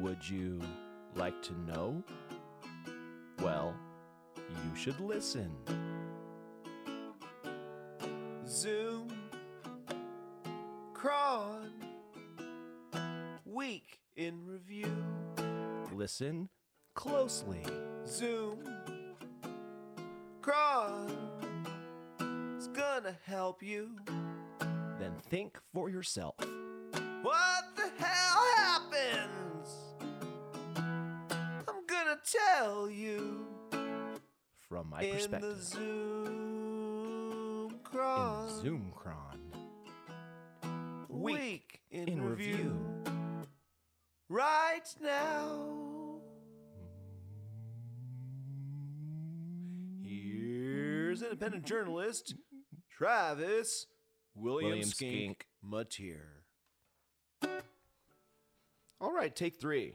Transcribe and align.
Would 0.00 0.28
you 0.28 0.60
like 1.14 1.40
to 1.42 1.58
know? 1.60 2.02
Well, 3.40 3.74
you 4.36 4.76
should 4.76 5.00
listen. 5.00 5.50
Zoom, 8.46 9.08
Chron, 10.92 11.72
Week 13.44 14.00
in 14.16 14.44
Review. 14.46 14.92
Listen 15.92 16.48
closely. 16.94 17.62
Zoom, 18.06 18.58
Chron, 20.42 21.10
it's 22.56 22.68
gonna 22.68 23.16
help 23.24 23.62
you. 23.62 23.96
Then 24.98 25.14
think 25.28 25.58
for 25.72 25.88
yourself. 25.88 26.36
What 27.22 27.55
tell 32.26 32.90
you 32.90 33.46
From 34.68 34.90
my 34.90 35.02
in 35.02 35.14
perspective. 35.14 35.56
the 35.56 35.62
Zoom, 35.62 36.26
in 37.70 37.78
Chron. 37.84 38.48
Zoomcron. 38.50 39.38
Week 41.08 41.80
in, 41.90 42.08
in 42.08 42.22
review. 42.22 42.56
review. 42.56 43.12
right 44.28 44.94
now. 45.02 46.20
Here's 50.04 51.22
independent 51.22 51.64
journalist 51.64 52.34
Travis 52.90 53.86
William, 54.34 54.70
William 54.70 54.88
Skink, 54.88 55.46
Mateer. 55.64 56.42
All 59.00 59.12
right, 59.12 59.34
take 59.34 59.60
three. 59.60 59.94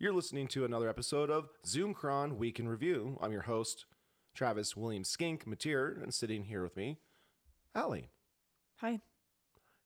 You're 0.00 0.12
listening 0.12 0.46
to 0.48 0.64
another 0.64 0.88
episode 0.88 1.28
of 1.28 1.48
Zoom 1.66 1.92
Chron 1.92 2.38
Week 2.38 2.60
in 2.60 2.68
Review. 2.68 3.18
I'm 3.20 3.32
your 3.32 3.42
host, 3.42 3.84
Travis 4.32 4.76
William 4.76 5.02
Skink 5.02 5.44
Mateer, 5.44 6.00
and 6.00 6.14
sitting 6.14 6.44
here 6.44 6.62
with 6.62 6.76
me, 6.76 7.00
Allie. 7.74 8.08
Hi. 8.76 9.00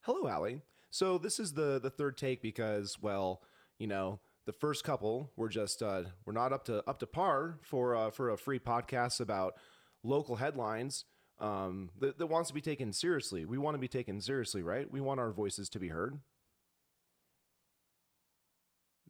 Hello, 0.02 0.28
Allie. 0.28 0.60
So 0.90 1.16
this 1.16 1.40
is 1.40 1.55
the 1.55 1.80
the 1.83 1.88
third 1.88 2.18
take 2.18 2.42
because, 2.42 2.98
well, 3.00 3.40
you 3.78 3.86
know, 3.86 4.20
the 4.44 4.52
first 4.52 4.84
couple 4.84 5.33
were 5.34 5.48
just 5.48 5.83
uh, 5.83 6.02
we're 6.27 6.34
not 6.34 6.52
up 6.52 6.66
to 6.66 6.86
up 6.86 6.98
to 6.98 7.06
par 7.06 7.58
for 7.62 7.96
uh, 7.96 8.10
for 8.10 8.28
a 8.28 8.36
free 8.36 8.58
podcast 8.58 9.18
about 9.18 9.55
local 10.05 10.36
headlines 10.36 11.06
um, 11.38 11.88
that, 12.00 12.18
that 12.18 12.27
wants 12.27 12.48
to 12.48 12.55
be 12.55 12.60
taken 12.60 12.92
seriously. 12.92 13.46
We 13.46 13.56
want 13.56 13.77
to 13.77 13.80
be 13.80 13.88
taken 13.88 14.20
seriously, 14.20 14.62
right? 14.62 14.90
We 14.92 15.00
want 15.00 15.20
our 15.20 15.33
voices 15.33 15.70
to 15.70 15.78
be 15.78 15.88
heard. 15.88 16.18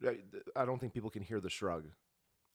I 0.05 0.17
I 0.55 0.65
don't 0.65 0.79
think 0.79 0.93
people 0.93 1.09
can 1.09 1.21
hear 1.21 1.39
the 1.39 1.49
shrug. 1.49 1.85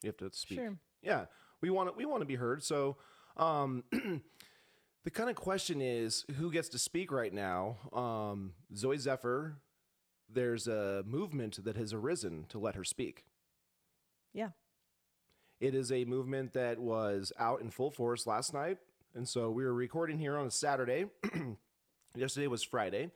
You 0.02 0.08
have 0.08 0.16
to 0.18 0.30
speak. 0.32 0.58
Sure. 0.58 0.76
Yeah, 1.02 1.26
we 1.60 1.70
want 1.70 1.90
to, 1.90 1.94
we 1.96 2.04
want 2.04 2.20
to 2.22 2.26
be 2.26 2.36
heard. 2.36 2.62
So, 2.62 2.96
um, 3.36 3.84
the 3.92 5.10
kind 5.10 5.30
of 5.30 5.36
question 5.36 5.80
is 5.80 6.24
who 6.38 6.50
gets 6.52 6.68
to 6.70 6.78
speak 6.78 7.10
right 7.10 7.32
now? 7.32 7.76
Um, 7.92 8.52
Zooey 8.74 8.98
Zephyr. 8.98 9.56
There's 10.30 10.68
a 10.68 11.02
movement 11.06 11.64
that 11.64 11.76
has 11.76 11.94
arisen 11.94 12.44
to 12.50 12.58
let 12.58 12.74
her 12.74 12.84
speak. 12.84 13.24
Yeah. 14.34 14.50
It 15.58 15.74
is 15.74 15.90
a 15.90 16.04
movement 16.04 16.52
that 16.52 16.78
was 16.78 17.32
out 17.38 17.62
in 17.62 17.70
full 17.70 17.90
force 17.90 18.26
last 18.26 18.52
night, 18.52 18.76
and 19.14 19.26
so 19.26 19.50
we 19.50 19.64
were 19.64 19.74
recording 19.74 20.18
here 20.18 20.36
on 20.36 20.46
a 20.46 20.50
Saturday. 20.50 21.06
Yesterday 22.14 22.46
was 22.46 22.62
Friday, 22.62 23.10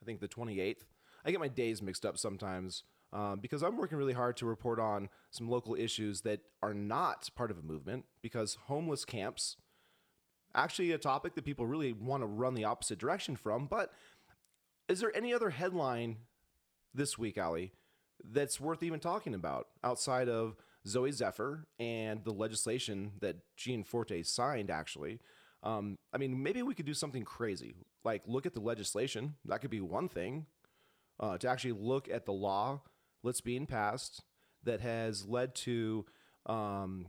I 0.00 0.04
think 0.04 0.20
the 0.20 0.28
28th. 0.28 0.82
I 1.24 1.30
get 1.30 1.40
my 1.40 1.48
days 1.48 1.82
mixed 1.82 2.06
up 2.06 2.18
sometimes 2.18 2.84
um, 3.12 3.40
because 3.40 3.62
I'm 3.62 3.76
working 3.76 3.98
really 3.98 4.12
hard 4.12 4.36
to 4.38 4.46
report 4.46 4.78
on 4.78 5.08
some 5.30 5.48
local 5.48 5.74
issues 5.74 6.22
that 6.22 6.40
are 6.62 6.74
not 6.74 7.30
part 7.34 7.50
of 7.50 7.58
a 7.58 7.62
movement 7.62 8.04
because 8.22 8.58
homeless 8.66 9.04
camps, 9.04 9.56
actually 10.54 10.92
a 10.92 10.98
topic 10.98 11.34
that 11.34 11.44
people 11.44 11.66
really 11.66 11.92
want 11.92 12.22
to 12.22 12.26
run 12.26 12.54
the 12.54 12.64
opposite 12.64 12.98
direction 12.98 13.36
from. 13.36 13.66
But 13.66 13.92
is 14.88 15.00
there 15.00 15.16
any 15.16 15.32
other 15.32 15.50
headline 15.50 16.16
this 16.94 17.16
week, 17.16 17.38
Ali, 17.38 17.72
that's 18.22 18.60
worth 18.60 18.82
even 18.82 19.00
talking 19.00 19.34
about 19.34 19.68
outside 19.82 20.28
of 20.28 20.56
Zooey 20.86 21.12
Zephyr 21.12 21.66
and 21.78 22.24
the 22.24 22.32
legislation 22.32 23.12
that 23.20 23.36
Gianforte 23.56 24.22
signed, 24.24 24.70
actually? 24.70 25.20
Um, 25.62 25.98
I 26.12 26.18
mean, 26.18 26.42
maybe 26.42 26.62
we 26.62 26.74
could 26.74 26.86
do 26.86 26.94
something 26.94 27.24
crazy, 27.24 27.74
like 28.04 28.22
look 28.26 28.46
at 28.46 28.54
the 28.54 28.60
legislation. 28.60 29.34
That 29.44 29.60
could 29.60 29.70
be 29.70 29.80
one 29.80 30.08
thing. 30.08 30.46
Uh, 31.20 31.36
to 31.36 31.48
actually 31.48 31.72
look 31.72 32.08
at 32.08 32.26
the 32.26 32.32
law 32.32 32.80
that's 33.24 33.40
in 33.44 33.66
passed 33.66 34.22
that 34.64 34.80
has 34.80 35.26
led 35.26 35.54
to 35.54 36.04
um, 36.46 37.06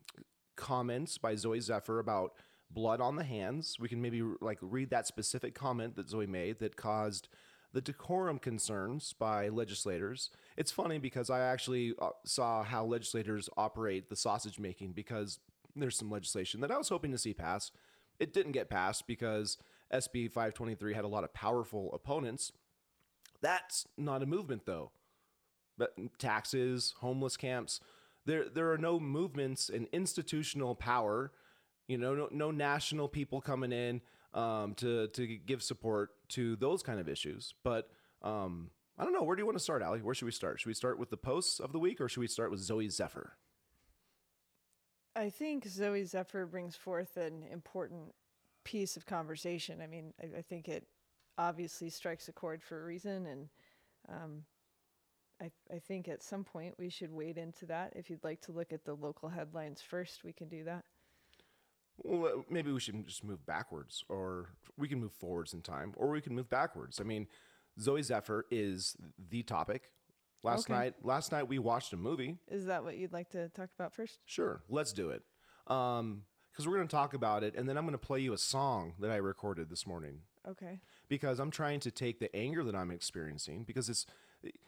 comments 0.55 1.17
by 1.17 1.33
Zooey 1.33 1.61
Zephyr 1.61 1.99
about 1.99 2.33
blood 2.69 3.01
on 3.01 3.15
the 3.15 3.23
hands. 3.23 3.77
We 3.79 3.89
can 3.89 4.01
maybe 4.01 4.21
like 4.41 4.59
read 4.61 4.89
that 4.91 5.07
specific 5.07 5.55
comment 5.55 5.95
that 5.95 6.07
Zooey 6.07 6.27
made 6.27 6.59
that 6.59 6.75
caused 6.75 7.27
the 7.71 7.81
decorum 7.81 8.39
concerns 8.39 9.13
by 9.13 9.49
legislators. 9.49 10.31
It's 10.57 10.71
funny 10.71 10.97
because 10.97 11.29
I 11.29 11.41
actually 11.41 11.93
uh, 11.99 12.09
saw 12.25 12.63
how 12.63 12.85
legislators 12.85 13.49
operate 13.57 14.09
the 14.09 14.15
sausage 14.15 14.59
making 14.59 14.93
because 14.93 15.39
there's 15.75 15.97
some 15.97 16.09
legislation 16.09 16.61
that 16.61 16.71
I 16.71 16.77
was 16.77 16.89
hoping 16.89 17.11
to 17.11 17.17
see 17.17 17.33
pass. 17.33 17.71
It 18.19 18.33
didn't 18.33 18.53
get 18.53 18.69
passed 18.69 19.07
because 19.07 19.57
SB 19.93 20.31
523 20.31 20.93
had 20.93 21.05
a 21.05 21.09
lot 21.09 21.23
of 21.23 21.33
powerful 21.33 21.91
opponents. 21.93 22.51
That's 23.41 23.85
not 23.97 24.23
a 24.23 24.25
movement 24.25 24.65
though. 24.65 24.91
But 25.79 25.95
taxes, 26.19 26.93
homeless 26.99 27.37
camps, 27.37 27.79
there 28.25 28.47
there 28.47 28.71
are 28.71 28.77
no 28.77 28.99
movements 28.99 29.69
and 29.69 29.87
institutional 29.91 30.75
power. 30.75 31.31
You 31.87 31.97
know, 31.97 32.13
no, 32.13 32.29
no 32.31 32.51
national 32.51 33.07
people 33.07 33.41
coming 33.41 33.71
in 33.71 34.01
um, 34.35 34.75
to 34.75 35.07
to 35.07 35.25
give 35.25 35.63
support 35.63 36.11
to 36.29 36.55
those 36.57 36.83
kind 36.83 36.99
of 36.99 37.09
issues. 37.09 37.55
But 37.63 37.89
um, 38.21 38.69
I 38.97 39.03
don't 39.03 39.13
know. 39.13 39.23
Where 39.23 39.35
do 39.35 39.41
you 39.41 39.45
want 39.45 39.57
to 39.57 39.63
start, 39.63 39.81
Ali? 39.81 40.01
Where 40.01 40.13
should 40.13 40.25
we 40.25 40.31
start? 40.31 40.59
Should 40.59 40.67
we 40.67 40.73
start 40.75 40.99
with 40.99 41.09
the 41.09 41.17
posts 41.17 41.59
of 41.59 41.71
the 41.71 41.79
week, 41.79 41.99
or 42.01 42.09
should 42.09 42.19
we 42.19 42.27
start 42.27 42.51
with 42.51 42.59
Zooey 42.59 42.91
Zephyr? 42.91 43.33
I 45.15 45.29
think 45.29 45.65
Zooey 45.65 46.05
Zephyr 46.05 46.45
brings 46.45 46.75
forth 46.75 47.17
an 47.17 47.43
important 47.51 48.13
piece 48.63 48.95
of 48.97 49.05
conversation. 49.05 49.81
I 49.81 49.87
mean, 49.87 50.13
I, 50.21 50.39
I 50.39 50.41
think 50.41 50.67
it 50.67 50.85
obviously 51.37 51.89
strikes 51.89 52.27
a 52.27 52.33
chord 52.33 52.61
for 52.61 52.81
a 52.81 52.85
reason, 52.85 53.25
and 53.25 53.49
um, 54.09 54.43
I, 55.41 55.51
I 55.73 55.79
think 55.79 56.07
at 56.07 56.21
some 56.21 56.43
point 56.43 56.75
we 56.77 56.89
should 56.89 57.11
wade 57.11 57.37
into 57.37 57.65
that. 57.67 57.93
If 57.95 58.09
you'd 58.09 58.23
like 58.23 58.41
to 58.41 58.51
look 58.51 58.73
at 58.73 58.83
the 58.83 58.93
local 58.93 59.29
headlines 59.29 59.81
first, 59.81 60.23
we 60.23 60.33
can 60.33 60.49
do 60.49 60.63
that. 60.65 60.83
Well, 61.97 62.39
uh, 62.39 62.41
maybe 62.49 62.71
we 62.71 62.79
should 62.79 63.05
just 63.07 63.23
move 63.23 63.45
backwards, 63.45 64.03
or 64.09 64.49
we 64.77 64.87
can 64.87 64.99
move 64.99 65.11
forwards 65.13 65.53
in 65.53 65.61
time, 65.61 65.93
or 65.97 66.09
we 66.09 66.21
can 66.21 66.33
move 66.35 66.49
backwards. 66.49 66.99
I 66.99 67.03
mean, 67.03 67.27
Zooey 67.79 68.03
Zephyr 68.03 68.45
is 68.51 68.95
the 69.29 69.43
topic. 69.43 69.91
Last 70.43 70.65
Okay. 70.69 70.73
night, 70.73 70.93
last 71.03 71.31
night 71.33 71.47
we 71.49 71.59
watched 71.59 71.91
a 71.91 71.97
movie. 71.97 72.37
Is 72.47 72.65
that 72.65 72.83
what 72.83 72.97
you'd 72.97 73.11
like 73.11 73.29
to 73.31 73.49
talk 73.49 73.69
about 73.77 73.93
first? 73.93 74.19
Sure, 74.25 74.63
let's 74.69 74.93
do 74.93 75.09
it. 75.09 75.23
Um, 75.67 76.23
because 76.51 76.67
we're 76.67 76.75
going 76.75 76.87
to 76.87 76.95
talk 76.95 77.13
about 77.13 77.43
it, 77.43 77.55
and 77.55 77.67
then 77.69 77.77
I'm 77.77 77.83
going 77.85 77.93
to 77.93 77.97
play 77.97 78.19
you 78.19 78.33
a 78.33 78.37
song 78.37 78.93
that 78.99 79.11
I 79.11 79.17
recorded 79.17 79.69
this 79.69 79.85
morning. 79.87 80.19
Okay. 80.47 80.79
because 81.09 81.37
I'm 81.39 81.51
trying 81.51 81.79
to 81.81 81.91
take 81.91 82.19
the 82.19 82.33
anger 82.35 82.63
that 82.63 82.73
I'm 82.73 82.89
experiencing 82.91 83.65
because 83.65 83.89
it's 83.89 84.05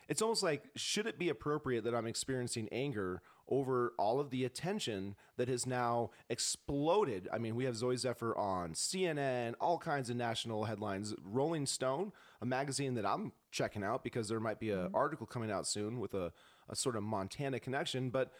it's 0.07 0.21
almost 0.21 0.43
like 0.43 0.69
should 0.75 1.07
it 1.07 1.17
be 1.17 1.29
appropriate 1.29 1.83
that 1.85 1.95
I'm 1.95 2.07
experiencing 2.07 2.67
anger 2.71 3.21
over 3.47 3.93
all 3.97 4.19
of 4.19 4.29
the 4.29 4.45
attention 4.45 5.15
that 5.37 5.47
has 5.47 5.65
now 5.65 6.11
exploded? 6.29 7.29
I 7.31 7.37
mean, 7.37 7.55
we 7.55 7.65
have 7.65 7.75
Zooey 7.75 7.97
Zephyr 7.97 8.37
on 8.37 8.73
CNN, 8.73 9.53
all 9.59 9.77
kinds 9.77 10.09
of 10.09 10.15
national 10.17 10.65
headlines. 10.65 11.13
Rolling 11.23 11.65
Stone, 11.65 12.11
a 12.41 12.45
magazine 12.45 12.95
that 12.95 13.05
I'm 13.05 13.31
checking 13.51 13.83
out 13.83 14.03
because 14.03 14.27
there 14.27 14.39
might 14.39 14.59
be 14.59 14.71
an 14.71 14.79
mm-hmm. 14.79 14.95
article 14.95 15.25
coming 15.25 15.51
out 15.51 15.67
soon 15.67 15.99
with 15.99 16.13
a, 16.13 16.31
a 16.69 16.75
sort 16.75 16.95
of 16.95 17.03
Montana 17.03 17.59
connection. 17.59 18.09
But 18.09 18.31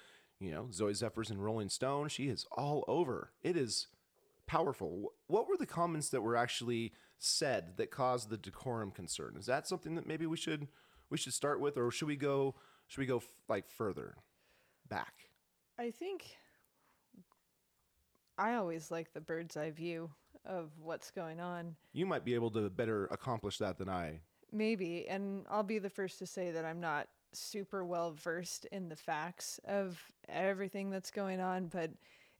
you 0.42 0.51
know, 0.51 0.68
Zooey 0.72 0.95
Zephyr's 0.95 1.31
in 1.31 1.39
Rolling 1.39 1.69
Stone. 1.69 2.10
She 2.10 2.27
is 2.27 2.45
all 2.51 2.84
over. 2.88 3.31
It 3.44 3.56
is 3.56 3.88
powerful. 4.48 5.13
What 5.27 5.48
were 5.48 5.56
the 5.56 5.66
comments 5.66 6.10
that 6.10 6.22
were 6.22 6.36
actually 6.36 6.92
said 7.19 7.77
that 7.77 7.92
caused 7.92 8.30
the 8.30 8.38
decorum 8.38 8.92
concern? 8.92 9.36
Is 9.39 9.45
that 9.45 9.68
something 9.68 9.95
that 9.95 10.07
maybe 10.07 10.25
we 10.25 10.36
should 10.36 10.68
we 11.12 11.18
should 11.18 11.34
start 11.34 11.60
with, 11.60 11.78
or 11.78 11.92
should 11.92 12.08
we 12.08 12.16
go 12.16 12.56
should 12.88 13.02
we 13.02 13.06
go 13.06 13.18
f- 13.18 13.30
like 13.48 13.69
further 13.69 14.16
back? 14.90 15.13
I 15.78 15.92
think 15.92 16.38
I 18.38 18.56
always 18.56 18.90
like 18.90 19.13
the 19.13 19.22
bird's 19.22 19.56
eye 19.56 19.69
view 19.72 20.10
of 20.46 20.72
what's 20.81 21.12
going 21.12 21.40
on. 21.40 21.75
You 21.94 22.08
might 22.08 22.25
be 22.25 22.34
able 22.34 22.50
to 22.52 22.69
better 22.69 23.06
accomplish 23.12 23.60
that 23.60 23.78
than 23.78 23.90
I. 23.90 24.22
Maybe, 24.52 25.08
and 25.08 25.46
I'll 25.50 25.63
be 25.63 25.80
the 25.80 25.90
first 25.90 26.18
to 26.19 26.25
say 26.25 26.52
that 26.52 26.66
I'm 26.66 26.81
not 26.81 27.08
super 27.34 27.86
well 27.86 28.12
versed 28.12 28.66
in 28.72 28.90
the 28.90 28.96
facts 28.96 29.60
of 29.66 30.02
everything 30.28 30.90
that's 30.90 31.12
going 31.12 31.40
on, 31.40 31.68
but 31.68 31.92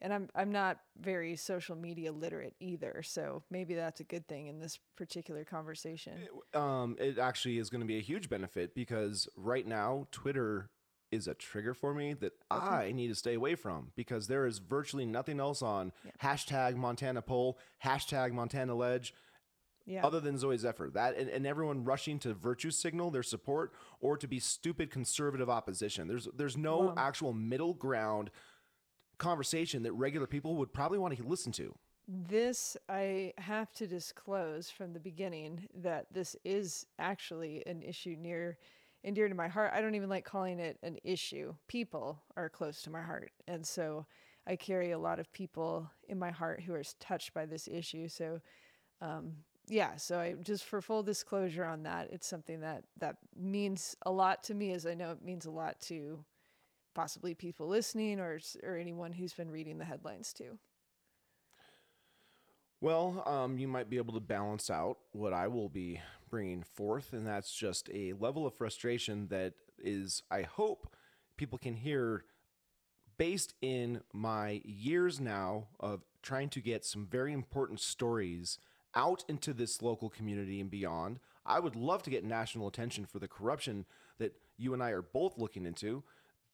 and 0.02 0.14
I'm 0.14 0.30
I'm 0.36 0.52
not 0.52 0.80
very 1.00 1.36
social 1.36 1.76
media 1.76 2.12
literate 2.12 2.56
either, 2.60 3.02
so 3.04 3.44
maybe 3.50 3.76
that's 3.76 4.00
a 4.00 4.04
good 4.04 4.28
thing 4.28 4.48
in 4.48 4.60
this 4.60 4.80
particular 4.98 5.44
conversation. 5.46 6.14
Um, 6.54 6.96
it 7.00 7.18
actually 7.20 7.58
is 7.60 7.70
going 7.70 7.82
to 7.82 7.88
be 7.88 7.98
a 7.98 8.02
huge 8.02 8.30
benefit 8.30 8.74
because 8.76 9.28
right 9.36 9.66
now 9.68 10.08
Twitter 10.12 10.70
is 11.12 11.28
a 11.28 11.34
trigger 11.34 11.74
for 11.74 11.94
me 11.94 12.14
that 12.14 12.32
I 12.50 12.94
need 12.94 13.10
to 13.10 13.16
stay 13.16 13.34
away 13.34 13.56
from 13.56 13.92
because 13.96 14.28
there 14.28 14.46
is 14.46 14.60
virtually 14.60 15.06
nothing 15.06 15.40
else 15.42 15.62
on 15.62 15.92
hashtag 16.24 16.76
Montana 16.78 17.22
poll, 17.22 17.60
hashtag 17.84 18.32
Montana 18.32 18.74
ledge, 18.76 19.14
Yeah. 19.86 20.06
other 20.06 20.22
than 20.22 20.36
Zooey 20.38 20.58
Zephyr. 20.58 20.90
That 20.90 21.18
and, 21.18 21.30
and 21.30 21.46
everyone 21.46 21.84
rushing 21.84 22.18
to 22.20 22.34
virtue 22.34 22.72
signal 22.72 23.12
their 23.12 23.24
support 23.24 23.74
or 24.00 24.16
to 24.16 24.26
be 24.28 24.40
stupid 24.40 24.90
conservative 24.90 25.50
opposition. 25.50 26.08
There's 26.08 26.30
there's 26.34 26.56
no 26.56 26.94
actual 26.96 27.34
middle 27.34 27.74
ground 27.74 28.32
conversation 29.22 29.84
that 29.84 29.94
regular 29.94 30.28
people 30.28 30.56
would 30.58 30.74
probably 30.74 30.98
want 30.98 31.16
to 31.16 31.24
listen 31.24 31.52
to. 31.54 31.74
This, 32.08 32.76
I 32.90 33.34
have 33.38 33.72
to 33.74 33.88
disclose 33.88 34.70
from 34.70 34.92
the 34.92 35.00
beginning 35.00 35.70
that 35.76 36.08
this 36.12 36.36
is 36.44 36.86
actually 37.00 37.64
an 37.66 37.82
issue 37.84 38.18
near 38.20 38.58
and 39.04 39.16
dear 39.16 39.30
to 39.30 39.36
my 39.36 39.48
heart. 39.48 39.72
I 39.74 39.82
don't 39.82 39.96
even 39.96 40.10
like 40.10 40.26
calling 40.26 40.60
it 40.60 40.78
an 40.84 40.98
issue. 41.04 41.56
People 41.68 42.22
are 42.36 42.50
close 42.50 42.82
to 42.84 42.90
my 42.90 43.02
heart. 43.02 43.32
And 43.48 43.66
so 43.66 44.06
I 44.46 44.56
carry 44.56 44.92
a 44.92 45.00
lot 45.00 45.20
of 45.20 45.32
people 45.32 45.90
in 46.10 46.20
my 46.20 46.32
heart 46.32 46.62
who 46.62 46.74
are 46.74 46.84
touched 47.00 47.34
by 47.34 47.46
this 47.46 47.68
issue. 47.68 48.08
So, 48.08 48.42
um, 49.02 49.34
yeah, 49.68 49.96
so 49.96 50.20
I 50.20 50.34
just 50.44 50.66
for 50.66 50.82
full 50.82 51.04
disclosure 51.04 51.64
on 51.64 51.84
that, 51.84 52.10
it's 52.12 52.28
something 52.28 52.62
that 52.62 52.84
that 52.98 53.18
means 53.36 53.96
a 54.06 54.12
lot 54.12 54.44
to 54.46 54.54
me 54.54 54.74
as 54.74 54.86
I 54.86 54.96
know 54.96 55.12
it 55.12 55.24
means 55.24 55.46
a 55.46 55.52
lot 55.52 55.80
to 55.82 56.26
possibly 56.94 57.34
people 57.34 57.68
listening 57.68 58.20
or 58.20 58.40
or 58.64 58.76
anyone 58.78 59.12
who's 59.14 59.34
been 59.34 59.52
reading 59.52 59.78
the 59.78 59.86
headlines 59.86 60.34
too. 60.34 60.58
Well, 62.82 63.24
um, 63.28 63.60
you 63.60 63.68
might 63.68 63.92
be 63.92 63.98
able 63.98 64.16
to 64.16 64.20
balance 64.20 64.72
out 64.72 64.98
what 65.12 65.34
I 65.34 65.48
will 65.48 65.70
be 65.70 66.02
bringing 66.32 66.64
forth, 66.64 67.14
and 67.14 67.28
that's 67.28 67.54
just 67.54 67.90
a 67.94 68.14
level 68.14 68.48
of 68.48 68.56
frustration 68.56 69.28
that 69.28 69.54
is, 69.78 70.24
I 70.32 70.42
hope, 70.42 70.92
people 71.38 71.60
can 71.60 71.76
hear 71.76 72.24
based 73.18 73.54
in 73.62 74.02
my 74.14 74.62
years 74.66 75.20
now 75.20 75.68
of 75.80 76.02
trying 76.24 76.50
to 76.50 76.60
get 76.60 76.84
some 76.84 77.06
very 77.06 77.34
important 77.34 77.80
stories 77.80 78.58
out 78.96 79.24
into 79.28 79.54
this 79.54 79.84
local 79.84 80.10
community 80.10 80.60
and 80.60 80.72
beyond. 80.72 81.20
I 81.46 81.60
would 81.60 81.76
love 81.76 82.02
to 82.04 82.10
get 82.10 82.24
national 82.24 82.68
attention 82.68 83.06
for 83.06 83.20
the 83.20 83.28
corruption 83.28 83.86
that 84.18 84.34
you 84.58 84.74
and 84.74 84.82
I 84.82 84.90
are 84.90 85.04
both 85.04 85.38
looking 85.38 85.68
into. 85.68 86.04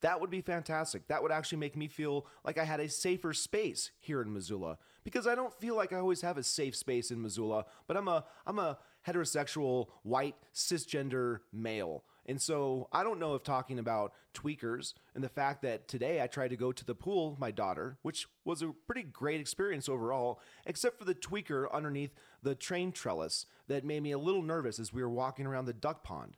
That 0.01 0.21
would 0.21 0.29
be 0.29 0.41
fantastic. 0.41 1.07
That 1.07 1.23
would 1.23 1.31
actually 1.31 1.57
make 1.57 1.75
me 1.75 1.87
feel 1.87 2.27
like 2.45 2.57
I 2.57 2.63
had 2.65 2.79
a 2.79 2.89
safer 2.89 3.33
space 3.33 3.91
here 3.99 4.21
in 4.21 4.31
Missoula 4.31 4.77
because 5.03 5.25
I 5.25 5.35
don't 5.35 5.53
feel 5.53 5.75
like 5.75 5.91
I 5.91 5.97
always 5.97 6.21
have 6.21 6.37
a 6.37 6.43
safe 6.43 6.75
space 6.75 7.09
in 7.11 7.21
Missoula, 7.21 7.65
but 7.87 7.97
I'm 7.97 8.07
a 8.07 8.25
I'm 8.45 8.59
a 8.59 8.77
heterosexual 9.07 9.87
white 10.03 10.35
cisgender 10.53 11.39
male. 11.51 12.03
And 12.27 12.41
so 12.41 12.89
I 12.91 13.03
don't 13.03 13.19
know 13.19 13.35
if 13.35 13.43
talking 13.43 13.79
about 13.79 14.11
tweakers 14.33 14.93
and 15.15 15.23
the 15.23 15.29
fact 15.29 15.61
that 15.61 15.87
today 15.87 16.21
I 16.21 16.27
tried 16.27 16.49
to 16.49 16.57
go 16.57 16.73
to 16.73 16.85
the 16.85 16.93
pool, 16.93 17.37
my 17.39 17.51
daughter, 17.51 17.97
which 18.01 18.27
was 18.43 18.61
a 18.61 18.73
pretty 18.85 19.03
great 19.03 19.39
experience 19.39 19.87
overall, 19.87 20.41
except 20.65 20.99
for 20.99 21.05
the 21.05 21.15
tweaker 21.15 21.71
underneath 21.71 22.13
the 22.43 22.53
train 22.53 22.91
trellis 22.91 23.45
that 23.67 23.85
made 23.85 24.03
me 24.03 24.11
a 24.11 24.19
little 24.19 24.43
nervous 24.43 24.77
as 24.77 24.91
we 24.91 25.01
were 25.01 25.09
walking 25.09 25.47
around 25.47 25.65
the 25.65 25.73
duck 25.73 26.03
pond. 26.03 26.35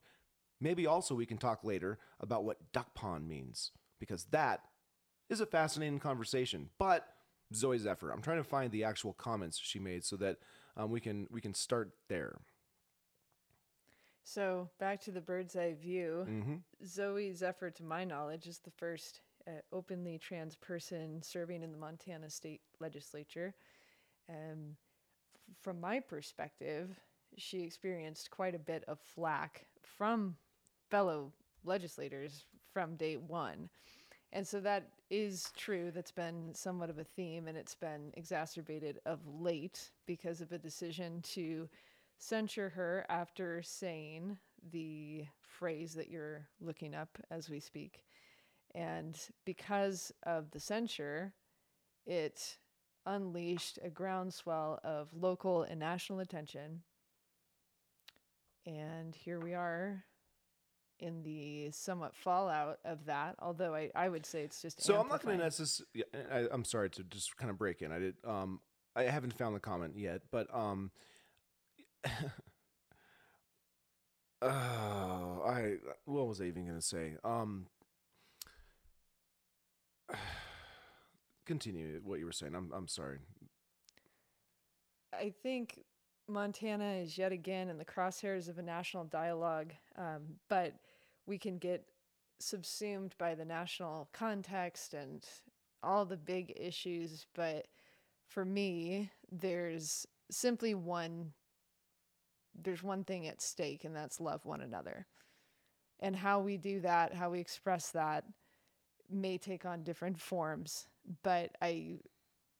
Maybe 0.62 0.86
also 0.86 1.16
we 1.16 1.26
can 1.26 1.38
talk 1.38 1.64
later 1.64 1.98
about 2.20 2.44
what 2.44 2.72
duck 2.74 2.94
pond 2.94 3.28
means, 3.28 3.72
because 4.00 4.26
that 4.26 4.62
is 5.30 5.40
a 5.40 5.46
fascinating 5.46 6.00
conversation. 6.00 6.70
But 6.78 7.08
Zooey 7.54 7.80
Zephyr, 7.80 8.12
I'm 8.12 8.22
trying 8.22 8.38
to 8.38 8.44
find 8.44 8.72
the 8.72 8.84
actual 8.84 9.14
comments 9.14 9.60
she 9.62 9.80
made 9.80 10.04
so 10.04 10.16
that 10.18 10.38
um, 10.76 10.92
we 10.92 11.00
can 11.00 11.28
we 11.32 11.42
can 11.42 11.54
start 11.54 11.92
there. 12.10 12.40
So 14.24 14.70
back 14.80 15.02
to 15.02 15.12
the 15.12 15.22
bird's 15.22 15.56
eye 15.56 15.74
view. 15.80 16.26
hmm 16.28 16.56
Zooey 16.86 17.34
Zephyr, 17.36 17.72
to 17.72 17.84
my 17.84 18.04
knowledge, 18.04 18.48
is 18.48 18.60
the 18.60 18.72
first 18.72 19.22
uh, 19.48 19.62
openly 19.72 20.18
trans 20.20 20.56
person 20.56 21.22
serving 21.24 21.64
in 21.64 21.72
the 21.72 21.78
Montana 21.78 22.30
state 22.30 22.62
legislature. 22.80 23.56
Um, 24.30 24.76
f- 25.34 25.58
from 25.62 25.80
my 25.82 26.00
perspective, 26.00 27.00
she 27.38 27.62
experienced 27.64 28.30
quite 28.30 28.54
a 28.56 28.60
bit 28.60 28.84
of 28.88 29.00
flack 29.00 29.66
from 29.82 30.36
fellow 30.90 31.32
legislators 31.64 32.46
from 32.74 32.96
day 32.96 33.18
one. 33.18 33.70
And 34.32 34.48
so 34.48 34.60
that 34.60 34.90
is 35.10 35.52
true. 35.58 35.92
That's 35.92 36.12
been 36.12 36.54
somewhat 36.54 36.90
of 36.90 37.00
a 37.00 37.04
theme, 37.04 37.48
and 37.48 37.58
it's 37.58 37.76
been 37.76 38.12
exacerbated 38.14 39.00
of 39.06 39.20
late 39.28 39.92
because 40.06 40.40
of 40.40 40.52
a 40.52 40.60
decision 40.60 41.22
to 41.34 41.68
censure 42.20 42.70
her 42.70 43.06
after 43.10 43.64
saying 43.64 44.38
the 44.72 45.26
phrase 45.42 45.94
that 45.94 46.10
you're 46.10 46.48
looking 46.62 46.94
up 46.94 47.18
as 47.32 47.50
we 47.50 47.60
speak. 47.60 48.06
And 48.76 49.18
because 49.46 50.12
of 50.24 50.52
the 50.52 50.60
censure, 50.60 51.34
it 52.06 52.58
unleashed 53.06 53.80
a 53.84 53.90
groundswell 53.90 54.80
of 54.84 55.10
local 55.14 55.64
and 55.64 55.80
national 55.80 56.20
attention. 56.20 56.82
And 58.68 59.16
here 59.16 59.40
we 59.40 59.56
are 59.56 60.04
in 61.00 61.24
the 61.24 61.72
somewhat 61.72 62.16
fallout 62.16 62.80
of 62.86 63.06
that, 63.06 63.36
although 63.40 63.74
I, 63.74 63.90
I 63.96 64.10
would 64.10 64.25
say 64.25 64.42
it's 64.42 64.62
just 64.62 64.84
So 64.84 65.00
I'm 65.00 65.07
not 65.07 65.24
going 65.24 65.38
to 65.38 65.44
necessarily. 65.44 65.94
I'm 66.51 66.66
sorry 66.66 66.90
to 66.92 67.04
just 67.04 67.38
kind 67.38 67.50
of 67.50 67.57
break 67.57 67.81
in. 67.81 67.92
I 67.92 68.00
did. 68.00 68.16
Um, 68.25 68.60
I 68.96 69.04
haven't 69.04 69.34
found 69.34 69.56
the 69.56 69.60
comment 69.60 69.94
yet, 69.96 70.22
but 70.31 70.54
um, 70.54 70.92
oh, 74.42 75.44
I 75.48 75.75
what 76.06 76.28
was 76.28 76.42
I 76.42 76.46
even 76.46 76.66
going 76.66 76.80
to 76.80 76.86
say? 76.86 77.16
Um, 77.24 77.68
continue 81.45 82.02
what 82.04 82.19
you 82.19 82.25
were 82.25 82.31
saying. 82.31 82.56
I'm 82.56 82.72
I'm 82.74 82.88
sorry. 82.88 83.19
I 85.13 85.34
think 85.42 85.80
Montana 86.28 86.94
is 86.94 87.18
yet 87.18 87.31
again 87.31 87.69
in 87.69 87.78
the 87.78 87.86
crosshairs 87.86 88.48
of 88.48 88.60
a 88.60 88.62
national 88.62 89.06
dialogue, 89.06 89.74
um, 89.98 90.22
but 90.48 90.75
we 91.30 91.38
can 91.38 91.60
get 91.60 91.86
subsumed 92.40 93.14
by 93.20 93.36
the 93.36 93.46
national 93.46 94.10
context 94.12 94.94
and 94.96 95.24
all 95.84 96.04
the 96.04 96.18
big 96.18 96.52
issues. 96.58 97.28
But 97.36 97.68
for 98.28 98.44
me, 98.44 99.12
there's 99.31 100.08
simply 100.31 100.74
one. 100.74 101.31
There's 102.62 102.84
one 102.84 103.04
thing 103.04 103.28
at 103.28 103.42
stake, 103.42 103.86
and 103.86 103.96
that's 103.96 104.20
love 104.20 104.44
one 104.44 104.62
another. 104.62 105.06
And 106.00 106.16
how 106.16 106.40
we 106.40 106.57
do 106.57 106.81
that, 106.81 107.14
how 107.14 107.30
we 107.30 107.40
express 107.40 107.92
that, 107.92 108.26
may 109.09 109.38
take 109.38 109.66
on 109.66 109.83
different 109.83 110.19
forms. 110.19 110.88
But 111.24 111.52
I, 111.62 112.00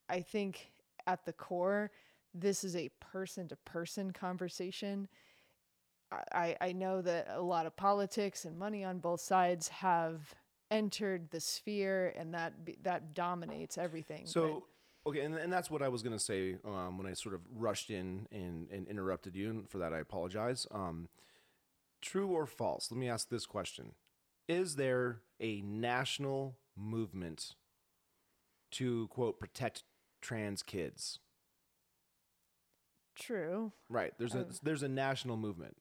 I 0.07 0.21
think 0.21 0.71
at 1.07 1.25
the 1.25 1.33
core, 1.33 1.91
this 2.33 2.63
is 2.63 2.75
a 2.75 2.91
person 2.99 3.47
to 3.47 3.55
person 3.57 4.11
conversation. 4.11 5.07
I, 6.11 6.55
I 6.59 6.71
know 6.71 7.01
that 7.01 7.27
a 7.29 7.41
lot 7.41 7.65
of 7.65 7.75
politics 7.75 8.45
and 8.45 8.57
money 8.57 8.83
on 8.83 8.99
both 8.99 9.21
sides 9.21 9.67
have 9.67 10.33
entered 10.71 11.29
the 11.31 11.39
sphere 11.39 12.13
and 12.17 12.33
that 12.33 12.53
that 12.83 13.13
dominates 13.13 13.77
everything. 13.77 14.21
but- 14.23 14.29
So, 14.29 14.65
okay, 15.05 15.21
and, 15.21 15.35
and 15.35 15.51
that's 15.51 15.69
what 15.71 15.81
I 15.81 15.87
was 15.87 16.01
going 16.03 16.17
to 16.17 16.23
say 16.23 16.57
um, 16.65 16.97
when 16.97 17.07
I 17.07 17.13
sort 17.13 17.35
of 17.35 17.41
rushed 17.55 17.89
in 17.89 18.27
and, 18.31 18.69
and 18.71 18.87
interrupted 18.87 19.35
you. 19.35 19.49
And 19.49 19.69
for 19.69 19.77
that, 19.79 19.93
I 19.93 19.99
apologize. 19.99 20.65
Um, 20.71 21.09
true 22.01 22.27
or 22.27 22.45
false? 22.45 22.89
Let 22.91 22.97
me 22.99 23.09
ask 23.09 23.29
this 23.29 23.45
question 23.45 23.93
Is 24.47 24.75
there 24.77 25.21
a 25.39 25.61
national 25.61 26.57
movement 26.75 27.55
to, 28.71 29.07
quote, 29.09 29.39
protect 29.39 29.83
trans 30.21 30.63
kids? 30.63 31.19
true. 33.15 33.73
Right. 33.89 34.13
There's 34.17 34.33
a 34.35 34.41
Um, 34.41 34.49
there's 34.63 34.83
a 34.83 34.87
national 34.87 35.35
movement. 35.37 35.75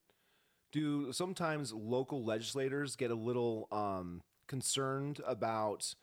Do 0.73 1.13
sometimes 1.13 1.73
local 1.73 2.25
legislators 2.25 2.97
get 2.97 3.11
a 3.11 3.15
little 3.15 3.69
um, 3.73 4.23
concerned 4.47 5.21
about 5.27 5.95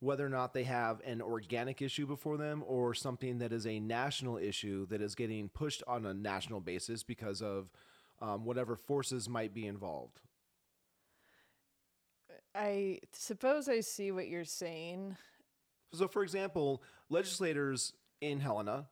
whether 0.00 0.26
or 0.26 0.30
not 0.30 0.52
they 0.52 0.64
have 0.64 1.00
an 1.04 1.22
organic 1.22 1.80
issue 1.80 2.06
before 2.06 2.36
them 2.36 2.62
or 2.66 2.92
something 2.92 3.38
that 3.38 3.52
is 3.52 3.66
a 3.66 3.80
national 3.80 4.36
issue 4.36 4.86
that 4.86 5.00
is 5.00 5.14
getting 5.14 5.48
pushed 5.48 5.82
on 5.86 6.04
a 6.04 6.12
national 6.12 6.60
basis 6.60 7.02
because 7.02 7.40
of 7.40 7.70
um, 8.20 8.44
whatever 8.44 8.76
forces 8.76 9.28
might 9.28 9.54
be 9.54 9.66
involved? 9.66 10.20
I 12.54 13.00
suppose 13.12 13.68
I 13.68 13.80
see 13.80 14.12
what 14.12 14.28
you're 14.28 14.44
saying. 14.44 15.16
So, 15.92 16.06
for 16.06 16.22
example, 16.22 16.82
legislators 17.08 17.92
in 18.20 18.40
Helena, 18.40 18.86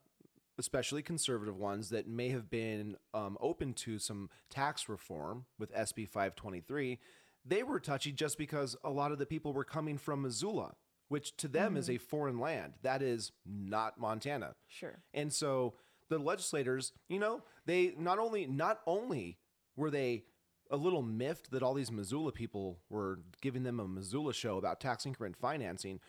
especially 0.57 1.01
conservative 1.01 1.57
ones 1.57 1.89
that 1.89 2.07
may 2.07 2.29
have 2.29 2.49
been 2.49 2.95
um, 3.13 3.37
open 3.41 3.73
to 3.73 3.99
some 3.99 4.29
tax 4.49 4.87
reform 4.87 5.45
with 5.57 5.73
SB 5.73 6.07
523, 6.07 6.99
they 7.45 7.63
were 7.63 7.79
touchy 7.79 8.11
just 8.11 8.37
because 8.37 8.75
a 8.83 8.89
lot 8.89 9.11
of 9.11 9.19
the 9.19 9.25
people 9.25 9.53
were 9.53 9.63
coming 9.63 9.97
from 9.97 10.21
Missoula, 10.21 10.75
which 11.09 11.35
to 11.37 11.47
them 11.47 11.75
is 11.75 11.89
a 11.89 11.97
foreign 11.97 12.39
land. 12.39 12.73
That 12.83 13.01
is 13.01 13.31
not 13.45 13.99
Montana. 13.99 14.55
Sure. 14.67 14.99
And 15.13 15.33
so 15.33 15.73
the 16.09 16.19
legislators, 16.19 16.93
you 17.09 17.19
know, 17.19 17.41
they 17.65 17.93
not 17.97 18.19
only 18.19 18.45
not 18.45 18.79
only 18.85 19.37
were 19.75 19.89
they 19.89 20.23
a 20.69 20.77
little 20.77 21.01
miffed 21.01 21.51
that 21.51 21.63
all 21.63 21.73
these 21.73 21.91
Missoula 21.91 22.31
people 22.31 22.79
were 22.89 23.19
giving 23.41 23.63
them 23.63 23.79
a 23.79 23.87
Missoula 23.87 24.33
show 24.33 24.57
about 24.57 24.79
tax 24.79 25.05
increment 25.05 25.35
financing. 25.37 25.99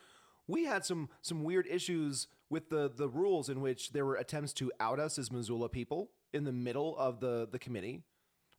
We 0.47 0.65
had 0.65 0.85
some 0.85 1.09
some 1.23 1.43
weird 1.43 1.67
issues 1.67 2.29
with 2.55 2.71
the 2.71 2.89
the 2.89 3.09
rules 3.09 3.49
in 3.49 3.61
which 3.61 3.91
there 3.91 4.07
were 4.07 4.15
attempts 4.15 4.53
to 4.55 4.71
out 4.79 5.01
us 5.01 5.19
as 5.19 5.33
Missoula 5.33 5.69
people 5.69 6.13
in 6.33 6.45
the 6.45 6.53
middle 6.53 6.97
of 6.97 7.19
the 7.19 7.49
the 7.51 7.59
committee. 7.59 8.05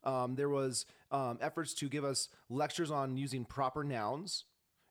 Um, 0.04 0.36
there 0.36 0.50
was 0.50 0.86
um, 1.12 1.40
efforts 1.42 1.74
to 1.76 1.88
give 1.88 2.04
us 2.04 2.28
lectures 2.50 2.92
on 2.92 3.16
using 3.16 3.46
proper 3.46 3.86
nouns, 3.86 4.44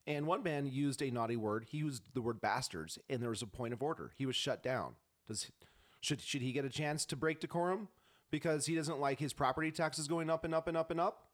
and 0.07 0.27
one 0.27 0.43
man 0.43 0.67
used 0.67 1.03
a 1.03 1.11
naughty 1.11 1.37
word. 1.37 1.67
He 1.69 1.79
used 1.79 2.15
the 2.15 2.23
word 2.23 2.41
bastards, 2.41 2.99
and 3.11 3.23
there 3.23 3.29
was 3.29 3.43
a 3.43 3.47
point 3.47 3.75
of 3.75 3.83
order. 3.83 4.11
He 4.17 4.25
was 4.25 4.37
shut 4.37 4.63
down. 4.63 4.95
Does 5.29 5.53
should 6.01 6.23
should 6.23 6.41
he 6.41 6.53
get 6.53 6.65
a 6.65 6.71
chance 6.71 7.05
to 7.07 7.17
break 7.17 7.41
decorum 7.41 7.89
because 8.31 8.65
he 8.65 8.75
doesn't 8.75 8.99
like 8.99 9.21
his 9.21 9.35
property 9.35 9.71
taxes 9.71 10.09
going 10.09 10.31
up 10.31 10.45
and 10.45 10.55
up 10.55 10.67
and 10.67 10.79
up 10.79 10.91
and 10.91 10.99
up? 10.99 11.29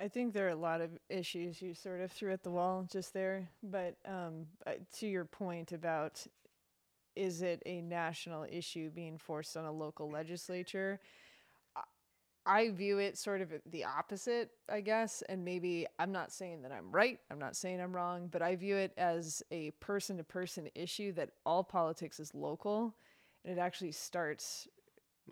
I 0.00 0.08
think 0.08 0.32
there 0.32 0.46
are 0.46 0.50
a 0.50 0.56
lot 0.56 0.80
of 0.80 0.90
issues 1.10 1.60
you 1.60 1.74
sort 1.74 2.00
of 2.00 2.10
threw 2.10 2.32
at 2.32 2.42
the 2.42 2.50
wall 2.50 2.88
just 2.90 3.12
there. 3.12 3.50
But 3.62 3.96
um, 4.06 4.46
uh, 4.66 4.72
to 4.98 5.06
your 5.06 5.26
point 5.26 5.72
about 5.72 6.26
is 7.20 7.42
it 7.42 7.62
a 7.66 7.82
national 7.82 8.46
issue 8.50 8.90
being 8.90 9.18
forced 9.18 9.56
on 9.56 9.64
a 9.66 9.72
local 9.72 10.10
legislature? 10.10 11.00
I- 12.46 12.70
view 12.70 12.98
it 12.98 13.18
sort 13.18 13.42
of 13.42 13.52
the 13.66 13.84
opposite, 13.84 14.50
I 14.68 14.80
guess. 14.80 15.22
And 15.28 15.44
maybe 15.44 15.86
I'm 15.98 16.12
not 16.12 16.32
saying 16.32 16.62
that 16.62 16.72
I'm 16.72 16.90
right, 16.90 17.20
I'm 17.30 17.38
not 17.38 17.56
saying 17.56 17.80
I'm 17.80 17.94
wrong, 17.94 18.28
but 18.28 18.42
I 18.42 18.56
view 18.56 18.76
it 18.76 18.92
as 18.96 19.42
a 19.50 19.70
person 19.72 20.16
to 20.16 20.24
person 20.24 20.68
issue 20.74 21.12
that 21.12 21.30
all 21.44 21.62
politics 21.62 22.18
is 22.18 22.34
local. 22.34 22.94
And 23.44 23.56
it 23.56 23.60
actually 23.60 23.92
starts 23.92 24.68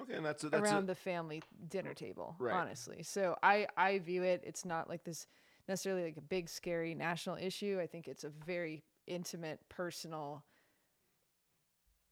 Okay, 0.03 0.15
and 0.15 0.25
that's 0.25 0.45
a, 0.45 0.49
that's 0.51 0.71
around 0.71 0.85
a, 0.85 0.87
the 0.87 0.95
family 0.95 1.43
dinner 1.69 1.95
table 1.95 2.37
Right. 2.39 2.55
honestly 2.55 3.03
so 3.03 3.37
i 3.43 3.67
i 3.77 3.99
view 3.99 4.23
it 4.23 4.43
it's 4.47 4.65
not 4.65 4.89
like 4.89 5.05
this 5.05 5.27
necessarily 5.69 6.05
like 6.05 6.17
a 6.17 6.23
big 6.23 6.49
scary 6.49 6.95
national 6.95 7.37
issue 7.37 7.79
i 7.83 7.87
think 7.87 8.09
it's 8.09 8.25
a 8.25 8.31
very 8.47 8.83
intimate 9.07 9.61
personal 9.69 10.45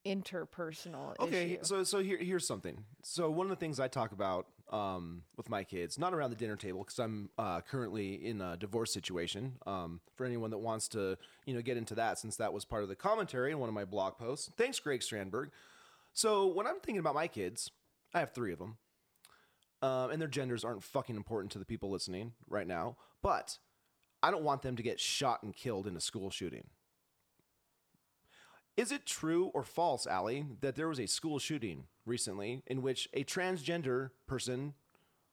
interpersonal 0.06 1.18
Okay, 1.20 1.52
issue. 1.54 1.58
so 1.62 1.84
so 1.84 1.98
here 2.02 2.18
here's 2.18 2.46
something. 2.46 2.84
So 3.02 3.30
one 3.30 3.46
of 3.46 3.50
the 3.50 3.56
things 3.56 3.80
I 3.80 3.88
talk 3.88 4.12
about 4.12 4.46
um, 4.70 5.22
with 5.36 5.48
my 5.48 5.64
kids, 5.64 5.98
not 5.98 6.12
around 6.14 6.30
the 6.30 6.36
dinner 6.36 6.56
table, 6.56 6.80
because 6.84 6.98
I'm 6.98 7.30
uh, 7.38 7.60
currently 7.60 8.14
in 8.14 8.40
a 8.40 8.56
divorce 8.56 8.92
situation. 8.92 9.54
Um, 9.66 10.00
for 10.16 10.24
anyone 10.24 10.50
that 10.50 10.58
wants 10.58 10.88
to, 10.88 11.16
you 11.44 11.54
know, 11.54 11.62
get 11.62 11.76
into 11.76 11.94
that, 11.96 12.18
since 12.18 12.36
that 12.36 12.52
was 12.52 12.64
part 12.64 12.82
of 12.82 12.88
the 12.88 12.96
commentary 12.96 13.52
in 13.52 13.58
one 13.58 13.68
of 13.68 13.74
my 13.74 13.84
blog 13.84 14.16
posts. 14.18 14.50
Thanks, 14.56 14.80
Greg 14.80 15.00
Strandberg. 15.00 15.50
So 16.12 16.46
when 16.46 16.66
I'm 16.66 16.80
thinking 16.80 16.98
about 16.98 17.14
my 17.14 17.28
kids, 17.28 17.70
I 18.14 18.20
have 18.20 18.32
three 18.32 18.52
of 18.52 18.58
them, 18.58 18.78
um, 19.82 20.10
and 20.10 20.20
their 20.20 20.28
genders 20.28 20.64
aren't 20.64 20.82
fucking 20.82 21.16
important 21.16 21.52
to 21.52 21.58
the 21.58 21.64
people 21.66 21.90
listening 21.90 22.32
right 22.48 22.66
now. 22.66 22.96
But 23.22 23.58
I 24.22 24.30
don't 24.30 24.42
want 24.42 24.62
them 24.62 24.76
to 24.76 24.82
get 24.82 24.98
shot 24.98 25.42
and 25.42 25.54
killed 25.54 25.86
in 25.86 25.96
a 25.96 26.00
school 26.00 26.30
shooting. 26.30 26.68
Is 28.76 28.92
it 28.92 29.06
true 29.06 29.50
or 29.54 29.62
false, 29.62 30.06
Allie, 30.06 30.44
that 30.60 30.76
there 30.76 30.88
was 30.88 31.00
a 31.00 31.06
school 31.06 31.38
shooting 31.38 31.84
recently 32.04 32.62
in 32.66 32.82
which 32.82 33.08
a 33.14 33.24
transgender 33.24 34.10
person, 34.26 34.74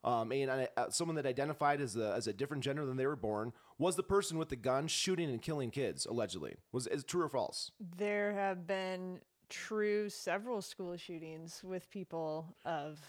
um, 0.03 0.31
a, 0.31 0.67
uh, 0.77 0.89
someone 0.89 1.15
that 1.17 1.25
identified 1.25 1.81
as 1.81 1.97
a, 1.97 2.13
as 2.13 2.25
a 2.27 2.33
different 2.33 2.63
gender 2.63 2.85
than 2.85 2.95
they 2.97 3.05
were 3.05 3.15
born, 3.17 3.51
was 3.77 3.95
the 3.97 4.03
person 4.03 4.38
with 4.38 4.50
the 4.50 4.55
gun 4.55 4.88
shooting 4.88 5.29
and 5.29 5.41
killing 5.41 5.71
kids, 5.71 6.05
allegedly? 6.05 6.55
Was 6.71 6.88
is 6.88 7.01
it 7.01 7.07
true 7.07 7.23
or 7.23 7.29
false? 7.29 7.71
there 7.97 8.33
have 8.33 8.65
been 8.65 9.19
true 9.50 10.09
several 10.09 10.62
school 10.62 10.95
shootings 10.95 11.62
with 11.63 11.89
people 11.91 12.55
of 12.65 13.00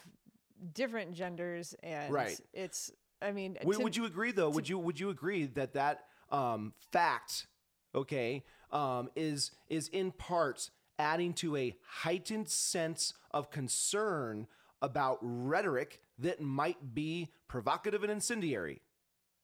different 0.73 1.13
genders 1.15 1.75
and 1.83 2.13
Right. 2.13 2.39
it's 2.53 2.91
i 3.23 3.31
mean 3.33 3.57
Would, 3.65 3.79
to- 3.79 3.83
would 3.85 3.97
you 3.97 4.05
agree, 4.05 4.33
though? 4.33 4.51
Would 4.51 4.69
you 4.69 4.79
would 4.79 4.99
you 4.99 5.11
agree 5.11 5.47
that 5.47 5.75
that 5.75 6.05
um, 6.31 6.73
fact, 6.93 7.47
okay, 7.95 8.43
um, 8.73 9.11
is 9.15 9.53
is 9.69 9.89
in 9.89 10.13
part 10.13 10.71
adding 10.99 11.33
to 11.35 11.57
a 11.57 11.75
heightened 11.87 12.49
sense 12.49 13.15
of 13.33 13.51
concern 13.51 14.47
about 14.81 15.19
rhetoric 15.21 16.01
that 16.19 16.41
might 16.41 16.95
be 16.95 17.31
provocative 17.49 18.03
and 18.03 18.13
incendiary, 18.13 18.81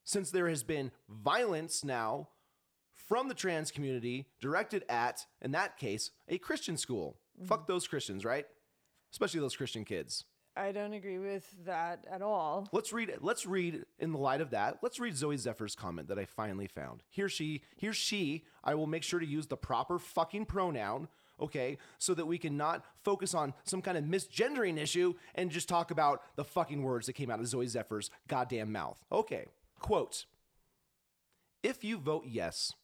since 0.04 0.30
there 0.30 0.48
has 0.48 0.62
been 0.62 0.92
violence 1.08 1.84
now 1.84 2.28
from 2.94 3.28
the 3.28 3.34
trans 3.34 3.70
community 3.70 4.26
directed 4.40 4.84
at, 4.88 5.26
in 5.40 5.50
that 5.52 5.76
case, 5.76 6.10
a 6.28 6.38
Christian 6.38 6.76
school. 6.76 7.16
Fuck 7.44 7.66
those 7.66 7.88
Christians, 7.88 8.24
right? 8.24 8.46
Especially 9.10 9.40
those 9.40 9.56
Christian 9.56 9.84
kids. 9.84 10.24
I 10.60 10.72
don't 10.72 10.92
agree 10.92 11.18
with 11.18 11.48
that 11.64 12.04
at 12.10 12.20
all 12.20 12.68
Let's 12.70 12.92
read 12.92 13.14
let's 13.20 13.46
read 13.46 13.84
in 13.98 14.12
the 14.12 14.18
light 14.18 14.42
of 14.42 14.50
that. 14.50 14.78
Let's 14.82 15.00
read 15.00 15.14
Zooey 15.14 15.38
Zephyr's 15.38 15.74
comment 15.74 16.08
that 16.08 16.18
I 16.18 16.26
finally 16.26 16.66
found. 16.66 17.02
Here 17.08 17.30
she 17.30 17.62
here 17.76 17.94
she 17.94 18.44
I 18.62 18.74
will 18.74 18.86
make 18.86 19.02
sure 19.02 19.20
to 19.20 19.26
use 19.26 19.46
the 19.46 19.56
proper 19.56 19.98
fucking 19.98 20.44
pronoun, 20.44 21.08
okay? 21.40 21.78
So 21.98 22.12
that 22.12 22.26
we 22.26 22.36
can 22.36 22.58
not 22.58 22.84
focus 23.02 23.34
on 23.34 23.54
some 23.64 23.80
kind 23.80 23.96
of 23.96 24.04
misgendering 24.04 24.76
issue 24.78 25.14
and 25.34 25.50
just 25.50 25.66
talk 25.66 25.90
about 25.90 26.22
the 26.36 26.44
fucking 26.44 26.82
words 26.82 27.06
that 27.06 27.14
came 27.14 27.30
out 27.30 27.40
of 27.40 27.46
Zooey 27.46 27.68
Zephyr's 27.68 28.10
goddamn 28.28 28.70
mouth. 28.70 29.02
Okay. 29.10 29.46
Quote 29.78 30.26
If 31.62 31.82
you 31.82 31.96
vote 31.96 32.24
yes 32.28 32.74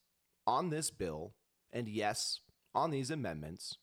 on 0.46 0.70
this 0.70 0.90
bill 0.90 1.34
and 1.70 1.88
yes 1.88 2.40
on 2.74 2.90
these 2.90 3.10
amendments, 3.10 3.76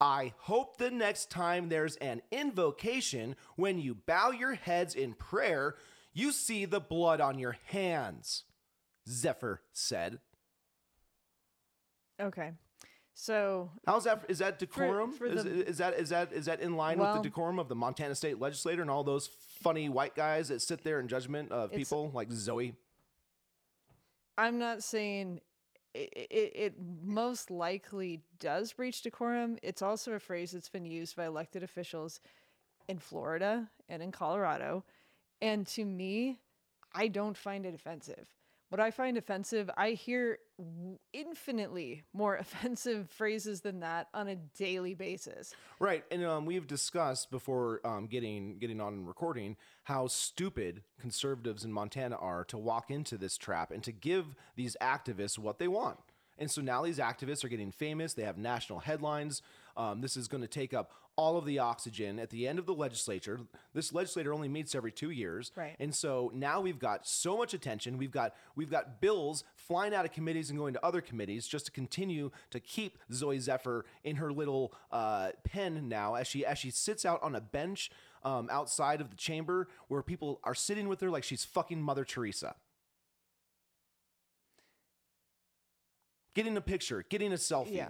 I 0.00 0.34
hope 0.38 0.76
the 0.76 0.90
next 0.90 1.30
time 1.30 1.68
there's 1.68 1.96
an 1.96 2.22
invocation, 2.30 3.36
when 3.56 3.78
you 3.78 3.94
bow 3.94 4.30
your 4.30 4.54
heads 4.54 4.94
in 4.94 5.14
prayer, 5.14 5.76
you 6.12 6.32
see 6.32 6.64
the 6.64 6.80
blood 6.80 7.20
on 7.20 7.38
your 7.38 7.56
hands, 7.66 8.44
Zephyr 9.08 9.62
said. 9.72 10.18
okay 12.20 12.52
so 13.18 13.70
How's 13.86 14.04
that? 14.04 14.26
Is 14.28 14.38
that 14.40 14.58
decorum? 14.58 15.12
for 15.12 15.24
is, 15.24 15.42
the- 15.42 15.66
is 15.66 15.78
that 15.78 15.94
is 15.94 16.10
that 16.10 16.34
is 16.34 16.44
that 16.44 16.60
in 16.60 16.76
line 16.76 16.98
with 16.98 17.14
the 17.14 17.22
decorum 17.22 17.58
of 17.58 17.66
the 17.68 17.74
Montana 17.74 18.14
State 18.14 18.38
Legislator 18.38 18.82
and 18.82 18.90
all 18.90 19.04
those 19.04 19.30
funny 19.62 19.88
white 19.88 20.14
guys 20.14 20.48
that 20.48 20.60
sit 20.60 20.84
there 20.84 21.00
in 21.00 21.08
judgment 21.08 21.50
of 21.50 21.72
people 21.72 22.10
like 22.12 22.28
Zooey? 22.28 22.74
I'm 24.36 24.58
not 24.58 24.82
saying 24.82 25.40
it, 25.96 26.52
it, 26.54 26.74
most 27.04 27.50
likely 27.50 28.20
does 28.38 28.72
breach 28.72 29.02
decorum. 29.02 29.58
It's 29.62 29.82
also 29.82 30.12
a 30.12 30.18
phrase 30.18 30.52
that's 30.52 30.68
been 30.68 30.84
used 30.84 31.16
by 31.16 31.26
elected 31.26 31.62
officials 31.62 32.20
in 32.88 32.98
Florida 32.98 33.68
and 33.88 34.02
in 34.02 34.12
Colorado. 34.12 34.84
And 35.40 35.66
to 35.68 35.84
me, 35.84 36.38
I 36.94 37.08
don't 37.08 37.36
find 37.36 37.66
it 37.66 37.74
offensive. 37.74 38.28
What 38.68 38.80
I 38.80 38.90
find 38.90 39.16
offensive, 39.16 39.70
I 39.76 39.90
hear 39.90 40.38
infinitely 41.12 42.02
more 42.12 42.36
offensive 42.40 43.10
phrases 43.10 43.60
than 43.60 43.80
that 43.80 44.08
on 44.12 44.28
a 44.28 44.36
daily 44.36 44.94
basis. 44.94 45.54
Right, 45.78 46.04
and 46.10 46.24
um, 46.24 46.46
we've 46.46 46.66
discussed 46.66 47.30
before 47.30 47.80
um, 47.84 48.06
getting 48.06 48.58
getting 48.58 48.80
on 48.80 48.94
and 48.94 49.08
recording 49.08 49.56
how 49.84 50.08
stupid 50.08 50.82
conservatives 50.98 51.64
in 51.64 51.72
Montana 51.72 52.16
are 52.16 52.44
to 52.44 52.58
walk 52.58 52.90
into 52.90 53.16
this 53.16 53.36
trap 53.36 53.70
and 53.70 53.82
to 53.84 53.92
give 53.92 54.34
these 54.56 54.76
activists 54.80 55.38
what 55.38 55.58
they 55.58 55.68
want. 55.68 55.98
And 56.38 56.50
so 56.50 56.60
now 56.60 56.82
these 56.82 56.98
activists 56.98 57.44
are 57.44 57.48
getting 57.48 57.70
famous. 57.70 58.14
They 58.14 58.24
have 58.24 58.36
national 58.36 58.80
headlines. 58.80 59.42
Um, 59.76 60.00
this 60.00 60.16
is 60.16 60.28
going 60.28 60.42
to 60.42 60.48
take 60.48 60.72
up 60.74 60.92
all 61.18 61.38
of 61.38 61.46
the 61.46 61.58
oxygen 61.58 62.18
at 62.18 62.28
the 62.28 62.46
end 62.46 62.58
of 62.58 62.66
the 62.66 62.74
legislature. 62.74 63.40
This 63.72 63.92
legislature 63.94 64.34
only 64.34 64.48
meets 64.48 64.74
every 64.74 64.92
two 64.92 65.10
years, 65.10 65.50
Right. 65.56 65.74
and 65.80 65.94
so 65.94 66.30
now 66.34 66.60
we've 66.60 66.78
got 66.78 67.06
so 67.06 67.38
much 67.38 67.54
attention. 67.54 67.96
We've 67.96 68.10
got 68.10 68.34
we've 68.54 68.70
got 68.70 69.00
bills 69.00 69.42
flying 69.54 69.94
out 69.94 70.04
of 70.04 70.12
committees 70.12 70.50
and 70.50 70.58
going 70.58 70.74
to 70.74 70.84
other 70.84 71.00
committees 71.00 71.46
just 71.48 71.66
to 71.66 71.72
continue 71.72 72.30
to 72.50 72.60
keep 72.60 72.98
Zooey 73.10 73.40
Zephyr 73.40 73.86
in 74.04 74.16
her 74.16 74.30
little 74.30 74.74
uh, 74.92 75.30
pen 75.44 75.88
now 75.88 76.14
as 76.16 76.26
she 76.26 76.44
as 76.44 76.58
she 76.58 76.70
sits 76.70 77.06
out 77.06 77.22
on 77.22 77.34
a 77.34 77.40
bench 77.40 77.90
um, 78.22 78.48
outside 78.50 79.00
of 79.00 79.08
the 79.08 79.16
chamber 79.16 79.68
where 79.88 80.02
people 80.02 80.40
are 80.44 80.54
sitting 80.54 80.86
with 80.86 81.00
her 81.00 81.08
like 81.10 81.24
she's 81.24 81.44
fucking 81.46 81.80
Mother 81.80 82.04
Teresa. 82.04 82.56
Getting 86.34 86.56
a 86.58 86.60
picture, 86.60 87.04
getting 87.08 87.32
a 87.32 87.36
selfie. 87.36 87.76
Yeah. 87.76 87.88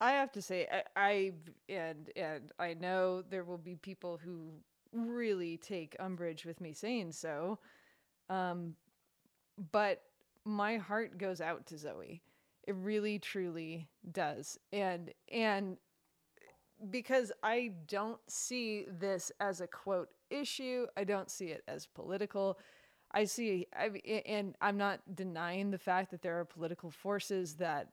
I 0.00 0.12
have 0.12 0.30
to 0.32 0.42
say, 0.42 0.66
I, 0.70 0.82
I 0.96 1.32
and 1.68 2.10
and 2.16 2.52
I 2.58 2.74
know 2.74 3.22
there 3.22 3.44
will 3.44 3.58
be 3.58 3.76
people 3.76 4.18
who 4.22 4.50
really 4.92 5.56
take 5.56 5.96
umbrage 5.98 6.44
with 6.44 6.60
me 6.60 6.72
saying 6.72 7.12
so, 7.12 7.58
um, 8.28 8.74
but 9.72 10.02
my 10.44 10.76
heart 10.76 11.18
goes 11.18 11.40
out 11.40 11.66
to 11.66 11.74
Zooey. 11.76 12.20
It 12.66 12.74
really, 12.74 13.18
truly 13.18 13.88
does, 14.12 14.58
and 14.72 15.12
and 15.32 15.78
because 16.90 17.32
I 17.42 17.72
don't 17.86 18.20
see 18.28 18.86
this 18.98 19.32
as 19.40 19.60
a 19.60 19.66
quote 19.66 20.10
issue. 20.30 20.86
I 20.96 21.04
don't 21.04 21.30
see 21.30 21.46
it 21.46 21.62
as 21.68 21.86
political. 21.86 22.58
I 23.12 23.24
see, 23.24 23.66
I 23.74 23.86
and 24.26 24.56
I'm 24.60 24.76
not 24.76 25.00
denying 25.14 25.70
the 25.70 25.78
fact 25.78 26.10
that 26.10 26.22
there 26.22 26.38
are 26.38 26.44
political 26.44 26.90
forces 26.90 27.54
that 27.54 27.88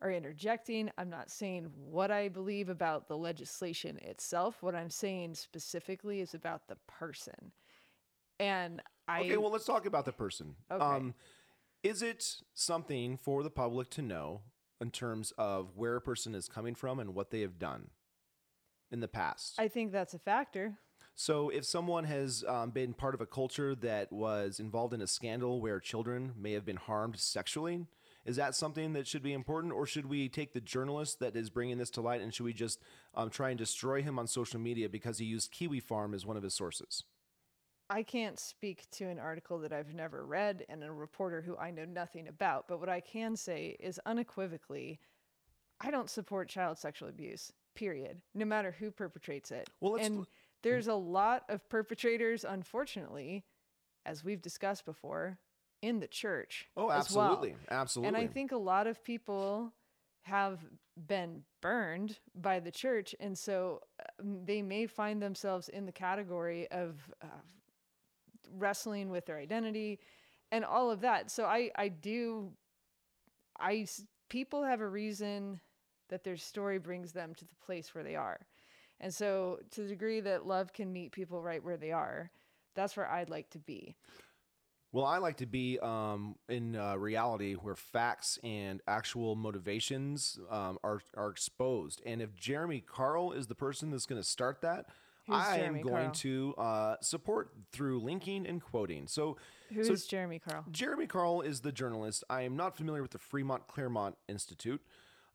are 0.00 0.10
interjecting. 0.10 0.90
I'm 0.98 1.10
not 1.10 1.30
saying 1.30 1.70
what 1.74 2.10
I 2.10 2.28
believe 2.28 2.68
about 2.68 3.08
the 3.08 3.16
legislation 3.16 3.98
itself. 4.02 4.62
What 4.62 4.74
I'm 4.74 4.90
saying 4.90 5.34
specifically 5.34 6.20
is 6.20 6.34
about 6.34 6.68
the 6.68 6.76
person. 6.86 7.52
And 8.38 8.82
I 9.08 9.20
Okay, 9.20 9.36
well, 9.36 9.50
let's 9.50 9.64
talk 9.64 9.86
about 9.86 10.04
the 10.04 10.12
person. 10.12 10.56
Okay. 10.70 10.84
Um, 10.84 11.14
is 11.82 12.02
it 12.02 12.42
something 12.52 13.16
for 13.16 13.42
the 13.42 13.50
public 13.50 13.90
to 13.90 14.02
know 14.02 14.42
in 14.80 14.90
terms 14.90 15.32
of 15.38 15.70
where 15.76 15.96
a 15.96 16.00
person 16.00 16.34
is 16.34 16.48
coming 16.48 16.74
from 16.74 16.98
and 16.98 17.14
what 17.14 17.30
they 17.30 17.40
have 17.40 17.58
done 17.58 17.88
in 18.90 19.00
the 19.00 19.08
past? 19.08 19.54
I 19.58 19.68
think 19.68 19.92
that's 19.92 20.12
a 20.12 20.18
factor. 20.18 20.74
So, 21.14 21.48
if 21.48 21.64
someone 21.64 22.04
has 22.04 22.44
um, 22.46 22.70
been 22.70 22.92
part 22.92 23.14
of 23.14 23.22
a 23.22 23.26
culture 23.26 23.74
that 23.76 24.12
was 24.12 24.60
involved 24.60 24.92
in 24.92 25.00
a 25.00 25.06
scandal 25.06 25.62
where 25.62 25.80
children 25.80 26.32
may 26.38 26.52
have 26.52 26.66
been 26.66 26.76
harmed 26.76 27.18
sexually, 27.18 27.86
is 28.26 28.36
that 28.36 28.54
something 28.56 28.92
that 28.94 29.06
should 29.06 29.22
be 29.22 29.32
important, 29.32 29.72
or 29.72 29.86
should 29.86 30.06
we 30.06 30.28
take 30.28 30.52
the 30.52 30.60
journalist 30.60 31.20
that 31.20 31.36
is 31.36 31.48
bringing 31.48 31.78
this 31.78 31.90
to 31.90 32.00
light 32.00 32.20
and 32.20 32.34
should 32.34 32.44
we 32.44 32.52
just 32.52 32.80
um, 33.14 33.30
try 33.30 33.50
and 33.50 33.58
destroy 33.58 34.02
him 34.02 34.18
on 34.18 34.26
social 34.26 34.58
media 34.58 34.88
because 34.88 35.18
he 35.18 35.24
used 35.24 35.52
Kiwi 35.52 35.80
Farm 35.80 36.12
as 36.12 36.26
one 36.26 36.36
of 36.36 36.42
his 36.42 36.52
sources? 36.52 37.04
I 37.88 38.02
can't 38.02 38.38
speak 38.38 38.90
to 38.92 39.04
an 39.04 39.20
article 39.20 39.60
that 39.60 39.72
I've 39.72 39.94
never 39.94 40.26
read 40.26 40.66
and 40.68 40.82
a 40.82 40.90
reporter 40.90 41.40
who 41.40 41.56
I 41.56 41.70
know 41.70 41.84
nothing 41.84 42.26
about, 42.26 42.66
but 42.66 42.80
what 42.80 42.88
I 42.88 42.98
can 42.98 43.36
say 43.36 43.76
is 43.78 44.00
unequivocally, 44.04 44.98
I 45.80 45.92
don't 45.92 46.10
support 46.10 46.48
child 46.48 46.78
sexual 46.78 47.08
abuse, 47.08 47.52
period, 47.76 48.20
no 48.34 48.44
matter 48.44 48.74
who 48.76 48.90
perpetrates 48.90 49.52
it. 49.52 49.70
Well, 49.80 49.96
and 49.96 50.26
there's 50.64 50.88
a 50.88 50.94
lot 50.94 51.44
of 51.48 51.68
perpetrators, 51.68 52.44
unfortunately, 52.44 53.44
as 54.04 54.24
we've 54.24 54.42
discussed 54.42 54.84
before, 54.84 55.38
in 55.82 56.00
the 56.00 56.06
church. 56.06 56.66
Oh, 56.76 56.88
as 56.88 57.10
well. 57.12 57.26
absolutely, 57.26 57.56
absolutely. 57.70 58.08
And 58.08 58.16
I 58.16 58.26
think 58.26 58.52
a 58.52 58.56
lot 58.56 58.86
of 58.86 59.02
people 59.04 59.72
have 60.22 60.58
been 61.06 61.42
burned 61.60 62.18
by 62.34 62.58
the 62.58 62.70
church. 62.70 63.14
And 63.20 63.36
so 63.36 63.80
um, 64.20 64.44
they 64.44 64.62
may 64.62 64.86
find 64.86 65.22
themselves 65.22 65.68
in 65.68 65.86
the 65.86 65.92
category 65.92 66.68
of 66.70 66.96
uh, 67.22 67.26
wrestling 68.58 69.10
with 69.10 69.26
their 69.26 69.38
identity 69.38 70.00
and 70.50 70.64
all 70.64 70.90
of 70.90 71.00
that. 71.02 71.30
So 71.30 71.44
I, 71.44 71.70
I 71.76 71.88
do, 71.88 72.50
I, 73.60 73.86
people 74.28 74.64
have 74.64 74.80
a 74.80 74.88
reason 74.88 75.60
that 76.08 76.24
their 76.24 76.36
story 76.36 76.78
brings 76.78 77.12
them 77.12 77.34
to 77.34 77.44
the 77.44 77.54
place 77.64 77.94
where 77.94 78.04
they 78.04 78.16
are. 78.16 78.40
And 79.00 79.12
so 79.12 79.58
to 79.72 79.82
the 79.82 79.88
degree 79.88 80.20
that 80.20 80.46
love 80.46 80.72
can 80.72 80.92
meet 80.92 81.12
people 81.12 81.42
right 81.42 81.62
where 81.62 81.76
they 81.76 81.92
are, 81.92 82.30
that's 82.74 82.96
where 82.96 83.08
I'd 83.08 83.30
like 83.30 83.50
to 83.50 83.58
be. 83.58 83.96
Well, 84.96 85.04
I 85.04 85.18
like 85.18 85.36
to 85.36 85.46
be 85.46 85.78
um, 85.80 86.36
in 86.48 86.74
uh, 86.74 86.96
reality 86.96 87.52
where 87.52 87.74
facts 87.74 88.38
and 88.42 88.80
actual 88.88 89.36
motivations 89.36 90.38
um, 90.50 90.78
are 90.82 91.02
are 91.14 91.28
exposed. 91.28 92.00
And 92.06 92.22
if 92.22 92.34
Jeremy 92.34 92.80
Carl 92.80 93.32
is 93.32 93.46
the 93.46 93.54
person 93.54 93.90
that's 93.90 94.06
going 94.06 94.22
to 94.22 94.26
start 94.26 94.62
that, 94.62 94.86
Who's 95.26 95.36
I 95.36 95.58
Jeremy 95.58 95.80
am 95.80 95.86
going 95.86 96.02
Carl? 96.04 96.14
to 96.14 96.54
uh, 96.56 96.96
support 97.02 97.50
through 97.72 98.00
linking 98.00 98.46
and 98.46 98.62
quoting. 98.62 99.06
So, 99.06 99.36
Who's 99.70 99.86
so 99.86 100.08
Jeremy 100.08 100.38
Carl? 100.38 100.64
Jeremy 100.70 101.06
Carl 101.06 101.42
is 101.42 101.60
the 101.60 101.72
journalist. 101.72 102.24
I 102.30 102.44
am 102.44 102.56
not 102.56 102.74
familiar 102.74 103.02
with 103.02 103.10
the 103.10 103.18
Fremont 103.18 103.66
Claremont 103.66 104.16
Institute. 104.30 104.80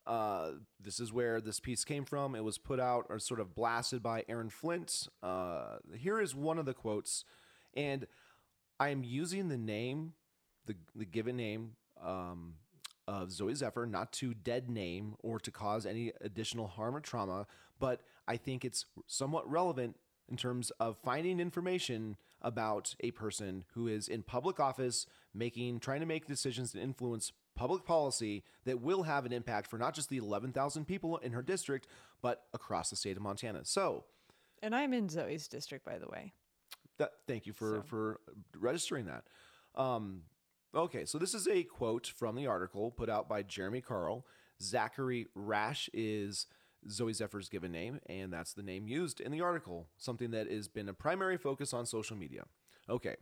Uh, 0.07 0.53
this 0.83 0.99
is 0.99 1.13
where 1.13 1.39
this 1.39 1.59
piece 1.59 1.85
came 1.85 2.05
from. 2.05 2.33
It 2.33 2.43
was 2.43 2.57
put 2.57 2.79
out 2.79 3.05
or 3.09 3.19
sort 3.19 3.39
of 3.39 3.53
blasted 3.53 4.01
by 4.01 4.23
Aaron 4.27 4.49
Flint. 4.49 5.07
Uh, 5.21 5.75
here 5.95 6.19
is 6.19 6.33
one 6.33 6.57
of 6.57 6.65
the 6.65 6.73
quotes, 6.73 7.25
and 7.75 8.07
I 8.81 8.89
am 8.89 9.03
using 9.03 9.47
the 9.47 9.59
name, 9.59 10.13
the 10.65 10.75
the 10.95 11.05
given 11.05 11.37
name 11.37 11.73
um, 12.03 12.55
of 13.07 13.29
Zooey 13.29 13.55
Zephyr, 13.55 13.85
not 13.85 14.11
to 14.13 14.33
dead 14.33 14.71
name 14.71 15.13
or 15.19 15.39
to 15.39 15.51
cause 15.51 15.85
any 15.85 16.11
additional 16.19 16.65
harm 16.65 16.95
or 16.95 16.99
trauma, 16.99 17.45
but 17.79 18.01
I 18.27 18.37
think 18.37 18.65
it's 18.65 18.87
somewhat 19.05 19.47
relevant 19.47 19.97
in 20.27 20.35
terms 20.35 20.71
of 20.79 20.97
finding 20.97 21.39
information 21.39 22.17
about 22.41 22.95
a 23.01 23.11
person 23.11 23.65
who 23.75 23.87
is 23.87 24.07
in 24.07 24.23
public 24.23 24.59
office, 24.59 25.05
making 25.31 25.79
trying 25.79 25.99
to 25.99 26.07
make 26.07 26.25
decisions 26.25 26.71
that 26.71 26.81
influence 26.81 27.33
public 27.53 27.85
policy 27.85 28.43
that 28.65 28.81
will 28.81 29.03
have 29.03 29.27
an 29.27 29.31
impact 29.31 29.69
for 29.69 29.77
not 29.77 29.93
just 29.93 30.09
the 30.09 30.17
11,000 30.17 30.85
people 30.85 31.17
in 31.17 31.33
her 31.33 31.43
district, 31.43 31.85
but 32.19 32.45
across 32.51 32.89
the 32.89 32.95
state 32.95 33.15
of 33.15 33.21
Montana. 33.21 33.59
So, 33.63 34.05
And 34.63 34.75
I'm 34.75 34.91
in 34.91 35.07
Zooey's 35.07 35.47
district, 35.47 35.85
by 35.85 35.99
the 35.99 36.07
way. 36.07 36.33
That, 37.01 37.13
thank 37.25 37.47
you 37.47 37.53
for 37.53 37.77
So- 37.77 37.81
for 37.81 38.21
registering 38.55 39.07
that. 39.07 39.25
Um, 39.73 40.21
okay, 40.75 41.03
so 41.03 41.17
this 41.17 41.33
is 41.33 41.47
a 41.47 41.63
quote 41.63 42.05
from 42.05 42.35
the 42.35 42.45
article 42.45 42.91
put 42.91 43.09
out 43.09 43.27
by 43.27 43.41
Jeremy 43.41 43.81
Carl. 43.81 44.23
Zachary 44.61 45.25
Rash 45.33 45.89
is 45.93 46.45
Zooey 46.87 47.15
Zephyr's 47.15 47.49
given 47.49 47.71
name, 47.71 47.99
and 48.05 48.31
that's 48.31 48.53
the 48.53 48.61
name 48.61 48.87
used 48.87 49.19
in 49.19 49.31
the 49.31 49.41
article, 49.41 49.87
something 49.97 50.29
that 50.29 50.47
has 50.47 50.67
been 50.67 50.87
a 50.87 50.93
primary 50.93 51.37
focus 51.37 51.73
on 51.73 51.87
social 51.87 52.15
media. 52.15 52.45
Okay, 52.87 53.15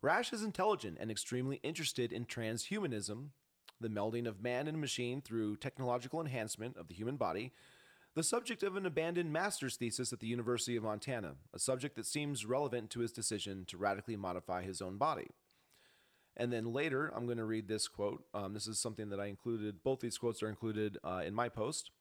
Rash 0.00 0.32
is 0.32 0.42
intelligent 0.42 0.96
and 0.98 1.10
extremely 1.10 1.56
interested 1.62 2.14
in 2.14 2.24
transhumanism, 2.24 3.28
the 3.78 3.90
melding 3.90 4.26
of 4.26 4.40
man 4.40 4.66
and 4.68 4.80
machine 4.80 5.20
through 5.20 5.56
technological 5.56 6.18
enhancement 6.18 6.78
of 6.78 6.88
the 6.88 6.94
human 6.94 7.18
body, 7.18 7.52
the 8.18 8.24
subject 8.24 8.64
of 8.64 8.74
an 8.74 8.84
abandoned 8.84 9.32
master's 9.32 9.76
thesis 9.76 10.12
at 10.12 10.18
the 10.18 10.26
University 10.26 10.74
of 10.74 10.82
Montana, 10.82 11.36
a 11.54 11.58
subject 11.60 11.94
that 11.94 12.04
seems 12.04 12.44
relevant 12.44 12.90
to 12.90 12.98
his 12.98 13.12
decision 13.12 13.64
to 13.66 13.76
radically 13.76 14.16
modify 14.16 14.64
his 14.64 14.82
own 14.82 14.96
body. 14.96 15.28
And 16.36 16.52
then 16.52 16.72
later, 16.72 17.12
I'm 17.14 17.26
going 17.26 17.38
to 17.38 17.44
read 17.44 17.68
this 17.68 17.86
quote. 17.86 18.24
Um, 18.34 18.54
this 18.54 18.66
is 18.66 18.80
something 18.80 19.10
that 19.10 19.20
I 19.20 19.26
included, 19.26 19.84
both 19.84 20.00
these 20.00 20.18
quotes 20.18 20.42
are 20.42 20.48
included 20.48 20.98
uh, 21.04 21.22
in 21.24 21.32
my 21.32 21.48
post. 21.48 21.92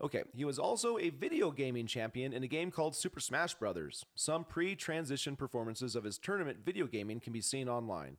Okay, 0.00 0.22
he 0.36 0.44
was 0.44 0.60
also 0.60 0.98
a 0.98 1.10
video 1.10 1.50
gaming 1.50 1.88
champion 1.88 2.32
in 2.32 2.44
a 2.44 2.48
game 2.48 2.70
called 2.70 2.94
Super 2.94 3.18
Smash 3.18 3.56
Bros. 3.56 4.04
Some 4.14 4.44
pre 4.44 4.76
transition 4.76 5.34
performances 5.34 5.96
of 5.96 6.04
his 6.04 6.16
tournament 6.16 6.58
video 6.64 6.86
gaming 6.86 7.18
can 7.18 7.32
be 7.32 7.40
seen 7.40 7.68
online. 7.68 8.18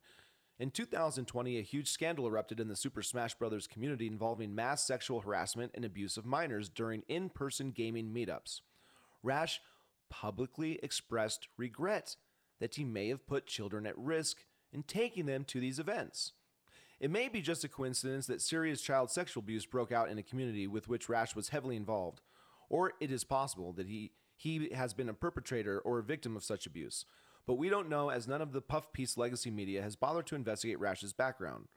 In 0.57 0.71
2020, 0.71 1.57
a 1.57 1.61
huge 1.61 1.89
scandal 1.89 2.27
erupted 2.27 2.61
in 2.61 2.69
the 2.69 2.77
Super 2.77 3.01
Smash 3.01 3.35
Bros. 3.35 3.67
community 3.67 4.07
involving 4.07 4.55
mass 4.55 4.87
sexual 4.87 5.19
harassment 5.19 5.71
and 5.75 5.83
abuse 5.83 6.15
of 6.15 6.25
minors 6.25 6.69
during 6.69 7.03
in 7.09 7.29
person 7.29 7.71
gaming 7.71 8.13
meetups. 8.13 8.61
Rash 9.21 9.59
publicly 10.09 10.79
expressed 10.81 11.49
regret 11.57 12.15
that 12.61 12.75
he 12.75 12.85
may 12.85 13.09
have 13.09 13.27
put 13.27 13.47
children 13.47 13.85
at 13.85 13.97
risk 13.97 14.45
in 14.71 14.83
taking 14.83 15.25
them 15.25 15.43
to 15.43 15.59
these 15.59 15.77
events. 15.77 16.31
It 17.01 17.11
may 17.11 17.27
be 17.27 17.41
just 17.41 17.65
a 17.65 17.69
coincidence 17.69 18.25
that 18.27 18.41
serious 18.41 18.81
child 18.81 19.11
sexual 19.11 19.43
abuse 19.43 19.65
broke 19.65 19.91
out 19.91 20.09
in 20.09 20.17
a 20.17 20.23
community 20.23 20.67
with 20.67 20.87
which 20.87 21.09
Rash 21.09 21.35
was 21.35 21.49
heavily 21.49 21.75
involved, 21.75 22.21
or 22.69 22.93
it 23.01 23.11
is 23.11 23.25
possible 23.25 23.73
that 23.73 23.87
he, 23.87 24.13
he 24.37 24.69
has 24.69 24.93
been 24.93 25.09
a 25.09 25.13
perpetrator 25.13 25.79
or 25.79 25.99
a 25.99 26.03
victim 26.03 26.37
of 26.37 26.45
such 26.45 26.65
abuse. 26.65 27.03
But 27.47 27.55
we 27.55 27.69
don't 27.69 27.89
know 27.89 28.09
as 28.09 28.27
none 28.27 28.41
of 28.41 28.53
the 28.53 28.61
Puff 28.61 28.91
Piece 28.91 29.17
legacy 29.17 29.51
media 29.51 29.81
has 29.81 29.95
bothered 29.95 30.25
to 30.27 30.35
investigate 30.35 30.79
Rash's 30.79 31.13
background. 31.13 31.67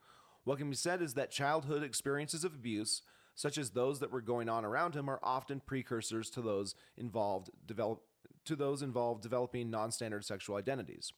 What 0.44 0.58
can 0.58 0.70
be 0.70 0.76
said 0.76 1.02
is 1.02 1.14
that 1.14 1.30
childhood 1.30 1.82
experiences 1.82 2.42
of 2.42 2.54
abuse, 2.54 3.02
such 3.34 3.58
as 3.58 3.70
those 3.70 4.00
that 4.00 4.10
were 4.10 4.22
going 4.22 4.48
on 4.48 4.64
around 4.64 4.94
him, 4.94 5.08
are 5.10 5.20
often 5.22 5.60
precursors 5.60 6.30
to 6.30 6.40
those 6.40 6.74
involved 6.96 7.50
develop 7.66 8.02
to 8.44 8.56
those 8.56 8.80
involved 8.80 9.22
developing 9.22 9.70
non-standard 9.70 10.24
sexual 10.24 10.56
identities. 10.56 11.12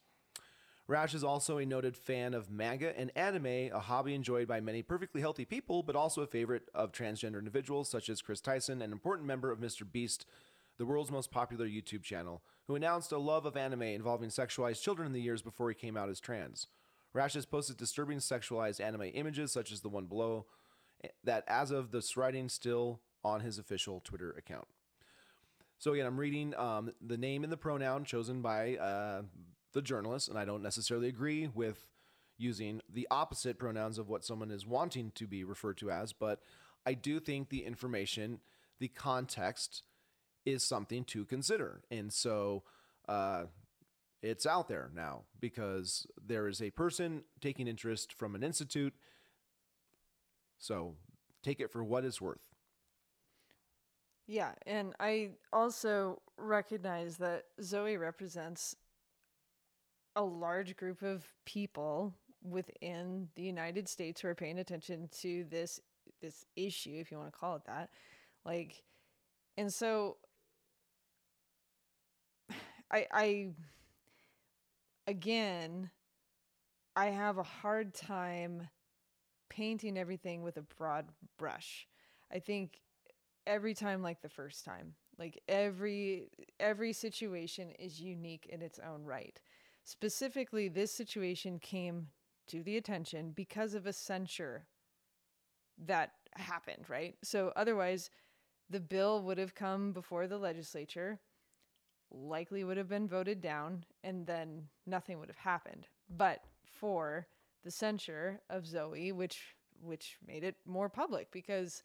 Rash 0.88 1.14
is 1.14 1.22
also 1.22 1.58
a 1.58 1.64
noted 1.64 1.96
fan 1.96 2.34
of 2.34 2.50
manga 2.50 2.98
and 2.98 3.12
anime, 3.14 3.70
a 3.72 3.78
hobby 3.78 4.12
enjoyed 4.12 4.48
by 4.48 4.58
many 4.58 4.82
perfectly 4.82 5.20
healthy 5.20 5.44
people, 5.44 5.84
but 5.84 5.94
also 5.94 6.22
a 6.22 6.26
favorite 6.26 6.64
of 6.74 6.90
transgender 6.90 7.38
individuals 7.38 7.88
such 7.88 8.08
as 8.08 8.20
Chris 8.20 8.40
Tyson, 8.40 8.82
an 8.82 8.90
important 8.90 9.28
member 9.28 9.52
of 9.52 9.60
Mr. 9.60 9.90
Beast, 9.90 10.26
the 10.80 10.86
world's 10.86 11.10
most 11.10 11.30
popular 11.30 11.68
YouTube 11.68 12.02
channel, 12.02 12.42
who 12.66 12.74
announced 12.74 13.12
a 13.12 13.18
love 13.18 13.44
of 13.44 13.54
anime 13.54 13.82
involving 13.82 14.30
sexualized 14.30 14.80
children 14.80 15.04
in 15.04 15.12
the 15.12 15.20
years 15.20 15.42
before 15.42 15.68
he 15.68 15.74
came 15.74 15.94
out 15.94 16.08
as 16.08 16.18
trans. 16.18 16.68
Rash 17.12 17.34
has 17.34 17.44
posted 17.44 17.76
disturbing 17.76 18.16
sexualized 18.16 18.80
anime 18.80 19.10
images, 19.12 19.52
such 19.52 19.72
as 19.72 19.82
the 19.82 19.90
one 19.90 20.06
below, 20.06 20.46
that 21.22 21.44
as 21.46 21.70
of 21.70 21.90
this 21.90 22.16
writing, 22.16 22.48
still 22.48 23.02
on 23.22 23.40
his 23.40 23.58
official 23.58 24.00
Twitter 24.00 24.34
account. 24.38 24.68
So 25.76 25.92
again, 25.92 26.06
I'm 26.06 26.18
reading 26.18 26.54
um, 26.56 26.94
the 27.06 27.18
name 27.18 27.44
and 27.44 27.52
the 27.52 27.58
pronoun 27.58 28.06
chosen 28.06 28.40
by 28.40 28.76
uh, 28.76 29.20
the 29.74 29.82
journalist, 29.82 30.30
and 30.30 30.38
I 30.38 30.46
don't 30.46 30.62
necessarily 30.62 31.08
agree 31.08 31.46
with 31.46 31.88
using 32.38 32.80
the 32.90 33.06
opposite 33.10 33.58
pronouns 33.58 33.98
of 33.98 34.08
what 34.08 34.24
someone 34.24 34.50
is 34.50 34.66
wanting 34.66 35.12
to 35.16 35.26
be 35.26 35.44
referred 35.44 35.76
to 35.76 35.90
as, 35.90 36.14
but 36.14 36.40
I 36.86 36.94
do 36.94 37.20
think 37.20 37.50
the 37.50 37.66
information, 37.66 38.40
the 38.78 38.88
context, 38.88 39.82
is 40.44 40.62
something 40.62 41.04
to 41.04 41.24
consider, 41.24 41.82
and 41.90 42.12
so 42.12 42.62
uh, 43.08 43.44
it's 44.22 44.46
out 44.46 44.68
there 44.68 44.90
now 44.94 45.22
because 45.38 46.06
there 46.24 46.48
is 46.48 46.60
a 46.60 46.70
person 46.70 47.22
taking 47.40 47.66
interest 47.66 48.12
from 48.12 48.34
an 48.34 48.42
institute. 48.42 48.94
So 50.58 50.96
take 51.42 51.60
it 51.60 51.72
for 51.72 51.82
what 51.82 52.04
it's 52.04 52.20
worth. 52.20 52.40
Yeah, 54.26 54.52
and 54.66 54.94
I 55.00 55.30
also 55.52 56.20
recognize 56.36 57.16
that 57.16 57.46
Zooey 57.60 57.98
represents 57.98 58.76
a 60.14 60.22
large 60.22 60.76
group 60.76 61.02
of 61.02 61.24
people 61.46 62.14
within 62.42 63.28
the 63.34 63.42
United 63.42 63.88
States 63.88 64.20
who 64.20 64.28
are 64.28 64.34
paying 64.34 64.58
attention 64.58 65.08
to 65.20 65.44
this 65.50 65.80
this 66.20 66.44
issue, 66.54 66.96
if 67.00 67.10
you 67.10 67.18
want 67.18 67.32
to 67.32 67.38
call 67.38 67.56
it 67.56 67.62
that. 67.66 67.90
Like, 68.44 68.82
and 69.56 69.72
so 69.72 70.16
I 72.90 73.06
I 73.12 73.50
again, 75.06 75.90
I 76.96 77.06
have 77.06 77.38
a 77.38 77.42
hard 77.42 77.94
time 77.94 78.68
painting 79.48 79.98
everything 79.98 80.42
with 80.42 80.56
a 80.56 80.62
broad 80.62 81.06
brush. 81.38 81.88
I 82.32 82.38
think 82.38 82.80
every 83.46 83.74
time 83.74 84.02
like 84.02 84.22
the 84.22 84.28
first 84.28 84.64
time. 84.64 84.94
Like 85.18 85.42
every 85.48 86.28
every 86.60 86.92
situation 86.92 87.70
is 87.78 88.00
unique 88.00 88.46
in 88.48 88.62
its 88.62 88.80
own 88.80 89.04
right. 89.04 89.40
Specifically, 89.84 90.68
this 90.68 90.92
situation 90.92 91.58
came 91.58 92.08
to 92.48 92.62
the 92.62 92.76
attention 92.76 93.32
because 93.32 93.74
of 93.74 93.86
a 93.86 93.92
censure 93.92 94.66
that 95.86 96.12
happened, 96.34 96.88
right? 96.88 97.16
So 97.22 97.52
otherwise, 97.56 98.10
the 98.70 98.80
bill 98.80 99.22
would 99.22 99.38
have 99.38 99.54
come 99.54 99.92
before 99.92 100.26
the 100.26 100.38
legislature, 100.38 101.20
likely 102.10 102.64
would 102.64 102.76
have 102.76 102.88
been 102.88 103.08
voted 103.08 103.40
down, 103.40 103.84
and 104.02 104.26
then 104.26 104.68
nothing 104.86 105.18
would 105.18 105.28
have 105.28 105.36
happened. 105.36 105.86
But 106.08 106.44
for 106.64 107.26
the 107.64 107.70
censure 107.70 108.40
of 108.48 108.64
Zooey, 108.64 109.12
which 109.12 109.56
which 109.82 110.18
made 110.26 110.44
it 110.44 110.56
more 110.66 110.90
public 110.90 111.30
because 111.32 111.82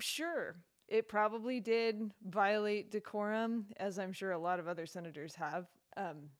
sure, 0.00 0.56
it 0.88 1.08
probably 1.08 1.60
did 1.60 2.10
violate 2.26 2.90
decorum, 2.90 3.66
as 3.76 3.98
I'm 3.98 4.12
sure 4.12 4.32
a 4.32 4.38
lot 4.38 4.58
of 4.58 4.66
other 4.66 4.86
senators 4.86 5.34
have. 5.36 5.66
Um, 5.96 6.30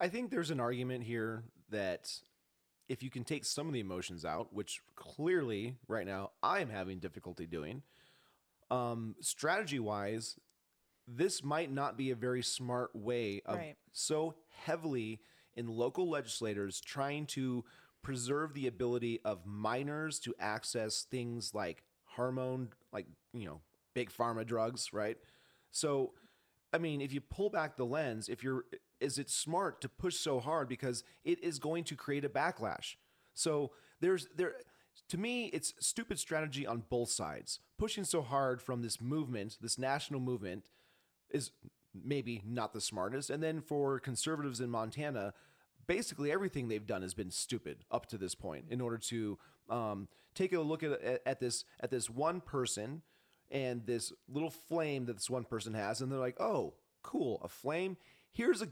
I 0.00 0.08
think 0.08 0.30
there's 0.30 0.50
an 0.50 0.60
argument 0.60 1.04
here 1.04 1.44
that 1.70 2.10
if 2.88 3.02
you 3.02 3.10
can 3.10 3.24
take 3.24 3.44
some 3.44 3.66
of 3.66 3.72
the 3.72 3.80
emotions 3.80 4.24
out, 4.24 4.52
which 4.52 4.80
clearly 4.96 5.76
right 5.88 6.06
now 6.06 6.30
I 6.42 6.60
am 6.60 6.70
having 6.70 6.98
difficulty 6.98 7.46
doing, 7.46 7.82
um, 8.70 9.14
strategy 9.20 9.78
wise, 9.78 10.36
this 11.06 11.42
might 11.42 11.72
not 11.72 11.96
be 11.96 12.10
a 12.10 12.14
very 12.14 12.42
smart 12.42 12.94
way 12.94 13.42
of 13.44 13.56
Right. 13.58 13.76
so 13.92 14.36
heavily 14.64 15.20
in 15.54 15.66
local 15.68 16.08
legislators 16.08 16.80
trying 16.80 17.26
to 17.26 17.64
preserve 18.02 18.54
the 18.54 18.66
ability 18.66 19.20
of 19.24 19.44
minors 19.44 20.18
to 20.20 20.34
access 20.38 21.02
things 21.02 21.54
like 21.54 21.82
hormone, 22.04 22.70
like, 22.92 23.06
you 23.32 23.44
know, 23.46 23.60
big 23.94 24.10
pharma 24.10 24.46
drugs, 24.46 24.92
right? 24.92 25.18
So, 25.70 26.14
I 26.72 26.78
mean, 26.78 27.00
if 27.00 27.12
you 27.12 27.20
pull 27.20 27.50
back 27.50 27.76
the 27.76 27.84
lens, 27.84 28.28
if 28.28 28.42
you're, 28.42 28.64
is 29.00 29.18
it 29.18 29.28
smart 29.28 29.80
to 29.80 29.88
push 29.88 30.16
so 30.16 30.38
hard 30.40 30.68
because 30.68 31.02
it 31.24 31.42
is 31.42 31.58
going 31.58 31.84
to 31.84 31.96
create 31.96 32.24
a 32.24 32.28
backlash? 32.28 32.94
So 33.34 33.72
there's 34.00 34.28
there, 34.36 34.54
to 35.08 35.18
me, 35.18 35.46
it's 35.46 35.74
stupid 35.80 36.18
strategy 36.18 36.66
on 36.66 36.84
both 36.88 37.10
sides. 37.10 37.60
Pushing 37.78 38.04
so 38.04 38.22
hard 38.22 38.62
from 38.62 38.82
this 38.82 39.00
movement, 39.00 39.58
this 39.60 39.78
national 39.78 40.20
movement, 40.20 40.64
is 41.30 41.50
maybe 41.94 42.42
not 42.46 42.72
the 42.72 42.80
smartest. 42.80 43.30
And 43.30 43.42
then 43.42 43.60
for 43.60 43.98
conservatives 43.98 44.60
in 44.60 44.70
Montana, 44.70 45.34
basically 45.86 46.30
everything 46.30 46.68
they've 46.68 46.86
done 46.86 47.02
has 47.02 47.14
been 47.14 47.30
stupid 47.30 47.78
up 47.90 48.06
to 48.06 48.18
this 48.18 48.34
point. 48.34 48.66
In 48.70 48.80
order 48.80 48.98
to 48.98 49.38
um, 49.68 50.08
take 50.34 50.52
a 50.52 50.60
look 50.60 50.82
at, 50.82 51.22
at 51.26 51.40
this 51.40 51.64
at 51.80 51.90
this 51.90 52.08
one 52.08 52.40
person 52.40 53.02
and 53.50 53.84
this 53.86 54.12
little 54.28 54.50
flame 54.50 55.06
that 55.06 55.14
this 55.14 55.28
one 55.28 55.44
person 55.44 55.74
has, 55.74 56.00
and 56.00 56.10
they're 56.10 56.18
like, 56.18 56.40
"Oh, 56.40 56.74
cool, 57.02 57.40
a 57.42 57.48
flame. 57.48 57.96
Here's 58.32 58.62
a 58.62 58.68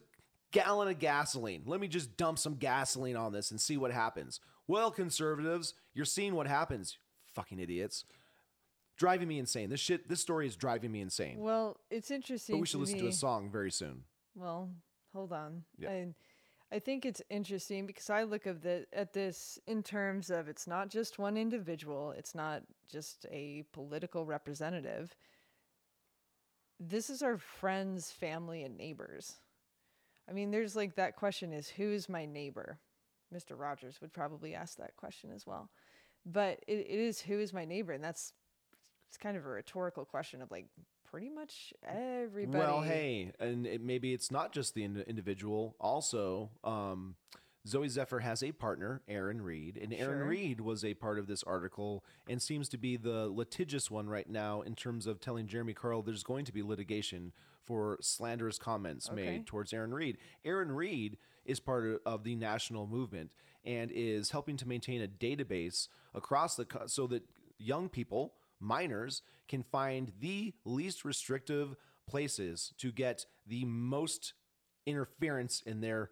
gallon 0.53 0.89
of 0.89 1.01
gasoline. 1.01 1.63
Let 1.67 1.81
me 1.81 1.89
just 1.89 2.17
dump 2.17 2.39
some 2.39 2.55
gasoline 2.55 3.17
on 3.17 3.33
this 3.33 3.51
and 3.51 3.61
see 3.61 3.77
what 3.77 3.91
happens." 3.91 4.41
Well, 4.69 4.91
conservatives, 4.91 5.75
you're 5.95 6.05
seeing 6.05 6.35
what 6.35 6.47
happens. 6.47 6.99
Fucking 7.35 7.59
idiots. 7.59 8.05
Driving 8.97 9.29
me 9.29 9.39
insane. 9.39 9.71
This 9.71 9.81
shit, 9.81 10.09
this 10.09 10.21
story 10.21 10.47
is 10.47 10.57
driving 10.57 10.93
me 10.93 11.01
insane. 11.01 11.39
well, 11.39 11.79
it's 11.91 12.11
interesting. 12.11 12.57
But 12.57 12.61
we 12.61 12.67
should 12.67 12.81
listen 12.81 12.99
to 12.99 13.09
a 13.09 13.13
song 13.13 13.51
very 13.51 13.71
soon. 13.71 14.03
Well, 14.35 14.71
hold 15.15 15.33
on. 15.33 15.65
Yeah. 15.79 15.91
I, 15.91 16.07
I 16.71 16.79
think 16.79 17.07
it's 17.07 17.23
interesting 17.31 17.87
because 17.87 18.11
I 18.11 18.25
look 18.25 18.47
of 18.47 18.61
the, 18.61 18.87
at 18.93 19.13
this 19.13 19.59
in 19.67 19.83
terms 19.83 20.31
of 20.31 20.49
it's 20.49 20.67
not 20.67 20.91
just 20.91 21.19
one 21.19 21.37
individual, 21.37 22.13
it's 22.17 22.35
not 22.35 22.63
just 22.91 23.25
a 23.31 23.65
political 23.73 24.27
representative. 24.27 25.17
This 26.79 27.09
is 27.09 27.23
our 27.23 27.39
friends, 27.39 28.11
family, 28.11 28.65
and 28.65 28.77
neighbors. 28.77 29.37
I 30.29 30.33
mean, 30.33 30.51
there's 30.51 30.77
like 30.77 30.97
that 30.97 31.17
question 31.17 31.53
is 31.53 31.69
who's 31.69 32.09
my 32.09 32.27
neighbor? 32.27 32.79
Mr. 33.35 33.59
Rogers 33.59 34.01
would 34.01 34.13
probably 34.13 34.55
ask 34.55 34.79
that 34.79 34.97
question 34.97 35.31
as 35.35 35.47
well. 35.47 35.71
But 36.27 36.65
it, 36.67 36.79
it 36.89 36.99
is 36.99 37.21
who 37.21 37.39
is 37.39 37.53
my 37.53 37.65
neighbor? 37.65 37.93
And 37.93 38.03
that's 38.03 38.33
it's 39.09 39.17
kind 39.17 39.37
of 39.37 39.47
a 39.47 39.49
rhetorical 39.49 40.05
question 40.05 40.43
of 40.43 40.51
like 40.51 40.67
pretty 41.11 41.31
much 41.31 41.73
everybody. 41.87 42.59
Well, 42.59 42.83
hey, 42.83 43.33
and 43.41 43.67
it, 43.67 43.81
maybe 43.81 44.13
it's 44.13 44.31
not 44.31 44.53
just 44.53 44.75
the 44.75 44.85
ind- 44.85 45.05
individual. 45.07 45.75
Also, 45.81 46.51
um, 46.65 47.15
Zooey 47.67 47.89
Zephyr 47.89 48.21
has 48.21 48.43
a 48.43 48.53
partner, 48.53 49.01
Erin 49.09 49.41
Reed, 49.41 49.79
and 49.83 49.93
Erin 49.95 50.19
Sure. 50.19 50.27
Reed 50.27 50.61
was 50.61 50.85
a 50.85 50.95
part 50.95 51.19
of 51.19 51.27
this 51.27 51.43
article 51.43 52.05
and 52.29 52.41
seems 52.43 52.69
to 52.71 52.79
be 52.79 52.97
the 52.97 53.29
litigious 53.29 53.91
one 53.91 54.09
right 54.09 54.29
now 54.29 54.61
in 54.63 54.75
terms 54.75 55.07
of 55.07 55.21
telling 55.21 55.47
Jeremy 55.47 55.75
Carl 55.75 56.03
there's 56.03 56.23
going 56.23 56.45
to 56.45 56.53
be 56.53 56.63
litigation 56.63 57.33
for 57.65 57.99
slanderous 58.01 58.59
comments 58.59 59.09
Okay. 59.11 59.17
made 59.17 59.47
towards 59.47 59.73
Erin 59.73 59.93
Reed. 59.93 60.17
Erin 60.45 60.73
Reed 60.73 61.19
is 61.49 61.59
part 61.59 62.01
of- 62.05 62.23
the 62.23 62.37
national 62.37 62.87
movement 62.87 63.33
and 63.65 63.91
is 63.91 64.31
helping 64.31 64.57
to 64.57 64.69
maintain 64.69 65.03
a 65.03 65.09
database 65.09 65.89
across 66.15 66.55
the 66.55 66.67
so 66.87 67.07
that 67.09 67.25
young 67.59 67.89
people, 67.89 68.35
minors, 68.61 69.23
can 69.49 69.63
find 69.63 70.13
the 70.21 70.55
least 70.65 71.05
restrictive 71.05 71.75
places 72.07 72.73
to 72.79 72.93
get 72.93 73.27
the 73.47 73.65
most 73.65 74.35
interference 74.87 75.61
in 75.63 75.81
their 75.81 76.11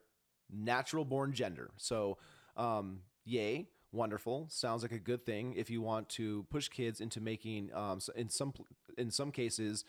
natural 0.50 1.04
born 1.04 1.32
gender. 1.32 1.70
So, 1.76 2.18
um, 2.56 3.02
yay, 3.24 3.68
wonderful. 3.92 4.48
Sounds 4.50 4.82
like 4.82 4.92
a 4.92 4.98
good 4.98 5.24
thing 5.24 5.54
if 5.54 5.70
you 5.70 5.80
want 5.80 6.08
to 6.10 6.44
push 6.50 6.68
kids 6.68 7.00
into 7.00 7.20
making, 7.20 7.72
um, 7.74 8.00
in 8.14 8.28
some 8.28 8.52
in 8.98 9.10
some 9.10 9.30
cases, 9.30 9.84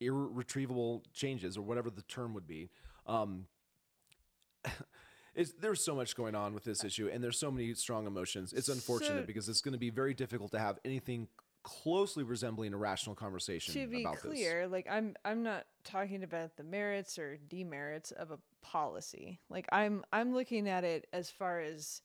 irretrievable 0.00 1.04
changes 1.12 1.56
or 1.56 1.62
whatever 1.62 1.90
the 1.90 2.02
term 2.02 2.34
would 2.34 2.46
be. 2.46 2.70
Um, 3.06 3.46
it's, 5.34 5.52
there's 5.60 5.82
so 5.84 5.94
much 5.94 6.16
going 6.16 6.34
on 6.34 6.54
with 6.54 6.64
this 6.64 6.82
uh, 6.82 6.86
issue, 6.86 7.08
and 7.12 7.22
there's 7.22 7.38
so 7.38 7.50
many 7.50 7.74
strong 7.74 8.06
emotions. 8.06 8.52
It's 8.52 8.68
unfortunate 8.68 9.22
So- 9.22 9.26
because 9.26 9.48
it's 9.48 9.60
going 9.60 9.72
to 9.72 9.78
be 9.78 9.90
very 9.90 10.14
difficult 10.14 10.50
to 10.52 10.58
have 10.58 10.78
anything 10.84 11.28
closely 11.62 12.22
resembling 12.22 12.72
a 12.72 12.76
rational 12.76 13.16
conversation 13.16 13.74
to 13.74 13.88
be 13.88 14.02
about 14.02 14.14
this. 14.22 14.22
clear 14.22 14.68
like 14.68 14.86
i'm 14.88 15.16
i'm 15.24 15.42
not 15.42 15.66
talking 15.82 16.22
about 16.22 16.56
the 16.56 16.62
merits 16.62 17.18
or 17.18 17.38
demerits 17.48 18.12
of 18.12 18.30
a 18.30 18.38
policy 18.62 19.40
like 19.50 19.66
i'm 19.72 20.04
i'm 20.12 20.32
looking 20.32 20.68
at 20.68 20.84
it 20.84 21.08
as 21.12 21.28
far 21.28 21.58
as 21.58 22.02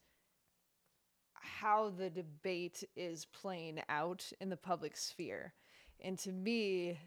how 1.36 1.92
the 1.96 2.10
debate 2.10 2.84
is 2.96 3.26
playing 3.26 3.80
out 3.88 4.26
in 4.42 4.50
the 4.50 4.58
public 4.58 4.98
sphere 4.98 5.54
and 6.00 6.18
to 6.18 6.32
me 6.32 6.98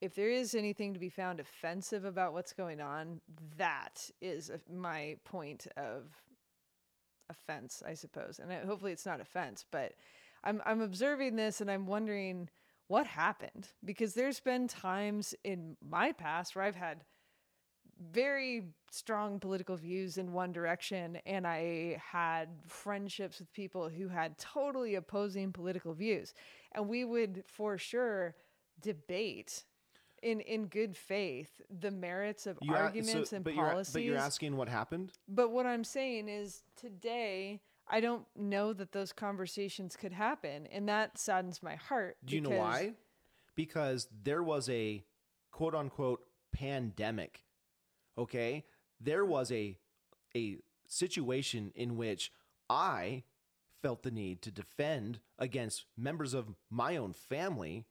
if 0.00 0.14
there 0.14 0.30
is 0.30 0.54
anything 0.54 0.92
to 0.94 1.00
be 1.00 1.08
found 1.08 1.40
offensive 1.40 2.04
about 2.04 2.32
what's 2.32 2.52
going 2.52 2.80
on 2.80 3.20
that 3.56 4.10
is 4.20 4.50
my 4.72 5.16
point 5.24 5.66
of 5.76 6.04
offense 7.28 7.82
i 7.86 7.94
suppose. 7.94 8.38
And 8.38 8.52
I, 8.52 8.64
hopefully 8.64 8.92
it's 8.92 9.06
not 9.06 9.20
offense 9.20 9.64
but 9.70 9.92
I'm 10.44 10.62
I'm 10.64 10.80
observing 10.80 11.36
this 11.36 11.60
and 11.60 11.70
I'm 11.70 11.86
wondering 11.86 12.48
what 12.88 13.06
happened 13.06 13.68
because 13.84 14.14
there's 14.14 14.40
been 14.40 14.68
times 14.68 15.34
in 15.42 15.76
my 15.86 16.12
past 16.12 16.54
where 16.54 16.64
I've 16.64 16.76
had 16.76 17.04
very 18.12 18.62
strong 18.90 19.40
political 19.40 19.76
views 19.76 20.18
in 20.18 20.32
one 20.32 20.52
direction 20.52 21.18
and 21.26 21.46
I 21.46 22.00
had 22.12 22.48
friendships 22.66 23.38
with 23.38 23.52
people 23.52 23.88
who 23.88 24.08
had 24.08 24.38
totally 24.38 24.94
opposing 24.94 25.52
political 25.52 25.94
views. 25.94 26.34
And 26.72 26.88
we 26.88 27.04
would 27.04 27.42
for 27.46 27.78
sure 27.78 28.34
debate 28.80 29.64
in 30.22 30.40
in 30.40 30.66
good 30.66 30.96
faith 30.96 31.60
the 31.80 31.90
merits 31.90 32.46
of 32.46 32.58
You 32.62 32.72
a- 32.72 32.76
so- 32.76 32.82
arguments 32.82 33.32
and 33.32 33.44
but 33.44 33.54
you're, 33.54 33.64
policies 33.68 33.92
but 33.92 34.02
you're 34.02 34.16
asking 34.16 34.56
what 34.56 34.68
happened? 34.68 35.12
but 35.28 35.50
what 35.50 35.66
I'm 35.66 35.84
saying 35.84 36.28
is 36.28 36.62
today, 36.76 37.60
I 37.88 38.00
don't 38.00 38.26
know 38.34 38.72
that 38.72 38.92
those 38.92 39.12
conversations 39.12 39.94
could 39.96 40.12
happen. 40.12 40.66
And 40.68 40.88
that 40.88 41.18
saddens 41.18 41.62
my 41.62 41.76
heart. 41.76 42.16
Do 42.24 42.34
you 42.34 42.40
know 42.40 42.50
why? 42.50 42.94
Because 43.54 44.08
there 44.24 44.42
was 44.42 44.68
a 44.68 45.04
quote 45.52 45.74
unquote 45.74 46.26
pandemic. 46.52 47.44
Okay? 48.18 48.64
There 49.00 49.24
was 49.24 49.52
a 49.52 49.76
a 50.34 50.58
situation 50.86 51.72
in 51.74 51.96
which 51.96 52.32
I 52.68 53.22
felt 53.82 54.02
the 54.02 54.10
need 54.10 54.42
to 54.42 54.50
defend 54.50 55.20
against 55.38 55.84
members 55.96 56.34
of 56.34 56.54
my 56.70 56.96
own 56.96 57.12
family, 57.12 57.84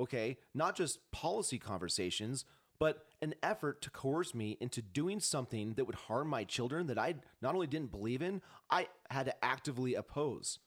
okay? 0.00 0.38
Not 0.54 0.76
just 0.76 0.98
policy 1.12 1.58
conversations, 1.58 2.44
but 2.78 3.04
an 3.20 3.34
effort 3.42 3.82
to 3.82 3.90
coerce 3.90 4.34
me 4.34 4.56
into 4.60 4.80
doing 4.80 5.20
something 5.20 5.74
that 5.74 5.84
would 5.84 5.94
harm 5.94 6.28
my 6.28 6.44
children 6.44 6.86
that 6.86 6.98
I 6.98 7.16
not 7.42 7.54
only 7.54 7.66
didn't 7.66 7.90
believe 7.90 8.22
in, 8.22 8.40
I 8.70 8.88
had 9.10 9.26
to 9.26 9.44
actively 9.44 9.94
oppose. 9.94 10.58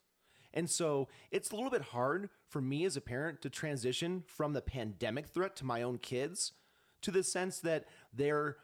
And 0.53 0.69
so 0.69 1.07
it's 1.31 1.49
a 1.51 1.55
little 1.55 1.71
bit 1.71 1.81
hard 1.81 2.29
for 2.47 2.61
me 2.61 2.85
as 2.85 2.95
a 2.95 3.01
parent 3.01 3.41
to 3.41 3.49
transition 3.49 4.23
from 4.27 4.53
the 4.53 4.61
pandemic 4.61 5.27
threat 5.27 5.55
to 5.57 5.65
my 5.65 5.81
own 5.81 5.97
kids 5.97 6.53
to 7.01 7.09
the 7.09 7.23
sense 7.23 7.59
that 7.61 7.85
their 8.13 8.57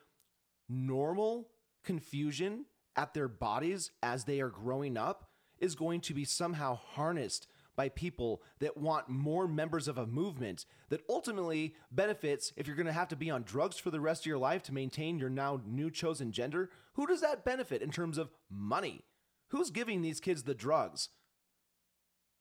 normal 0.69 1.49
confusion 1.83 2.65
at 2.95 3.15
their 3.15 3.27
bodies 3.27 3.91
as 4.03 4.25
they 4.25 4.39
are 4.39 4.49
growing 4.49 4.97
up 4.97 5.29
is 5.57 5.75
going 5.75 6.01
to 6.01 6.13
be 6.13 6.23
somehow 6.23 6.75
harnessed 6.75 7.47
by 7.79 7.87
people 7.87 8.41
that 8.59 8.75
want 8.75 9.07
more 9.07 9.47
members 9.47 9.87
of 9.87 9.97
a 9.97 10.05
movement 10.05 10.65
that 10.89 10.99
ultimately 11.09 11.73
benefits 11.89 12.51
if 12.57 12.67
you're 12.67 12.75
going 12.75 12.85
to 12.85 12.91
have 12.91 13.07
to 13.07 13.15
be 13.15 13.29
on 13.29 13.41
drugs 13.43 13.77
for 13.77 13.89
the 13.89 14.01
rest 14.01 14.23
of 14.23 14.25
your 14.25 14.37
life 14.37 14.61
to 14.61 14.73
maintain 14.73 15.17
your 15.17 15.29
now 15.29 15.61
new 15.65 15.89
chosen 15.89 16.33
gender. 16.33 16.69
Who 16.95 17.07
does 17.07 17.21
that 17.21 17.45
benefit 17.45 17.81
in 17.81 17.89
terms 17.89 18.17
of 18.17 18.31
money? 18.49 19.05
Who's 19.51 19.69
giving 19.69 20.01
these 20.01 20.19
kids 20.19 20.43
the 20.43 20.53
drugs? 20.53 21.07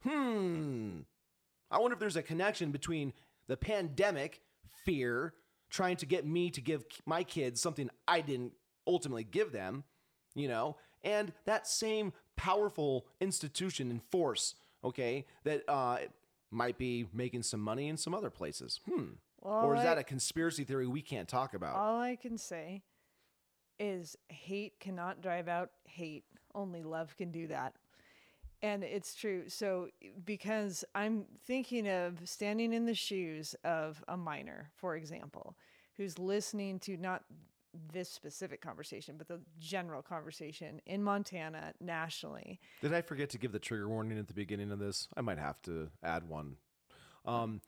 Hmm. 0.03 1.03
I 1.71 1.79
wonder 1.79 1.93
if 1.95 2.01
there's 2.01 2.17
a 2.17 2.23
connection 2.23 2.73
between 2.73 3.13
the 3.47 3.57
pandemic 3.57 4.41
fear 4.85 5.35
trying 5.71 5.99
to 5.99 6.07
get 6.07 6.27
me 6.27 6.51
to 6.51 6.61
give 6.61 6.85
my 7.05 7.23
kids 7.23 7.61
something 7.61 7.91
i 8.07 8.21
didn't 8.23 8.53
ultimately 8.87 9.25
give 9.25 9.53
them 9.53 9.85
you 10.35 10.49
know 10.49 10.77
and 11.05 11.33
that 11.45 11.67
same 11.67 12.13
powerful 12.37 13.07
institution 13.21 13.91
and 13.91 14.03
force 14.11 14.55
okay 14.85 15.25
that 15.45 15.63
uh, 15.69 15.99
might 16.51 16.79
be 16.79 17.07
making 17.13 17.43
some 17.43 17.61
money 17.61 17.89
in 17.89 17.97
some 17.97 18.15
other 18.15 18.31
places 18.31 18.81
hmm 18.89 19.13
Well, 19.41 19.65
or 19.65 19.75
is 19.75 19.81
I- 19.81 19.85
that 19.85 19.99
a 19.99 20.05
conspiracy 20.05 20.65
theory 20.65 20.87
we 20.87 21.03
can't 21.03 21.29
talk 21.29 21.55
about 21.55 21.77
All 21.77 22.01
I 22.01 22.17
can 22.17 22.39
say 22.39 22.83
is 23.79 24.17
hate 24.29 24.81
cannot 24.81 25.21
drive 25.21 25.49
out 25.49 25.71
hate. 25.85 26.25
Only 26.55 26.83
love 26.83 27.17
can 27.17 27.31
do 27.31 27.47
that. 27.49 27.75
And 28.61 28.83
it's 28.83 29.15
true. 29.15 29.49
So, 29.49 29.89
because 30.25 30.85
I'm 30.95 31.27
thinking 31.47 31.89
of 31.89 32.29
standing 32.29 32.73
in 32.73 32.87
the 32.87 32.95
shoes 32.95 33.55
of 33.63 34.03
a 34.09 34.17
minor, 34.17 34.71
for 34.75 34.97
example, 34.97 35.57
who's 35.97 36.19
listening 36.19 36.81
to 36.81 36.97
not 36.97 37.23
this 37.93 38.11
specific 38.11 38.61
conversation, 38.61 39.17
but 39.19 39.29
the 39.29 39.41
general 39.59 40.03
conversation 40.03 40.81
in 40.87 41.03
Montana 41.03 41.73
nationally. 41.81 42.61
did 42.83 42.93
i 42.95 43.01
forget 43.01 43.31
to 43.31 43.39
give 43.39 43.53
the 43.53 43.59
trigger 43.59 43.89
warning 43.89 44.19
at 44.19 44.27
the 44.29 44.35
beginning 44.35 44.71
of 44.71 44.79
this 44.79 45.09
i 45.17 45.21
might 45.21 45.39
have 45.39 45.61
to 45.63 45.89
add 46.03 46.29
one 46.29 46.57
um 47.25 47.61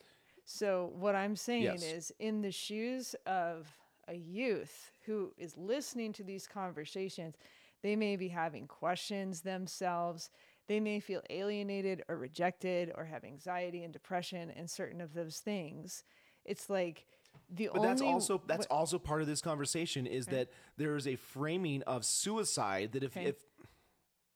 So 0.45 0.93
what 0.99 1.15
I'm 1.15 1.37
saying 1.37 1.65
Yes. 1.65 1.83
is 1.83 2.13
in 2.19 2.43
the 2.43 2.51
shoes 2.51 3.15
of 3.27 3.69
a 4.09 4.15
youth 4.15 4.91
who 5.07 5.33
is 5.39 5.57
listening 5.57 6.13
to 6.15 6.25
these 6.25 6.47
conversations, 6.49 7.37
they 7.83 7.95
may 7.95 8.17
be 8.17 8.29
having 8.29 8.67
questions 8.67 9.43
themselves. 9.43 10.31
They 10.67 10.81
may 10.81 10.99
feel 11.01 11.23
alienated 11.31 12.03
or 12.09 12.17
rejected 12.17 12.91
or 12.97 13.05
have 13.05 13.25
anxiety 13.25 13.85
and 13.85 13.93
depression 13.93 14.51
and 14.51 14.69
certain 14.69 15.01
of 15.01 15.15
those 15.15 15.39
things. 15.39 16.03
It's 16.45 16.69
like 16.69 17.07
the 17.51 17.71
But 17.73 17.83
that's 17.83 18.03
also 18.03 18.43
that's 18.47 18.67
also 18.67 18.99
part 18.99 19.21
of 19.21 19.27
this 19.27 19.41
conversation 19.41 20.07
is 20.07 20.27
that 20.27 20.49
there 20.77 20.97
is 20.97 21.07
a 21.07 21.17
framing 21.17 21.83
of 21.83 22.05
suicide 22.05 22.93
that 22.93 23.03
if 23.03 23.17
Okay. 23.17 23.27
if 23.27 23.37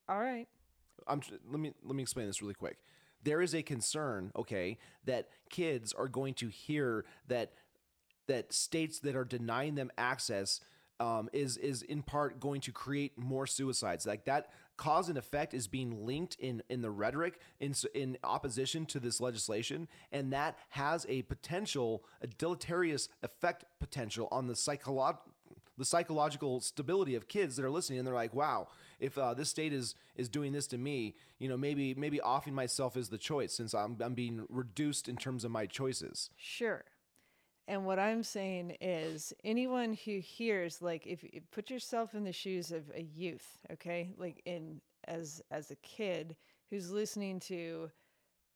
all 0.08 0.18
right. 0.20 0.46
I'm 1.06 1.20
let 1.50 1.60
me 1.60 1.72
let 1.82 1.94
me 1.94 2.02
explain 2.02 2.26
this 2.26 2.40
really 2.42 2.54
quick. 2.54 2.78
There 3.22 3.40
is 3.40 3.54
a 3.54 3.62
concern, 3.62 4.32
okay, 4.36 4.78
that 5.04 5.28
kids 5.48 5.92
are 5.92 6.08
going 6.08 6.34
to 6.34 6.48
hear 6.48 7.04
that 7.28 7.52
that 8.26 8.52
states 8.52 9.00
that 9.00 9.16
are 9.16 9.24
denying 9.24 9.74
them 9.74 9.90
access 9.96 10.60
um, 11.00 11.28
is 11.32 11.56
is 11.56 11.82
in 11.82 12.02
part 12.02 12.40
going 12.40 12.60
to 12.62 12.72
create 12.72 13.18
more 13.18 13.46
suicides. 13.46 14.06
Like 14.06 14.24
that 14.26 14.50
cause 14.76 15.08
and 15.08 15.18
effect 15.18 15.54
is 15.54 15.66
being 15.68 16.04
linked 16.06 16.36
in 16.38 16.62
in 16.68 16.82
the 16.82 16.90
rhetoric 16.90 17.38
in 17.60 17.74
in 17.94 18.18
opposition 18.24 18.86
to 18.86 19.00
this 19.00 19.20
legislation, 19.20 19.88
and 20.12 20.32
that 20.32 20.58
has 20.70 21.06
a 21.08 21.22
potential 21.22 22.04
a 22.20 22.26
deleterious 22.26 23.08
effect 23.22 23.64
potential 23.78 24.28
on 24.30 24.46
the 24.46 24.54
psycholo- 24.54 25.18
the 25.76 25.84
psychological 25.84 26.60
stability 26.60 27.14
of 27.14 27.26
kids 27.28 27.56
that 27.56 27.64
are 27.64 27.70
listening 27.70 27.98
and 27.98 28.06
they're 28.06 28.14
like 28.14 28.32
wow 28.34 28.68
if 29.00 29.18
uh, 29.18 29.34
this 29.34 29.48
state 29.48 29.72
is 29.72 29.96
is 30.14 30.28
doing 30.28 30.52
this 30.52 30.68
to 30.68 30.78
me 30.78 31.16
you 31.38 31.48
know 31.48 31.56
maybe 31.56 31.94
maybe 31.94 32.20
offing 32.20 32.54
myself 32.54 32.96
is 32.96 33.08
the 33.08 33.18
choice 33.18 33.52
since 33.52 33.74
i'm, 33.74 33.96
I'm 34.00 34.14
being 34.14 34.46
reduced 34.48 35.08
in 35.08 35.16
terms 35.16 35.44
of 35.44 35.50
my 35.50 35.66
choices 35.66 36.30
Sure. 36.36 36.84
And 37.66 37.86
what 37.86 37.98
I'm 37.98 38.22
saying 38.22 38.76
is 38.80 39.32
anyone 39.42 39.94
who 40.04 40.18
hears 40.18 40.82
like 40.82 41.06
if 41.06 41.22
you 41.22 41.40
put 41.50 41.70
yourself 41.70 42.14
in 42.14 42.24
the 42.24 42.32
shoes 42.32 42.72
of 42.72 42.90
a 42.94 43.02
youth, 43.02 43.58
okay? 43.72 44.12
Like 44.18 44.42
in 44.44 44.80
as 45.08 45.42
as 45.50 45.70
a 45.70 45.76
kid 45.76 46.36
who's 46.70 46.90
listening 46.90 47.40
to 47.40 47.90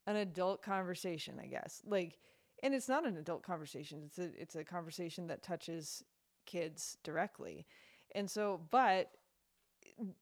an 0.07 0.17
adult 0.17 0.63
conversation, 0.63 1.41
I 1.43 1.47
guess. 1.47 1.81
Like 1.87 2.19
and 2.63 2.75
it's 2.75 2.89
not 2.89 3.07
an 3.07 3.17
adult 3.17 3.43
conversation. 3.43 4.03
It's 4.05 4.19
a 4.19 4.31
it's 4.41 4.57
a 4.57 4.65
conversation 4.65 5.27
that 5.29 5.43
touches 5.43 6.03
kids 6.45 6.99
directly. 7.03 7.67
And 8.15 8.31
so 8.31 8.61
but 8.71 9.11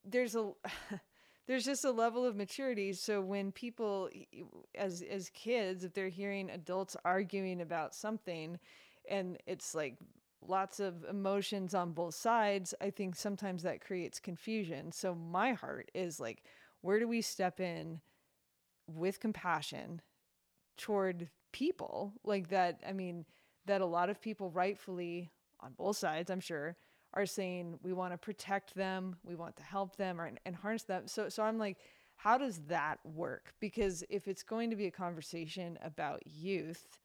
there's 0.05 0.37
a 0.37 0.53
there's 1.47 1.65
just 1.65 1.85
a 1.85 1.91
level 1.91 2.25
of 2.25 2.37
maturity 2.37 2.93
so 2.93 3.21
when 3.21 3.53
people 3.53 4.09
as 4.75 5.03
as 5.03 5.31
kids 5.31 5.85
if 5.85 5.93
they're 5.95 6.09
hearing 6.09 6.51
adults 6.51 6.97
arguing 7.05 7.61
about 7.61 7.95
something 7.95 8.59
and 9.09 9.39
it's 9.47 9.75
like 9.75 9.97
lots 10.47 10.81
of 10.81 11.05
emotions 11.05 11.75
on 11.75 11.93
both 11.93 12.15
sides 12.15 12.75
i 12.81 12.91
think 12.91 13.17
sometimes 13.17 13.63
that 13.63 13.81
creates 13.81 14.21
confusion. 14.21 14.93
So 14.93 15.15
my 15.15 15.53
heart 15.53 15.91
is 15.95 16.21
like 16.21 16.43
where 16.83 16.99
do 16.99 17.09
we 17.09 17.23
step 17.23 17.61
in 17.61 18.01
with 18.87 19.19
compassion 19.19 20.01
toward 20.77 21.29
people? 21.53 22.13
Like 22.25 22.49
that 22.49 22.81
i 22.87 22.93
mean 22.93 23.25
that 23.67 23.81
a 23.81 23.87
lot 23.87 24.11
of 24.11 24.21
people 24.21 24.51
rightfully 24.51 25.31
on 25.61 25.73
both 25.73 25.97
sides 25.97 26.31
i'm 26.31 26.41
sure 26.41 26.77
are 27.17 27.27
saying 27.27 27.79
we 27.83 27.93
want 27.93 28.13
to 28.13 28.19
protect 28.19 28.75
them, 28.75 29.17
we 29.25 29.35
want 29.35 29.57
to 29.57 29.63
help 29.65 29.97
them 29.97 30.21
or, 30.21 30.31
and 30.45 30.55
harness 30.55 30.85
them. 30.85 31.09
So 31.09 31.29
so 31.29 31.43
I'm 31.43 31.59
like 31.59 31.79
how 32.17 32.39
does 32.39 32.61
that 32.69 32.99
work? 33.05 33.55
Because 33.61 34.03
if 34.09 34.27
it's 34.27 34.43
going 34.43 34.71
to 34.71 34.77
be 34.77 34.87
a 34.87 34.91
conversation 34.91 35.79
about 35.83 36.27
youth, 36.27 36.99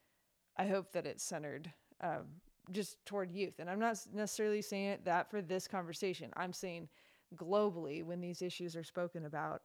I 0.57 0.67
hope 0.67 0.93
that 0.93 1.05
it's 1.05 1.23
centered 1.23 1.71
um, 2.01 2.27
just 2.71 3.05
toward 3.05 3.31
youth. 3.31 3.59
And 3.59 3.69
I'm 3.69 3.79
not 3.79 3.97
necessarily 4.13 4.61
saying 4.61 4.85
it 4.85 5.05
that 5.05 5.29
for 5.29 5.41
this 5.41 5.67
conversation. 5.67 6.31
I'm 6.35 6.53
saying 6.53 6.87
globally 7.35 8.03
when 8.03 8.21
these 8.21 8.41
issues 8.41 8.75
are 8.75 8.83
spoken 8.83 9.25
about, 9.25 9.61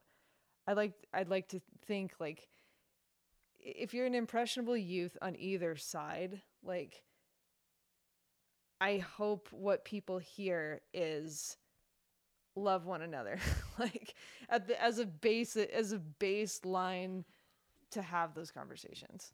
I 0.66 0.72
like 0.72 0.94
I'd 1.14 1.30
like 1.30 1.48
to 1.50 1.60
think 1.86 2.14
like 2.18 2.48
if 3.60 3.94
you're 3.94 4.06
an 4.06 4.14
impressionable 4.14 4.76
youth 4.76 5.16
on 5.22 5.36
either 5.36 5.76
side, 5.76 6.42
like 6.62 7.02
I 8.80 8.98
hope 8.98 9.48
what 9.50 9.84
people 9.84 10.18
hear 10.18 10.82
is 10.92 11.56
love 12.54 12.86
one 12.86 13.02
another, 13.02 13.38
like 13.78 14.14
at 14.48 14.66
the, 14.66 14.82
as 14.82 14.98
a 14.98 15.06
base 15.06 15.56
as 15.56 15.92
a 15.92 16.00
baseline 16.20 17.24
to 17.92 18.02
have 18.02 18.34
those 18.34 18.50
conversations. 18.50 19.32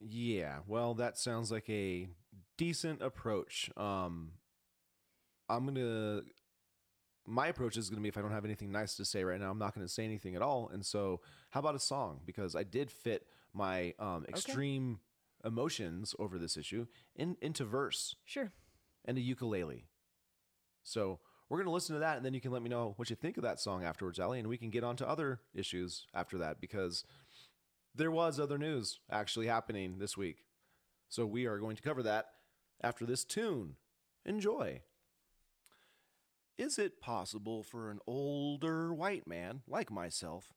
yeah 0.00 0.58
well 0.66 0.94
that 0.94 1.16
sounds 1.16 1.50
like 1.52 1.68
a 1.70 2.08
decent 2.58 3.02
approach. 3.02 3.70
Um 3.76 4.32
i'm 5.48 5.66
gonna 5.66 6.22
my 7.26 7.48
approach 7.48 7.76
is 7.76 7.88
gonna 7.90 8.00
be 8.00 8.08
if 8.08 8.16
i 8.16 8.20
don't 8.20 8.32
have 8.32 8.44
anything 8.44 8.72
nice 8.72 8.96
to 8.96 9.04
say 9.04 9.22
right 9.22 9.40
now 9.40 9.50
i'm 9.50 9.58
not 9.58 9.74
gonna 9.74 9.88
say 9.88 10.04
anything 10.04 10.34
at 10.34 10.42
all. 10.42 10.70
And 10.72 10.84
so 10.84 11.20
how 11.50 11.60
about 11.60 11.74
a 11.74 11.78
song? 11.80 12.20
Because 12.26 12.56
i 12.56 12.62
did 12.62 12.90
fit 12.90 13.26
my 13.54 13.94
um 13.98 14.24
extreme 14.28 14.98
emotions 15.44 16.14
over 16.18 16.38
this 16.38 16.56
issue 16.56 16.86
in 17.16 17.36
into 17.40 17.64
verse 17.64 18.16
Sure. 18.24 18.52
and 19.04 19.18
a 19.18 19.20
ukulele. 19.20 19.86
So 20.82 21.20
we're 21.48 21.58
going 21.58 21.66
to 21.66 21.72
listen 21.72 21.94
to 21.94 22.00
that, 22.00 22.16
and 22.16 22.24
then 22.24 22.34
you 22.34 22.40
can 22.40 22.50
let 22.50 22.62
me 22.62 22.70
know 22.70 22.94
what 22.96 23.10
you 23.10 23.16
think 23.16 23.36
of 23.36 23.42
that 23.42 23.60
song 23.60 23.84
afterwards, 23.84 24.18
Ellie, 24.18 24.38
and 24.38 24.48
we 24.48 24.56
can 24.56 24.70
get 24.70 24.84
on 24.84 24.96
to 24.96 25.08
other 25.08 25.40
issues 25.54 26.06
after 26.14 26.38
that 26.38 26.60
because 26.60 27.04
there 27.94 28.10
was 28.10 28.40
other 28.40 28.56
news 28.58 29.00
actually 29.10 29.46
happening 29.48 29.98
this 29.98 30.16
week. 30.16 30.44
So 31.08 31.26
we 31.26 31.46
are 31.46 31.58
going 31.58 31.76
to 31.76 31.82
cover 31.82 32.02
that 32.04 32.26
after 32.82 33.04
this 33.04 33.24
tune. 33.24 33.76
Enjoy. 34.24 34.80
Is 36.56 36.78
it 36.78 37.00
possible 37.00 37.62
for 37.62 37.90
an 37.90 37.98
older 38.06 38.94
white 38.94 39.26
man 39.26 39.62
like 39.68 39.90
myself 39.90 40.54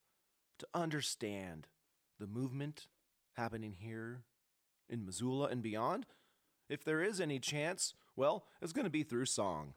to 0.60 0.68
understand 0.74 1.68
the 2.20 2.28
movement 2.28 2.88
happening 3.34 3.76
here 3.80 4.24
in 4.90 5.06
Missoula 5.06 5.48
and 5.48 5.62
beyond? 5.62 6.06
If 6.70 6.84
there 6.84 7.02
is 7.02 7.22
any 7.22 7.40
chance, 7.40 7.94
well, 8.16 8.46
it's 8.62 8.74
going 8.74 8.86
to 8.86 8.92
be 8.92 9.04
through 9.04 9.26
song. 9.26 9.74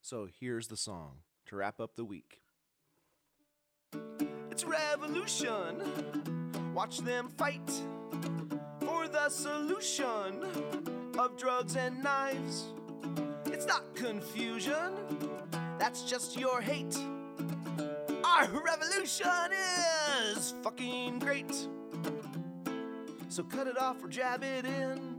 So 0.00 0.28
here's 0.40 0.68
the 0.68 0.76
song 0.76 1.18
to 1.46 1.56
wrap 1.56 1.80
up 1.80 1.96
the 1.96 2.04
week. 2.04 2.40
It's 4.50 4.64
revolution. 4.64 5.82
Watch 6.74 6.98
them 6.98 7.28
fight 7.28 7.70
for 8.80 9.08
the 9.08 9.28
solution 9.28 10.44
of 11.18 11.36
drugs 11.36 11.76
and 11.76 12.02
knives. 12.02 12.64
It's 13.46 13.66
not 13.66 13.94
confusion, 13.94 14.92
that's 15.78 16.02
just 16.02 16.38
your 16.38 16.60
hate. 16.60 16.96
Our 18.24 18.48
revolution 18.48 19.52
is 20.32 20.54
fucking 20.62 21.20
great. 21.20 21.68
So 23.34 23.42
cut 23.42 23.66
it 23.66 23.76
off 23.76 24.00
or 24.00 24.06
jab 24.06 24.44
it 24.44 24.64
in. 24.64 25.16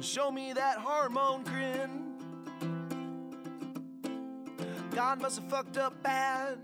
Show 0.00 0.30
me 0.30 0.54
that 0.54 0.78
hormone 0.78 1.44
grin. 1.44 1.90
God 4.92 5.20
must 5.20 5.40
have 5.40 5.50
fucked 5.50 5.76
up 5.76 6.02
bad. 6.02 6.56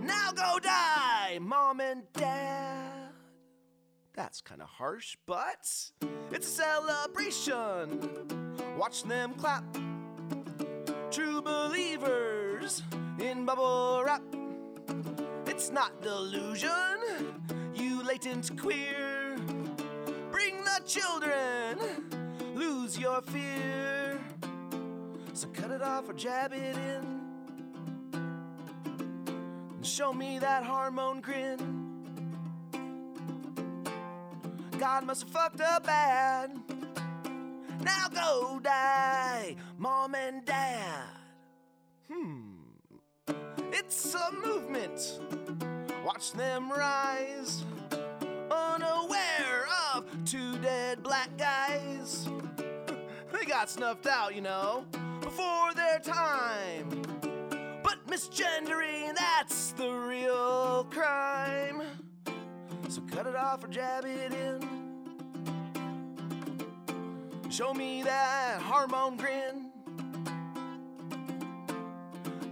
Now 0.00 0.30
go 0.30 0.60
die, 0.60 1.40
mom 1.40 1.80
and 1.80 2.04
dad. 2.12 3.10
That's 4.14 4.40
kind 4.40 4.62
of 4.62 4.68
harsh, 4.68 5.16
but 5.26 5.66
it's 6.30 6.46
a 6.46 6.62
celebration. 6.62 7.98
Watch 8.78 9.02
them 9.02 9.34
clap. 9.34 9.64
True 11.10 11.42
believers 11.42 12.84
in 13.18 13.44
bubble 13.44 14.04
wrap. 14.06 14.22
It's 15.54 15.70
not 15.70 16.00
delusion, 16.00 17.44
you 17.74 18.02
latent 18.02 18.58
queer. 18.58 19.36
Bring 20.30 20.64
the 20.64 20.80
children, 20.86 21.78
lose 22.54 22.98
your 22.98 23.20
fear. 23.20 24.18
So 25.34 25.48
cut 25.48 25.70
it 25.70 25.82
off 25.82 26.08
or 26.08 26.14
jab 26.14 26.54
it 26.54 26.74
in. 26.74 27.20
And 28.14 29.86
show 29.86 30.14
me 30.14 30.38
that 30.38 30.64
hormone 30.64 31.20
grin. 31.20 31.58
God 34.78 35.04
must 35.04 35.24
have 35.24 35.30
fucked 35.32 35.60
up 35.60 35.84
bad. 35.84 36.56
Now 37.82 38.08
go 38.08 38.58
die, 38.62 39.56
mom 39.76 40.14
and 40.14 40.46
dad. 40.46 41.04
Hmm. 42.10 42.52
It's 43.74 44.14
a 44.14 44.32
movement. 44.32 45.20
Watch 46.04 46.32
them 46.32 46.68
rise, 46.70 47.64
unaware 48.50 49.66
of 49.94 50.04
two 50.24 50.58
dead 50.58 51.00
black 51.02 51.36
guys. 51.38 52.28
they 53.32 53.44
got 53.46 53.70
snuffed 53.70 54.08
out, 54.08 54.34
you 54.34 54.40
know, 54.40 54.84
before 55.20 55.72
their 55.74 56.00
time. 56.00 57.02
But 57.84 58.04
misgendering, 58.08 59.14
that's 59.14 59.72
the 59.72 59.90
real 59.90 60.88
crime. 60.90 61.82
So 62.88 63.00
cut 63.02 63.28
it 63.28 63.36
off 63.36 63.62
or 63.62 63.68
jab 63.68 64.04
it 64.04 64.32
in. 64.32 64.82
Show 67.48 67.72
me 67.74 68.02
that 68.02 68.60
hormone 68.60 69.16
grin. 69.16 69.70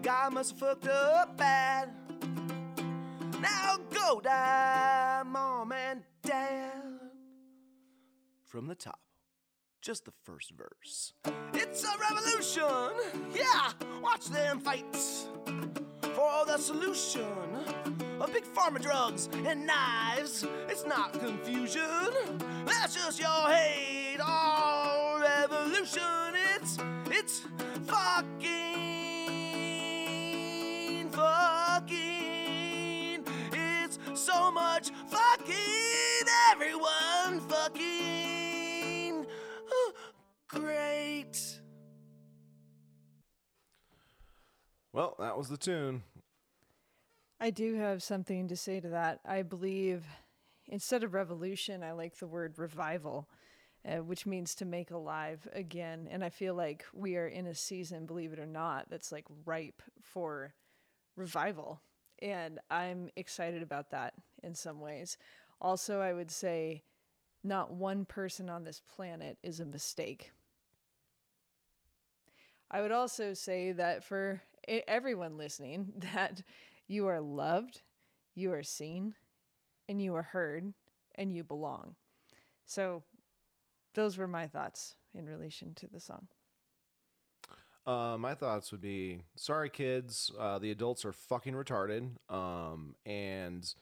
God 0.02 0.34
must 0.34 0.52
have 0.52 0.60
fucked 0.60 0.88
up 0.88 1.36
bad. 1.36 1.90
Now 3.40 3.79
go 3.90 4.20
die, 4.20 5.22
mom 5.26 5.72
and 5.72 6.03
dad. 6.22 6.72
From 8.44 8.66
the 8.66 8.74
top, 8.74 9.00
just 9.81 10.05
the 10.05 10.12
first 10.24 10.53
verse. 10.57 11.14
It's 11.55 11.85
a 11.85 11.96
revolution, 11.98 12.92
yeah, 13.35 13.72
watch 14.03 14.26
them 14.26 14.61
fight 14.61 14.94
for 16.14 16.44
the 16.46 16.59
solution 16.59 17.24
of 18.20 18.33
big 18.33 18.44
pharma 18.44 18.83
drugs 18.83 19.29
and 19.46 19.66
knives. 19.66 20.44
It's 20.68 20.85
not 20.85 21.12
confusion, 21.12 22.11
that's 22.66 22.94
just 22.94 23.18
your 23.20 23.48
hate. 23.48 24.18
All 24.20 25.20
revolution, 25.20 26.35
it's, 26.55 26.76
it's 27.07 27.46
fucking, 27.87 28.39
so 34.20 34.50
much 34.50 34.90
fucking, 35.09 36.26
everyone 36.52 37.40
fucking 37.48 39.26
great. 40.48 41.61
Well, 44.92 45.16
that 45.20 45.38
was 45.38 45.48
the 45.48 45.56
tune. 45.56 46.02
I 47.40 47.50
do 47.50 47.76
have 47.76 48.02
something 48.02 48.48
to 48.48 48.56
say 48.56 48.80
to 48.80 48.88
that. 48.88 49.20
I 49.24 49.40
believe 49.42 50.04
instead 50.68 51.02
of 51.02 51.14
revolution, 51.14 51.83
I 51.83 51.92
like 51.92 52.18
the 52.18 52.26
word 52.26 52.59
revival, 52.59 53.26
uh, 53.88 54.02
which 54.02 54.26
means 54.26 54.54
to 54.56 54.66
make 54.66 54.90
alive 54.90 55.48
again. 55.54 56.09
And 56.11 56.22
I 56.22 56.28
feel 56.28 56.54
like 56.54 56.85
we 56.92 57.16
are 57.16 57.28
in 57.28 57.46
a 57.46 57.54
season, 57.54 58.04
believe 58.04 58.35
it 58.35 58.38
or 58.38 58.46
not, 58.46 58.90
that's 58.90 59.12
like 59.12 59.24
ripe 59.46 59.80
for 60.02 60.52
revival. 61.16 61.80
And 62.22 62.59
I'm 62.70 63.11
excited 63.16 63.62
about 63.62 63.90
that 63.90 64.14
in 64.42 64.54
some 64.54 64.80
ways. 64.80 65.16
Also, 65.61 66.00
I 66.00 66.12
would 66.12 66.30
say 66.30 66.83
not 67.42 67.72
one 67.72 68.04
person 68.04 68.50
on 68.50 68.64
this 68.64 68.80
planet 68.80 69.38
is 69.42 69.61
a 69.61 69.64
mistake. 69.64 70.33
I 72.70 72.83
would 72.83 72.92
also 72.92 73.35
say 73.35 73.72
that 73.72 74.04
for 74.04 74.42
everyone 74.68 75.37
listening, 75.37 75.92
that 76.14 76.42
you 76.87 77.06
are 77.06 77.20
loved, 77.20 77.83
you 78.35 78.52
are 78.52 78.62
seen, 78.62 79.14
and 79.88 80.00
you 80.00 80.14
are 80.14 80.22
heard, 80.22 80.72
and 81.14 81.33
you 81.33 81.42
belong. 81.42 81.96
So, 82.66 83.02
those 83.94 84.16
were 84.16 84.28
my 84.28 84.46
thoughts 84.46 84.94
in 85.14 85.26
relation 85.26 85.74
to 85.74 85.88
the 85.88 85.98
song. 85.98 86.28
Uh, 87.86 88.16
my 88.18 88.34
thoughts 88.34 88.70
would 88.72 88.80
be 88.80 89.22
sorry, 89.36 89.70
kids. 89.70 90.30
Uh, 90.38 90.58
the 90.58 90.70
adults 90.70 91.04
are 91.04 91.12
fucking 91.12 91.54
retarded. 91.54 92.10
Um, 92.28 92.94
and 93.06 93.72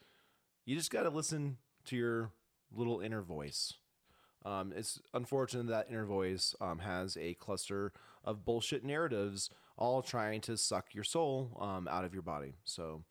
you 0.65 0.77
just 0.77 0.91
got 0.91 1.03
to 1.03 1.11
listen 1.11 1.59
to 1.87 1.97
your 1.97 2.31
little 2.75 3.01
inner 3.01 3.23
voice. 3.23 3.75
Um, 4.45 4.73
it's 4.75 5.01
unfortunate 5.13 5.67
that 5.69 5.89
inner 5.91 6.05
voice 6.05 6.55
um, 6.61 6.79
has 6.79 7.17
a 7.17 7.35
cluster 7.35 7.93
of 8.25 8.45
bullshit 8.45 8.85
narratives 8.85 9.51
all 9.77 10.03
trying 10.03 10.41
to 10.43 10.57
suck 10.57 10.95
your 10.95 11.05
soul 11.05 11.57
um, 11.61 11.89
out 11.89 12.05
of 12.05 12.13
your 12.13 12.23
body. 12.23 12.55
So 12.65 13.03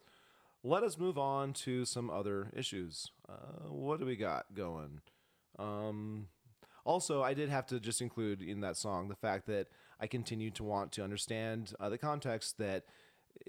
let 0.64 0.84
us 0.84 0.98
move 0.98 1.18
on 1.18 1.54
to 1.54 1.86
some 1.86 2.10
other 2.10 2.52
issues. 2.56 3.12
Uh, 3.28 3.70
what 3.70 4.00
do 4.00 4.06
we 4.06 4.16
got 4.16 4.54
going? 4.54 5.02
Um, 5.58 6.28
also, 6.86 7.22
I 7.22 7.34
did 7.34 7.50
have 7.50 7.66
to 7.68 7.80
just 7.80 8.02
include 8.02 8.42
in 8.42 8.62
that 8.62 8.78
song 8.78 9.08
the 9.08 9.16
fact 9.16 9.48
that 9.48 9.68
I 10.00 10.08
continue 10.08 10.52
to 10.52 10.64
want 10.64 10.92
to 10.94 11.04
understand 11.04 11.74
uh, 11.80 11.90
the 11.90 11.98
context 11.98 12.58
that 12.58 12.86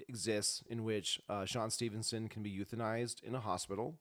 exists 0.07 0.63
in 0.69 0.83
which 0.83 1.19
uh, 1.29 1.45
Sean 1.45 1.69
Stevenson 1.69 2.27
can 2.27 2.43
be 2.43 2.51
euthanized 2.51 3.23
in 3.23 3.35
a 3.35 3.39
hospital, 3.39 3.95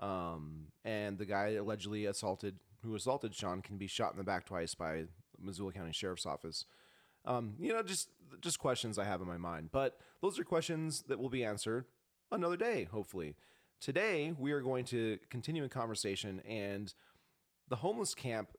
um, 0.00 0.66
and 0.84 1.18
the 1.18 1.26
guy 1.26 1.54
allegedly 1.54 2.06
assaulted, 2.06 2.56
who 2.82 2.94
assaulted 2.94 3.34
Sean, 3.34 3.62
can 3.62 3.76
be 3.76 3.86
shot 3.86 4.12
in 4.12 4.18
the 4.18 4.24
back 4.24 4.46
twice 4.46 4.74
by 4.74 5.04
Missoula 5.40 5.72
County 5.72 5.92
Sheriff's 5.92 6.26
Office. 6.26 6.64
Um, 7.24 7.54
you 7.58 7.72
know, 7.72 7.82
just 7.82 8.08
just 8.40 8.58
questions 8.58 8.98
I 8.98 9.04
have 9.04 9.20
in 9.20 9.26
my 9.26 9.36
mind, 9.36 9.70
but 9.72 9.98
those 10.22 10.38
are 10.38 10.44
questions 10.44 11.04
that 11.08 11.18
will 11.18 11.28
be 11.28 11.44
answered 11.44 11.84
another 12.30 12.56
day, 12.56 12.84
hopefully. 12.84 13.36
Today, 13.80 14.34
we 14.36 14.52
are 14.52 14.60
going 14.60 14.84
to 14.86 15.18
continue 15.30 15.64
a 15.64 15.68
conversation, 15.68 16.40
and 16.40 16.92
the 17.68 17.76
homeless 17.76 18.14
camp 18.14 18.50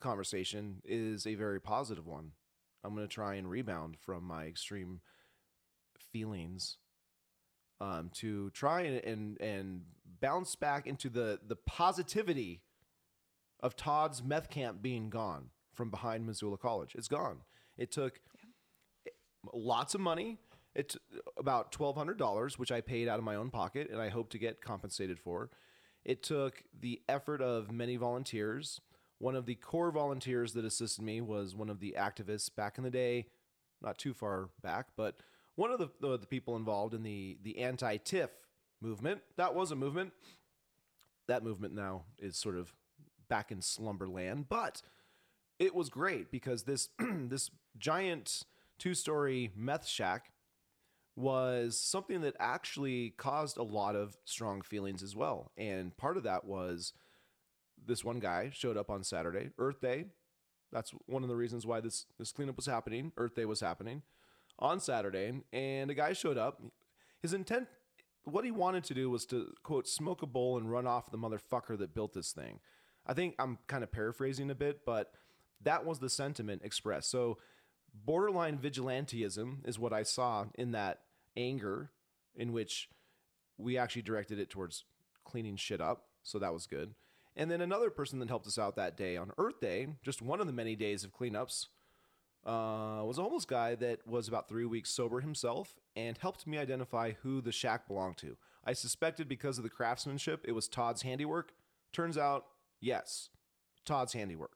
conversation 0.00 0.82
is 0.84 1.26
a 1.26 1.34
very 1.34 1.60
positive 1.60 2.06
one. 2.06 2.32
I'm 2.84 2.94
going 2.94 3.06
to 3.06 3.12
try 3.12 3.34
and 3.34 3.48
rebound 3.48 3.96
from 3.98 4.24
my 4.24 4.44
extreme 4.44 5.00
feelings 6.12 6.78
um, 7.80 8.10
to 8.14 8.50
try 8.50 8.82
and, 8.82 9.04
and 9.04 9.40
and 9.40 9.82
bounce 10.20 10.54
back 10.56 10.86
into 10.86 11.08
the 11.08 11.40
the 11.46 11.56
positivity 11.56 12.62
of 13.60 13.76
Todd's 13.76 14.22
meth 14.22 14.50
camp 14.50 14.82
being 14.82 15.10
gone 15.10 15.50
from 15.72 15.90
behind 15.90 16.26
Missoula 16.26 16.58
College. 16.58 16.94
It's 16.94 17.08
gone. 17.08 17.40
It 17.76 17.90
took 17.90 18.20
lots 19.52 19.94
of 19.94 20.00
money. 20.00 20.38
It's 20.74 20.96
about 21.38 21.72
twelve 21.72 21.96
hundred 21.96 22.18
dollars, 22.18 22.58
which 22.58 22.70
I 22.72 22.80
paid 22.80 23.08
out 23.08 23.18
of 23.18 23.24
my 23.24 23.34
own 23.34 23.50
pocket, 23.50 23.88
and 23.90 24.00
I 24.00 24.08
hope 24.08 24.30
to 24.30 24.38
get 24.38 24.60
compensated 24.60 25.18
for. 25.18 25.50
It 26.04 26.22
took 26.22 26.62
the 26.78 27.02
effort 27.08 27.42
of 27.42 27.70
many 27.70 27.96
volunteers. 27.96 28.80
One 29.20 29.36
of 29.36 29.44
the 29.44 29.54
core 29.54 29.90
volunteers 29.90 30.54
that 30.54 30.64
assisted 30.64 31.04
me 31.04 31.20
was 31.20 31.54
one 31.54 31.68
of 31.68 31.78
the 31.78 31.94
activists 31.98 32.48
back 32.54 32.78
in 32.78 32.84
the 32.84 32.90
day, 32.90 33.26
not 33.82 33.98
too 33.98 34.14
far 34.14 34.48
back, 34.62 34.88
but 34.96 35.16
one 35.56 35.70
of 35.70 35.78
the, 35.78 35.90
the, 36.00 36.18
the 36.18 36.26
people 36.26 36.56
involved 36.56 36.94
in 36.94 37.02
the, 37.02 37.36
the 37.42 37.58
anti 37.58 37.98
TIF 37.98 38.30
movement. 38.80 39.20
That 39.36 39.54
was 39.54 39.70
a 39.70 39.76
movement. 39.76 40.12
That 41.28 41.44
movement 41.44 41.74
now 41.74 42.04
is 42.18 42.38
sort 42.38 42.56
of 42.56 42.72
back 43.28 43.52
in 43.52 43.60
slumberland, 43.60 44.48
but 44.48 44.80
it 45.58 45.74
was 45.74 45.90
great 45.90 46.30
because 46.30 46.62
this 46.62 46.88
this 46.98 47.50
giant 47.78 48.44
two 48.78 48.94
story 48.94 49.52
meth 49.54 49.86
shack 49.86 50.32
was 51.14 51.78
something 51.78 52.22
that 52.22 52.36
actually 52.40 53.10
caused 53.18 53.58
a 53.58 53.62
lot 53.62 53.94
of 53.94 54.16
strong 54.24 54.62
feelings 54.62 55.02
as 55.02 55.14
well. 55.14 55.52
And 55.58 55.94
part 55.98 56.16
of 56.16 56.22
that 56.22 56.46
was 56.46 56.94
this 57.90 58.04
one 58.04 58.20
guy 58.20 58.50
showed 58.54 58.76
up 58.76 58.88
on 58.88 59.04
Saturday, 59.04 59.50
Earth 59.58 59.80
Day. 59.80 60.06
That's 60.72 60.92
one 61.06 61.22
of 61.22 61.28
the 61.28 61.36
reasons 61.36 61.66
why 61.66 61.80
this 61.80 62.06
this 62.18 62.32
cleanup 62.32 62.56
was 62.56 62.66
happening. 62.66 63.12
Earth 63.16 63.34
Day 63.34 63.44
was 63.44 63.60
happening 63.60 64.02
on 64.58 64.80
Saturday, 64.80 65.42
and 65.52 65.90
a 65.90 65.94
guy 65.94 66.12
showed 66.12 66.38
up. 66.38 66.62
His 67.20 67.34
intent, 67.34 67.66
what 68.24 68.44
he 68.44 68.50
wanted 68.50 68.84
to 68.84 68.94
do 68.94 69.10
was 69.10 69.26
to 69.26 69.52
quote 69.62 69.88
smoke 69.88 70.22
a 70.22 70.26
bowl 70.26 70.56
and 70.56 70.70
run 70.70 70.86
off 70.86 71.10
the 71.10 71.18
motherfucker 71.18 71.76
that 71.78 71.94
built 71.94 72.14
this 72.14 72.32
thing. 72.32 72.60
I 73.06 73.12
think 73.12 73.34
I'm 73.38 73.58
kind 73.66 73.82
of 73.82 73.90
paraphrasing 73.90 74.50
a 74.50 74.54
bit, 74.54 74.84
but 74.86 75.12
that 75.62 75.84
was 75.84 75.98
the 75.98 76.08
sentiment 76.08 76.62
expressed. 76.64 77.10
So, 77.10 77.38
borderline 77.92 78.58
vigilantism 78.58 79.66
is 79.66 79.78
what 79.78 79.92
I 79.92 80.04
saw 80.04 80.46
in 80.54 80.70
that 80.72 81.00
anger, 81.36 81.90
in 82.36 82.52
which 82.52 82.88
we 83.58 83.76
actually 83.76 84.02
directed 84.02 84.38
it 84.38 84.48
towards 84.48 84.84
cleaning 85.24 85.56
shit 85.56 85.80
up. 85.80 86.04
So, 86.22 86.38
that 86.38 86.52
was 86.52 86.66
good. 86.66 86.94
And 87.40 87.50
then 87.50 87.62
another 87.62 87.88
person 87.88 88.18
that 88.18 88.28
helped 88.28 88.46
us 88.46 88.58
out 88.58 88.76
that 88.76 88.98
day 88.98 89.16
on 89.16 89.32
Earth 89.38 89.60
Day, 89.60 89.86
just 90.02 90.20
one 90.20 90.42
of 90.42 90.46
the 90.46 90.52
many 90.52 90.76
days 90.76 91.04
of 91.04 91.16
cleanups, 91.16 91.68
uh, 92.44 93.00
was 93.02 93.16
a 93.16 93.22
homeless 93.22 93.46
guy 93.46 93.74
that 93.76 94.06
was 94.06 94.28
about 94.28 94.46
three 94.46 94.66
weeks 94.66 94.90
sober 94.90 95.20
himself 95.20 95.74
and 95.96 96.18
helped 96.18 96.46
me 96.46 96.58
identify 96.58 97.12
who 97.22 97.40
the 97.40 97.50
shack 97.50 97.88
belonged 97.88 98.18
to. 98.18 98.36
I 98.62 98.74
suspected 98.74 99.26
because 99.26 99.56
of 99.56 99.64
the 99.64 99.70
craftsmanship 99.70 100.44
it 100.46 100.52
was 100.52 100.68
Todd's 100.68 101.00
handiwork. 101.00 101.54
Turns 101.94 102.18
out, 102.18 102.44
yes, 102.78 103.30
Todd's 103.86 104.12
handiwork. 104.12 104.52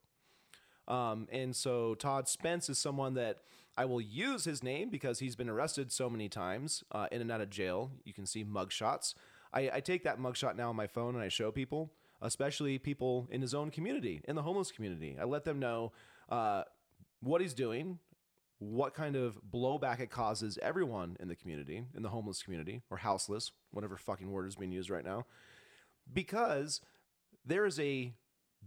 Um, 0.86 1.26
and 1.32 1.56
so 1.56 1.94
Todd 1.94 2.28
Spence 2.28 2.68
is 2.68 2.78
someone 2.78 3.14
that 3.14 3.38
I 3.78 3.86
will 3.86 4.02
use 4.02 4.44
his 4.44 4.62
name 4.62 4.90
because 4.90 5.20
he's 5.20 5.36
been 5.36 5.48
arrested 5.48 5.90
so 5.90 6.10
many 6.10 6.28
times 6.28 6.84
uh, 6.92 7.06
in 7.10 7.22
and 7.22 7.32
out 7.32 7.40
of 7.40 7.48
jail. 7.48 7.92
You 8.04 8.12
can 8.12 8.26
see 8.26 8.44
mugshots. 8.44 9.14
I, 9.54 9.70
I 9.74 9.80
take 9.80 10.04
that 10.04 10.18
mugshot 10.18 10.54
now 10.54 10.68
on 10.68 10.76
my 10.76 10.86
phone 10.86 11.14
and 11.14 11.24
I 11.24 11.28
show 11.28 11.50
people, 11.50 11.90
especially 12.24 12.78
people 12.78 13.28
in 13.30 13.40
his 13.40 13.54
own 13.54 13.70
community, 13.70 14.22
in 14.26 14.34
the 14.34 14.42
homeless 14.42 14.72
community. 14.72 15.16
I 15.20 15.24
let 15.24 15.44
them 15.44 15.60
know 15.60 15.92
uh, 16.28 16.64
what 17.20 17.40
he's 17.40 17.54
doing, 17.54 17.98
what 18.58 18.94
kind 18.94 19.14
of 19.14 19.38
blowback 19.52 20.00
it 20.00 20.10
causes 20.10 20.58
everyone 20.62 21.16
in 21.20 21.28
the 21.28 21.36
community, 21.36 21.84
in 21.94 22.02
the 22.02 22.08
homeless 22.08 22.42
community, 22.42 22.80
or 22.90 22.96
houseless, 22.96 23.52
whatever 23.70 23.96
fucking 23.96 24.30
word 24.30 24.48
is 24.48 24.56
being 24.56 24.72
used 24.72 24.90
right 24.90 25.04
now, 25.04 25.26
because 26.12 26.80
there 27.44 27.66
is 27.66 27.78
a 27.78 28.14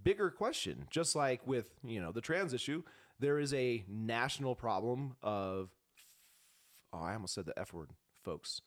bigger 0.04 0.30
question. 0.30 0.86
Just 0.92 1.16
like 1.16 1.46
with 1.48 1.66
you 1.84 2.00
know 2.00 2.12
the 2.12 2.22
trans 2.22 2.54
issue, 2.54 2.84
there 3.20 3.40
is 3.40 3.54
a 3.56 3.84
national 3.90 4.56
problem 4.56 5.16
of 5.24 5.72
oh, 6.94 7.02
I 7.02 7.14
almost 7.14 7.34
said 7.34 7.48
the 7.48 7.58
f 7.58 7.74
word, 7.74 7.90
folks, 8.24 8.62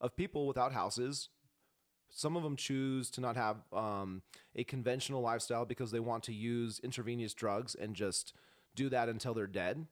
of 0.00 0.16
people 0.16 0.46
without 0.46 0.72
houses. 0.72 1.30
Some 2.10 2.36
of 2.36 2.42
them 2.42 2.56
choose 2.56 3.10
to 3.10 3.20
not 3.20 3.36
have 3.36 3.56
um, 3.72 4.22
a 4.54 4.64
conventional 4.64 5.20
lifestyle 5.20 5.64
because 5.64 5.90
they 5.90 6.00
want 6.00 6.22
to 6.24 6.32
use 6.32 6.80
intravenous 6.82 7.34
drugs 7.34 7.74
and 7.74 7.94
just 7.94 8.32
do 8.74 8.88
that 8.88 9.08
until 9.08 9.34
they're 9.34 9.46
dead. 9.46 9.86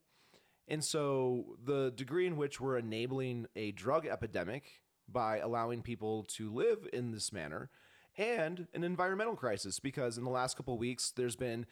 And 0.67 0.83
so 0.83 1.57
the 1.63 1.93
degree 1.95 2.27
in 2.27 2.37
which 2.37 2.61
we're 2.61 2.79
enabling 2.79 3.47
a 3.55 3.73
drug 3.73 4.07
epidemic 4.07 4.81
by 5.09 5.39
allowing 5.39 5.83
people 5.83 6.25
to 6.25 6.51
live 6.51 6.89
in 6.93 7.11
this 7.11 7.33
manner 7.33 7.69
and 8.17 8.69
an 8.73 8.85
environmental 8.85 9.37
crisis 9.37 9.79
because 9.79 10.17
in 10.17 10.25
the 10.25 10.31
last 10.31 10.57
couple 10.57 10.79
weeks 10.79 11.11
there's 11.11 11.37
been 11.37 11.67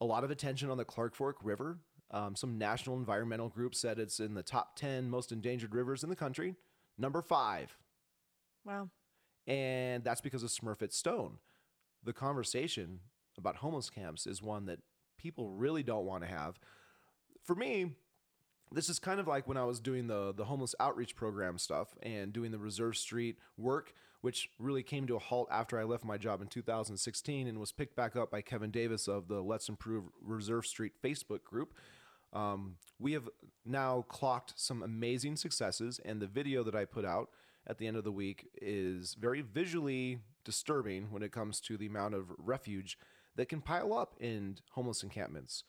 a 0.00 0.04
lot 0.04 0.24
of 0.24 0.30
attention 0.30 0.70
on 0.70 0.78
the 0.78 0.84
Clark 0.84 1.14
Fork 1.14 1.36
River. 1.42 1.78
Um, 2.10 2.36
some 2.36 2.58
national 2.58 2.96
environmental 2.96 3.48
groups 3.48 3.78
said 3.78 3.98
it's 3.98 4.20
in 4.20 4.34
the 4.34 4.42
top 4.42 4.76
10 4.76 5.10
most 5.10 5.32
endangered 5.32 5.74
rivers 5.74 6.02
in 6.02 6.10
the 6.10 6.16
country, 6.16 6.54
number 6.96 7.22
five. 7.22 7.76
Wow. 8.64 8.88
And 9.46 10.04
that's 10.04 10.20
because 10.20 10.42
of 10.42 10.50
Smurfit 10.50 10.92
Stone. 10.92 11.38
The 12.02 12.12
conversation 12.12 13.00
about 13.36 13.56
homeless 13.56 13.90
camps 13.90 14.26
is 14.26 14.42
one 14.42 14.66
that 14.66 14.80
people 15.18 15.50
really 15.50 15.82
don't 15.82 16.06
want 16.06 16.22
to 16.22 16.28
have. 16.28 16.58
For 17.42 17.54
me, 17.54 17.92
this 18.72 18.88
is 18.88 18.98
kind 18.98 19.20
of 19.20 19.26
like 19.26 19.46
when 19.46 19.56
I 19.56 19.64
was 19.64 19.80
doing 19.80 20.06
the 20.06 20.32
the 20.34 20.44
homeless 20.44 20.74
outreach 20.80 21.14
program 21.14 21.58
stuff 21.58 21.94
and 22.02 22.32
doing 22.32 22.50
the 22.50 22.58
Reserve 22.58 22.96
Street 22.96 23.38
work, 23.56 23.92
which 24.20 24.50
really 24.58 24.82
came 24.82 25.06
to 25.06 25.16
a 25.16 25.18
halt 25.18 25.48
after 25.50 25.78
I 25.78 25.84
left 25.84 26.04
my 26.04 26.16
job 26.16 26.40
in 26.40 26.48
2016 26.48 27.46
and 27.46 27.58
was 27.58 27.72
picked 27.72 27.96
back 27.96 28.16
up 28.16 28.30
by 28.30 28.42
Kevin 28.42 28.70
Davis 28.70 29.08
of 29.08 29.28
the 29.28 29.40
Let's 29.40 29.68
Improve 29.68 30.04
Reserve 30.22 30.66
Street 30.66 30.92
Facebook 31.02 31.44
group. 31.44 31.74
Um, 32.32 32.76
we 32.98 33.12
have 33.12 33.28
now 33.64 34.04
clocked 34.08 34.54
some 34.56 34.82
amazing 34.82 35.36
successes, 35.36 36.00
and 36.04 36.20
the 36.20 36.26
video 36.26 36.64
that 36.64 36.74
I 36.74 36.84
put 36.84 37.04
out 37.04 37.28
at 37.66 37.78
the 37.78 37.86
end 37.86 37.96
of 37.96 38.04
the 38.04 38.12
week 38.12 38.48
is 38.60 39.14
very 39.14 39.40
visually 39.40 40.18
disturbing 40.44 41.10
when 41.10 41.22
it 41.22 41.32
comes 41.32 41.60
to 41.60 41.76
the 41.76 41.86
amount 41.86 42.14
of 42.14 42.32
refuge 42.38 42.98
that 43.36 43.48
can 43.48 43.60
pile 43.60 43.92
up 43.92 44.14
in 44.20 44.56
homeless 44.72 45.02
encampments. 45.02 45.64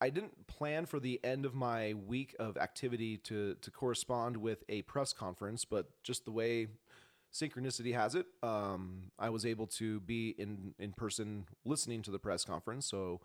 I 0.00 0.10
didn't 0.10 0.46
plan 0.46 0.86
for 0.86 1.00
the 1.00 1.20
end 1.24 1.44
of 1.44 1.54
my 1.54 1.94
week 1.94 2.36
of 2.38 2.56
activity 2.56 3.16
to 3.18 3.56
to 3.60 3.70
correspond 3.70 4.36
with 4.36 4.62
a 4.68 4.82
press 4.82 5.12
conference, 5.12 5.64
but 5.64 5.90
just 6.04 6.24
the 6.24 6.30
way 6.30 6.68
synchronicity 7.32 7.94
has 7.94 8.14
it, 8.14 8.26
um, 8.42 9.10
I 9.18 9.30
was 9.30 9.44
able 9.44 9.66
to 9.66 10.00
be 10.00 10.34
in 10.38 10.74
in 10.78 10.92
person 10.92 11.46
listening 11.64 12.02
to 12.02 12.10
the 12.10 12.18
press 12.18 12.44
conference. 12.44 12.86
So, 12.86 13.20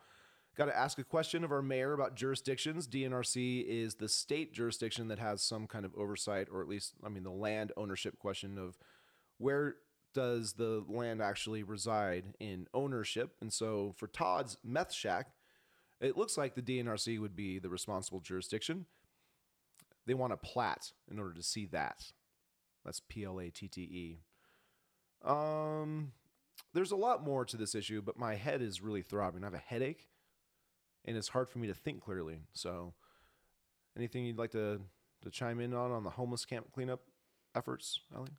got 0.56 0.66
to 0.66 0.78
ask 0.78 1.00
a 1.00 1.04
question 1.04 1.44
of 1.44 1.52
our 1.52 1.62
mayor 1.62 1.94
about 1.94 2.16
jurisdictions. 2.16 2.88
DNRC 2.88 3.66
is 3.66 3.96
the 3.96 4.10
state 4.10 4.54
jurisdiction 4.54 5.08
that 5.08 5.20
has 5.20 5.42
some 5.42 5.68
kind 5.68 5.86
of 5.86 5.96
oversight, 5.96 6.48
or 6.52 6.62
at 6.62 6.68
least, 6.68 6.94
I 7.04 7.10
mean, 7.10 7.24
the 7.24 7.32
land 7.32 7.72
ownership 7.78 8.20
question 8.20 8.58
of 8.58 8.78
where 9.38 9.76
does 10.14 10.54
the 10.54 10.84
land 10.88 11.22
actually 11.22 11.64
reside 11.64 12.36
in 12.40 12.68
ownership. 12.74 13.32
And 13.42 13.52
so, 13.52 13.96
for 13.98 14.08
Todd's 14.08 14.58
meth 14.64 14.94
shack 14.94 15.32
it 16.04 16.18
looks 16.18 16.38
like 16.38 16.54
the 16.54 16.62
DNRC 16.62 17.20
would 17.20 17.36
be 17.36 17.60
the 17.60 17.70
responsible 17.70 18.20
jurisdiction. 18.20 18.86
They 20.06 20.14
want 20.14 20.34
a 20.34 20.38
plat 20.38 20.92
in 21.10 21.18
order 21.18 21.34
to 21.34 21.42
see 21.42 21.66
that. 21.68 22.12
That's 22.84 23.02
P 23.08 23.24
L 23.24 23.40
A 23.40 23.50
T 23.50 23.70
T 23.70 23.82
E. 23.82 24.20
Um, 25.26 26.12
there's 26.74 26.92
a 26.92 26.98
lot 26.98 27.24
more 27.24 27.46
to 27.46 27.56
this 27.56 27.74
issue, 27.74 28.02
but 28.02 28.20
my 28.20 28.36
head 28.36 28.62
is 28.62 28.82
really 28.82 29.02
throbbing. 29.02 29.44
I 29.44 29.48
have 29.48 29.54
a 29.54 29.60
headache, 29.60 30.10
and 31.06 31.18
it's 31.18 31.30
hard 31.30 31.50
for 31.50 31.60
me 31.60 31.68
to 31.68 31.74
think 31.74 32.02
clearly. 32.02 32.40
So, 32.54 32.94
anything 33.98 34.26
you'd 34.26 34.38
like 34.38 34.52
to 34.52 34.82
to 35.22 35.30
chime 35.30 35.60
in 35.60 35.74
on 35.74 35.92
on 35.92 36.04
the 36.04 36.10
homeless 36.10 36.46
camp 36.46 36.68
cleanup 36.74 37.02
efforts, 37.56 38.00
Ellie? 38.16 38.38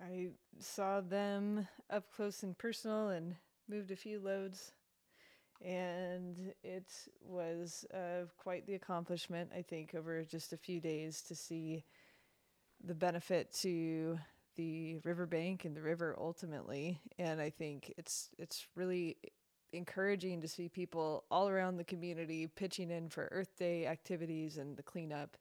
I 0.00 0.28
saw 0.58 1.00
them 1.00 1.68
up 1.90 2.10
close 2.14 2.42
and 2.42 2.56
personal 2.58 3.10
and 3.10 3.36
moved 3.68 3.90
a 3.90 3.96
few 3.96 4.18
loads 4.18 4.72
and 5.64 6.52
it 6.62 6.92
was 7.22 7.86
uh, 7.94 8.26
quite 8.36 8.66
the 8.66 8.74
accomplishment, 8.74 9.50
I 9.56 9.62
think, 9.62 9.94
over 9.94 10.22
just 10.24 10.52
a 10.52 10.58
few 10.58 10.80
days 10.80 11.22
to 11.22 11.34
see 11.34 11.84
the 12.84 12.94
benefit 12.94 13.52
to 13.60 14.18
the 14.56 14.98
riverbank 15.04 15.64
and 15.64 15.74
the 15.74 15.82
river 15.82 16.14
ultimately. 16.18 17.00
And 17.18 17.40
I 17.40 17.50
think 17.50 17.92
it's 17.96 18.28
it's 18.38 18.66
really 18.76 19.16
encouraging 19.74 20.40
to 20.40 20.48
see 20.48 20.68
people 20.68 21.24
all 21.30 21.48
around 21.48 21.76
the 21.76 21.84
community 21.84 22.46
pitching 22.46 22.90
in 22.90 23.08
for 23.08 23.28
Earth 23.30 23.56
Day 23.58 23.86
activities 23.86 24.56
and 24.58 24.76
the 24.76 24.82
cleanup. 24.82 25.36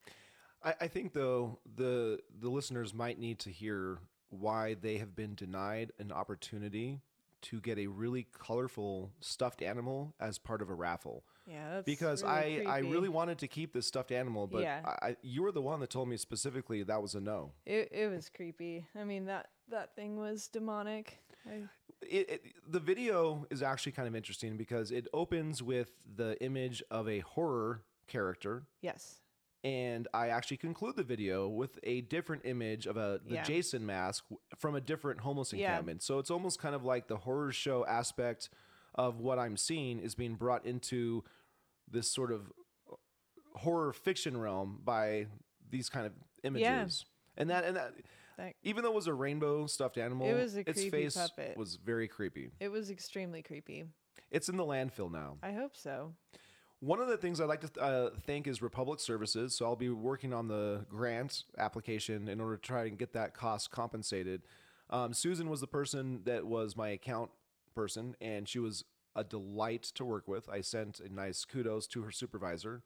I, 0.64 0.76
I 0.82 0.88
think 0.88 1.14
though 1.14 1.60
the 1.76 2.20
the 2.40 2.50
listeners 2.50 2.94
might 2.94 3.20
need 3.20 3.40
to 3.40 3.50
hear 3.50 4.00
why 4.30 4.74
they 4.74 4.98
have 4.98 5.16
been 5.16 5.36
denied 5.36 5.92
an 6.00 6.12
opportunity 6.12 7.02
to 7.44 7.60
get 7.60 7.78
a 7.78 7.88
really 7.88 8.28
colorful 8.40 9.12
stuffed 9.20 9.62
animal 9.62 10.14
as 10.20 10.38
part 10.38 10.62
of 10.62 10.70
a 10.70 10.74
raffle. 10.74 11.24
Yeah, 11.46 11.82
because 11.82 12.24
really 12.24 12.66
I 12.66 12.76
I 12.76 12.80
really 12.80 13.10
wanted 13.10 13.38
to 13.40 13.48
keep 13.48 13.74
this 13.74 13.86
stuffed 13.86 14.12
animal, 14.14 14.48
but 14.48 14.62
Yeah. 14.62 14.80
I, 14.86 15.08
I, 15.10 15.16
you 15.22 15.44
were 15.44 15.52
the 15.52 15.62
one 15.62 15.82
that 15.82 15.90
told 15.90 16.08
me 16.08 16.16
specifically 16.16 16.84
that 16.84 17.02
was 17.02 17.16
a 17.16 17.22
no. 17.22 17.52
it 17.66 17.90
it 17.92 18.10
was 18.10 18.30
creepy. 18.30 18.86
I 18.98 19.04
mean 19.04 19.26
that 19.26 19.50
that 19.70 19.96
thing 19.96 20.18
was 20.18 20.48
demonic. 20.48 21.20
I, 21.46 21.64
It, 22.10 22.30
it, 22.30 22.43
the 22.68 22.80
video 22.80 23.45
is 23.49 23.62
actually 23.62 23.93
kind 23.93 24.08
of 24.08 24.16
interesting 24.16 24.58
because 24.58 24.91
it 24.91 25.08
opens 25.14 25.62
with 25.64 25.91
the 26.16 26.41
image 26.43 26.84
of 26.91 27.08
a 27.08 27.20
horror 27.20 27.82
character 28.08 28.64
yes. 28.82 29.20
and 29.64 30.08
I 30.14 30.28
actually 30.28 30.58
conclude 30.58 30.97
the 30.97 31.04
video 31.04 31.47
with 31.47 31.80
a 31.84 32.01
different 32.01 32.45
image 32.45 32.86
of 32.86 32.97
a 32.97 33.22
the 33.26 33.36
Yeah. 33.36 33.43
Jason 33.43 33.86
mask 33.86 34.26
from 34.58 34.76
a 34.76 34.82
different 34.82 35.22
homeless 35.22 35.54
Yeah. 35.54 35.70
encampment. 35.70 36.04
So 36.04 36.20
it's 36.20 36.30
almost 36.30 36.60
kind 36.60 36.76
of 36.76 36.84
like 36.84 37.08
the 37.08 37.18
horror 37.18 37.51
show 37.51 37.86
aspect 37.86 38.49
of 38.95 39.20
what 39.20 39.39
I'm 39.39 39.58
seeing 39.58 39.99
is 39.99 40.16
being 40.16 40.36
brought 40.36 40.66
into 40.66 41.24
this 41.89 42.12
sort 42.12 42.32
of 42.32 42.51
uh, 42.91 42.95
horror 43.56 43.93
fiction 43.93 44.38
realm 44.38 44.80
by 44.84 45.28
these 45.70 45.89
kind 45.89 46.06
of 46.06 46.14
images. 46.43 47.06
And 47.38 47.49
that 47.49 47.64
and 47.66 47.76
that 47.78 47.93
That- 48.38 48.56
even 48.64 48.84
though 48.84 48.92
it 48.92 48.96
was 48.96 49.08
a 49.08 49.14
rainbow 49.14 49.68
stuffed 49.68 49.98
animal, 49.98 50.28
It 50.28 50.34
was 50.34 50.56
a 50.56 50.62
its 50.62 50.74
creepy 50.74 50.90
face 50.90 51.16
puppet. 51.16 51.58
was 51.58 51.76
very 51.76 52.08
creepy. 52.08 52.52
It 52.60 52.70
was 52.70 52.90
extremely 52.90 53.42
creepy. 53.42 53.86
It's 54.32 54.50
in 54.50 54.58
the 54.58 54.66
landfill 54.66 55.12
now. 55.12 55.38
I 55.44 55.52
hope 55.52 55.76
so. 55.78 56.14
One 56.80 57.00
of 57.00 57.08
the 57.08 57.18
things 57.18 57.40
I'd 57.40 57.46
like 57.46 57.62
to 57.74 57.82
uh, 57.82 58.10
thank 58.26 58.46
is 58.48 58.62
Republic 58.62 59.00
Services. 59.00 59.56
So 59.56 59.66
I'll 59.66 59.76
be 59.76 59.90
working 59.90 60.34
on 60.34 60.48
the 60.48 60.86
grant 60.90 61.44
application 61.58 62.28
in 62.28 62.42
order 62.42 62.58
to 62.58 62.62
try 62.62 62.86
and 62.86 62.98
get 62.98 63.14
that 63.14 63.34
cost 63.34 63.72
compensated. 63.72 64.42
Um, 64.90 65.14
Susan 65.14 65.50
was 65.50 65.62
the 65.62 65.68
person 65.68 66.22
that 66.26 66.46
was 66.46 66.76
my 66.76 66.90
account 66.90 67.32
person, 67.74 68.16
and 68.20 68.50
she 68.50 68.60
was 68.60 68.84
a 69.16 69.24
delight 69.24 69.84
to 69.96 70.04
work 70.04 70.28
with. 70.28 70.50
I 70.50 70.62
sent 70.62 71.00
a 71.00 71.08
nice 71.14 71.46
kudos 71.46 71.88
to 71.88 72.02
her 72.02 72.12
supervisor. 72.12 72.84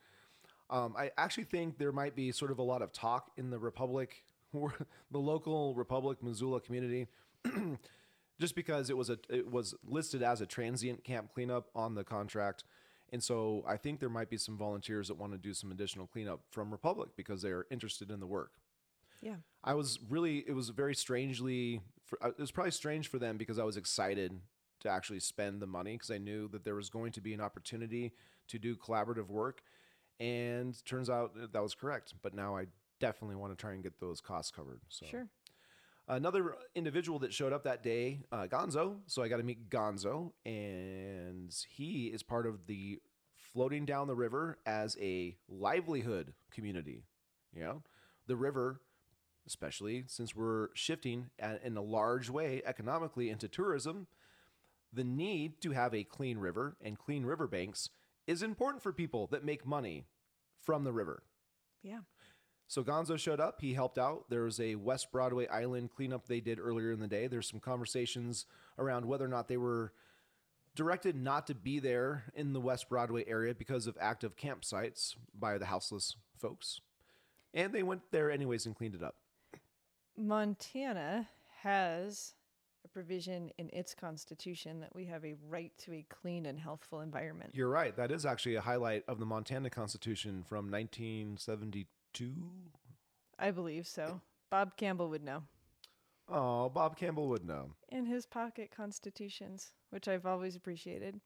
Um, 0.70 0.94
I 0.98 1.12
actually 1.18 1.46
think 1.46 1.78
there 1.78 1.92
might 1.94 2.16
be 2.16 2.32
sort 2.32 2.52
of 2.52 2.60
a 2.60 2.64
lot 2.64 2.82
of 2.82 2.92
talk 2.92 3.32
in 3.38 3.50
the 3.50 3.58
Republic, 3.58 4.24
the 4.54 5.20
local 5.20 5.76
Republic 5.76 6.24
Missoula 6.24 6.60
community 6.60 7.08
just 8.40 8.56
because 8.56 8.90
it 8.90 8.98
was 8.98 9.10
a 9.10 9.18
it 9.30 9.52
was 9.52 9.76
listed 9.86 10.24
as 10.24 10.42
a 10.42 10.46
transient 10.46 11.04
camp 11.04 11.34
cleanup 11.34 11.70
on 11.76 11.96
the 11.96 12.04
contract. 12.04 12.64
And 13.12 13.24
so 13.24 13.64
I 13.68 13.78
think 13.78 14.00
there 14.00 14.10
might 14.10 14.30
be 14.30 14.38
some 14.38 14.58
volunteers 14.58 15.08
that 15.08 15.16
want 15.16 15.32
to 15.32 15.38
do 15.38 15.54
some 15.54 15.72
additional 15.72 16.08
cleanup 16.08 16.42
from 16.52 16.72
Republic 16.72 17.10
because 17.16 17.42
they're 17.42 17.66
interested 17.72 18.12
in 18.12 18.20
the 18.20 18.28
work. 18.28 18.52
Yeah. 19.22 19.36
I 19.64 19.74
was 19.74 20.00
really, 20.10 20.44
it 20.48 20.54
was 20.54 20.70
very 20.70 20.94
strangely, 20.94 21.82
uh, 22.22 22.30
it 22.30 22.40
was 22.40 22.52
probably 22.52 22.72
strange 22.72 23.08
for 23.08 23.18
them 23.18 23.38
because 23.38 23.60
I 23.60 23.64
was 23.64 23.78
excited 23.78 24.34
to 24.82 24.90
actually 24.90 25.20
spend 25.20 25.62
the 25.62 25.68
money 25.68 25.94
because 25.94 26.12
I 26.12 26.18
knew 26.18 26.48
that 26.50 26.64
there 26.64 26.76
was 26.76 26.90
going 26.90 27.12
to 27.14 27.22
be 27.22 27.34
an 27.34 27.42
opportunity 27.42 28.12
to 28.50 28.60
do 28.60 28.76
collaborative 28.76 29.30
work. 29.30 29.62
And 30.20 30.76
turns 30.86 31.10
out 31.10 31.32
that 31.54 31.64
was 31.64 31.76
correct. 31.76 32.14
But 32.22 32.34
now 32.34 32.58
I 32.58 32.66
definitely 33.00 33.36
want 33.36 33.52
to 33.52 33.62
try 33.62 33.74
and 33.74 33.84
get 33.84 34.00
those 34.00 34.22
costs 34.22 34.52
covered. 34.52 34.82
So 34.90 35.06
Sure. 35.06 35.28
another 36.08 36.56
individual 36.76 37.20
that 37.20 37.34
showed 37.34 37.54
up 37.54 37.64
that 37.64 37.84
day, 37.84 38.22
uh, 38.32 38.48
Gonzo. 38.48 39.02
So 39.08 39.22
I 39.22 39.28
got 39.28 39.38
to 39.38 39.44
meet 39.44 39.70
Gonzo, 39.70 40.34
and 40.46 41.54
he 41.70 42.08
is 42.08 42.24
part 42.24 42.46
of 42.46 42.66
the 42.68 43.02
floating 43.36 43.86
down 43.86 44.08
the 44.08 44.16
river 44.16 44.60
as 44.66 44.98
a 45.00 45.38
livelihood 45.48 46.34
community. 46.52 47.04
You 47.54 47.62
know, 47.64 47.84
the 48.28 48.36
river, 48.36 48.82
especially 49.48 50.04
since 50.08 50.36
we're 50.36 50.70
shifting 50.76 51.30
in 51.64 51.78
a 51.78 51.82
large 51.82 52.30
way 52.30 52.62
economically 52.66 53.30
into 53.30 53.48
tourism, 53.48 54.08
the 54.94 55.04
need 55.04 55.62
to 55.62 55.72
have 55.72 55.94
a 55.94 56.04
clean 56.04 56.38
river 56.38 56.78
and 56.82 56.98
clean 56.98 57.26
riverbanks 57.26 57.90
is 58.26 58.42
important 58.44 58.84
for 58.84 58.92
people 58.92 59.28
that 59.28 59.44
make 59.44 59.66
money 59.66 60.06
from 60.62 60.84
the 60.84 60.92
river. 60.92 61.24
Yeah. 61.82 62.02
So 62.68 62.84
Gonzo 62.84 63.18
showed 63.18 63.40
up. 63.40 63.62
He 63.62 63.74
helped 63.74 63.98
out. 63.98 64.26
There 64.30 64.44
was 64.44 64.60
a 64.60 64.76
West 64.76 65.12
Broadway 65.12 65.48
Island 65.48 65.90
cleanup 65.96 66.28
they 66.28 66.42
did 66.42 66.60
earlier 66.60 66.92
in 66.92 67.00
the 67.00 67.08
day. 67.08 67.28
There's 67.28 67.50
some 67.50 67.62
conversations 67.62 68.46
around 68.78 69.06
whether 69.06 69.24
or 69.24 69.30
not 69.30 69.48
they 69.48 69.58
were 69.58 69.94
directed 70.76 71.16
not 71.16 71.48
to 71.48 71.56
be 71.56 71.80
there 71.80 72.26
in 72.36 72.54
the 72.54 72.60
West 72.60 72.90
Broadway 72.90 73.24
area 73.28 73.56
because 73.56 73.88
of 73.88 73.98
active 74.00 74.36
campsites 74.36 75.16
by 75.38 75.58
the 75.58 75.66
houseless 75.66 76.16
folks. 76.38 76.82
And 77.54 77.74
they 77.74 77.84
went 77.84 78.02
there 78.12 78.30
anyways 78.30 78.66
and 78.66 78.76
cleaned 78.76 78.96
it 78.96 79.02
up. 79.02 79.16
Montana 80.18 81.28
has 81.62 82.34
a 82.84 82.88
provision 82.88 83.50
in 83.58 83.70
its 83.72 83.96
constitution 83.96 84.80
that 84.82 84.94
we 84.94 85.06
have 85.06 85.26
a 85.26 85.36
right 85.50 85.72
to 85.80 85.94
a 85.94 86.06
clean 86.10 86.46
and 86.46 86.60
healthful 86.60 87.02
environment. 87.02 87.52
You're 87.54 87.70
right. 87.70 87.96
That 87.96 88.12
is 88.12 88.26
actually 88.26 88.56
a 88.56 88.62
highlight 88.62 89.04
of 89.08 89.20
the 89.20 89.26
Montana 89.26 89.70
Constitution 89.70 90.44
from 90.48 90.70
1972. 90.70 91.88
I 93.40 93.52
believe 93.52 93.88
so. 93.88 94.22
Bob 94.50 94.78
Campbell 94.78 95.10
would 95.10 95.24
know. 95.24 95.44
Oh, 96.30 96.70
Bob 96.70 96.98
Campbell 96.98 97.30
would 97.30 97.46
know. 97.46 97.72
In 97.90 98.06
his 98.06 98.26
pocket 98.26 98.72
constitutions, 98.76 99.72
which 99.92 100.08
I've 100.08 100.26
always 100.26 100.56
appreciated. 100.56 101.20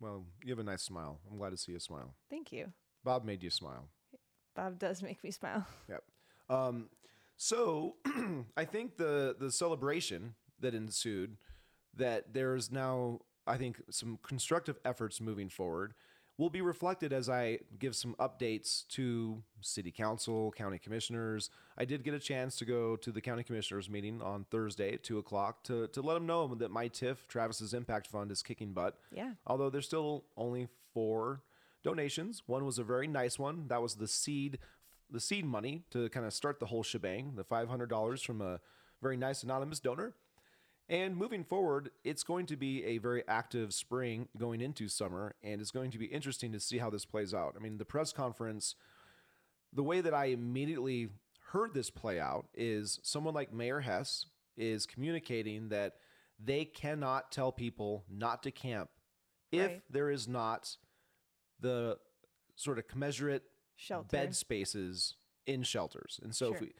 Well, 0.00 0.24
you 0.44 0.50
have 0.50 0.58
a 0.58 0.64
nice 0.64 0.82
smile. 0.82 1.18
I'm 1.30 1.38
glad 1.38 1.50
to 1.50 1.56
see 1.56 1.72
you 1.72 1.78
smile. 1.78 2.14
Thank 2.30 2.52
you. 2.52 2.72
Bob 3.04 3.24
made 3.24 3.42
you 3.42 3.50
smile. 3.50 3.88
Bob 4.54 4.78
does 4.78 5.02
make 5.02 5.22
me 5.22 5.30
smile. 5.30 5.66
Yep. 5.88 6.02
Um, 6.50 6.88
so 7.36 7.96
I 8.56 8.64
think 8.64 8.96
the 8.96 9.36
the 9.38 9.52
celebration 9.52 10.34
that 10.60 10.74
ensued, 10.74 11.36
that 11.94 12.32
there's 12.32 12.70
now 12.72 13.20
I 13.46 13.56
think 13.56 13.82
some 13.90 14.18
constructive 14.22 14.78
efforts 14.84 15.20
moving 15.20 15.48
forward, 15.48 15.94
will 16.38 16.48
be 16.48 16.60
reflected 16.62 17.12
as 17.12 17.28
I 17.28 17.58
give 17.78 17.94
some 17.94 18.14
updates 18.14 18.86
to 18.90 19.42
city 19.60 19.90
council, 19.90 20.52
county 20.56 20.78
commissioners. 20.78 21.50
I 21.76 21.84
did 21.84 22.04
get 22.04 22.14
a 22.14 22.18
chance 22.20 22.56
to 22.56 22.64
go 22.64 22.96
to 22.96 23.10
the 23.10 23.20
county 23.20 23.42
commissioners 23.42 23.90
meeting 23.90 24.22
on 24.22 24.46
Thursday 24.50 24.94
at 24.94 25.02
two 25.02 25.18
o'clock 25.18 25.64
to 25.64 25.88
to 25.88 26.00
let 26.00 26.14
them 26.14 26.26
know 26.26 26.54
that 26.54 26.70
my 26.70 26.88
TIF, 26.88 27.26
Travis's 27.28 27.74
Impact 27.74 28.06
Fund, 28.06 28.30
is 28.30 28.42
kicking 28.42 28.72
butt. 28.72 28.96
Yeah. 29.12 29.32
Although 29.46 29.68
there's 29.68 29.86
still 29.86 30.24
only 30.36 30.68
four 30.94 31.42
donations. 31.82 32.42
One 32.46 32.64
was 32.64 32.78
a 32.78 32.84
very 32.84 33.08
nice 33.08 33.38
one. 33.38 33.66
That 33.68 33.82
was 33.82 33.96
the 33.96 34.08
seed 34.08 34.58
the 35.10 35.20
seed 35.20 35.44
money 35.44 35.84
to 35.90 36.08
kind 36.10 36.26
of 36.26 36.32
start 36.32 36.60
the 36.60 36.66
whole 36.66 36.82
shebang, 36.82 37.32
the 37.34 37.44
$500 37.44 38.24
from 38.24 38.42
a 38.42 38.60
very 39.00 39.16
nice 39.16 39.42
anonymous 39.42 39.80
donor. 39.80 40.14
And 40.88 41.16
moving 41.16 41.44
forward, 41.44 41.90
it's 42.02 42.22
going 42.22 42.46
to 42.46 42.56
be 42.56 42.84
a 42.84 42.98
very 42.98 43.22
active 43.28 43.74
spring 43.74 44.28
going 44.38 44.60
into 44.62 44.88
summer, 44.88 45.34
and 45.42 45.60
it's 45.60 45.70
going 45.70 45.90
to 45.90 45.98
be 45.98 46.06
interesting 46.06 46.52
to 46.52 46.60
see 46.60 46.78
how 46.78 46.88
this 46.88 47.04
plays 47.04 47.34
out. 47.34 47.54
I 47.56 47.60
mean, 47.62 47.76
the 47.76 47.84
press 47.84 48.12
conference, 48.12 48.74
the 49.72 49.82
way 49.82 50.00
that 50.00 50.14
I 50.14 50.26
immediately 50.26 51.08
heard 51.52 51.74
this 51.74 51.90
play 51.90 52.18
out 52.18 52.46
is 52.54 53.00
someone 53.02 53.34
like 53.34 53.52
Mayor 53.52 53.80
Hess 53.80 54.26
is 54.56 54.86
communicating 54.86 55.68
that 55.68 55.96
they 56.42 56.64
cannot 56.64 57.32
tell 57.32 57.52
people 57.52 58.04
not 58.08 58.42
to 58.44 58.50
camp 58.50 58.88
if 59.52 59.68
Right. 59.70 59.82
there 59.90 60.10
is 60.10 60.26
not 60.26 60.76
the 61.60 61.98
sort 62.54 62.78
of 62.78 62.86
commensurate 62.88 63.42
Shelter. 63.76 64.08
bed 64.08 64.34
spaces 64.34 65.16
in 65.46 65.62
shelters. 65.62 66.20
And 66.22 66.34
so 66.34 66.54
if 66.54 66.60
we, 66.60 66.72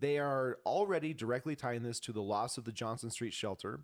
they 0.00 0.18
are 0.18 0.58
already 0.64 1.12
directly 1.12 1.56
tying 1.56 1.82
this 1.82 2.00
to 2.00 2.12
the 2.12 2.22
loss 2.22 2.58
of 2.58 2.64
the 2.64 2.72
Johnson 2.72 3.10
Street 3.10 3.34
shelter. 3.34 3.80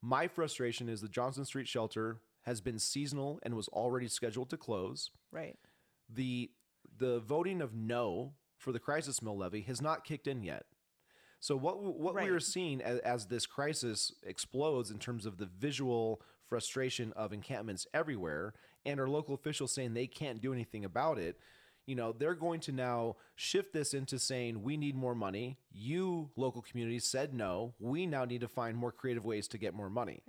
My 0.00 0.28
frustration 0.28 0.88
is 0.88 1.00
the 1.00 1.08
Johnson 1.08 1.44
Street 1.44 1.68
shelter 1.68 2.18
has 2.42 2.60
been 2.60 2.78
seasonal 2.78 3.38
and 3.42 3.54
was 3.54 3.68
already 3.68 4.08
scheduled 4.08 4.50
to 4.50 4.56
close. 4.56 5.10
Right. 5.30 5.56
The 6.08 6.50
the 6.98 7.20
voting 7.20 7.60
of 7.60 7.74
no 7.74 8.34
for 8.56 8.72
the 8.72 8.78
crisis 8.78 9.22
mill 9.22 9.38
levy 9.38 9.62
has 9.62 9.80
not 9.80 10.04
kicked 10.04 10.26
in 10.26 10.42
yet. 10.42 10.64
So 11.40 11.56
what 11.56 11.82
what 11.82 12.14
we 12.14 12.28
are 12.28 12.40
seeing 12.40 12.80
as, 12.80 12.98
as 13.00 13.26
this 13.26 13.46
crisis 13.46 14.12
explodes 14.24 14.90
in 14.90 14.98
terms 14.98 15.26
of 15.26 15.38
the 15.38 15.46
visual 15.46 16.22
frustration 16.48 17.12
of 17.14 17.32
encampments 17.32 17.86
everywhere, 17.94 18.54
and 18.84 19.00
our 19.00 19.08
local 19.08 19.34
officials 19.34 19.72
saying 19.72 19.94
they 19.94 20.06
can't 20.06 20.40
do 20.40 20.52
anything 20.52 20.84
about 20.84 21.18
it, 21.18 21.38
you 21.86 21.94
know, 21.94 22.12
they're 22.12 22.34
going 22.34 22.60
to 22.60 22.72
now 22.72 23.16
shift 23.34 23.72
this 23.72 23.94
into 23.94 24.18
saying 24.18 24.62
we 24.62 24.76
need 24.76 24.94
more 24.94 25.14
money. 25.14 25.58
You 25.72 26.30
local 26.36 26.62
communities 26.62 27.04
said 27.04 27.34
no. 27.34 27.74
We 27.78 28.06
now 28.06 28.24
need 28.24 28.42
to 28.42 28.48
find 28.48 28.76
more 28.76 28.92
creative 28.92 29.24
ways 29.24 29.48
to 29.48 29.58
get 29.58 29.74
more 29.74 29.90
money. 29.90 30.22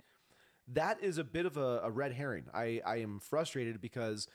That 0.66 1.02
is 1.02 1.18
a 1.18 1.24
bit 1.24 1.46
of 1.46 1.56
a, 1.56 1.80
a 1.84 1.90
red 1.90 2.12
herring. 2.12 2.46
I, 2.52 2.80
I 2.84 2.96
am 2.96 3.20
frustrated 3.20 3.80
because 3.80 4.26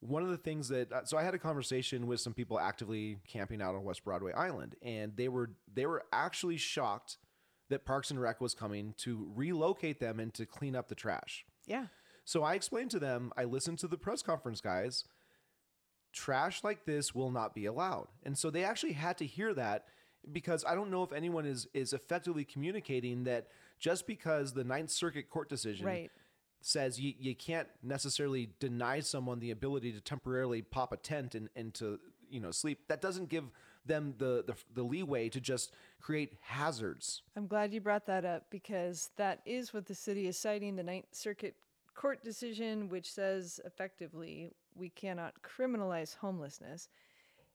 one 0.00 0.22
of 0.22 0.28
the 0.28 0.36
things 0.36 0.68
that 0.68 0.92
uh, 0.92 1.04
so 1.04 1.16
I 1.16 1.22
had 1.22 1.34
a 1.34 1.38
conversation 1.38 2.06
with 2.06 2.20
some 2.20 2.34
people 2.34 2.58
actively 2.58 3.18
camping 3.26 3.60
out 3.60 3.74
on 3.74 3.84
West 3.84 4.04
Broadway 4.04 4.32
Island, 4.32 4.76
and 4.82 5.16
they 5.16 5.28
were 5.28 5.50
they 5.72 5.86
were 5.86 6.04
actually 6.12 6.56
shocked 6.56 7.18
that 7.68 7.84
Parks 7.84 8.10
and 8.10 8.20
Rec 8.20 8.40
was 8.40 8.54
coming 8.54 8.94
to 8.98 9.30
relocate 9.34 10.00
them 10.00 10.18
and 10.18 10.32
to 10.34 10.44
clean 10.46 10.74
up 10.74 10.88
the 10.88 10.94
trash. 10.94 11.44
Yeah. 11.66 11.86
So 12.24 12.42
I 12.42 12.54
explained 12.54 12.90
to 12.92 12.98
them, 12.98 13.32
I 13.36 13.44
listened 13.44 13.78
to 13.80 13.88
the 13.88 13.96
press 13.96 14.22
conference 14.22 14.60
guys, 14.60 15.04
trash 16.12 16.62
like 16.64 16.84
this 16.84 17.14
will 17.14 17.30
not 17.30 17.54
be 17.54 17.66
allowed. 17.66 18.08
And 18.24 18.36
so 18.36 18.50
they 18.50 18.64
actually 18.64 18.92
had 18.92 19.18
to 19.18 19.26
hear 19.26 19.54
that 19.54 19.84
because 20.32 20.64
I 20.66 20.74
don't 20.74 20.90
know 20.90 21.02
if 21.02 21.12
anyone 21.12 21.46
is 21.46 21.66
is 21.72 21.92
effectively 21.92 22.44
communicating 22.44 23.24
that 23.24 23.48
just 23.78 24.06
because 24.06 24.52
the 24.52 24.64
Ninth 24.64 24.90
Circuit 24.90 25.30
court 25.30 25.48
decision 25.48 25.86
Right. 25.86 26.10
says 26.60 27.00
you, 27.00 27.14
you 27.18 27.34
can't 27.34 27.68
necessarily 27.82 28.50
deny 28.60 29.00
someone 29.00 29.40
the 29.40 29.50
ability 29.50 29.92
to 29.92 30.00
temporarily 30.00 30.60
pop 30.62 30.92
a 30.92 30.96
tent 30.98 31.34
and, 31.34 31.48
and 31.56 31.72
to 31.74 31.98
you 32.28 32.40
know 32.40 32.50
sleep, 32.50 32.80
that 32.88 33.00
doesn't 33.00 33.28
give 33.28 33.44
them 33.86 34.14
the, 34.18 34.44
the 34.46 34.54
the 34.74 34.82
leeway 34.82 35.30
to 35.30 35.40
just 35.40 35.72
create 36.00 36.34
hazards. 36.42 37.22
I'm 37.34 37.46
glad 37.46 37.72
you 37.72 37.80
brought 37.80 38.04
that 38.06 38.26
up 38.26 38.44
because 38.50 39.10
that 39.16 39.40
is 39.46 39.72
what 39.72 39.86
the 39.86 39.94
city 39.94 40.26
is 40.28 40.38
citing 40.38 40.76
the 40.76 40.82
Ninth 40.82 41.06
Circuit 41.12 41.54
Court 41.94 42.22
decision, 42.22 42.88
which 42.90 43.10
says 43.10 43.58
effectively 43.64 44.52
we 44.74 44.88
cannot 44.88 45.34
criminalize 45.42 46.16
homelessness. 46.16 46.88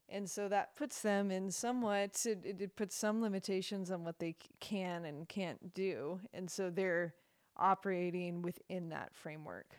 And 0.08 0.30
so 0.30 0.48
that 0.48 0.76
puts 0.76 1.02
them 1.02 1.30
in 1.30 1.50
somewhat, 1.50 2.24
it, 2.26 2.60
it 2.60 2.76
puts 2.76 2.94
some 2.94 3.20
limitations 3.20 3.90
on 3.90 4.04
what 4.04 4.20
they 4.20 4.36
can 4.60 5.04
and 5.04 5.28
can't 5.28 5.74
do. 5.74 6.20
And 6.32 6.48
so 6.50 6.70
they're 6.70 7.14
operating 7.56 8.42
within 8.42 8.90
that 8.90 9.14
framework. 9.14 9.76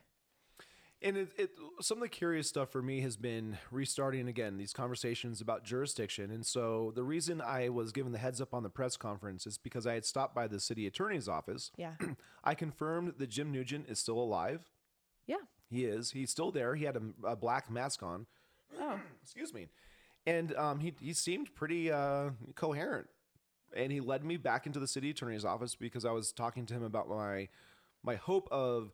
And 1.01 1.15
it, 1.15 1.29
it 1.37 1.51
some 1.79 1.99
of 1.99 2.01
the 2.01 2.09
curious 2.09 2.49
stuff 2.49 2.71
for 2.71 2.81
me 2.81 3.01
has 3.01 3.17
been 3.17 3.59
restarting 3.69 4.27
again 4.27 4.57
these 4.57 4.73
conversations 4.73 5.41
about 5.41 5.63
jurisdiction. 5.63 6.31
And 6.31 6.43
so 6.45 6.91
the 6.95 7.03
reason 7.03 7.39
I 7.39 7.69
was 7.69 7.91
given 7.91 8.11
the 8.11 8.17
heads 8.17 8.41
up 8.41 8.53
on 8.53 8.63
the 8.63 8.69
press 8.69 8.97
conference 8.97 9.45
is 9.45 9.59
because 9.59 9.85
I 9.85 9.93
had 9.93 10.05
stopped 10.05 10.33
by 10.33 10.47
the 10.47 10.59
city 10.59 10.87
attorney's 10.87 11.29
office. 11.29 11.71
Yeah. 11.77 11.93
I 12.43 12.55
confirmed 12.55 13.13
that 13.19 13.29
Jim 13.29 13.51
Nugent 13.51 13.87
is 13.87 13.99
still 13.99 14.17
alive. 14.17 14.71
yeah. 15.27 15.37
He 15.69 15.85
is. 15.85 16.11
He's 16.11 16.29
still 16.31 16.51
there. 16.51 16.75
He 16.75 16.85
had 16.85 16.95
a, 16.95 17.01
a 17.27 17.35
black 17.35 17.69
mask 17.69 18.03
on. 18.03 18.25
Oh, 18.79 18.99
Excuse 19.23 19.53
me. 19.53 19.67
And 20.25 20.55
um, 20.55 20.79
he 20.79 20.93
he 20.99 21.13
seemed 21.13 21.53
pretty 21.55 21.91
uh, 21.91 22.31
coherent. 22.55 23.07
And 23.75 23.91
he 23.91 23.99
led 23.99 24.23
me 24.23 24.37
back 24.37 24.65
into 24.65 24.79
the 24.79 24.87
city 24.87 25.09
attorney's 25.09 25.43
office 25.45 25.75
because 25.75 26.05
I 26.05 26.11
was 26.11 26.31
talking 26.31 26.65
to 26.67 26.73
him 26.73 26.83
about 26.83 27.09
my 27.09 27.49
my 28.03 28.15
hope 28.15 28.47
of 28.51 28.91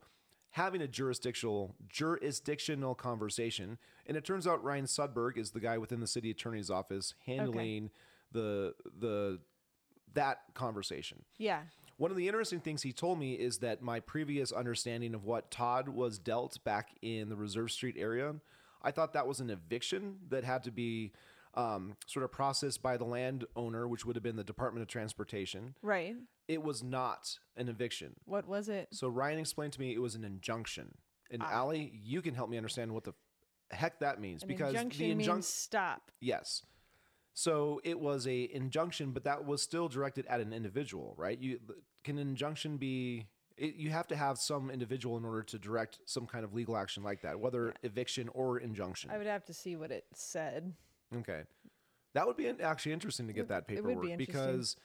having 0.51 0.81
a 0.81 0.87
jurisdictional 0.87 1.75
jurisdictional 1.87 2.95
conversation. 2.95 3.77
And 4.05 4.17
it 4.17 4.25
turns 4.25 4.47
out 4.47 4.63
Ryan 4.63 4.87
Sudbury 4.87 5.33
is 5.37 5.51
the 5.51 5.59
guy 5.59 5.77
within 5.77 5.99
the 5.99 6.07
city 6.07 6.31
attorney's 6.31 6.69
office 6.69 7.13
handling 7.25 7.91
the 8.31 8.73
the 8.99 9.39
that 10.13 10.39
conversation. 10.53 11.23
yeah. 11.37 11.61
One 11.97 12.11
of 12.11 12.17
the 12.17 12.27
interesting 12.27 12.59
things 12.59 12.81
he 12.81 12.91
told 12.91 13.19
me 13.19 13.33
is 13.33 13.59
that 13.59 13.81
my 13.81 13.99
previous 13.99 14.51
understanding 14.51 15.13
of 15.13 15.23
what 15.25 15.51
Todd 15.51 15.89
was 15.89 16.17
dealt 16.17 16.63
back 16.63 16.89
in 17.01 17.29
the 17.29 17.35
Reserve 17.35 17.71
Street 17.71 17.95
area, 17.97 18.35
I 18.81 18.91
thought 18.91 19.13
that 19.13 19.27
was 19.27 19.39
an 19.39 19.49
eviction 19.49 20.17
that 20.29 20.43
had 20.43 20.63
to 20.63 20.71
be 20.71 21.11
um, 21.53 21.95
sort 22.07 22.23
of 22.23 22.31
processed 22.31 22.81
by 22.81 22.97
the 22.97 23.05
landowner, 23.05 23.87
which 23.87 24.05
would 24.05 24.15
have 24.15 24.23
been 24.23 24.35
the 24.35 24.43
Department 24.43 24.81
of 24.81 24.87
Transportation. 24.87 25.75
Right. 25.81 26.15
It 26.47 26.63
was 26.63 26.83
not 26.83 27.37
an 27.55 27.69
eviction. 27.69 28.15
What 28.25 28.47
was 28.47 28.69
it? 28.69 28.87
So 28.91 29.07
Ryan 29.07 29.39
explained 29.39 29.73
to 29.73 29.79
me 29.79 29.93
it 29.93 30.01
was 30.01 30.15
an 30.15 30.23
injunction. 30.23 30.95
And 31.31 31.41
Allie, 31.41 31.91
you 32.03 32.21
can 32.21 32.33
help 32.35 32.49
me 32.49 32.57
understand 32.57 32.91
what 32.91 33.03
the 33.05 33.13
heck 33.71 33.99
that 33.99 34.19
means 34.19 34.43
An 34.43 34.47
because 34.47 34.69
injunction 34.73 34.99
the 35.05 35.11
injunction. 35.11 35.33
means 35.35 35.47
stop. 35.47 36.11
Yes. 36.19 36.63
So 37.33 37.81
it 37.83 37.99
was 37.99 38.27
a 38.27 38.49
injunction, 38.53 39.11
but 39.11 39.23
that 39.23 39.45
was 39.45 39.61
still 39.61 39.87
directed 39.87 40.25
at 40.27 40.39
an 40.39 40.53
individual, 40.53 41.15
right? 41.17 41.39
You 41.39 41.59
can 42.03 42.17
an 42.17 42.27
injunction 42.27 42.77
be? 42.77 43.25
It, 43.57 43.75
you 43.75 43.89
have 43.91 44.07
to 44.07 44.15
have 44.15 44.37
some 44.37 44.69
individual 44.71 45.17
in 45.17 45.25
order 45.25 45.43
to 45.43 45.59
direct 45.59 45.99
some 46.05 46.25
kind 46.25 46.43
of 46.43 46.53
legal 46.53 46.75
action 46.75 47.03
like 47.03 47.21
that, 47.21 47.39
whether 47.39 47.73
eviction 47.83 48.29
or 48.33 48.59
injunction. 48.59 49.11
I 49.11 49.17
would 49.17 49.27
have 49.27 49.45
to 49.45 49.53
see 49.53 49.75
what 49.75 49.91
it 49.91 50.05
said. 50.13 50.73
Okay, 51.15 51.41
that 52.13 52.25
would 52.25 52.37
be 52.37 52.47
actually 52.47 52.93
interesting 52.93 53.27
to 53.27 53.33
get 53.33 53.47
that 53.49 53.67
paperwork 53.67 54.03
be 54.03 54.15
because 54.15 54.75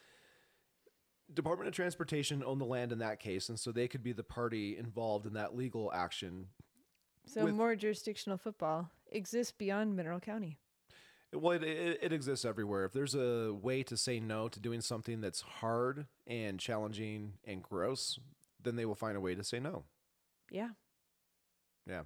Department 1.33 1.67
of 1.67 1.75
Transportation 1.75 2.43
owned 2.43 2.61
the 2.61 2.65
land 2.65 2.91
in 2.91 2.99
that 2.99 3.19
case, 3.19 3.49
and 3.49 3.59
so 3.59 3.71
they 3.71 3.87
could 3.87 4.03
be 4.03 4.11
the 4.11 4.23
party 4.23 4.77
involved 4.77 5.25
in 5.25 5.33
that 5.33 5.55
legal 5.55 5.91
action. 5.93 6.47
So 7.25 7.45
With- 7.45 7.53
more 7.53 7.75
jurisdictional 7.75 8.37
football 8.37 8.89
exists 9.11 9.53
beyond 9.55 9.95
Mineral 9.95 10.19
County. 10.19 10.57
Well, 11.33 11.53
it, 11.53 11.63
it, 11.63 11.99
it 12.01 12.13
exists 12.13 12.43
everywhere. 12.45 12.85
If 12.85 12.93
there's 12.93 13.15
a 13.15 13.53
way 13.53 13.83
to 13.83 13.95
say 13.95 14.19
no 14.19 14.47
to 14.47 14.59
doing 14.59 14.81
something 14.81 15.21
that's 15.21 15.41
hard 15.41 16.07
and 16.25 16.59
challenging 16.59 17.33
and 17.45 17.61
gross, 17.61 18.19
then 18.61 18.75
they 18.75 18.85
will 18.85 18.95
find 18.95 19.15
a 19.15 19.21
way 19.21 19.35
to 19.35 19.43
say 19.43 19.59
no. 19.59 19.83
Yeah. 20.49 20.69
Yeah. 21.87 22.03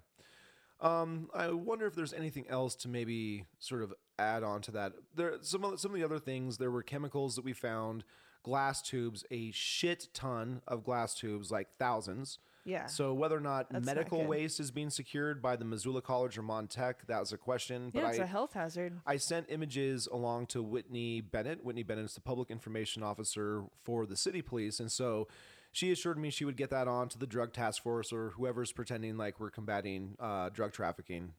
Um, 0.81 1.29
I 1.33 1.51
wonder 1.51 1.87
if 1.87 1.95
there's 1.95 2.13
anything 2.13 2.45
else 2.49 2.75
to 2.77 2.89
maybe 2.89 3.45
sort 3.59 3.83
of 3.83 3.93
add 4.19 4.43
on 4.43 4.61
to 4.63 4.71
that. 4.71 4.93
There 5.15 5.37
some 5.41 5.63
of, 5.63 5.79
some 5.79 5.91
of 5.91 5.97
the 5.97 6.03
other 6.03 6.19
things. 6.19 6.57
There 6.57 6.71
were 6.71 6.83
chemicals 6.83 7.35
that 7.35 7.45
we 7.45 7.53
found, 7.53 8.03
glass 8.43 8.81
tubes, 8.81 9.23
a 9.31 9.51
shit 9.51 10.09
ton 10.13 10.61
of 10.67 10.83
glass 10.83 11.15
tubes, 11.15 11.49
like 11.51 11.69
thousands. 11.79 12.39
Yeah. 12.65 12.85
So 12.85 13.13
whether 13.13 13.35
or 13.37 13.41
not 13.41 13.67
That's 13.71 13.85
medical 13.85 14.19
good. 14.19 14.27
waste 14.27 14.59
is 14.59 14.71
being 14.71 14.89
secured 14.89 15.41
by 15.41 15.55
the 15.55 15.65
Missoula 15.65 16.01
College 16.01 16.37
or 16.37 16.43
Montech, 16.43 16.95
that 17.07 17.19
was 17.19 17.33
a 17.33 17.37
question. 17.37 17.89
But 17.93 17.99
yeah, 17.99 18.09
it's 18.09 18.19
I, 18.19 18.23
a 18.23 18.27
health 18.27 18.53
hazard. 18.53 18.99
I 19.05 19.17
sent 19.17 19.47
images 19.49 20.07
along 20.11 20.47
to 20.47 20.63
Whitney 20.63 21.19
Bennett. 21.21 21.63
Whitney 21.63 21.83
Bennett 21.83 22.05
is 22.05 22.15
the 22.15 22.21
public 22.21 22.49
information 22.49 23.03
officer 23.03 23.63
for 23.83 24.05
the 24.05 24.15
city 24.15 24.41
police. 24.41 24.79
And 24.79 24.91
so 24.91 25.27
she 25.73 25.91
assured 25.91 26.17
me 26.17 26.29
she 26.29 26.45
would 26.45 26.55
get 26.57 26.69
that 26.69 26.87
on 26.87 27.09
to 27.09 27.17
the 27.17 27.27
drug 27.27 27.51
task 27.51 27.83
force 27.83 28.13
or 28.13 28.29
whoever's 28.37 28.71
pretending 28.71 29.17
like 29.17 29.39
we're 29.39 29.49
combating 29.49 30.15
uh, 30.19 30.49
drug 30.49 30.71
trafficking 30.71 31.33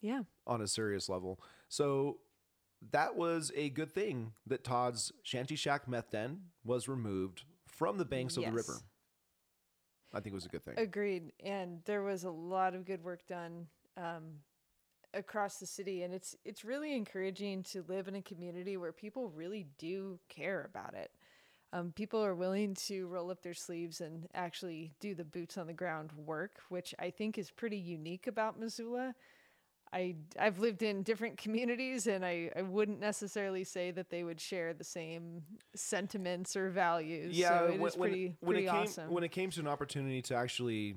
Yeah. 0.00 0.22
on 0.46 0.60
a 0.60 0.66
serious 0.66 1.08
level. 1.08 1.38
So 1.68 2.18
that 2.90 3.14
was 3.16 3.52
a 3.54 3.70
good 3.70 3.92
thing 3.92 4.32
that 4.46 4.64
Todd's 4.64 5.12
Shanty 5.22 5.54
Shack 5.56 5.86
meth 5.86 6.10
den 6.10 6.40
was 6.64 6.88
removed 6.88 7.44
from 7.66 7.96
the 7.98 8.04
banks 8.04 8.36
of 8.36 8.44
the 8.44 8.50
river. 8.52 8.78
I 10.14 10.20
think 10.20 10.32
it 10.32 10.34
was 10.34 10.46
a 10.46 10.48
good 10.48 10.64
thing. 10.64 10.74
Agreed. 10.76 11.32
And 11.44 11.80
there 11.84 12.02
was 12.02 12.24
a 12.24 12.30
lot 12.30 12.74
of 12.74 12.84
good 12.84 13.02
work 13.02 13.26
done 13.26 13.66
um, 13.96 14.22
across 15.12 15.56
the 15.58 15.66
city, 15.66 16.02
and 16.02 16.14
it's 16.14 16.36
it's 16.44 16.64
really 16.64 16.94
encouraging 16.94 17.62
to 17.64 17.84
live 17.88 18.08
in 18.08 18.14
a 18.14 18.22
community 18.22 18.76
where 18.76 18.92
people 18.92 19.30
really 19.30 19.66
do 19.78 20.18
care 20.28 20.68
about 20.68 20.94
it. 20.94 21.10
Um, 21.72 21.92
people 21.92 22.24
are 22.24 22.36
willing 22.36 22.74
to 22.86 23.08
roll 23.08 23.32
up 23.32 23.42
their 23.42 23.54
sleeves 23.54 24.00
and 24.00 24.28
actually 24.32 24.92
do 25.00 25.12
the 25.14 25.24
boots 25.24 25.58
on 25.58 25.66
the 25.66 25.72
ground 25.72 26.12
work, 26.16 26.60
which 26.68 26.94
I 27.00 27.10
think 27.10 27.36
is 27.36 27.50
pretty 27.50 27.76
unique 27.76 28.28
about 28.28 28.60
Missoula. 28.60 29.14
I 29.94 30.16
I've 30.38 30.58
lived 30.58 30.82
in 30.82 31.02
different 31.04 31.38
communities, 31.38 32.06
and 32.08 32.24
I, 32.24 32.50
I 32.56 32.62
wouldn't 32.62 33.00
necessarily 33.00 33.62
say 33.64 33.92
that 33.92 34.10
they 34.10 34.24
would 34.24 34.40
share 34.40 34.74
the 34.74 34.84
same 34.84 35.42
sentiments 35.74 36.56
or 36.56 36.70
values. 36.70 37.38
yeah, 37.38 37.60
so 37.60 37.64
it 37.66 37.80
when, 37.80 37.92
pretty 37.92 38.36
when 38.40 38.54
pretty 38.54 38.66
it 38.66 38.70
came 38.70 38.80
awesome. 38.82 39.10
when 39.10 39.24
it 39.24 39.30
came 39.30 39.50
to 39.50 39.60
an 39.60 39.68
opportunity 39.68 40.20
to 40.22 40.34
actually 40.34 40.96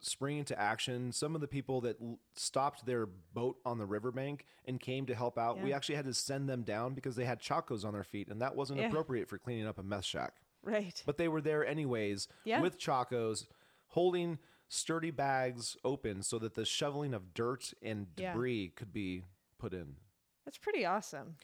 spring 0.00 0.38
into 0.38 0.56
action, 0.58 1.10
some 1.10 1.34
of 1.34 1.40
the 1.40 1.48
people 1.48 1.80
that 1.80 1.96
l- 2.00 2.20
stopped 2.36 2.86
their 2.86 3.06
boat 3.34 3.56
on 3.66 3.78
the 3.78 3.84
riverbank 3.84 4.44
and 4.66 4.78
came 4.78 5.04
to 5.06 5.14
help 5.14 5.36
out, 5.36 5.60
we 5.60 5.72
actually 5.72 5.96
had 5.96 6.04
to 6.04 6.14
send 6.14 6.48
them 6.48 6.62
down 6.62 6.94
because 6.94 7.16
they 7.16 7.24
had 7.24 7.40
chacos 7.40 7.84
on 7.84 7.92
their 7.92 8.04
feet, 8.04 8.28
and 8.28 8.40
that 8.40 8.54
wasn't 8.54 8.78
Yeah. 8.78 8.86
appropriate 8.86 9.28
for 9.28 9.38
cleaning 9.38 9.66
up 9.66 9.78
a 9.78 9.82
meth 9.82 10.04
shack. 10.04 10.34
right. 10.62 11.02
But 11.06 11.16
they 11.18 11.26
were 11.28 11.40
there 11.40 11.66
anyways 11.66 12.28
Yeah. 12.44 12.60
with 12.60 12.78
chacos, 12.78 13.46
holding 13.88 14.38
sturdy 14.68 15.10
bags 15.10 15.76
open 15.84 16.22
so 16.22 16.38
that 16.38 16.54
the 16.54 16.64
shoveling 16.64 17.14
of 17.14 17.34
dirt 17.34 17.72
and 17.82 18.06
Yeah. 18.16 18.32
debris 18.32 18.72
could 18.76 18.92
be 18.92 19.24
put 19.58 19.72
in. 19.72 19.96
That's 20.44 20.58
pretty 20.58 20.84
awesome. 20.84 21.36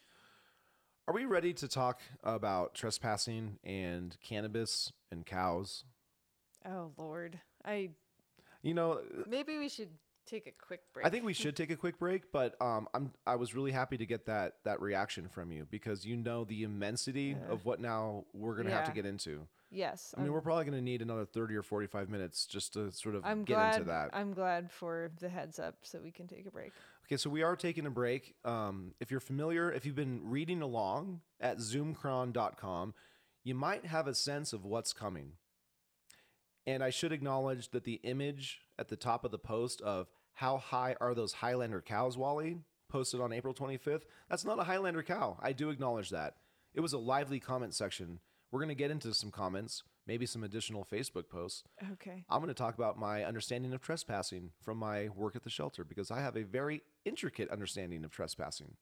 Are 1.06 1.14
we 1.14 1.24
ready 1.26 1.52
to 1.54 1.68
talk 1.68 2.00
about 2.22 2.74
trespassing 2.74 3.58
and 3.62 4.16
cannabis 4.22 4.92
and 5.10 5.26
cows? 5.26 5.84
Oh 6.64 6.92
Lord, 6.96 7.40
I 7.64 7.90
You 8.62 8.72
know, 8.72 9.02
maybe 9.26 9.58
we 9.58 9.68
should 9.68 9.90
take 10.24 10.46
a 10.46 10.52
quick 10.52 10.80
break. 10.94 11.04
I 11.04 11.10
think 11.10 11.24
we 11.26 11.34
should 11.34 11.54
take 11.56 11.70
a 11.70 11.76
quick 11.76 11.98
break, 11.98 12.32
but 12.32 12.60
um, 12.62 12.88
I'm 12.94 13.12
I 13.26 13.36
was 13.36 13.54
really 13.54 13.72
happy 13.72 13.98
to 13.98 14.06
get 14.06 14.24
that 14.26 14.54
that 14.64 14.80
reaction 14.80 15.28
from 15.28 15.52
you 15.52 15.66
because 15.70 16.06
you 16.06 16.16
know 16.16 16.44
the 16.44 16.62
immensity 16.62 17.36
of 17.48 17.66
what 17.66 17.80
now 17.80 18.24
we're 18.32 18.56
gonna 18.56 18.70
have 18.70 18.84
to 18.84 18.90
Yeah. 18.92 18.94
get 18.94 19.06
into. 19.06 19.46
Yes. 19.74 20.14
I 20.16 20.20
mean, 20.20 20.28
I'm, 20.28 20.34
we're 20.34 20.40
probably 20.40 20.64
gonna 20.64 20.80
need 20.80 21.02
another 21.02 21.24
thirty 21.24 21.54
or 21.54 21.62
forty 21.62 21.86
five 21.86 22.08
minutes 22.08 22.46
just 22.46 22.72
to 22.74 22.90
sort 22.92 23.14
of 23.14 23.24
I'm 23.24 23.44
get 23.44 23.54
glad. 23.54 23.74
into 23.74 23.86
that. 23.88 24.10
I'm 24.12 24.32
glad 24.32 24.70
for 24.70 25.10
the 25.20 25.28
heads 25.28 25.58
up 25.58 25.76
so 25.82 26.00
we 26.02 26.10
can 26.10 26.26
take 26.26 26.46
a 26.46 26.50
break. 26.50 26.72
Okay, 27.06 27.16
so 27.18 27.28
we 27.28 27.42
are 27.42 27.56
taking 27.56 27.84
a 27.84 27.90
break. 27.90 28.34
Um, 28.44 28.94
if 28.98 29.10
you're 29.10 29.20
familiar, 29.20 29.70
if 29.70 29.84
you've 29.84 29.94
been 29.94 30.22
reading 30.24 30.62
along 30.62 31.20
at 31.38 31.58
zoomcron.com, 31.58 32.94
you 33.42 33.54
might 33.54 33.84
have 33.84 34.06
a 34.06 34.14
sense 34.14 34.52
of 34.54 34.64
what's 34.64 34.94
coming. 34.94 35.32
And 36.66 36.82
I 36.82 36.88
should 36.88 37.12
acknowledge 37.12 37.70
that 37.72 37.84
the 37.84 38.00
image 38.04 38.60
at 38.78 38.88
the 38.88 38.96
top 38.96 39.24
of 39.24 39.30
the 39.30 39.38
post 39.38 39.82
of 39.82 40.08
how 40.32 40.56
high 40.56 40.96
are 41.00 41.14
those 41.14 41.34
Highlander 41.34 41.82
cows, 41.82 42.16
Wally, 42.16 42.58
posted 42.88 43.20
on 43.20 43.32
April 43.32 43.52
25th, 43.52 44.02
that's 44.30 44.44
not 44.44 44.58
a 44.58 44.64
Highlander 44.64 45.02
cow. 45.02 45.36
I 45.42 45.52
do 45.52 45.68
acknowledge 45.70 46.10
that. 46.10 46.36
It 46.74 46.80
was 46.80 46.92
a 46.92 46.98
lively 46.98 47.38
comment 47.38 47.74
section. 47.74 48.20
We're 48.54 48.60
going 48.60 48.68
to 48.68 48.76
get 48.76 48.92
into 48.92 49.12
some 49.12 49.32
comments, 49.32 49.82
maybe 50.06 50.26
some 50.26 50.44
additional 50.44 50.84
Facebook 50.84 51.28
posts. 51.28 51.64
Okay. 51.94 52.24
I'm 52.30 52.38
going 52.38 52.46
to 52.46 52.54
talk 52.54 52.76
about 52.76 52.96
my 52.96 53.24
understanding 53.24 53.74
of 53.74 53.82
trespassing 53.82 54.50
from 54.60 54.78
my 54.78 55.08
work 55.08 55.34
at 55.34 55.42
the 55.42 55.50
shelter 55.50 55.82
because 55.82 56.12
I 56.12 56.20
have 56.20 56.36
a 56.36 56.44
very 56.44 56.82
intricate 57.04 57.50
understanding 57.50 58.04
of 58.04 58.12
trespassing. 58.12 58.76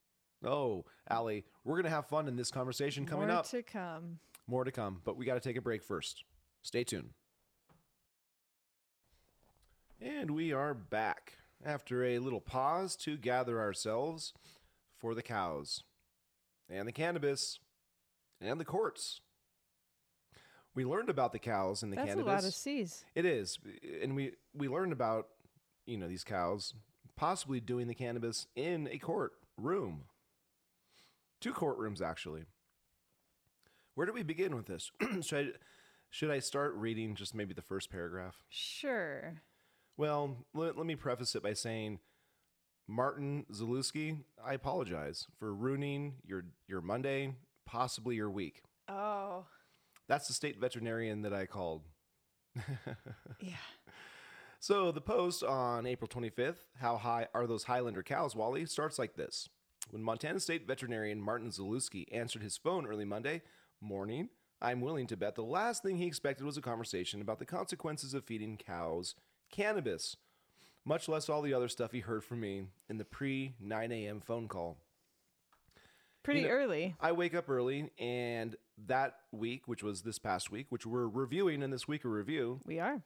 Oh, 0.44 0.84
Allie, 1.08 1.46
we're 1.64 1.76
going 1.76 1.84
to 1.84 1.90
have 1.90 2.04
fun 2.04 2.28
in 2.28 2.36
this 2.36 2.50
conversation 2.50 3.06
coming 3.06 3.28
More 3.28 3.38
up. 3.38 3.50
More 3.50 3.62
to 3.62 3.62
come. 3.62 4.18
More 4.46 4.64
to 4.64 4.70
come, 4.70 5.00
but 5.06 5.16
we 5.16 5.24
got 5.24 5.40
to 5.42 5.48
take 5.48 5.56
a 5.56 5.62
break 5.62 5.82
first. 5.82 6.24
Stay 6.60 6.84
tuned. 6.84 7.14
And 10.02 10.32
we 10.32 10.52
are 10.52 10.74
back 10.74 11.38
after 11.64 12.04
a 12.04 12.18
little 12.18 12.42
pause 12.42 12.94
to 12.96 13.16
gather 13.16 13.58
ourselves 13.58 14.34
for 14.98 15.14
the 15.14 15.22
cows 15.22 15.82
and 16.68 16.86
the 16.86 16.92
cannabis 16.92 17.58
and 18.38 18.60
the 18.60 18.66
courts. 18.66 19.22
We 20.74 20.84
learned 20.84 21.10
about 21.10 21.32
the 21.32 21.38
cows 21.38 21.82
and 21.82 21.92
the 21.92 21.96
That's 21.96 22.08
cannabis. 22.08 22.30
a 22.30 22.34
lot 22.34 22.44
of 22.44 22.54
C's. 22.54 23.04
It 23.14 23.26
is, 23.26 23.58
and 24.02 24.16
we 24.16 24.32
we 24.54 24.68
learned 24.68 24.92
about 24.92 25.28
you 25.86 25.98
know 25.98 26.08
these 26.08 26.24
cows 26.24 26.74
possibly 27.16 27.60
doing 27.60 27.88
the 27.88 27.94
cannabis 27.94 28.46
in 28.56 28.88
a 28.90 28.98
court 28.98 29.32
room, 29.56 30.04
two 31.40 31.52
courtrooms 31.52 32.00
actually. 32.00 32.44
Where 33.94 34.06
do 34.06 34.12
we 34.12 34.22
begin 34.22 34.56
with 34.56 34.66
this? 34.66 34.90
should 35.20 35.48
I, 35.48 35.58
should 36.08 36.30
I 36.30 36.38
start 36.38 36.74
reading 36.74 37.14
just 37.14 37.34
maybe 37.34 37.52
the 37.52 37.62
first 37.62 37.90
paragraph? 37.90 38.42
Sure. 38.48 39.42
Well, 39.98 40.38
let, 40.54 40.78
let 40.78 40.86
me 40.86 40.96
preface 40.96 41.34
it 41.34 41.42
by 41.42 41.52
saying, 41.52 41.98
Martin 42.88 43.44
Zaluski, 43.52 44.20
I 44.42 44.54
apologize 44.54 45.26
for 45.38 45.54
ruining 45.54 46.14
your 46.24 46.44
your 46.66 46.80
Monday, 46.80 47.34
possibly 47.66 48.16
your 48.16 48.30
week. 48.30 48.62
Oh. 48.88 49.44
That's 50.08 50.28
the 50.28 50.34
state 50.34 50.60
veterinarian 50.60 51.22
that 51.22 51.32
I 51.32 51.46
called. 51.46 51.82
Yeah. 53.40 53.56
So 54.60 54.92
the 54.92 55.00
post 55.00 55.42
on 55.42 55.86
April 55.86 56.06
25th, 56.06 56.68
how 56.78 56.96
high 56.96 57.26
are 57.34 57.48
those 57.48 57.64
Highlander 57.64 58.04
cows, 58.04 58.36
Wally, 58.36 58.64
starts 58.66 58.96
like 58.96 59.16
this. 59.16 59.48
When 59.90 60.04
Montana 60.04 60.38
State 60.38 60.68
veterinarian 60.68 61.20
Martin 61.20 61.50
Zaluski 61.50 62.04
answered 62.12 62.42
his 62.42 62.56
phone 62.56 62.86
early 62.86 63.04
Monday 63.04 63.42
morning, 63.80 64.28
I'm 64.60 64.80
willing 64.80 65.08
to 65.08 65.16
bet 65.16 65.34
the 65.34 65.42
last 65.42 65.82
thing 65.82 65.96
he 65.96 66.06
expected 66.06 66.44
was 66.46 66.56
a 66.56 66.62
conversation 66.62 67.20
about 67.20 67.40
the 67.40 67.44
consequences 67.44 68.14
of 68.14 68.24
feeding 68.24 68.56
cows 68.56 69.16
cannabis, 69.50 70.16
much 70.84 71.08
less 71.08 71.28
all 71.28 71.42
the 71.42 71.52
other 71.54 71.68
stuff 71.68 71.90
he 71.90 71.98
heard 71.98 72.22
from 72.22 72.38
me 72.38 72.66
in 72.88 72.98
the 72.98 73.04
pre 73.04 73.54
9 73.60 73.90
a.m. 73.90 74.20
phone 74.20 74.46
call. 74.46 74.78
Pretty 76.22 76.42
know, 76.42 76.48
early. 76.48 76.94
I 77.00 77.12
wake 77.12 77.34
up 77.34 77.48
early, 77.50 77.90
and 77.98 78.56
that 78.86 79.14
week, 79.32 79.66
which 79.66 79.82
was 79.82 80.02
this 80.02 80.18
past 80.18 80.50
week, 80.50 80.66
which 80.70 80.86
we're 80.86 81.06
reviewing 81.08 81.62
in 81.62 81.70
this 81.70 81.88
week 81.88 82.04
of 82.04 82.12
review, 82.12 82.60
We 82.64 82.78
are. 82.78 83.02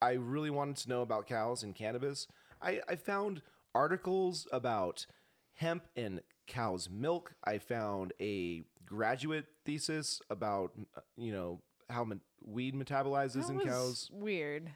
I 0.00 0.12
really 0.12 0.50
wanted 0.50 0.76
to 0.76 0.88
know 0.88 1.02
about 1.02 1.26
cows 1.26 1.62
and 1.62 1.74
cannabis. 1.74 2.28
I, 2.62 2.80
I 2.88 2.94
found 2.96 3.42
articles 3.74 4.46
about 4.52 5.06
hemp 5.54 5.84
and 5.96 6.20
cow's 6.46 6.88
milk. 6.88 7.34
I 7.44 7.58
found 7.58 8.12
a 8.20 8.62
graduate 8.86 9.46
thesis 9.64 10.20
about, 10.30 10.72
you 11.16 11.32
know, 11.32 11.60
how 11.90 12.04
me- 12.04 12.20
weed 12.44 12.74
metabolizes 12.74 13.48
That 13.48 13.54
in 13.54 13.60
cows. 13.60 14.08
weird. 14.12 14.70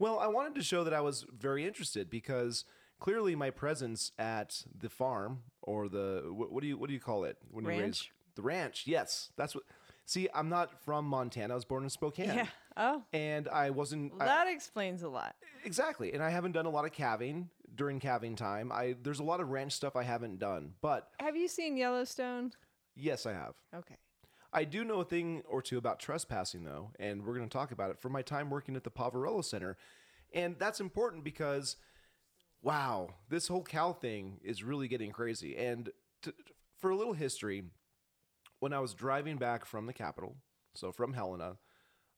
Well, 0.00 0.18
I 0.18 0.26
wanted 0.26 0.54
to 0.56 0.62
show 0.62 0.82
that 0.84 0.94
I 0.94 1.00
was 1.00 1.24
very 1.32 1.64
interested 1.66 2.10
because 2.10 2.64
clearly 3.00 3.36
my 3.36 3.50
presence 3.50 4.10
at 4.18 4.64
the 4.76 4.88
farm 4.88 5.42
or 5.68 5.88
the 5.88 6.24
what, 6.30 6.50
what 6.50 6.62
do 6.62 6.66
you 6.68 6.76
what 6.78 6.88
do 6.88 6.94
you 6.94 7.00
call 7.00 7.24
it 7.24 7.36
when 7.50 7.64
you 7.64 7.70
raise 7.70 8.08
the 8.34 8.42
ranch? 8.42 8.84
Yes, 8.86 9.30
that's 9.36 9.54
what. 9.54 9.64
See, 10.06 10.26
I'm 10.34 10.48
not 10.48 10.82
from 10.84 11.04
Montana. 11.04 11.52
I 11.52 11.54
was 11.54 11.66
born 11.66 11.82
in 11.84 11.90
Spokane. 11.90 12.28
Yeah. 12.34 12.46
Oh, 12.78 13.02
And 13.12 13.46
I 13.48 13.68
wasn't 13.70 14.12
well, 14.12 14.22
I- 14.22 14.26
that 14.26 14.48
explains 14.48 15.02
a 15.02 15.08
lot. 15.08 15.34
exactly, 15.64 16.12
and 16.14 16.22
I 16.22 16.30
haven't 16.30 16.52
done 16.52 16.64
a 16.64 16.70
lot 16.70 16.84
of 16.86 16.92
calving 16.92 17.50
during 17.74 17.98
calving 18.00 18.34
time. 18.36 18.72
I 18.72 18.96
there's 19.02 19.18
a 19.20 19.24
lot 19.24 19.40
of 19.40 19.50
ranch 19.50 19.72
stuff 19.72 19.96
I 19.96 20.04
haven't 20.04 20.38
done, 20.38 20.72
but 20.80 21.10
Have 21.20 21.36
you 21.36 21.46
seen 21.48 21.76
Yellowstone? 21.76 22.52
yes, 22.96 23.26
I 23.26 23.32
have. 23.32 23.54
Okay. 23.74 23.96
I 24.50 24.64
do 24.64 24.82
know 24.82 25.00
a 25.00 25.04
thing 25.04 25.42
or 25.46 25.60
two 25.60 25.76
about 25.76 25.98
trespassing, 26.00 26.64
though, 26.64 26.92
and 26.98 27.22
we're 27.26 27.34
going 27.36 27.46
to 27.48 27.52
talk 27.52 27.70
about 27.70 27.90
it 27.90 27.98
from 28.00 28.12
my 28.12 28.22
time 28.22 28.48
working 28.48 28.76
at 28.76 28.84
the 28.84 28.90
Poverello 28.90 29.44
Center. 29.44 29.76
And 30.32 30.56
that's 30.58 30.80
important 30.80 31.22
because, 31.22 31.76
wow, 32.62 33.08
this 33.28 33.48
whole 33.48 33.62
cow 33.62 33.92
thing 33.92 34.40
is 34.42 34.62
really 34.62 34.88
getting 34.88 35.12
crazy. 35.12 35.56
And 35.56 35.90
to, 36.22 36.34
for 36.78 36.90
a 36.90 36.96
little 36.96 37.12
history, 37.14 37.64
when 38.60 38.72
I 38.72 38.80
was 38.80 38.94
driving 38.94 39.36
back 39.36 39.64
from 39.64 39.86
the 39.86 39.92
capital, 39.92 40.36
so 40.74 40.92
from 40.92 41.12
Helena, 41.14 41.56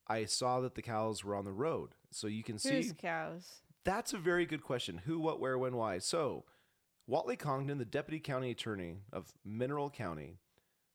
I 0.08 0.24
saw 0.24 0.60
that 0.60 0.74
the 0.74 0.82
cows 0.82 1.22
were 1.24 1.34
on 1.36 1.44
the 1.44 1.52
road. 1.52 1.90
So 2.10 2.26
you 2.26 2.42
can 2.42 2.58
see 2.58 2.76
Who's 2.76 2.92
cows? 2.92 3.60
that's 3.84 4.12
a 4.12 4.18
very 4.18 4.46
good 4.46 4.62
question. 4.62 5.02
Who, 5.04 5.18
what, 5.20 5.40
where, 5.40 5.58
when, 5.58 5.76
why? 5.76 5.98
So, 5.98 6.44
Wally 7.06 7.36
Congdon, 7.36 7.78
the 7.78 7.84
deputy 7.84 8.20
county 8.20 8.50
attorney 8.50 8.98
of 9.12 9.32
Mineral 9.44 9.90
County, 9.90 10.38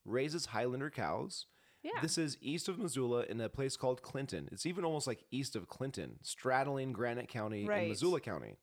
raises 0.05 0.47
Highlander 0.47 0.89
cows. 0.89 1.45
Yeah. 1.83 1.91
This 2.01 2.17
is 2.17 2.37
east 2.41 2.67
of 2.67 2.79
Missoula 2.79 3.25
in 3.29 3.39
a 3.39 3.47
place 3.49 3.77
called 3.77 4.01
Clinton. 4.01 4.49
It's 4.51 4.65
even 4.65 4.83
almost 4.83 5.05
like 5.07 5.23
east 5.29 5.55
of 5.55 5.67
Clinton, 5.67 6.15
straddling 6.23 6.93
Granite 6.93 7.27
County 7.27 7.65
Right. 7.65 7.81
and 7.81 7.89
Missoula 7.89 8.19
County. 8.21 8.55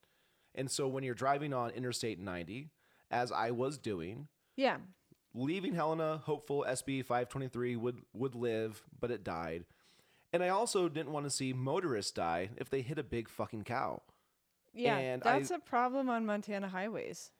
And 0.55 0.70
so 0.70 0.86
when 0.88 1.05
you're 1.05 1.14
driving 1.14 1.53
on 1.55 1.70
Interstate 1.70 2.18
90, 2.18 2.68
as 3.11 3.32
I 3.32 3.50
was 3.50 3.78
doing, 3.78 4.28
yeah. 4.57 4.78
leaving 5.34 5.74
Helena, 5.74 6.18
hopeful 6.24 6.64
SB 6.68 7.05
523 7.05 7.76
would 7.76 8.00
would 8.12 8.34
live, 8.34 8.82
but 9.00 9.11
it 9.11 9.24
died. 9.24 9.64
And 10.32 10.42
I 10.42 10.48
also 10.48 10.88
didn't 10.88 11.12
want 11.12 11.26
to 11.26 11.30
see 11.30 11.53
motorists 11.53 12.12
die 12.12 12.50
if 12.57 12.70
they 12.70 12.80
hit 12.82 12.98
a 12.98 13.03
big 13.03 13.28
fucking 13.28 13.64
cow. 13.64 14.03
Yeah. 14.74 14.96
And 14.96 15.22
that's 15.22 15.50
a 15.50 15.59
problem 15.59 16.09
on 16.09 16.24
Montana 16.24 16.68
highways. 16.68 17.30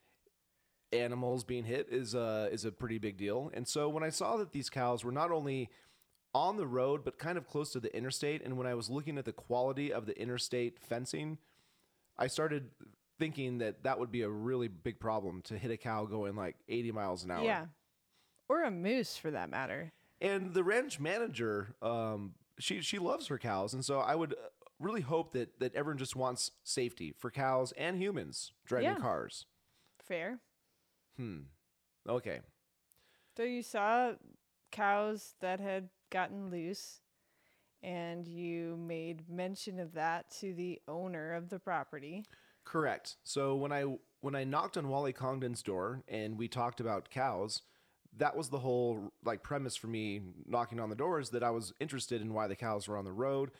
animals 0.93 1.45
being 1.45 1.65
hit 1.65 1.89
is 1.91 2.15
a 2.15 2.49
is 2.53 2.65
a 2.65 2.73
pretty 2.73 2.99
big 2.99 3.17
deal. 3.17 3.51
And 3.55 3.67
so 3.67 3.89
when 3.89 4.03
I 4.03 4.11
saw 4.11 4.37
that 4.37 4.53
these 4.53 4.69
cows 4.71 5.05
were 5.05 5.13
not 5.13 5.31
only 5.31 5.71
on 6.35 6.57
the 6.57 6.67
road 6.67 7.05
but 7.05 7.19
kind 7.19 7.37
of 7.39 7.47
close 7.47 7.73
to 7.73 7.81
the 7.81 7.95
interstate, 7.97 8.43
and 8.45 8.57
when 8.57 8.67
I 8.67 8.75
was 8.75 8.91
looking 8.91 9.19
at 9.19 9.25
the 9.25 9.33
quality 9.33 9.93
of 9.93 10.07
the 10.07 10.19
interstate 10.21 10.79
fencing, 10.79 11.39
I 12.19 12.27
started 12.27 12.71
thinking 13.19 13.59
that 13.59 13.85
that 13.85 13.99
would 13.99 14.11
be 14.11 14.23
a 14.23 14.29
really 14.29 14.69
big 14.69 14.99
problem 14.99 15.43
to 15.43 15.59
hit 15.59 15.71
a 15.71 15.77
cow 15.77 16.05
going 16.05 16.35
like 16.37 16.57
80 16.69 16.93
miles 16.93 17.25
an 17.25 17.31
hour. 17.31 17.45
Yeah. 17.45 17.67
Or 18.49 18.63
a 18.65 18.71
moose 18.71 19.17
for 19.17 19.31
that 19.31 19.51
matter. 19.51 19.93
And 20.21 20.53
the 20.55 20.63
ranch 20.65 21.01
manager, 21.01 21.75
um, 21.83 22.35
she 22.59 22.81
she 22.81 22.99
loves 22.99 23.27
her 23.29 23.39
cows, 23.39 23.75
and 23.75 23.85
so 23.85 23.99
I 23.99 24.15
would 24.15 24.35
uh, 24.35 24.37
really 24.79 25.01
hope 25.01 25.33
that 25.33 25.59
that 25.59 25.75
everyone 25.75 25.99
just 25.99 26.15
wants 26.15 26.51
safety 26.63 27.13
for 27.19 27.31
cows 27.31 27.73
and 27.77 27.97
humans 27.97 28.53
driving 28.65 28.91
Yeah. 28.91 28.99
cars. 28.99 29.47
Fair. 30.05 30.39
Hmm. 31.17 31.41
Okay. 32.09 32.41
So 33.37 33.43
you 33.43 33.63
saw 33.63 34.13
cows 34.71 35.35
that 35.41 35.59
had 35.61 35.89
gotten 36.11 36.51
loose 36.51 37.01
and 37.83 38.27
you 38.29 38.77
made 38.77 39.29
mention 39.29 39.81
of 39.81 39.95
that 39.95 40.31
to 40.41 40.53
the 40.55 40.81
owner 40.87 41.33
of 41.33 41.49
the 41.49 41.59
property. 41.59 42.25
Correct. 42.65 43.17
So 43.25 43.55
when 43.57 43.73
I 43.73 43.85
when 44.21 44.35
I 44.37 44.45
knocked 44.45 44.77
on 44.77 44.89
Wally 44.89 45.13
Congdon's 45.13 45.63
door 45.63 46.03
and 46.09 46.39
we 46.39 46.47
talked 46.49 46.81
about 46.81 47.11
cows, 47.11 47.63
that 48.17 48.37
was 48.37 48.49
the 48.51 48.61
whole 48.61 49.13
like 49.25 49.43
premise 49.43 49.75
for 49.77 49.89
me 49.89 50.21
knocking 50.47 50.79
on 50.81 50.91
the 50.91 50.97
door 50.97 51.19
is 51.21 51.31
that 51.31 51.43
I 51.43 51.51
was 51.51 51.73
interested 51.81 52.21
in 52.23 52.33
why 52.33 52.47
the 52.47 52.57
cows 52.57 52.87
were 52.89 52.97
on 52.97 53.05
the 53.05 53.13
road. 53.13 53.51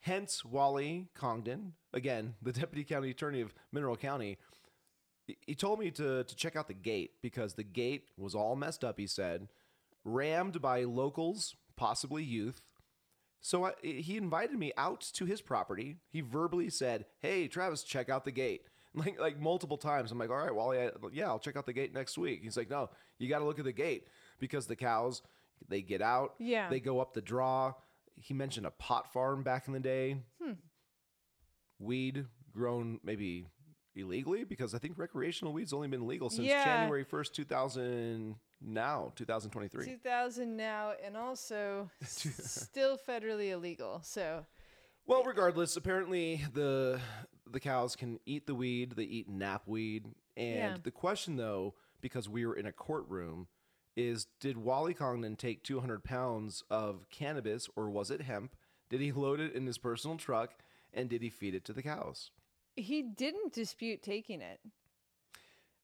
Hence 0.00 0.44
Wally 0.44 1.08
Congdon, 1.14 1.74
again, 1.94 2.34
the 2.42 2.52
deputy 2.52 2.84
county 2.84 3.10
attorney 3.10 3.40
of 3.40 3.54
Mineral 3.72 3.96
County. 3.96 4.36
he- 5.26 5.38
He 5.46 5.54
told 5.54 5.78
me 5.78 5.90
to 5.92 6.24
to 6.24 6.36
check 6.36 6.56
out 6.56 6.68
the 6.68 6.74
gate 6.74 7.12
because 7.22 7.54
the 7.54 7.62
gate 7.64 8.08
was 8.18 8.34
all 8.34 8.54
messed 8.56 8.84
up, 8.84 8.98
he 8.98 9.06
said, 9.06 9.48
rammed 10.04 10.60
by 10.60 10.84
locals, 10.84 11.56
possibly 11.76 12.22
youth. 12.22 12.60
So 13.44 13.66
I, 13.66 13.72
he 13.82 14.16
invited 14.16 14.56
me 14.56 14.72
out 14.78 15.00
to 15.14 15.24
his 15.26 15.40
property. 15.42 15.96
He 16.08 16.20
verbally 16.22 16.70
said, 16.70 17.04
"Hey, 17.20 17.48
Travis, 17.48 17.82
check 17.82 18.08
out 18.08 18.24
the 18.24 18.30
gate." 18.32 18.62
Like 18.94 19.18
like 19.18 19.40
multiple 19.40 19.78
times. 19.78 20.12
I'm 20.12 20.18
like, 20.18 20.28
"All 20.28 20.36
right, 20.36 20.54
Wally, 20.54 20.78
I, 20.78 20.90
yeah, 21.14 21.26
I'll 21.28 21.38
check 21.38 21.56
out 21.56 21.64
the 21.64 21.72
gate 21.72 21.94
next 21.94 22.18
week." 22.18 22.40
He's 22.42 22.58
like, 22.58 22.68
"No, 22.68 22.90
you 23.18 23.26
got 23.26 23.38
to 23.38 23.44
look 23.46 23.58
at 23.58 23.64
the 23.64 23.72
gate 23.72 24.06
because 24.38 24.66
the 24.66 24.76
cows 24.76 25.22
they 25.66 25.80
get 25.80 26.02
out, 26.02 26.34
Yeah. 26.38 26.68
they 26.68 26.78
go 26.78 27.00
up 27.00 27.14
the 27.14 27.22
draw." 27.22 27.72
He 28.16 28.34
mentioned 28.34 28.66
a 28.66 28.70
pot 28.70 29.10
farm 29.10 29.42
back 29.42 29.66
in 29.66 29.72
the 29.72 29.80
day. 29.80 30.18
Hmm. 30.42 30.52
Weed 31.78 32.26
grown 32.52 33.00
maybe 33.02 33.46
illegally 33.94 34.44
because 34.44 34.74
I 34.74 34.78
think 34.78 34.98
recreational 34.98 35.52
weed's 35.52 35.72
only 35.72 35.88
been 35.88 36.06
legal 36.06 36.30
since 36.30 36.48
Yeah. 36.48 36.64
January 36.64 37.04
1st, 37.04 37.32
2000 37.34 38.36
now, 38.60 39.12
2023. 39.16 39.84
2000 39.84 40.56
now 40.56 40.92
and 41.04 41.16
also 41.16 41.90
still 42.02 42.96
federally 42.98 43.50
illegal. 43.50 44.00
So, 44.04 44.46
Well, 45.06 45.24
regardless, 45.24 45.76
apparently 45.76 46.44
the 46.52 47.00
the 47.50 47.60
cows 47.60 47.96
can 47.96 48.18
eat 48.24 48.46
the 48.46 48.54
weed. 48.54 48.92
They 48.92 49.02
eat 49.02 49.28
knapweed, 49.28 50.06
and 50.36 50.56
Yeah. 50.56 50.76
the 50.82 50.90
question, 50.92 51.36
though, 51.36 51.74
because 52.00 52.28
we 52.28 52.46
were 52.46 52.54
in 52.56 52.64
a 52.66 52.72
courtroom, 52.72 53.48
is 53.94 54.26
did 54.40 54.56
Wally 54.56 54.94
Congdon 54.94 55.36
take 55.36 55.62
200 55.64 56.02
pounds 56.02 56.62
of 56.70 57.10
cannabis 57.10 57.68
or 57.76 57.90
was 57.90 58.10
it 58.10 58.22
hemp? 58.22 58.56
Did 58.88 59.00
he 59.02 59.12
load 59.12 59.38
it 59.40 59.54
in 59.54 59.66
his 59.66 59.76
personal 59.76 60.16
truck 60.16 60.62
and 60.94 61.10
did 61.10 61.20
he 61.20 61.28
feed 61.30 61.54
it 61.54 61.64
to 61.66 61.72
the 61.74 61.82
cows? 61.82 62.30
He 62.76 63.02
didn't 63.02 63.52
dispute 63.52 64.02
taking 64.02 64.40
it. 64.40 64.60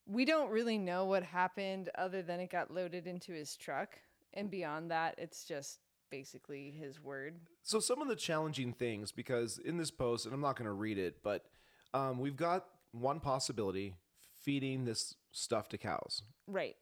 We 0.06 0.24
don't 0.24 0.50
really 0.50 0.78
know 0.78 1.04
what 1.04 1.22
happened 1.22 1.90
other 1.96 2.22
than 2.22 2.40
it 2.40 2.50
got 2.50 2.72
loaded 2.72 3.06
into 3.06 3.32
his 3.32 3.56
truck. 3.56 3.98
And 4.34 4.50
beyond 4.50 4.90
that, 4.90 5.14
it's 5.18 5.44
just 5.44 5.80
basically 6.10 6.70
his 6.70 7.02
word. 7.02 7.36
So 7.62 7.80
some 7.80 8.00
of 8.00 8.08
the 8.08 8.16
challenging 8.16 8.72
things, 8.72 9.12
because 9.12 9.58
in 9.58 9.76
this 9.76 9.90
post, 9.90 10.24
and 10.24 10.34
I'm 10.34 10.40
not 10.40 10.56
going 10.56 10.66
to 10.66 10.72
read 10.72 10.98
it, 10.98 11.22
but 11.22 11.44
um, 11.92 12.18
we've 12.18 12.36
got 12.36 12.64
one 12.92 13.20
possibility: 13.20 13.94
feeding 14.40 14.84
this 14.86 15.14
stuff 15.32 15.68
to 15.70 15.78
cows. 15.78 16.22
Right. 16.46 16.76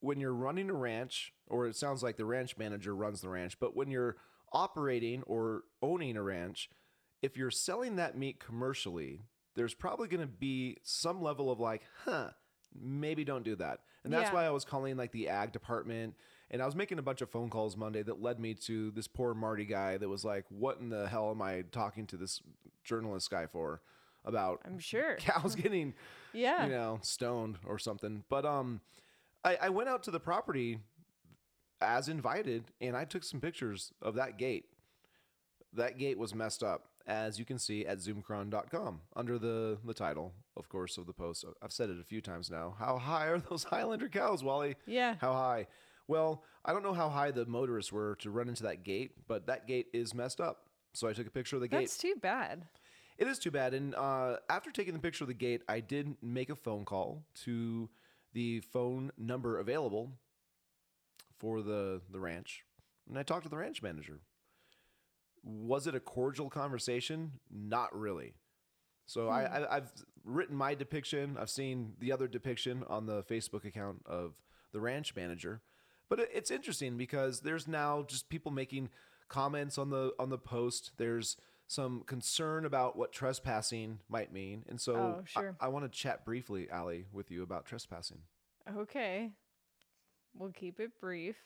when 0.00 0.20
you're 0.20 0.34
running 0.34 0.70
a 0.70 0.74
ranch, 0.74 1.32
or 1.46 1.66
it 1.66 1.76
sounds 1.76 2.02
like 2.02 2.16
the 2.16 2.24
ranch 2.24 2.56
manager 2.56 2.94
runs 2.94 3.20
the 3.20 3.28
ranch, 3.28 3.58
but 3.58 3.76
when 3.76 3.90
you're 3.90 4.16
operating 4.52 5.22
or 5.24 5.62
owning 5.80 6.16
a 6.16 6.22
ranch, 6.22 6.68
if 7.22 7.36
you're 7.36 7.50
selling 7.50 7.96
that 7.96 8.18
meat 8.18 8.38
commercially, 8.40 9.22
there's 9.54 9.74
probably 9.74 10.08
going 10.08 10.20
to 10.20 10.26
be 10.26 10.78
some 10.82 11.22
level 11.22 11.50
of 11.50 11.60
like, 11.60 11.82
huh, 12.04 12.30
maybe 12.74 13.24
don't 13.24 13.44
do 13.44 13.54
that. 13.56 13.80
And 14.04 14.12
that's 14.12 14.28
Yeah. 14.30 14.34
why 14.34 14.46
I 14.46 14.50
was 14.50 14.64
calling 14.64 14.96
like 14.96 15.12
the 15.12 15.28
ag 15.28 15.52
department. 15.52 16.14
And 16.50 16.60
I 16.62 16.66
was 16.66 16.74
making 16.76 16.98
a 16.98 17.02
bunch 17.02 17.22
of 17.22 17.30
phone 17.30 17.48
calls 17.50 17.76
Monday 17.76 18.02
that 18.02 18.20
led 18.20 18.38
me 18.38 18.54
to 18.54 18.90
this 18.90 19.06
poor 19.08 19.32
Marty 19.34 19.64
guy 19.64 19.96
that 19.96 20.08
was 20.08 20.24
like, 20.24 20.44
what 20.50 20.78
in 20.80 20.88
the 20.90 21.08
hell 21.08 21.30
am 21.30 21.40
I 21.40 21.62
talking 21.72 22.06
to 22.08 22.16
this 22.16 22.40
journalist 22.84 23.30
guy 23.30 23.46
for 23.46 23.80
about 24.24 24.60
I'm 24.64 24.78
sure. 24.78 25.16
cows 25.18 25.54
getting 25.54 25.94
Yeah. 26.32 26.64
you 26.66 26.70
know, 26.70 26.98
stoned 27.02 27.58
or 27.66 27.78
something. 27.78 28.24
But 28.28 28.44
um, 28.44 28.80
I, 29.44 29.56
I 29.62 29.68
went 29.70 29.88
out 29.88 30.02
to 30.04 30.10
the 30.10 30.20
property 30.20 30.78
as 31.80 32.08
invited, 32.08 32.64
and 32.80 32.96
I 32.96 33.04
took 33.04 33.24
some 33.24 33.40
pictures 33.40 33.92
of 34.00 34.14
that 34.14 34.38
gate. 34.38 34.66
That 35.74 35.98
gate 35.98 36.18
was 36.18 36.34
messed 36.34 36.62
up, 36.62 36.86
as 37.06 37.38
you 37.38 37.44
can 37.44 37.58
see 37.58 37.86
at 37.86 37.98
zoomcron.com 37.98 39.00
under 39.16 39.38
the 39.38 39.78
the 39.84 39.94
title, 39.94 40.32
of 40.56 40.68
course, 40.68 40.98
of 40.98 41.06
the 41.06 41.12
post. 41.12 41.44
I've 41.62 41.72
said 41.72 41.90
it 41.90 41.98
a 42.00 42.04
few 42.04 42.20
times 42.20 42.50
now. 42.50 42.74
How 42.78 42.98
high 42.98 43.26
are 43.26 43.38
those 43.38 43.64
Highlander 43.70 44.08
cows, 44.08 44.42
Wally? 44.44 44.76
Yeah. 44.86 45.16
How 45.20 45.32
high? 45.32 45.66
Well, 46.08 46.44
I 46.64 46.72
don't 46.72 46.82
know 46.82 46.92
how 46.92 47.08
high 47.08 47.30
the 47.30 47.46
motorists 47.46 47.92
were 47.92 48.16
to 48.16 48.30
run 48.30 48.48
into 48.48 48.64
that 48.64 48.84
gate, 48.84 49.12
but 49.28 49.46
that 49.46 49.66
gate 49.66 49.86
is 49.92 50.14
messed 50.14 50.40
up. 50.40 50.66
So 50.94 51.08
I 51.08 51.12
took 51.12 51.26
a 51.26 51.30
picture 51.30 51.56
of 51.56 51.62
the 51.62 51.68
gate. 51.68 51.80
That's 51.80 51.96
too 51.96 52.14
bad. 52.20 52.66
It 53.18 53.28
is 53.28 53.38
too 53.38 53.50
bad. 53.50 53.72
And 53.72 53.94
uh, 53.94 54.36
after 54.50 54.70
taking 54.70 54.94
the 54.94 55.00
picture 55.00 55.24
of 55.24 55.28
the 55.28 55.34
gate, 55.34 55.62
I 55.68 55.80
did 55.80 56.16
make 56.22 56.50
a 56.50 56.56
phone 56.56 56.84
call 56.84 57.24
to 57.44 57.88
the 58.32 58.60
phone 58.60 59.12
number 59.16 59.58
available 59.58 60.10
for 61.38 61.62
the 61.62 62.00
the 62.10 62.20
ranch, 62.20 62.64
and 63.08 63.18
I 63.18 63.22
talked 63.22 63.44
to 63.44 63.48
the 63.48 63.56
ranch 63.56 63.82
manager. 63.82 64.20
Was 65.44 65.86
it 65.86 65.94
a 65.94 66.00
cordial 66.00 66.48
conversation? 66.50 67.32
Not 67.50 67.96
really. 67.98 68.34
So 69.06 69.28
I, 69.28 69.44
hmm. 69.44 69.54
I 69.54 69.76
I've 69.76 69.92
written 70.24 70.56
my 70.56 70.74
depiction. 70.74 71.36
I've 71.38 71.50
seen 71.50 71.94
the 71.98 72.12
other 72.12 72.28
depiction 72.28 72.84
on 72.88 73.06
the 73.06 73.22
Facebook 73.22 73.64
account 73.64 74.02
of 74.06 74.34
the 74.72 74.80
ranch 74.80 75.14
manager, 75.16 75.60
but 76.08 76.20
it, 76.20 76.30
it's 76.32 76.50
interesting 76.50 76.96
because 76.96 77.40
there's 77.40 77.66
now 77.66 78.04
just 78.06 78.28
people 78.28 78.52
making 78.52 78.88
comments 79.28 79.78
on 79.78 79.90
the 79.90 80.12
on 80.18 80.30
the 80.30 80.38
post. 80.38 80.92
There's 80.96 81.36
some 81.66 82.02
concern 82.02 82.64
about 82.66 82.96
what 82.96 83.12
trespassing 83.12 83.98
might 84.08 84.32
mean, 84.32 84.64
and 84.68 84.80
so 84.80 84.94
Oh, 84.94 85.22
I- 85.36 85.40
sure. 85.40 85.56
I, 85.60 85.68
want 85.68 85.84
to 85.84 85.88
chat 85.88 86.24
briefly, 86.24 86.68
Allie, 86.70 87.06
with 87.12 87.30
you 87.30 87.42
about 87.42 87.64
trespassing. 87.64 88.18
Okay. 88.76 89.30
We'll 90.34 90.50
keep 90.52 90.80
it 90.80 90.90
brief. 91.00 91.36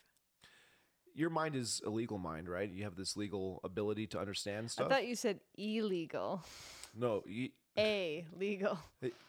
Your 1.17 1.31
mind 1.31 1.57
is 1.57 1.81
a 1.85 1.89
legal 1.91 2.19
mind, 2.19 2.47
right? 2.49 2.71
You 2.71 2.85
have 2.85 2.95
this 2.95 3.17
legal 3.17 3.61
ability 3.65 4.07
to 4.09 4.21
understand 4.21 4.71
stuff. 4.71 4.87
I 4.87 4.91
thought 4.91 5.07
you 5.09 5.17
said 5.17 5.41
illegal. 5.57 6.45
no, 6.95 7.23
you, 7.27 7.49
A 7.79 8.25
legal. 8.39 8.79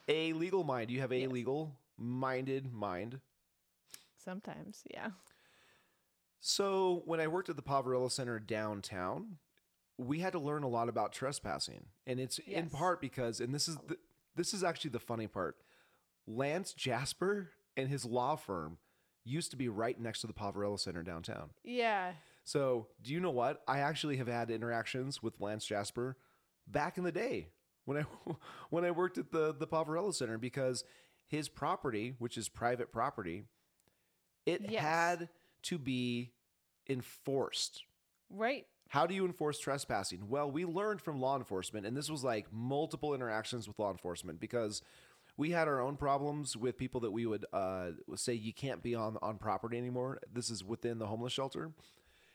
a 0.07 0.33
legal 0.33 0.63
mind. 0.63 0.89
You 0.91 0.99
have 1.01 1.11
a 1.11 1.19
Yes. 1.19 1.31
legal 1.31 1.75
minded 1.97 2.71
mind. 2.73 3.19
Sometimes, 4.23 4.83
yeah. 4.93 5.09
So 6.39 7.01
when 7.05 7.19
I 7.19 7.27
worked 7.27 7.49
at 7.49 7.55
the 7.55 7.61
Poverello 7.61 8.11
Center 8.11 8.39
downtown, 8.39 9.37
we 9.97 10.19
had 10.19 10.33
to 10.33 10.39
learn 10.39 10.63
a 10.63 10.67
lot 10.67 10.89
about 10.89 11.11
trespassing, 11.11 11.85
and 12.05 12.19
it's 12.19 12.37
in 12.39 12.69
part 12.69 13.01
because, 13.01 13.39
and 13.41 13.53
this 13.53 13.67
is 13.67 13.77
the, 13.87 13.97
this 14.35 14.53
is 14.53 14.63
actually 14.63 14.91
the 14.91 14.99
funny 14.99 15.27
part. 15.27 15.55
Lance 16.27 16.73
Jasper 16.73 17.49
and 17.75 17.89
his 17.89 18.05
law 18.05 18.35
firm 18.35 18.77
used 19.27 19.51
to 19.51 19.57
be 19.57 19.69
right 19.69 19.99
next 19.99 20.21
to 20.21 20.27
the 20.27 20.33
Poverello 20.33 20.79
Center 20.79 21.03
downtown. 21.03 21.49
Yeah. 21.63 22.13
So, 22.43 22.87
do 23.01 23.11
you 23.11 23.19
know 23.19 23.31
what? 23.31 23.61
I 23.67 23.79
actually 23.79 24.17
have 24.17 24.27
had 24.27 24.49
interactions 24.49 25.21
with 25.21 25.39
Lance 25.41 25.65
Jasper 25.65 26.17
back 26.67 26.97
in 26.97 27.03
the 27.03 27.11
day 27.11 27.49
when 27.85 27.97
I 27.97 28.01
when 28.69 28.85
I 28.85 28.91
worked 28.91 29.17
at 29.17 29.31
the 29.31 29.53
the 29.53 29.67
Poverello 29.67 30.13
Center 30.13 30.37
because 30.37 30.83
his 31.27 31.49
property, 31.49 32.15
which 32.19 32.37
is 32.37 32.47
private 32.49 32.91
property, 32.91 33.43
it 34.45 34.61
Yes. 34.69 34.81
had 34.81 35.29
to 35.63 35.77
be 35.77 36.31
enforced. 36.89 37.83
Right. 38.29 38.65
How 38.89 39.05
do 39.05 39.13
you 39.13 39.25
enforce 39.25 39.59
trespassing? 39.59 40.29
Well, 40.29 40.49
we 40.49 40.63
learned 40.63 41.01
from 41.01 41.19
law 41.19 41.35
enforcement, 41.35 41.85
and 41.85 41.97
this 41.97 42.09
was 42.09 42.23
like 42.23 42.45
multiple 42.53 43.13
interactions 43.13 43.67
with 43.67 43.77
law 43.77 43.91
enforcement 43.91 44.39
because 44.39 44.81
we 45.37 45.51
had 45.51 45.67
our 45.67 45.79
own 45.79 45.95
problems 45.97 46.57
with 46.57 46.77
people 46.77 47.01
that 47.01 47.11
we 47.11 47.25
would 47.25 47.45
uh, 47.53 47.91
say 48.15 48.33
you 48.33 48.53
can't 48.53 48.81
be 48.83 48.95
on 48.95 49.17
on 49.21 49.37
property 49.37 49.77
anymore. 49.77 50.19
This 50.33 50.49
is 50.49 50.63
within 50.63 50.97
the 50.99 51.07
homeless 51.07 51.33
shelter, 51.33 51.71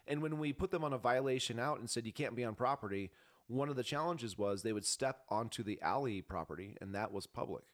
and 0.06 0.22
when 0.22 0.38
we 0.38 0.52
put 0.52 0.70
them 0.70 0.84
on 0.84 0.92
a 0.92 0.98
violation 0.98 1.58
out 1.58 1.78
and 1.78 1.88
said 1.90 2.06
you 2.06 2.12
can't 2.12 2.34
be 2.36 2.44
on 2.44 2.54
property, 2.54 3.10
one 3.48 3.68
of 3.68 3.76
the 3.76 3.82
challenges 3.82 4.38
was 4.38 4.62
they 4.62 4.72
would 4.72 4.86
step 4.86 5.20
onto 5.28 5.62
the 5.62 5.80
alley 5.82 6.22
property, 6.22 6.76
and 6.80 6.94
that 6.94 7.12
was 7.12 7.26
public. 7.26 7.64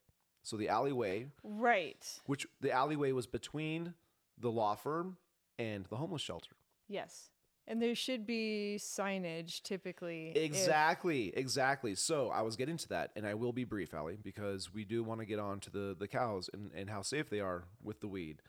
So 0.42 0.56
the 0.56 0.68
alleyway, 0.70 1.26
Right. 1.42 2.04
which 2.26 2.46
the 2.60 2.72
alleyway 2.72 3.12
was 3.12 3.26
between 3.26 3.94
the 4.38 4.50
law 4.50 4.74
firm 4.76 5.18
and 5.58 5.84
the 5.86 5.96
homeless 5.96 6.22
shelter. 6.22 6.52
Yes. 6.88 7.28
And 7.70 7.80
there 7.82 7.94
should 7.94 8.26
be 8.26 8.76
signage 8.80 9.62
typically. 9.62 10.28
if- 10.30 10.42
Exactly, 10.42 11.28
exactly. 11.36 11.94
So 11.94 12.30
I 12.30 12.40
was 12.42 12.56
getting 12.56 12.78
to 12.78 12.88
that, 12.88 13.10
and 13.14 13.26
I 13.26 13.34
will 13.34 13.52
be 13.52 13.64
brief, 13.64 13.92
Allie, 13.92 14.16
because 14.20 14.72
we 14.72 14.84
do 14.84 15.04
want 15.04 15.20
to 15.20 15.26
get 15.26 15.38
on 15.38 15.60
to 15.60 15.70
the, 15.70 15.94
the 15.98 16.08
cows 16.08 16.48
and, 16.52 16.70
and 16.74 16.88
how 16.88 17.02
safe 17.02 17.28
they 17.28 17.40
are 17.40 17.64
with 17.82 18.00
the 18.00 18.08
weed. 18.08 18.40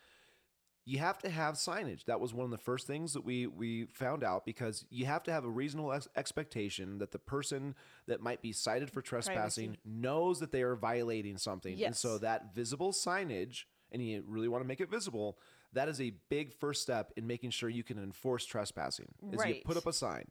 You 0.86 1.00
have 1.00 1.20
to 1.20 1.30
have 1.30 1.56
signage. 1.56 2.06
That 2.06 2.20
was 2.22 2.34
one 2.34 2.46
of 2.46 2.52
the 2.52 2.58
first 2.58 2.88
things 2.88 3.14
that 3.14 3.24
we, 3.26 3.46
we 3.46 3.86
found 3.94 4.24
out 4.24 4.46
because 4.46 4.86
you 4.90 5.06
have 5.06 5.22
to 5.24 5.32
have 5.32 5.44
a 5.46 5.50
reasonable 5.50 5.92
ex- 5.94 6.08
expectation 6.16 6.98
that 7.00 7.12
the 7.12 7.20
person 7.20 7.76
that 8.08 8.22
might 8.22 8.42
be 8.42 8.54
cited 8.54 8.90
for 8.90 9.02
trespassing 9.02 9.78
knows 9.86 10.40
that 10.40 10.52
they 10.52 10.64
are 10.64 10.76
violating 10.76 11.38
something. 11.38 11.78
And 11.88 11.96
so 11.96 12.18
that 12.20 12.56
visible 12.56 12.92
signage, 12.94 13.66
and 13.92 14.02
you 14.02 14.24
really 14.26 14.48
want 14.48 14.64
to 14.64 14.68
make 14.68 14.82
it 14.82 14.90
visible, 14.90 15.38
that 15.74 15.88
is 15.88 16.02
a 16.02 16.14
big 16.30 16.54
first 16.54 16.82
step 16.82 17.12
in 17.16 17.28
making 17.28 17.52
sure 17.52 17.70
you 17.70 17.84
can 17.84 17.98
enforce 17.98 18.46
trespassing. 18.46 19.14
Is 19.32 19.46
you 19.46 19.62
put 19.64 19.78
up 19.78 19.88
a 19.88 19.94
sign. 19.94 20.26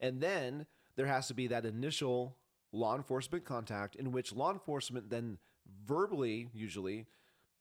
And 0.00 0.20
then 0.20 0.66
there 0.96 1.06
has 1.06 1.28
to 1.28 1.34
be 1.34 1.48
that 1.48 1.66
initial 1.66 2.36
law 2.72 2.94
enforcement 2.96 3.44
contact 3.44 3.96
in 3.96 4.12
which 4.12 4.32
law 4.32 4.52
enforcement 4.52 5.10
then 5.10 5.38
verbally, 5.86 6.48
usually, 6.52 7.06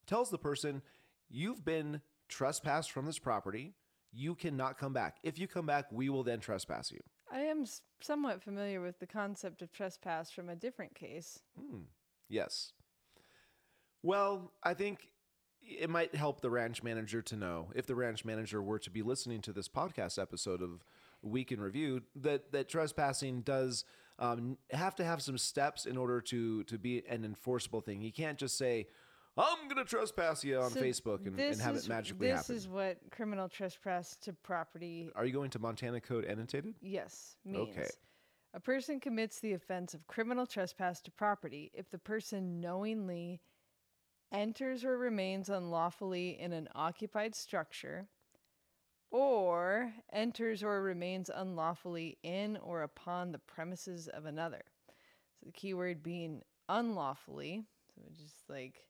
tells 0.06 0.30
the 0.30 0.38
person, 0.38 0.82
You've 1.30 1.66
been 1.66 2.02
trespassed 2.30 2.92
from 2.92 3.06
this 3.06 3.20
property. 3.20 3.74
You 4.14 4.36
cannot 4.36 4.78
come 4.78 4.94
back. 4.94 5.18
If 5.24 5.38
you 5.38 5.48
come 5.48 5.66
back, 5.66 5.86
we 5.92 6.10
will 6.10 6.24
then 6.24 6.40
trespass 6.40 6.92
you. 6.92 7.02
I 7.32 7.42
am 7.42 7.66
somewhat 8.00 8.42
familiar 8.42 8.80
with 8.82 9.00
the 9.00 9.08
concept 9.08 9.62
of 9.62 9.72
trespass 9.72 10.32
from 10.32 10.48
a 10.48 10.56
different 10.56 10.96
case. 10.96 11.40
Hmm. 11.60 11.82
Yes. 12.30 12.72
Well, 14.04 14.54
I 14.64 14.74
think 14.74 15.10
it 15.68 15.90
might 15.90 16.16
help 16.16 16.42
the 16.42 16.50
ranch 16.50 16.84
manager 16.84 17.22
to 17.22 17.36
know 17.36 17.70
if 17.76 17.86
the 17.86 17.96
ranch 17.96 18.24
manager 18.26 18.62
were 18.62 18.80
to 18.80 18.90
be 18.90 19.02
listening 19.02 19.42
to 19.42 19.54
this 19.54 19.68
podcast 19.68 20.22
episode 20.22 20.62
of 20.62 20.84
Week 21.22 21.52
in 21.52 21.60
Review 21.60 22.02
that 22.16 22.52
that 22.52 22.70
trespassing 22.70 23.42
does 23.42 23.84
um, 24.20 24.58
have 24.72 24.96
to 24.96 25.04
have 25.04 25.22
some 25.22 25.38
steps 25.38 25.86
in 25.86 25.98
order 25.98 26.22
to 26.22 26.64
to 26.66 26.78
be 26.78 27.04
an 27.08 27.26
enforceable 27.26 27.82
thing. 27.82 28.02
You 28.02 28.12
can't 28.14 28.38
just 28.38 28.58
say, 28.58 28.88
"I'm 29.38 29.68
going 29.68 29.84
to 29.84 29.86
trespass 29.90 30.44
you" 30.44 30.60
on 30.60 30.72
So 30.72 30.82
Facebook 30.82 31.26
and, 31.28 31.40
and 31.40 31.62
have 31.62 31.76
is- 31.76 31.86
it 31.86 31.90
magically 31.90 32.28
This 32.28 32.38
happen. 32.42 32.56
is 32.56 32.68
what 32.68 32.98
criminal 33.12 33.50
trespass 33.50 34.16
to 34.22 34.34
property, 34.34 35.10
Are 35.16 35.26
you 35.26 35.34
going 35.34 35.50
to 35.52 35.60
Montana 35.60 36.00
Code 36.02 36.26
annotated? 36.26 36.76
yes, 36.82 37.36
means. 37.46 37.70
Okay. 37.78 37.90
A 38.54 38.60
person 38.60 39.00
commits 39.00 39.40
the 39.40 39.54
offense 39.54 39.94
of 39.94 40.08
criminal 40.08 40.48
trespass 40.48 41.02
to 41.02 41.12
property 41.12 41.70
if 41.76 41.90
the 41.92 42.00
person 42.00 42.60
knowingly 42.60 43.40
enters 44.32 44.84
or 44.84 44.98
remains 44.98 45.50
unlawfully 45.50 46.40
in 46.40 46.54
an 46.54 46.68
occupied 46.76 47.36
structure 47.36 48.08
or 49.12 49.94
enters 50.12 50.64
or 50.64 50.82
remains 50.82 51.30
unlawfully 51.34 52.18
in 52.24 52.58
or 52.58 52.84
upon 52.84 53.32
the 53.32 53.40
premises 53.40 54.08
of 54.08 54.26
another. 54.26 54.62
So 55.40 55.46
the 55.46 55.52
key 55.52 55.74
word 55.74 56.04
being 56.04 56.42
unlawfully. 56.68 57.64
So 57.96 58.02
just 58.16 58.50
like, 58.50 58.84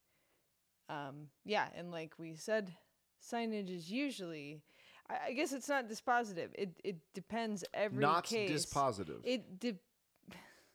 um, 0.89 1.27
yeah, 1.45 1.67
and 1.75 1.91
like 1.91 2.13
we 2.17 2.35
said, 2.35 2.73
signage 3.21 3.69
is 3.69 3.91
usually. 3.91 4.61
I 5.09 5.27
I 5.27 5.33
guess 5.33 5.53
it's 5.53 5.69
not 5.69 5.88
dispositive. 5.88 6.49
It 6.55 6.79
it 6.83 6.97
depends 7.13 7.63
every 7.73 7.99
Not 7.99 8.25
case. 8.25 8.65
dispositive. 8.65 9.19
It 9.23 9.59
de- 9.59 9.79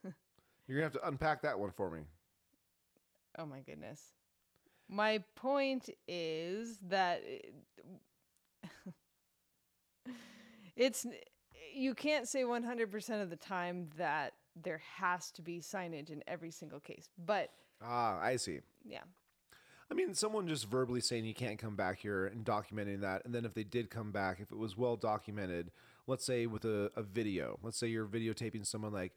You're 0.67 0.79
going 0.79 0.91
to 0.91 0.99
have 0.99 1.03
to 1.03 1.09
unpack 1.09 1.43
that 1.43 1.59
one 1.59 1.71
for 1.71 1.91
me. 1.91 2.03
Oh 3.39 3.47
my 3.47 3.61
goodness. 3.61 4.01
My 4.93 5.25
point 5.37 5.89
is 6.07 6.79
that 6.91 7.23
it- 7.25 7.55
it's 10.77 11.07
you 11.75 11.95
can't 11.95 12.29
say 12.29 12.43
100% 12.43 13.23
of 13.23 13.31
the 13.31 13.37
time 13.37 13.89
that 13.97 14.35
there 14.55 14.83
has 14.97 15.31
to 15.33 15.41
be 15.41 15.61
signage 15.61 16.11
in 16.11 16.23
every 16.27 16.51
single 16.51 16.79
case. 16.81 17.09
But 17.25 17.49
Ah, 17.83 18.21
I 18.21 18.37
see. 18.37 18.61
yeah. 18.85 19.01
I 19.91 19.95
mean, 19.95 20.13
someone 20.15 20.47
just 20.47 20.69
verbally 20.69 21.01
saying 21.01 21.25
you 21.25 21.35
can't 21.35 21.59
come 21.59 21.75
back 21.77 21.99
here 22.01 22.27
and 22.27 22.45
documenting 22.45 23.01
that. 23.01 23.25
And 23.25 23.35
then 23.35 23.45
if 23.47 23.55
they 23.55 23.65
did 23.65 23.89
come 23.91 24.11
back, 24.13 24.41
if 24.41 24.53
it 24.53 24.59
was 24.59 24.77
well 24.77 24.97
documented, 24.97 25.71
let's 26.07 26.25
say 26.25 26.47
with 26.47 26.65
a, 26.67 26.91
a 26.97 27.03
video, 27.03 27.59
let's 27.63 27.79
say 27.79 27.87
you're 27.89 28.07
videotaping 28.07 28.67
someone 28.67 28.93
like 28.93 29.13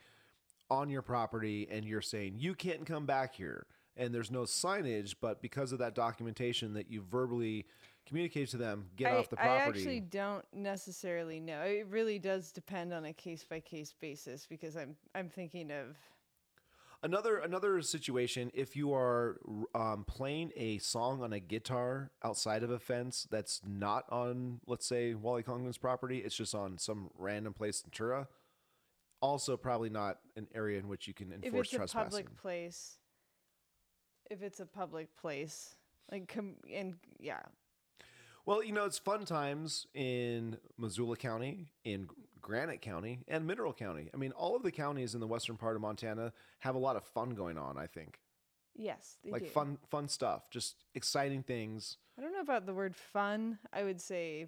on 0.69 0.89
your 0.89 1.01
property 1.01 1.67
and 1.69 1.83
you're 1.85 2.01
saying 2.01 2.35
you 2.37 2.55
can't 2.55 2.85
come 2.85 3.05
back 3.05 3.35
here 3.35 3.67
and 3.97 4.13
there's 4.13 4.31
no 4.31 4.41
signage, 4.41 5.15
but 5.19 5.41
because 5.41 5.71
of 5.71 5.79
that 5.79 5.95
documentation 5.95 6.73
that 6.73 6.89
you 6.89 7.01
verbally 7.01 7.65
communicate 8.05 8.49
to 8.49 8.57
them, 8.57 8.85
get 8.95 9.11
I, 9.11 9.17
off 9.17 9.29
the 9.29 9.37
property. 9.37 9.61
I 9.61 9.65
actually 9.65 9.99
don't 10.01 10.45
necessarily 10.53 11.39
know. 11.39 11.61
It 11.61 11.87
really 11.89 12.19
does 12.19 12.51
depend 12.51 12.93
on 12.93 13.05
a 13.05 13.13
case 13.13 13.43
by 13.43 13.59
case 13.59 13.93
basis 13.99 14.45
because 14.49 14.75
I'm 14.75 14.95
I'm 15.13 15.29
thinking 15.29 15.71
of 15.71 15.95
Another 17.05 17.37
another 17.37 17.83
situation 17.83 18.49
if 18.55 18.75
you 18.75 18.91
are 18.91 19.39
um, 19.75 20.05
playing 20.05 20.51
a 20.55 20.79
song 20.79 21.21
on 21.21 21.33
a 21.33 21.39
guitar 21.39 22.09
outside 22.23 22.63
of 22.63 22.71
a 22.71 22.79
fence 22.79 23.27
that's 23.29 23.61
not 23.63 24.05
on 24.11 24.59
let's 24.65 24.87
say 24.87 25.13
Wally 25.13 25.43
Congdon's 25.43 25.77
property, 25.77 26.17
it's 26.17 26.35
just 26.35 26.55
on 26.55 26.79
some 26.79 27.11
random 27.15 27.53
place 27.53 27.83
in 27.85 27.91
Tura. 27.91 28.27
Also, 29.21 29.55
probably 29.55 29.91
not 29.91 30.17
an 30.35 30.47
area 30.55 30.79
in 30.79 30.87
which 30.87 31.07
you 31.07 31.13
can 31.13 31.31
if 31.31 31.43
enforce 31.43 31.67
it's 31.67 31.73
a 31.73 31.77
trespassing. 31.77 32.05
public 32.05 32.37
place. 32.37 32.97
If 34.29 34.41
it's 34.41 34.59
a 34.59 34.65
public 34.65 35.15
place, 35.17 35.75
like 36.11 36.27
com- 36.27 36.55
and 36.71 36.95
yeah, 37.19 37.41
Well, 38.45 38.63
you 38.63 38.71
know, 38.73 38.85
it's 38.85 38.97
fun 38.97 39.25
times 39.25 39.87
in 39.93 40.57
Missoula 40.77 41.15
County, 41.17 41.67
in 41.83 42.07
Granite 42.41 42.81
County, 42.81 43.19
and 43.27 43.45
Mineral 43.47 43.73
County. 43.73 44.09
I 44.13 44.17
mean, 44.17 44.31
all 44.33 44.55
of 44.55 44.63
the 44.63 44.71
counties 44.71 45.13
in 45.15 45.19
the 45.19 45.27
western 45.27 45.57
part 45.57 45.75
of 45.75 45.81
Montana 45.81 46.31
have 46.59 46.75
a 46.75 46.79
lot 46.79 46.95
of 46.95 47.03
fun 47.03 47.31
going 47.31 47.57
on, 47.57 47.77
I 47.77 47.87
think. 47.87 48.19
Yes, 48.75 49.17
they 49.23 49.31
like 49.31 49.43
do. 49.43 49.49
fun 49.49 49.77
fun 49.89 50.07
stuff, 50.09 50.49
just 50.49 50.83
exciting 50.95 51.43
things. 51.43 51.97
I 52.17 52.21
don't 52.21 52.33
know 52.33 52.41
about 52.41 52.65
the 52.65 52.73
word 52.73 52.95
fun. 52.95 53.57
I 53.71 53.83
would 53.83 54.01
say 54.01 54.47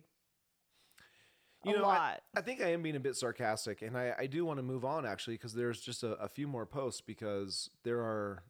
You 1.63 1.75
a 1.75 1.79
know, 1.79 1.85
I- 1.85 2.19
I 2.35 2.41
think 2.41 2.61
I 2.61 2.71
am 2.73 2.81
being 2.81 2.95
a 2.97 2.99
bit 2.99 3.15
sarcastic, 3.15 3.81
and 3.83 3.97
I, 3.97 4.13
I 4.17 4.27
do 4.27 4.43
want 4.45 4.57
to 4.59 4.63
move 4.63 4.83
on 4.85 5.05
actually 5.05 5.35
because 5.35 5.53
there's 5.53 5.79
just 5.81 6.03
a, 6.03 6.11
a 6.15 6.27
few 6.27 6.47
more 6.47 6.65
posts 6.65 6.99
because 7.01 7.69
there 7.83 7.99
are 8.01 8.43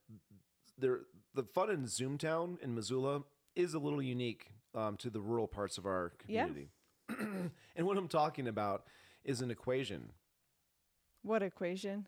there 0.79 1.01
the 1.37 1.43
fun 1.43 1.69
in 1.69 1.83
Zoomtown 1.85 2.59
in 2.63 2.73
Missoula 2.73 3.21
is 3.55 3.75
a 3.75 3.79
little 3.79 4.01
unique 4.01 4.47
um, 4.73 4.97
to 4.97 5.09
the 5.11 5.21
rural 5.21 5.47
parts 5.47 5.77
of 5.77 5.85
our 5.85 6.11
Yeah. 6.27 6.45
community. 6.47 6.69
and 7.75 7.85
what 7.85 7.95
I'm 7.95 8.07
talking 8.07 8.47
about 8.47 8.85
is 9.23 9.39
an 9.41 9.51
equation. 9.51 10.11
what 11.21 11.43
equation? 11.43 12.07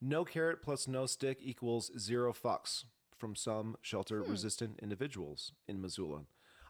No 0.00 0.24
carrot 0.24 0.62
plus 0.62 0.88
no 0.88 1.04
stick 1.06 1.38
equals 1.42 1.90
zero 1.98 2.32
fucks 2.32 2.84
from 3.16 3.36
some 3.36 3.76
shelter 3.82 4.22
resistant 4.22 4.78
individuals 4.82 5.52
in 5.68 5.80
Missoula. 5.80 6.22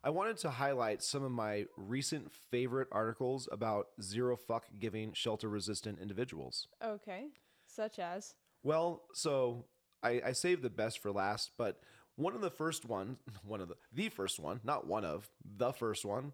I 0.05 0.11
wanted 0.11 0.37
to 0.39 0.51
highlight 0.51 1.01
some 1.03 1.23
of 1.23 1.31
my 1.31 1.67
recent 1.77 2.33
favorite 2.33 2.89
articles 2.91 3.49
about 3.53 3.87
zero 4.03 4.37
fuck 4.37 4.65
giving 4.81 5.13
shelter 5.13 5.49
resistant 5.49 6.01
individuals. 6.01 6.67
Okay, 6.85 7.29
such 7.67 7.99
as 8.01 8.35
Well, 8.65 9.03
so 9.15 9.65
I, 10.03 10.21
I 10.27 10.33
saved 10.33 10.63
the 10.63 10.71
best 10.71 10.99
for 11.01 11.13
last, 11.13 11.53
but 11.57 11.81
one 12.17 12.35
of 12.35 12.41
the 12.41 12.51
first 12.51 12.85
one, 12.85 13.17
one 13.45 13.61
of 13.61 13.69
the 13.69 13.77
the 13.93 14.09
first 14.09 14.39
one, 14.41 14.61
not 14.65 14.87
one 14.87 15.05
of 15.05 15.31
the 15.57 15.73
first 15.73 16.05
one. 16.05 16.33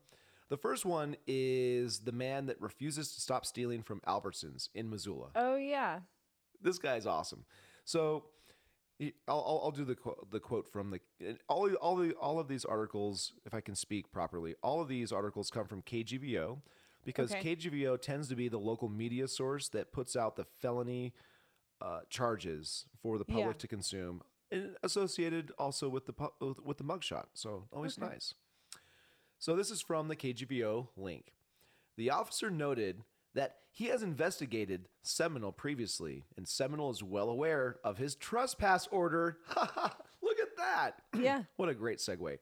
The 0.49 0.57
first 0.57 0.87
one 0.87 1.17
is 1.27 1.99
the 2.01 2.13
man 2.13 2.47
that 2.47 2.59
refuses 2.61 3.13
to 3.15 3.21
stop 3.21 3.45
stealing 3.45 3.83
from 3.83 4.01
Albertsons 4.07 4.71
in 4.75 4.89
Missoula. 4.89 5.29
oh 5.35 5.57
yeah, 5.57 6.01
this 6.63 6.79
guy's 6.79 7.05
awesome. 7.07 7.45
So 7.85 8.25
I'll, 9.01 9.11
I'll, 9.29 9.61
I'll 9.65 9.71
do 9.71 9.85
the 9.85 9.95
quote, 9.95 10.31
the 10.31 10.41
quote 10.41 10.67
from 10.73 10.91
the 10.91 11.37
all 11.49 11.71
all 11.75 11.97
the 11.97 12.13
all 12.15 12.39
of 12.41 12.49
these 12.49 12.65
articles, 12.65 13.33
if 13.45 13.53
I 13.55 13.61
can 13.61 13.75
speak 13.75 14.11
properly. 14.11 14.55
All 14.63 14.81
of 14.81 14.89
these 14.89 15.13
articles 15.13 15.51
come 15.51 15.67
from 15.67 15.83
KGVO 15.83 16.59
because 17.05 17.31
Okay. 17.33 17.55
KGVO 17.55 18.01
tends 18.01 18.29
to 18.29 18.35
be 18.35 18.49
the 18.49 18.59
local 18.59 18.89
media 18.89 19.29
source 19.29 19.69
that 19.69 19.93
puts 19.93 20.17
out 20.17 20.37
the 20.37 20.45
felony 20.45 21.13
uh, 21.81 22.01
charges 22.09 22.87
for 23.01 23.19
the 23.19 23.25
public 23.25 23.47
Yeah. 23.57 23.61
to 23.61 23.69
consume, 23.69 24.23
and 24.51 24.77
associated 24.83 25.53
also 25.59 25.89
with 25.89 26.07
the 26.07 26.13
pu- 26.13 26.33
with- 26.65 26.79
the 26.79 26.85
mugshot. 26.85 27.27
So 27.35 27.69
always 27.73 27.99
Okay. 27.99 28.09
nice. 28.09 28.35
So 29.39 29.55
this 29.55 29.71
is 29.71 29.81
from 29.81 30.09
the 30.09 30.17
KGVO 30.17 30.89
link. 30.97 31.35
The 31.97 32.11
officer 32.11 32.51
noted 32.51 33.05
that 33.35 33.59
he 33.71 33.87
has 33.87 34.03
investigated 34.03 34.89
Seminole 35.03 35.53
previously, 35.53 36.25
and 36.37 36.49
Seminole 36.49 36.91
is 36.91 37.03
well 37.03 37.29
aware 37.31 37.79
of 37.85 37.99
his 37.99 38.17
trespass 38.17 38.87
order. 38.89 39.39
Look 40.23 40.41
at 40.41 40.57
that. 40.57 41.03
yeah. 41.19 41.45
what 41.57 41.69
a 41.69 41.75
great 41.75 41.99
segue. 41.99 42.39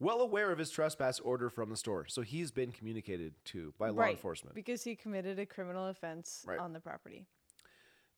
Well 0.00 0.20
aware 0.20 0.50
of 0.50 0.58
his 0.58 0.70
trespass 0.70 1.20
order 1.20 1.48
from 1.48 1.70
the 1.70 1.76
store. 1.76 2.06
So 2.08 2.22
he's 2.22 2.50
been 2.50 2.72
communicated 2.72 3.34
to 3.46 3.72
by 3.78 3.90
law 3.90 4.02
right, 4.02 4.10
enforcement, 4.16 4.56
because 4.56 4.82
he 4.82 4.96
committed 4.96 5.38
a 5.38 5.46
criminal 5.46 5.86
offense 5.86 6.44
Right. 6.44 6.58
on 6.58 6.72
the 6.72 6.80
property. 6.80 7.26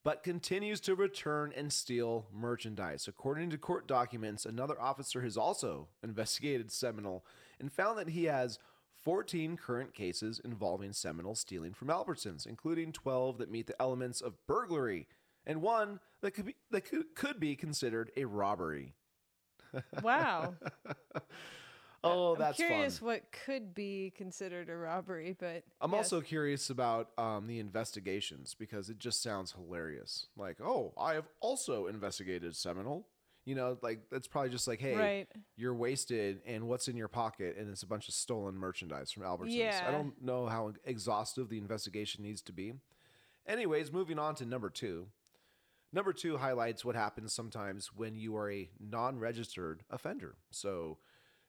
But 0.05 0.23
continues 0.23 0.81
to 0.81 0.95
return 0.95 1.53
and 1.57 1.73
steal 1.73 2.27
merchandise. 2.33 3.09
According 3.09 3.51
to 3.51 3.59
court 3.59 3.89
documents, 3.89 4.45
another 4.45 4.81
officer 4.81 5.23
has 5.23 5.37
also 5.37 5.89
investigated 6.05 6.71
Seminole 6.71 7.25
and 7.59 7.73
found 7.73 7.99
that 7.99 8.11
he 8.11 8.25
has 8.25 8.59
14 9.03 9.57
current 9.57 9.95
cases 9.95 10.41
involving 10.45 10.93
Seminole 10.93 11.35
stealing 11.35 11.73
from 11.73 11.89
Albertsons, 11.89 12.47
including 12.47 12.93
12 12.93 13.39
that 13.39 13.51
meet 13.51 13.67
the 13.67 13.81
elements 13.81 14.21
of 14.21 14.35
burglary 14.47 15.09
and 15.47 15.61
one 15.61 16.01
that 16.21 16.33
could 16.33 16.47
be 16.47 16.55
that 16.71 16.83
could, 16.83 17.15
could 17.15 17.41
be 17.41 17.57
considered 17.57 18.13
a 18.17 18.25
robbery. 18.25 18.95
Wow. 20.03 20.55
Oh, 22.05 22.35
I'm 22.35 22.39
that's 22.39 22.57
curious 22.57 22.99
fun. 22.99 23.07
what 23.07 23.23
could 23.45 23.75
be 23.75 24.13
considered 24.17 24.69
a 24.69 24.77
robbery, 24.77 25.35
but 25.39 25.65
I'm 25.81 25.93
yes. 25.93 25.99
also 25.99 26.21
curious 26.21 26.71
about 26.71 27.09
um, 27.19 27.47
the 27.47 27.59
investigations 27.59 28.55
because 28.59 28.91
it 28.91 28.99
just 28.99 29.23
sounds 29.23 29.53
hilarious. 29.53 30.27
Like, 30.37 30.59
oh, 30.63 30.93
I 30.99 31.15
have 31.15 31.27
also 31.41 31.87
investigated 31.87 32.55
Seminole. 32.55 33.07
You 33.45 33.55
know, 33.55 33.77
like 33.83 34.01
that's 34.11 34.27
probably 34.27 34.51
just 34.51 34.67
like, 34.67 34.81
hey, 34.81 34.97
right. 34.97 35.29
you're 35.57 35.75
wasted, 35.75 36.41
and 36.47 36.67
what's 36.67 36.89
in 36.89 36.97
your 36.97 37.09
pocket, 37.09 37.57
and 37.59 37.69
it's 37.69 37.83
a 37.83 37.87
bunch 37.87 38.09
of 38.09 38.15
stolen 38.15 38.57
merchandise 38.57 39.11
from 39.13 39.23
Albertsons. 39.23 39.87
I 39.87 39.91
don't 39.91 40.15
know 40.23 40.47
how 40.47 40.73
exhaustive 40.85 41.51
the 41.51 41.59
investigation 41.59 42.23
needs 42.23 42.41
to 42.43 42.53
be. 42.53 42.73
Anyways, 43.47 43.93
moving 43.93 44.19
on 44.19 44.35
to 44.37 44.47
number 44.47 44.71
two. 44.71 45.09
Number 45.93 46.13
two 46.13 46.39
highlights 46.39 46.85
what 46.85 46.97
happens 46.97 47.33
sometimes 47.33 47.91
when 47.95 48.17
you 48.17 48.35
are 48.37 48.51
a 48.51 48.69
non-registered 48.81 49.85
offender. 49.91 50.35
So, 50.51 50.99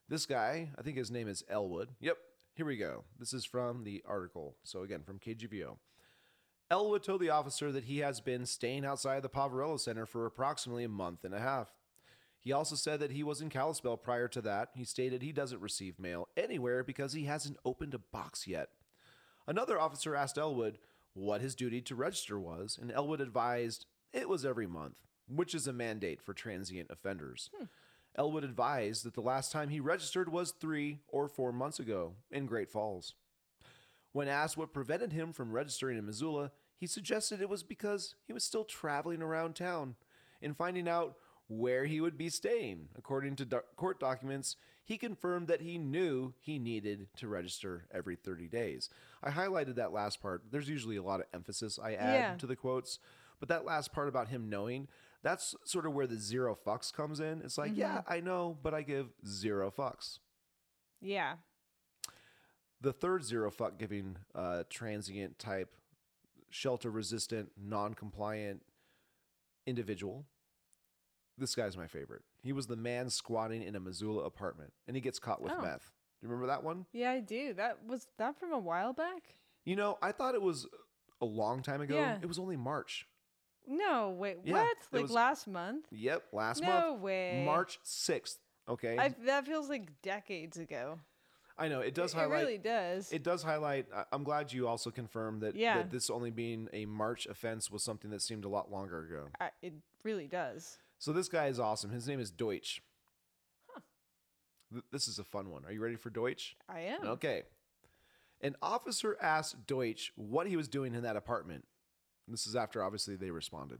this 0.10 0.26
guy, 0.26 0.70
I 0.78 0.82
think 0.82 0.98
his 0.98 1.12
name 1.12 1.28
is 1.28 1.44
Elwood. 1.50 1.90
Yep, 2.00 2.18
here 2.56 2.66
we 2.66 2.78
go. 2.78 3.04
This 3.20 3.34
is 3.34 3.46
from 3.46 3.84
the 3.84 4.04
article. 4.08 4.56
So 4.64 4.84
again, 4.84 5.04
from 5.04 5.20
KGVO. 5.20 5.78
Elwood 6.72 7.04
told 7.04 7.22
the 7.22 7.30
officer 7.30 7.72
that 7.72 7.84
he 7.84 8.00
has 8.00 8.22
been 8.22 8.46
staying 8.46 8.86
outside 8.86 9.22
the 9.22 9.30
Poverello 9.30 9.80
Center 9.80 10.06
for 10.06 10.26
approximately 10.26 10.84
a 10.84 10.90
month 10.90 11.24
and 11.24 11.34
a 11.34 11.40
half. 11.40 11.74
He 12.40 12.52
also 12.52 12.76
said 12.76 13.00
that 13.00 13.12
he 13.12 13.24
was 13.24 13.42
in 13.42 13.50
Kalispell 13.50 13.98
prior 13.98 14.28
to 14.30 14.42
that. 14.42 14.70
He 14.76 14.84
stated 14.84 15.22
he 15.22 15.32
doesn't 15.32 15.62
receive 15.62 16.00
mail 16.00 16.28
anywhere 16.38 16.84
because 16.84 17.14
he 17.14 17.26
hasn't 17.26 17.58
opened 17.66 17.94
a 17.94 18.00
box 18.00 18.48
yet. 18.48 18.70
Another 19.48 19.80
officer 19.80 20.16
asked 20.16 20.38
Elwood 20.38 20.78
what 21.14 21.42
his 21.42 21.56
duty 21.56 21.82
to 21.82 21.96
register 21.96 22.40
was, 22.40 22.78
and 22.80 22.92
Elwood 22.92 23.22
advised 23.22 23.86
it 24.14 24.30
was 24.30 24.46
every 24.46 24.68
month, 24.68 24.96
which 25.28 25.56
is 25.56 25.68
a 25.68 25.74
mandate 25.74 26.22
for 26.22 26.34
transient 26.34 26.90
offenders. 26.92 27.50
Hmm. 27.56 27.66
Elwood 28.18 28.44
advised 28.44 29.04
that 29.04 29.14
the 29.14 29.22
last 29.22 29.52
time 29.52 29.70
he 29.70 29.80
registered 29.80 30.32
was 30.32 30.52
three 30.52 31.00
or 31.08 31.28
four 31.28 31.52
months 31.52 31.80
ago 31.80 32.14
in 32.32 32.46
Great 32.46 32.70
Falls. 32.70 33.14
When 34.14 34.28
asked 34.30 34.56
what 34.58 34.74
prevented 34.74 35.12
him 35.12 35.34
from 35.34 35.52
registering 35.52 35.98
in 35.98 36.06
Missoula, 36.06 36.52
he 36.78 36.88
suggested 36.88 37.42
it 37.42 37.50
was 37.50 37.64
because 37.64 38.16
he 38.26 38.34
was 38.34 38.44
still 38.44 38.64
traveling 38.64 39.22
around 39.22 39.56
town 39.56 39.96
and 40.42 40.56
finding 40.56 40.88
out 40.88 41.18
where 41.48 41.86
he 41.86 42.00
would 42.02 42.18
be 42.18 42.30
staying. 42.30 42.88
According 42.98 43.36
to 43.38 43.46
do- 43.46 43.62
court 43.76 44.00
documents, 44.00 44.56
he 44.84 44.98
confirmed 44.98 45.48
that 45.48 45.62
he 45.62 45.78
knew 45.78 46.34
he 46.40 46.58
needed 46.60 47.08
to 47.18 47.28
register 47.28 47.86
every 47.92 48.16
30 48.16 48.48
days. 48.48 48.90
I 49.22 49.32
highlighted 49.32 49.76
that 49.76 49.92
last 49.92 50.22
part. 50.22 50.44
There's 50.52 50.70
usually 50.70 50.96
a 50.96 51.04
lot 51.04 51.20
of 51.20 51.26
emphasis 51.34 51.78
I 51.78 51.94
add 51.96 52.14
Yeah. 52.16 52.36
to 52.38 52.48
the 52.48 52.56
quotes, 52.56 53.00
but 53.40 53.50
that 53.50 53.66
last 53.66 53.92
part 53.92 54.08
about 54.08 54.30
him 54.30 54.50
knowing, 54.50 54.88
that's 55.26 55.56
sort 55.66 55.88
of 55.88 55.94
where 55.94 56.06
the 56.06 56.18
zero 56.20 56.56
fucks 56.56 56.94
comes 56.94 57.20
in. 57.20 57.42
It's 57.44 57.58
like, 57.58 57.72
yeah, 57.76 58.04
I 58.08 58.20
know, 58.20 58.58
but 58.62 58.76
I 58.76 58.84
give 58.84 59.08
zero 59.28 59.72
fucks. 59.76 60.20
Yeah. 61.02 61.34
The 62.80 62.94
third 62.94 63.24
zero 63.24 63.50
fuck 63.50 63.80
giving 63.80 64.18
uh, 64.36 64.64
transient 64.70 65.40
type, 65.40 65.74
shelter 66.52 66.92
resistant, 66.92 67.50
non 67.60 67.96
compliant 67.96 68.62
individual. 69.66 70.26
This 71.40 71.56
guy's 71.56 71.76
my 71.76 71.88
favorite. 71.88 72.22
He 72.44 72.54
was 72.54 72.68
the 72.68 72.76
man 72.76 73.10
squatting 73.10 73.64
in 73.64 73.76
a 73.76 73.80
Missoula 73.80 74.24
apartment 74.26 74.74
and 74.88 74.96
he 74.96 75.02
gets 75.02 75.18
caught 75.18 75.42
with 75.42 75.54
Oh. 75.58 75.62
meth. 75.62 75.92
Do 76.22 76.28
you 76.28 76.30
remember 76.30 76.46
that 76.48 76.64
one? 76.64 76.86
Yeah, 76.94 77.12
I 77.12 77.20
do. 77.20 77.54
That 77.56 77.80
was 77.88 78.06
that 78.20 78.40
from 78.40 78.54
a 78.54 78.60
while 78.60 78.94
back? 78.94 79.24
You 79.66 79.76
know, 79.76 79.98
I 80.04 80.12
thought 80.12 80.36
it 80.36 80.42
was 80.42 80.68
a 81.20 81.26
long 81.26 81.64
time 81.64 81.82
ago. 81.82 81.96
Yeah. 81.96 82.20
It 82.22 82.28
was 82.28 82.38
only 82.38 82.56
March. 82.58 83.08
No, 83.68 84.10
wait, 84.18 84.38
Yeah, 84.44 84.54
what? 84.54 84.72
it 84.72 84.78
Like 84.92 85.02
was- 85.04 85.12
last 85.12 85.48
month? 85.48 85.86
Yep, 85.92 86.24
last 86.32 86.62
month. 86.62 86.74
no 86.84 86.90
month. 86.92 87.02
way. 87.02 87.44
March 87.46 87.80
6th. 87.84 88.38
Okay. 88.68 88.98
I, 88.98 89.10
that 89.26 89.46
feels 89.46 89.70
like 89.70 90.02
decades 90.02 90.58
ago. 90.58 91.00
I 91.58 91.68
know. 91.70 91.80
It 91.82 91.94
does 91.94 92.14
it, 92.14 92.18
highlight. 92.18 92.40
It 92.40 92.44
really 92.44 92.58
does. 92.58 93.12
It 93.14 93.24
does 93.24 93.42
highlight. 93.44 93.88
I- 93.96 94.06
I'm 94.12 94.24
glad 94.24 94.52
you 94.52 94.68
also 94.68 94.92
confirmed 94.92 95.42
that, 95.42 95.56
Yeah. 95.56 95.78
that 95.78 95.92
this 95.92 96.10
only 96.10 96.32
being 96.32 96.68
a 96.74 96.86
March 96.86 97.28
offense 97.28 97.72
was 97.72 97.84
something 97.84 98.12
that 98.12 98.22
seemed 98.22 98.44
a 98.46 98.50
lot 98.50 98.72
longer 98.72 99.00
ago. 99.06 99.28
I, 99.40 99.52
it 99.62 99.74
really 100.04 100.28
does. 100.28 100.78
So 100.98 101.14
this 101.14 101.30
guy 101.30 101.48
is 101.48 101.60
awesome. 101.60 101.92
His 101.92 102.08
name 102.08 102.20
is 102.20 102.32
Deutsch. 102.32 102.82
Th- 104.72 104.84
This 104.92 105.08
is 105.08 105.20
a 105.20 105.24
fun 105.24 105.50
one. 105.50 105.64
Are 105.66 105.72
you 105.72 105.82
ready 105.82 105.96
for 105.96 106.10
Deutsch? 106.10 106.56
I 106.68 106.80
am. 106.82 107.06
Okay. 107.06 107.44
An 108.42 108.56
officer 108.62 109.18
asked 109.22 109.66
Deutsch 109.66 110.12
what 110.16 110.48
he 110.48 110.58
was 110.58 110.68
doing 110.68 110.94
in 110.94 111.04
that 111.04 111.16
apartment. 111.16 111.66
This 112.28 112.48
is 112.48 112.56
after 112.56 112.84
obviously 112.84 113.16
they 113.16 113.32
responded. 113.32 113.80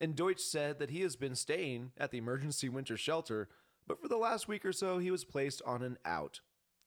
And 0.00 0.14
Deutsch 0.16 0.40
said 0.40 0.78
that 0.78 0.90
he 0.90 1.00
has 1.02 1.16
been 1.16 1.34
staying 1.34 1.92
at 1.96 2.10
the 2.10 2.18
emergency 2.18 2.68
winter 2.68 2.96
shelter, 2.96 3.48
but 3.86 4.00
for 4.00 4.08
the 4.08 4.16
last 4.16 4.48
week 4.48 4.64
or 4.64 4.72
so 4.72 4.98
he 4.98 5.10
was 5.10 5.24
placed 5.24 5.62
on 5.64 5.82
an 5.82 5.96
out, 6.04 6.40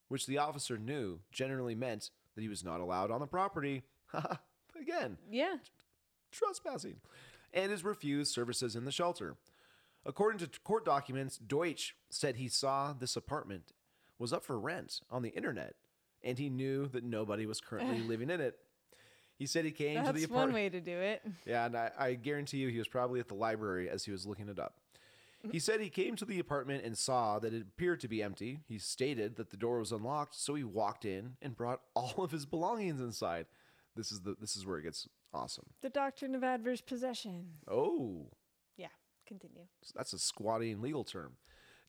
which 0.09 0.27
the 0.27 0.37
officer 0.37 0.77
knew 0.77 1.19
generally 1.31 1.75
meant 1.75 2.11
that 2.35 2.41
he 2.41 2.49
was 2.49 2.63
not 2.63 2.81
allowed 2.81 3.11
on 3.11 3.21
the 3.21 3.27
property. 3.27 3.83
Again, 4.79 5.17
Yeah. 5.31 5.57
trespassing, 6.31 6.97
and 7.53 7.71
has 7.71 7.83
refused 7.83 8.33
services 8.33 8.75
in 8.75 8.85
the 8.85 8.91
shelter. 8.91 9.37
According 10.05 10.39
to 10.47 10.59
court 10.59 10.85
documents, 10.85 11.37
Deutsch 11.37 11.95
said 12.09 12.35
he 12.35 12.47
saw 12.49 12.93
this 12.93 13.15
apartment 13.15 13.71
was 14.19 14.31
up 14.33 14.43
for 14.43 14.59
rent 14.59 15.01
on 15.09 15.21
the 15.23 15.29
internet, 15.29 15.75
and 16.23 16.37
he 16.37 16.49
knew 16.49 16.87
that 16.89 17.03
nobody 17.03 17.45
was 17.45 17.61
currently 17.61 17.99
living 18.07 18.29
in 18.29 18.41
it. 18.41 18.57
He 19.37 19.45
said 19.45 19.65
he 19.65 19.71
came 19.71 19.97
to 19.97 20.07
the 20.07 20.11
That's 20.13 20.25
apartment. 20.25 20.47
one 20.47 20.53
way 20.53 20.69
to 20.69 20.79
do 20.81 20.97
it. 20.97 21.21
Yeah, 21.45 21.65
and 21.65 21.75
I, 21.75 21.91
I 21.97 22.13
guarantee 22.13 22.57
you 22.57 22.69
he 22.69 22.77
was 22.77 22.87
probably 22.87 23.19
at 23.19 23.27
the 23.27 23.33
library 23.35 23.89
as 23.89 24.05
he 24.05 24.11
was 24.11 24.25
looking 24.25 24.47
it 24.49 24.59
up. 24.59 24.75
He 25.51 25.59
said 25.59 25.79
he 25.79 25.89
came 25.91 26.15
to 26.15 26.25
the 26.25 26.39
apartment 26.39 26.83
and 26.85 26.97
saw 26.97 27.37
that 27.37 27.53
it 27.53 27.61
appeared 27.61 27.99
to 27.99 28.07
be 28.07 28.23
empty. 28.23 28.61
He 28.67 28.79
stated 28.79 29.35
that 29.35 29.51
the 29.51 29.57
door 29.57 29.77
was 29.77 29.91
unlocked, 29.91 30.33
so 30.33 30.55
he 30.55 30.63
walked 30.63 31.05
in 31.05 31.33
and 31.39 31.55
brought 31.55 31.81
all 31.95 32.23
of 32.23 32.31
his 32.31 32.47
belongings 32.47 32.99
inside. 32.99 33.45
This 33.95 34.11
is 34.11 34.21
the 34.21 34.35
this 34.41 34.55
is 34.55 34.65
where 34.65 34.79
it 34.79 34.83
gets 34.83 35.07
awesome. 35.35 35.65
The 35.83 35.89
doctrine 35.89 36.33
of 36.33 36.43
adverse 36.43 36.81
possession. 36.81 37.45
Oh, 37.69 38.31
Yeah, 38.75 38.87
continue. 39.27 39.65
that's 39.95 40.13
a 40.13 40.17
squatting 40.19 40.81
legal 40.81 41.03
term. 41.03 41.33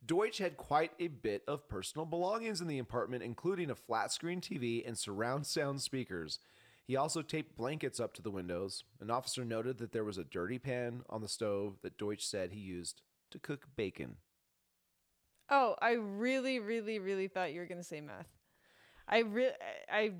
Deutsch 0.04 0.36
had 0.38 0.58
quite 0.58 0.92
a 1.00 1.08
bit 1.08 1.42
of 1.48 1.66
personal 1.66 2.04
belongings 2.04 2.60
in 2.60 2.66
the 2.68 2.78
apartment, 2.78 3.22
including 3.22 3.70
a 3.70 3.74
flat 3.74 4.12
screen 4.12 4.42
TV 4.42 4.86
and 4.86 4.98
surround 4.98 5.46
sound 5.46 5.80
speakers. 5.80 6.38
He 6.86 6.96
also 6.96 7.20
taped 7.22 7.56
blankets 7.56 7.98
up 7.98 8.14
to 8.14 8.22
the 8.22 8.30
windows. 8.30 8.84
An 9.00 9.10
officer 9.10 9.44
noted 9.44 9.78
that 9.78 9.92
there 9.92 10.04
was 10.04 10.18
a 10.18 10.24
dirty 10.24 10.58
pan 10.58 11.02
on 11.10 11.20
the 11.20 11.28
stove 11.28 11.78
that 11.82 11.98
Deutsch 11.98 12.24
said 12.24 12.52
he 12.52 12.60
used 12.60 13.02
to 13.32 13.38
cook 13.40 13.66
bacon. 13.76 14.16
Oh, 15.50 15.74
I 15.80 15.92
really, 15.92 16.58
really, 16.60 16.98
really 16.98 17.28
thought 17.28 17.52
you 17.52 17.60
were 17.60 17.66
gonna 17.66 17.82
say 17.82 18.00
meth. 18.00 18.28
I 19.08 19.18
really, 19.20 19.52
I, 19.90 20.12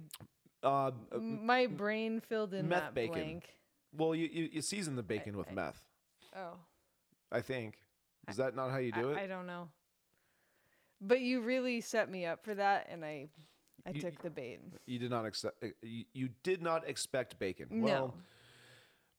Uh, 0.63 0.91
my 1.21 1.67
brain 1.67 2.21
filled 2.21 2.55
in 2.55 2.69
meth 2.69 2.81
that 2.83 2.95
bacon. 2.95 3.13
blank. 3.15 3.55
well, 3.93 4.15
you, 4.15 4.29
you, 4.33 4.49
you 4.55 4.63
season 4.63 4.97
the 4.97 5.03
bacon 5.03 5.37
with 5.37 5.49
I- 5.51 5.55
meth, 5.55 5.85
Oh, 6.35 6.59
I 7.33 7.41
think. 7.41 7.79
Is 8.29 8.37
that 8.37 8.55
not 8.57 8.71
how 8.71 8.79
you 8.79 8.91
do 8.93 9.11
I, 9.11 9.13
it? 9.13 9.19
I 9.19 9.27
don't 9.29 9.47
know. 9.47 9.69
But 11.01 11.21
you 11.21 11.41
really 11.43 11.81
set 11.81 12.11
me 12.11 12.27
up 12.27 12.45
for 12.45 12.55
that, 12.55 12.89
and 12.91 13.05
I, 13.05 13.29
I 13.87 13.91
You- 13.91 14.01
took 14.01 14.21
the 14.23 14.31
bait. 14.31 14.61
you 14.87 14.99
did 14.99 15.11
not 15.11 15.25
accept. 15.25 15.63
Uh, 15.63 15.69
you, 15.83 16.05
you 16.13 16.29
did 16.43 16.61
not 16.63 16.89
expect 16.89 17.39
bacon. 17.39 17.69
No. 17.71 17.85
Well, 17.85 18.15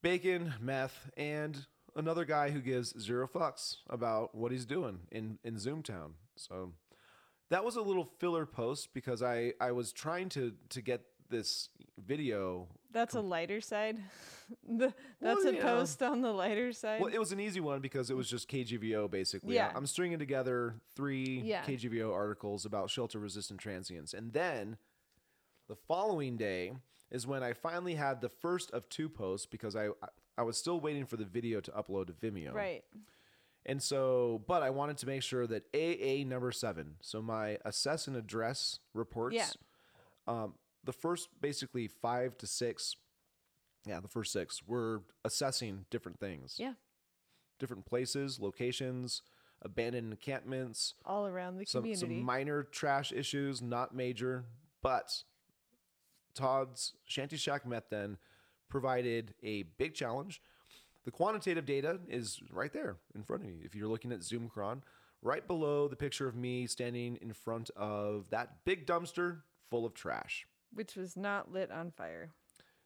bacon, 0.02 0.54
meth, 0.60 1.10
and 1.18 1.66
another 1.96 2.26
guy 2.26 2.52
who 2.52 2.62
gives 2.62 3.00
zero 3.00 3.28
fucks 3.28 3.78
about 3.90 4.36
what 4.36 4.52
he's 4.52 4.66
doing 4.66 5.00
in 5.12 5.40
in 5.44 5.56
Zoomtown. 5.56 6.12
So 6.36 6.74
that 7.50 7.64
was 7.64 7.76
a 7.76 7.82
little 7.82 8.06
filler 8.20 8.46
post 8.46 8.94
because 8.94 9.24
I 9.24 9.54
I 9.60 9.72
was 9.72 9.92
trying 9.92 10.30
to 10.30 10.54
to 10.70 10.82
get 10.82 11.02
this 11.30 11.70
video. 12.04 12.68
That's 12.92 13.16
a 13.16 13.22
lighter 13.22 13.62
side. 13.62 13.98
the, 14.68 14.94
that's 15.22 15.44
Well, 15.44 15.48
a 15.48 15.52
know. 15.58 15.62
post 15.62 16.02
on 16.02 16.22
the 16.22 16.32
lighter 16.32 16.72
side. 16.72 17.02
Well, 17.02 17.14
it 17.14 17.20
was 17.20 17.32
an 17.32 17.40
easy 17.40 17.60
one 17.60 17.82
because 17.82 18.10
it 18.10 18.16
was 18.16 18.30
just 18.30 18.50
KGVO 18.50 19.10
basically. 19.12 19.56
Yeah. 19.56 19.72
I'm 19.76 19.86
stringing 19.86 20.20
together 20.20 20.76
three 20.96 21.42
Yeah. 21.44 21.64
KGVO 21.64 22.14
articles 22.14 22.66
about 22.66 22.90
shelter 22.90 23.20
resistant 23.20 23.60
transients. 23.60 24.14
And 24.14 24.34
then 24.34 24.78
the 25.68 25.76
following 25.76 26.38
day 26.38 26.74
is 27.12 27.28
when 27.28 27.44
I 27.44 27.54
finally 27.54 27.96
had 27.96 28.22
the 28.22 28.30
first 28.30 28.72
of 28.72 28.88
two 28.90 29.10
posts 29.10 29.46
because 29.46 29.76
I 29.76 29.90
I 30.38 30.44
was 30.44 30.58
still 30.58 30.80
waiting 30.80 31.06
for 31.06 31.18
the 31.18 31.26
video 31.26 31.60
to 31.62 31.72
upload 31.72 32.08
to 32.08 32.14
Vimeo. 32.14 32.54
right. 32.54 32.84
And 33.66 33.84
so, 33.84 34.44
but 34.48 34.64
I 34.64 34.70
wanted 34.70 34.98
to 35.00 35.08
make 35.08 35.24
sure 35.24 35.46
that 35.48 35.64
AA 35.76 36.24
number 36.26 36.54
seven, 36.54 36.96
so 37.02 37.22
my 37.22 37.58
assess 37.66 38.08
and 38.08 38.16
address 38.16 38.80
reports, 38.94 39.36
Yeah. 39.36 39.48
um, 40.26 40.54
the 40.88 40.94
first 40.94 41.30
basically 41.42 41.88
five 41.88 42.36
to 42.38 42.48
six, 42.48 42.96
yeah, 43.86 44.00
the 44.00 44.08
first 44.08 44.32
six 44.32 44.66
were 44.66 45.04
assessing 45.24 45.86
different 45.92 46.20
things 46.20 46.56
Yeah. 46.58 46.74
different 47.60 47.86
places, 47.86 48.40
locations, 48.40 49.22
abandoned 49.62 50.12
encampments, 50.14 50.94
All 51.06 51.28
around 51.28 51.58
the 51.58 51.66
some, 51.66 51.82
community. 51.84 52.00
some 52.18 52.24
minor 52.24 52.64
trash 52.64 53.12
issues, 53.12 53.62
not 53.62 53.94
major. 53.94 54.46
But 54.82 55.24
Todd's 56.34 56.94
Shanty 57.06 57.36
Shack 57.38 57.66
Met 57.66 57.90
then 57.90 58.18
provided 58.70 59.34
a 59.44 59.64
big 59.64 59.94
challenge. 59.94 60.42
The 61.06 61.12
quantitative 61.12 61.66
data 61.66 62.00
is 62.08 62.42
right 62.52 62.72
there 62.72 62.98
in 63.16 63.24
front 63.24 63.44
of 63.44 63.50
you. 63.50 63.60
If 63.64 63.76
you're 63.76 63.88
looking 63.88 64.12
at 64.12 64.24
Zoom 64.24 64.48
Chron, 64.50 64.84
right 65.22 65.46
below 65.48 65.88
the 65.88 65.96
picture 65.96 66.28
of 66.28 66.36
me 66.36 66.68
standing 66.68 67.16
in 67.18 67.34
front 67.34 67.70
of 67.76 68.30
that 68.30 68.64
big 68.66 68.86
dumpster 68.86 69.42
full 69.70 69.86
of 69.86 69.94
trash. 69.94 70.46
Which 70.74 70.96
was 70.96 71.16
not 71.16 71.52
lit 71.52 71.72
on 71.72 71.92
fire. 71.92 72.30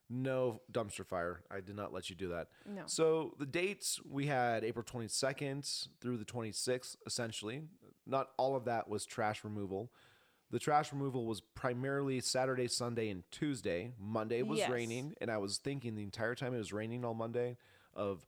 No 0.10 0.62
dumpster 0.72 1.06
fire. 1.06 1.42
I 1.50 1.62
did 1.62 1.76
not 1.76 1.94
let 1.94 2.10
you 2.10 2.16
do 2.18 2.30
that. 2.30 2.50
No. 2.66 2.84
So 2.86 3.34
the 3.40 3.46
dates 3.46 4.00
we 4.06 4.28
had 4.28 4.64
April 4.66 4.84
22nd 4.84 5.88
through 6.02 6.18
the 6.18 6.26
26th, 6.26 6.98
essentially. 7.06 7.64
Not 8.06 8.30
all 8.38 8.56
of 8.56 8.66
that 8.66 8.90
was 8.90 9.06
trash 9.06 9.44
removal. 9.44 9.92
The 10.50 10.60
trash 10.60 10.92
removal 10.92 11.26
was 11.26 11.40
primarily 11.40 12.20
Saturday, 12.20 12.68
Sunday, 12.68 13.10
and 13.10 13.24
Tuesday. 13.32 13.94
Monday 13.98 14.44
was 14.44 14.60
Yes. 14.60 14.70
raining, 14.70 15.14
and 15.22 15.32
I 15.32 15.38
was 15.38 15.58
thinking 15.60 15.96
the 15.96 16.04
entire 16.04 16.36
time 16.36 16.54
it 16.54 16.58
was 16.58 16.74
raining 16.74 17.06
all 17.06 17.14
Monday 17.14 17.56
of 17.94 18.26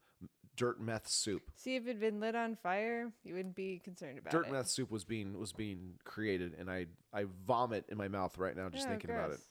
dirt 0.56 0.80
meth 0.80 1.08
soup. 1.08 1.42
See 1.56 1.76
if 1.76 1.84
it'd 1.84 2.00
been 2.00 2.20
lit 2.20 2.36
on 2.36 2.56
fire, 2.56 3.12
you 3.24 3.34
wouldn't 3.36 3.56
be 3.56 3.80
concerned 3.84 4.18
about 4.18 4.34
it. 4.34 4.38
Dirt 4.38 4.48
it. 4.48 4.52
meth 4.52 4.68
soup 4.70 4.92
was 4.92 5.04
being 5.04 5.38
was 5.40 5.54
being 5.54 5.96
created, 6.04 6.56
and 6.60 6.70
I 6.70 6.88
I 7.14 7.26
vomit 7.46 7.86
in 7.90 7.98
my 7.98 8.08
mouth 8.08 8.38
right 8.38 8.56
now 8.56 8.70
just 8.70 8.86
Oh, 8.88 8.92
thinking 8.92 9.10
about 9.12 9.26
it. 9.32 9.38
gross. 9.38 9.48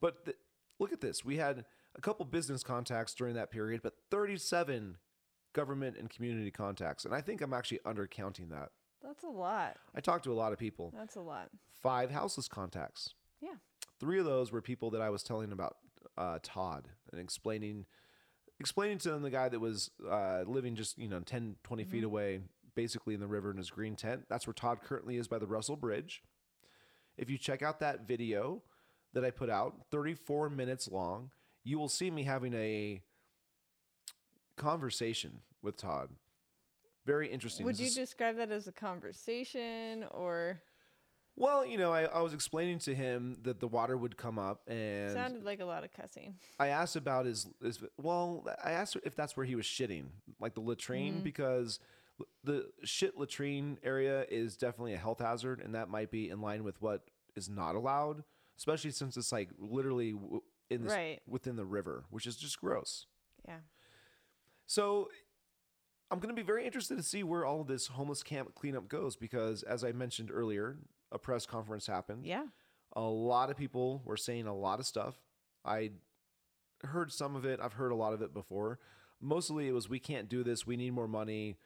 But 0.00 0.24
th- 0.26 0.36
look 0.78 0.92
at 0.92 1.00
this. 1.00 1.24
We 1.24 1.36
had 1.36 1.64
a 1.94 2.00
couple 2.00 2.24
business 2.26 2.62
contacts 2.62 3.14
during 3.14 3.34
that 3.34 3.50
period, 3.50 3.80
but 3.82 3.94
37 4.10 4.98
government 5.54 5.96
and 5.98 6.10
community 6.10 6.50
contacts. 6.50 7.04
And 7.06 7.14
I 7.14 7.20
think 7.22 7.40
I'm 7.40 7.54
actually 7.54 7.78
undercounting 7.86 8.50
that. 8.50 8.70
That's 9.02 9.24
a 9.24 9.28
lot. 9.28 9.76
I 9.94 10.00
talked 10.00 10.24
to 10.24 10.32
a 10.32 10.34
lot 10.34 10.52
of 10.52 10.58
people. 10.58 10.92
That's 10.94 11.16
a 11.16 11.20
lot. 11.20 11.48
Five 11.82 12.10
houseless 12.10 12.48
contacts. 12.48 13.14
Yeah. 13.40 13.54
Three 13.98 14.18
of 14.18 14.24
those 14.26 14.52
were 14.52 14.60
people 14.60 14.90
that 14.90 15.00
I 15.00 15.08
was 15.10 15.22
telling 15.22 15.52
about 15.52 15.76
uh, 16.18 16.38
Todd 16.42 16.88
and 17.10 17.20
explaining 17.20 17.86
explaining 18.60 18.98
to 18.98 19.10
them 19.10 19.22
the 19.22 19.30
guy 19.30 19.48
that 19.48 19.60
was 19.60 19.90
uh, 20.10 20.42
living 20.46 20.74
just, 20.74 20.98
you 20.98 21.08
know, 21.08 21.20
10, 21.20 21.56
20 21.64 21.84
feet 21.84 22.04
away, 22.04 22.40
basically 22.74 23.14
in 23.14 23.20
the 23.20 23.26
river 23.26 23.50
in 23.50 23.56
his 23.56 23.70
green 23.70 23.96
tent. 23.96 24.24
That's 24.28 24.46
where 24.46 24.54
Todd 24.54 24.80
currently 24.82 25.16
is 25.16 25.28
by 25.28 25.38
the 25.38 25.46
Russell 25.46 25.76
Bridge. 25.76 26.22
If 27.16 27.30
you 27.30 27.38
check 27.38 27.62
out 27.62 27.80
that 27.80 28.06
video 28.06 28.62
that 29.14 29.24
I 29.24 29.30
put 29.30 29.48
out, 29.50 29.74
34 29.90 30.50
minutes 30.50 30.88
long, 30.90 31.30
you 31.64 31.78
will 31.78 31.88
see 31.88 32.10
me 32.10 32.22
having 32.24 32.52
a 32.54 33.00
conversation 34.56 35.40
with 35.62 35.76
Todd. 35.76 36.10
Very 37.04 37.28
interesting. 37.30 37.64
Would 37.66 37.74
This 37.76 37.80
you 37.80 37.86
is- 37.86 37.94
describe 37.94 38.36
that 38.36 38.50
as 38.50 38.66
a 38.66 38.72
conversation 38.72 40.04
or 40.10 40.60
well, 41.36 41.66
you 41.66 41.76
know, 41.76 41.92
I, 41.92 42.04
I 42.04 42.20
was 42.20 42.32
explaining 42.32 42.78
to 42.80 42.94
him 42.94 43.36
that 43.42 43.60
the 43.60 43.68
water 43.68 43.96
would 43.96 44.16
come 44.16 44.38
up, 44.38 44.62
and 44.66 45.12
sounded 45.12 45.44
like 45.44 45.60
a 45.60 45.64
lot 45.64 45.84
of 45.84 45.92
cussing? 45.92 46.36
I 46.58 46.68
asked 46.68 46.96
about 46.96 47.26
his, 47.26 47.46
his. 47.62 47.78
Well, 47.98 48.46
I 48.64 48.72
asked 48.72 48.96
if 49.04 49.14
that's 49.14 49.36
where 49.36 49.46
he 49.46 49.54
was 49.54 49.66
shitting, 49.66 50.06
like 50.40 50.54
the 50.54 50.60
latrine, 50.60 51.14
mm-hmm. 51.14 51.22
because 51.22 51.78
l- 52.18 52.26
the 52.42 52.66
shit 52.84 53.18
latrine 53.18 53.78
area 53.82 54.24
is 54.30 54.56
definitely 54.56 54.94
a 54.94 54.98
health 54.98 55.20
hazard, 55.20 55.60
and 55.60 55.74
that 55.74 55.90
might 55.90 56.10
be 56.10 56.30
in 56.30 56.40
line 56.40 56.64
with 56.64 56.80
what 56.80 57.02
is 57.36 57.48
not 57.48 57.74
allowed, 57.74 58.24
especially 58.56 58.90
since 58.90 59.16
it's 59.16 59.30
like 59.30 59.50
literally 59.58 60.12
w- 60.12 60.42
in 60.70 60.84
this 60.84 60.92
Right. 60.92 61.20
within 61.28 61.56
the 61.56 61.64
river, 61.66 62.04
which 62.10 62.26
is 62.26 62.36
just 62.36 62.58
gross. 62.60 63.06
Yeah. 63.46 63.58
So 64.66 65.10
I'm 66.10 66.18
going 66.18 66.34
to 66.34 66.40
be 66.40 66.46
very 66.46 66.64
interested 66.64 66.96
to 66.96 67.02
see 67.02 67.22
where 67.22 67.44
all 67.44 67.60
of 67.60 67.66
this 67.66 67.88
homeless 67.88 68.22
camp 68.22 68.54
cleanup 68.54 68.88
goes 68.88 69.16
because, 69.16 69.62
as 69.62 69.84
I 69.84 69.92
mentioned 69.92 70.30
earlier, 70.32 70.76
a 71.12 71.18
press 71.18 71.46
conference 71.46 71.86
happened. 71.86 72.24
Yeah. 72.26 72.46
A 72.94 73.00
lot 73.00 73.50
of 73.50 73.56
people 73.56 74.02
were 74.04 74.16
saying 74.16 74.46
a 74.46 74.54
lot 74.54 74.80
of 74.80 74.86
stuff. 74.86 75.16
I 75.64 75.90
heard 76.82 77.12
some 77.12 77.36
of 77.36 77.44
it. 77.44 77.60
I've 77.62 77.74
heard 77.74 77.92
a 77.92 77.96
lot 77.96 78.12
of 78.12 78.22
it 78.22 78.32
before. 78.32 78.78
Mostly 79.20 79.68
it 79.68 79.72
was, 79.72 79.88
we 79.88 79.98
can't 79.98 80.28
do 80.28 80.42
this. 80.42 80.66
We 80.66 80.76
need 80.76 80.92
more 80.92 81.08
money. 81.08 81.56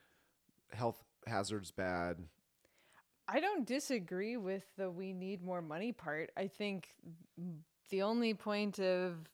Health 0.72 1.02
hazards 1.26 1.70
bad. 1.70 2.16
I 3.28 3.40
don't 3.40 3.66
disagree 3.66 4.36
with 4.36 4.64
the 4.76 4.90
we 4.90 5.12
need 5.12 5.42
more 5.42 5.62
money 5.62 5.92
part. 5.92 6.30
I 6.36 6.48
think 6.48 6.94
the 7.90 8.02
only 8.02 8.34
point 8.34 8.80
of 8.80 9.28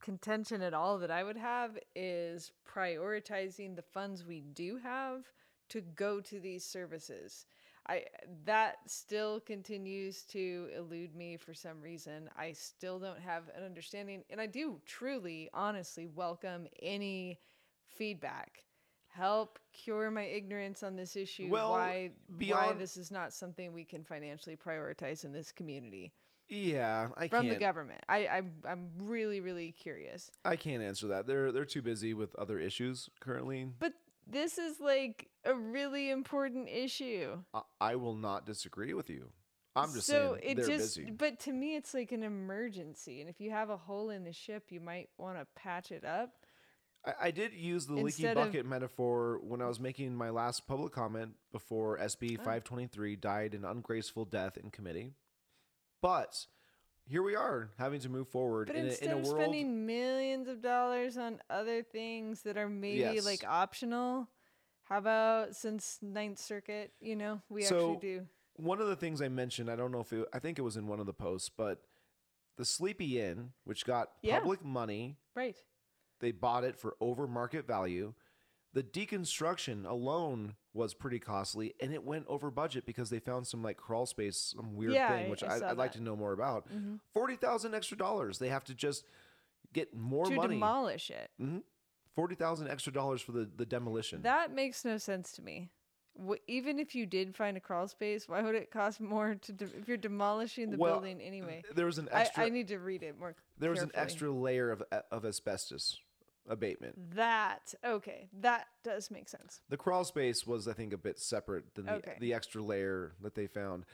contention 0.00 0.62
at 0.62 0.74
all 0.74 0.98
that 0.98 1.10
I 1.10 1.24
would 1.24 1.36
have 1.36 1.76
is 1.94 2.52
prioritizing 2.68 3.74
the 3.74 3.82
funds 3.82 4.24
we 4.24 4.40
do 4.40 4.78
have 4.82 5.24
to 5.70 5.80
go 5.80 6.20
to 6.20 6.40
these 6.40 6.64
services. 6.64 7.46
I 7.88 8.04
that 8.44 8.76
still 8.86 9.40
continues 9.40 10.22
to 10.24 10.68
elude 10.76 11.14
me 11.14 11.36
for 11.36 11.54
some 11.54 11.80
reason. 11.80 12.28
I 12.36 12.52
still 12.52 12.98
don't 12.98 13.20
have 13.20 13.44
an 13.56 13.64
understanding 13.64 14.22
and 14.30 14.40
I 14.40 14.46
do 14.46 14.80
truly 14.86 15.48
honestly 15.54 16.06
welcome 16.06 16.66
any 16.82 17.38
feedback. 17.86 18.64
Help 19.08 19.58
cure 19.72 20.10
my 20.10 20.22
ignorance 20.22 20.82
on 20.82 20.94
this 20.94 21.16
issue. 21.16 21.48
Well, 21.50 21.72
why 21.72 22.12
why 22.38 22.72
this 22.78 22.96
is 22.96 23.10
not 23.10 23.32
something 23.32 23.72
we 23.72 23.84
can 23.84 24.04
financially 24.04 24.56
prioritize 24.56 25.24
in 25.24 25.32
this 25.32 25.50
community 25.50 26.12
Yeah, 26.48 27.08
I 27.16 27.26
from 27.28 27.46
can't. 27.46 27.54
the 27.54 27.60
government. 27.60 28.02
I 28.08 28.28
I'm 28.28 28.52
I'm 28.64 28.90
really 28.98 29.40
really 29.40 29.72
curious. 29.72 30.30
I 30.44 30.54
can't 30.56 30.82
answer 30.82 31.08
that. 31.08 31.26
They're 31.26 31.50
they're 31.50 31.64
too 31.64 31.82
busy 31.82 32.14
with 32.14 32.34
other 32.36 32.58
issues 32.58 33.08
currently. 33.20 33.66
But 33.78 33.94
this 34.26 34.58
is 34.58 34.80
like 34.80 35.28
a 35.44 35.54
really 35.54 36.10
important 36.10 36.68
issue. 36.68 37.38
I, 37.54 37.62
I 37.80 37.94
will 37.96 38.14
not 38.16 38.46
disagree 38.46 38.94
with 38.94 39.10
you. 39.10 39.30
I'm 39.76 39.92
just 39.94 40.06
so 40.08 40.36
saying 40.40 40.50
it 40.50 40.56
they're 40.56 40.76
just 40.78 40.96
busy. 40.96 41.10
but 41.12 41.38
to 41.40 41.52
me 41.52 41.76
it's 41.76 41.94
like 41.94 42.10
an 42.10 42.24
emergency 42.24 43.20
and 43.20 43.30
if 43.30 43.40
you 43.40 43.50
have 43.52 43.70
a 43.70 43.76
hole 43.76 44.10
in 44.10 44.24
the 44.24 44.32
ship 44.32 44.64
you 44.70 44.80
might 44.80 45.08
want 45.16 45.38
to 45.38 45.46
patch 45.54 45.92
it 45.92 46.04
up. 46.04 46.30
I, 47.06 47.12
I 47.26 47.30
did 47.30 47.54
use 47.54 47.86
the 47.86 47.94
leaky 47.94 48.06
Instead 48.24 48.36
of- 48.36 48.46
bucket 48.46 48.66
metaphor 48.66 49.38
when 49.44 49.62
I 49.62 49.68
was 49.68 49.78
making 49.78 50.16
my 50.16 50.30
last 50.30 50.66
public 50.66 50.92
comment 50.92 51.34
before 51.52 51.98
SB 51.98 52.32
Oh. 52.40 52.42
523 52.42 53.14
died 53.16 53.54
an 53.54 53.64
ungraceful 53.64 54.24
death 54.24 54.56
in 54.58 54.70
committee. 54.70 55.12
But 56.02 56.46
here 57.10 57.22
we 57.24 57.34
are 57.34 57.70
having 57.76 58.00
to 58.00 58.08
move 58.08 58.28
forward 58.28 58.68
But 58.68 58.76
in, 58.76 58.82
a, 58.82 58.84
in 58.84 58.90
instead 58.92 59.08
a 59.10 59.16
of 59.18 59.24
world. 59.24 59.36
spending 59.40 59.84
millions 59.84 60.46
of 60.46 60.62
dollars 60.62 61.16
on 61.16 61.40
other 61.50 61.82
things 61.82 62.42
that 62.42 62.56
are 62.56 62.68
maybe 62.68 62.98
Yes. 63.00 63.24
like 63.24 63.42
optional, 63.44 64.28
how 64.84 64.98
about 64.98 65.56
since 65.56 65.98
Ninth 66.00 66.38
Circuit, 66.38 66.92
you 67.00 67.16
know, 67.16 67.42
we 67.48 67.62
So- 67.62 67.94
actually 67.94 68.08
do. 68.18 68.26
one 68.54 68.80
of 68.80 68.86
the 68.86 68.94
things 68.96 69.20
I 69.20 69.28
mentioned, 69.28 69.68
I 69.70 69.74
don't 69.76 69.90
know 69.90 70.00
if 70.00 70.12
it, 70.12 70.28
I 70.32 70.38
think 70.38 70.58
it 70.58 70.62
was 70.62 70.76
in 70.76 70.86
one 70.86 71.00
of 71.00 71.06
the 71.06 71.12
posts, 71.12 71.48
but 71.48 71.82
the 72.56 72.64
Sleepy 72.64 73.20
Inn, 73.20 73.52
which 73.64 73.84
got 73.84 74.12
Yeah. 74.22 74.38
public 74.38 74.64
money, 74.64 75.16
Right. 75.34 75.56
they 76.20 76.30
bought 76.30 76.62
it 76.62 76.76
for 76.76 76.96
over 77.00 77.26
market 77.26 77.66
value. 77.66 78.14
The 78.72 78.84
deconstruction 78.84 79.84
alone 79.84 80.54
was 80.72 80.94
pretty 80.94 81.18
costly, 81.18 81.74
and 81.80 81.92
it 81.92 82.04
went 82.04 82.26
over 82.28 82.50
budget 82.50 82.86
because 82.86 83.10
they 83.10 83.18
found 83.18 83.46
some 83.46 83.62
like 83.62 83.76
crawl 83.76 84.06
space, 84.06 84.54
some 84.56 84.76
weird 84.76 84.92
Yeah, 84.92 85.16
thing, 85.16 85.28
which 85.30 85.42
I 85.42 85.56
I 85.56 85.68
would 85.70 85.78
like 85.78 85.92
to 85.92 86.02
know 86.02 86.16
more 86.16 86.32
about. 86.32 86.66
hmm 86.68 86.96
Forty 87.12 87.36
thousand 87.36 87.74
extra 87.74 87.96
dollars. 87.96 88.38
They 88.38 88.48
have 88.48 88.64
to 88.64 88.74
just 88.74 89.04
get 89.72 89.94
more 89.96 90.26
To 90.26 90.34
money. 90.34 90.48
To 90.48 90.54
demolish 90.54 91.10
it. 91.10 91.30
Forty 92.14 92.34
thousand 92.34 92.68
extra 92.68 92.92
dollars 92.92 93.20
for 93.20 93.32
the 93.32 93.48
the 93.56 93.66
demolition. 93.66 94.22
That 94.22 94.52
makes 94.54 94.84
no 94.84 94.96
sense 94.98 95.32
to 95.32 95.42
me. 95.42 95.70
Even 96.48 96.78
if 96.78 96.94
you 96.94 97.06
did 97.06 97.34
find 97.36 97.56
a 97.56 97.60
crawl 97.60 97.86
space, 97.88 98.28
why 98.28 98.42
would 98.42 98.54
it 98.56 98.70
cost 98.70 99.00
more 99.00 99.36
to 99.36 99.52
de- 99.52 99.64
if 99.64 99.88
you're 99.88 99.96
demolishing 99.96 100.70
the 100.70 100.76
Well, 100.76 100.94
building 100.96 101.20
anyway? 101.20 101.62
there 101.74 101.86
was 101.86 101.98
an 101.98 102.08
extra. 102.10 102.44
I 102.44 102.48
need 102.48 102.68
to 102.68 102.78
read 102.78 103.02
it 103.02 103.18
more. 103.18 103.34
there 103.58 103.70
was 103.70 103.80
an 103.82 103.92
extra 103.94 104.30
layer 104.30 104.70
of 104.70 104.82
of 105.10 105.24
asbestos 105.24 105.98
abatement. 106.48 107.14
That 107.14 107.74
okay, 107.84 108.28
that 108.40 108.66
does 108.84 109.10
make 109.10 109.28
sense. 109.28 109.60
The 109.68 109.76
crawl 109.76 110.04
space 110.04 110.46
was, 110.46 110.66
I 110.68 110.72
think, 110.72 110.92
a 110.92 110.98
bit 110.98 111.18
separate 111.18 111.74
than 111.74 111.86
the, 111.86 111.92
Okay. 111.94 112.16
the 112.20 112.34
extra 112.34 112.62
layer 112.62 113.12
that 113.22 113.34
they 113.34 113.46
found. 113.46 113.84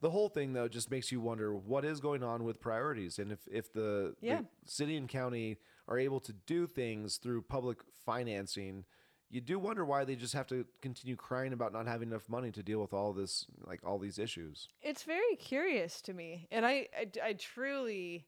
The 0.00 0.10
whole 0.10 0.30
thing, 0.30 0.54
though, 0.54 0.66
just 0.68 0.90
makes 0.90 1.12
you 1.12 1.20
wonder 1.20 1.54
what 1.54 1.84
is 1.84 2.00
going 2.00 2.22
on 2.22 2.42
with 2.44 2.58
priorities, 2.60 3.18
and 3.18 3.30
if 3.30 3.40
if 3.50 3.72
the, 3.72 4.14
Yeah. 4.20 4.40
the 4.42 4.70
city 4.70 4.96
and 4.96 5.08
county 5.08 5.58
are 5.88 5.98
able 5.98 6.20
to 6.20 6.32
do 6.32 6.66
things 6.66 7.18
through 7.18 7.42
public 7.42 7.78
financing, 8.06 8.84
you 9.28 9.40
do 9.40 9.58
wonder 9.58 9.84
why 9.84 10.04
they 10.04 10.16
just 10.16 10.32
have 10.34 10.46
to 10.48 10.64
continue 10.80 11.16
crying 11.16 11.52
about 11.52 11.72
not 11.72 11.86
having 11.86 12.08
enough 12.10 12.28
money 12.28 12.50
to 12.50 12.62
deal 12.62 12.80
with 12.80 12.92
all 12.94 13.12
this, 13.12 13.44
like 13.66 13.80
all 13.84 13.98
these 13.98 14.18
issues. 14.18 14.68
It's 14.80 15.02
very 15.02 15.36
curious 15.36 16.00
to 16.02 16.14
me, 16.14 16.48
and 16.50 16.64
I, 16.64 16.88
I, 16.98 17.10
I 17.22 17.32
truly 17.34 18.26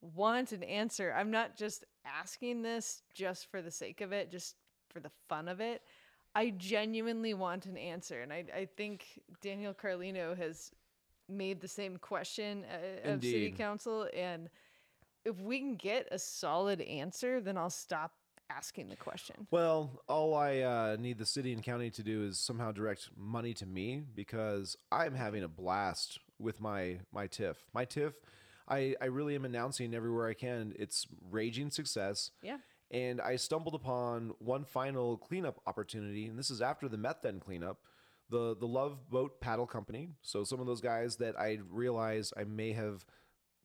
want 0.00 0.52
an 0.52 0.62
answer. 0.62 1.12
I'm 1.12 1.30
not 1.32 1.56
just 1.56 1.84
asking 2.20 2.62
this 2.62 3.02
just 3.14 3.50
for 3.50 3.62
the 3.62 3.70
sake 3.70 4.00
of 4.00 4.12
it, 4.12 4.30
just 4.30 4.56
for 4.88 5.00
the 5.00 5.10
fun 5.28 5.48
of 5.48 5.60
it. 5.60 5.82
I 6.34 6.50
genuinely 6.50 7.34
want 7.34 7.66
an 7.66 7.76
answer, 7.76 8.20
and 8.20 8.32
I, 8.32 8.44
I 8.54 8.68
think 8.76 9.04
Daniel 9.42 9.74
Carlino 9.74 10.36
has 10.36 10.70
made 11.28 11.60
the 11.60 11.68
same 11.68 11.96
question 11.96 12.64
uh, 13.04 13.10
of 13.12 13.22
city 13.22 13.50
council, 13.50 14.08
and 14.14 14.48
if 15.24 15.40
we 15.40 15.58
can 15.58 15.76
get 15.76 16.08
a 16.10 16.18
solid 16.18 16.80
answer, 16.82 17.40
then 17.40 17.56
I'll 17.56 17.70
stop 17.70 18.12
asking 18.50 18.88
the 18.88 18.96
question. 18.96 19.46
Well, 19.50 20.02
all 20.08 20.34
I 20.34 20.60
uh, 20.60 20.96
need 20.98 21.18
the 21.18 21.26
city 21.26 21.52
and 21.52 21.62
county 21.62 21.90
to 21.90 22.02
do 22.02 22.24
is 22.24 22.38
somehow 22.38 22.72
direct 22.72 23.10
money 23.16 23.52
to 23.54 23.66
me 23.66 24.02
because 24.14 24.76
I'm 24.90 25.14
having 25.14 25.44
a 25.44 25.48
blast 25.48 26.18
with 26.38 26.60
my 26.60 26.98
my 27.12 27.26
TIF. 27.26 27.56
My 27.74 27.84
TIF, 27.84 28.14
I 28.68 28.94
I 29.00 29.06
really 29.06 29.34
am 29.34 29.44
announcing 29.44 29.94
everywhere 29.94 30.28
I 30.28 30.34
can. 30.34 30.74
It's 30.78 31.06
raging 31.30 31.70
success. 31.70 32.30
Yeah. 32.42 32.58
And 32.90 33.20
I 33.20 33.36
stumbled 33.36 33.74
upon 33.74 34.32
one 34.38 34.64
final 34.64 35.18
cleanup 35.18 35.60
opportunity, 35.66 36.26
and 36.26 36.38
this 36.38 36.50
is 36.50 36.62
after 36.62 36.88
the 36.88 36.96
methane 36.98 37.40
cleanup. 37.40 37.78
The 38.30 38.54
the 38.58 38.66
Love 38.66 39.08
Boat 39.10 39.40
Paddle 39.40 39.66
Company. 39.66 40.10
So 40.22 40.44
some 40.44 40.60
of 40.60 40.66
those 40.66 40.80
guys 40.82 41.16
that 41.16 41.38
I 41.38 41.58
realized 41.70 42.32
I 42.36 42.44
may 42.44 42.72
have 42.72 43.04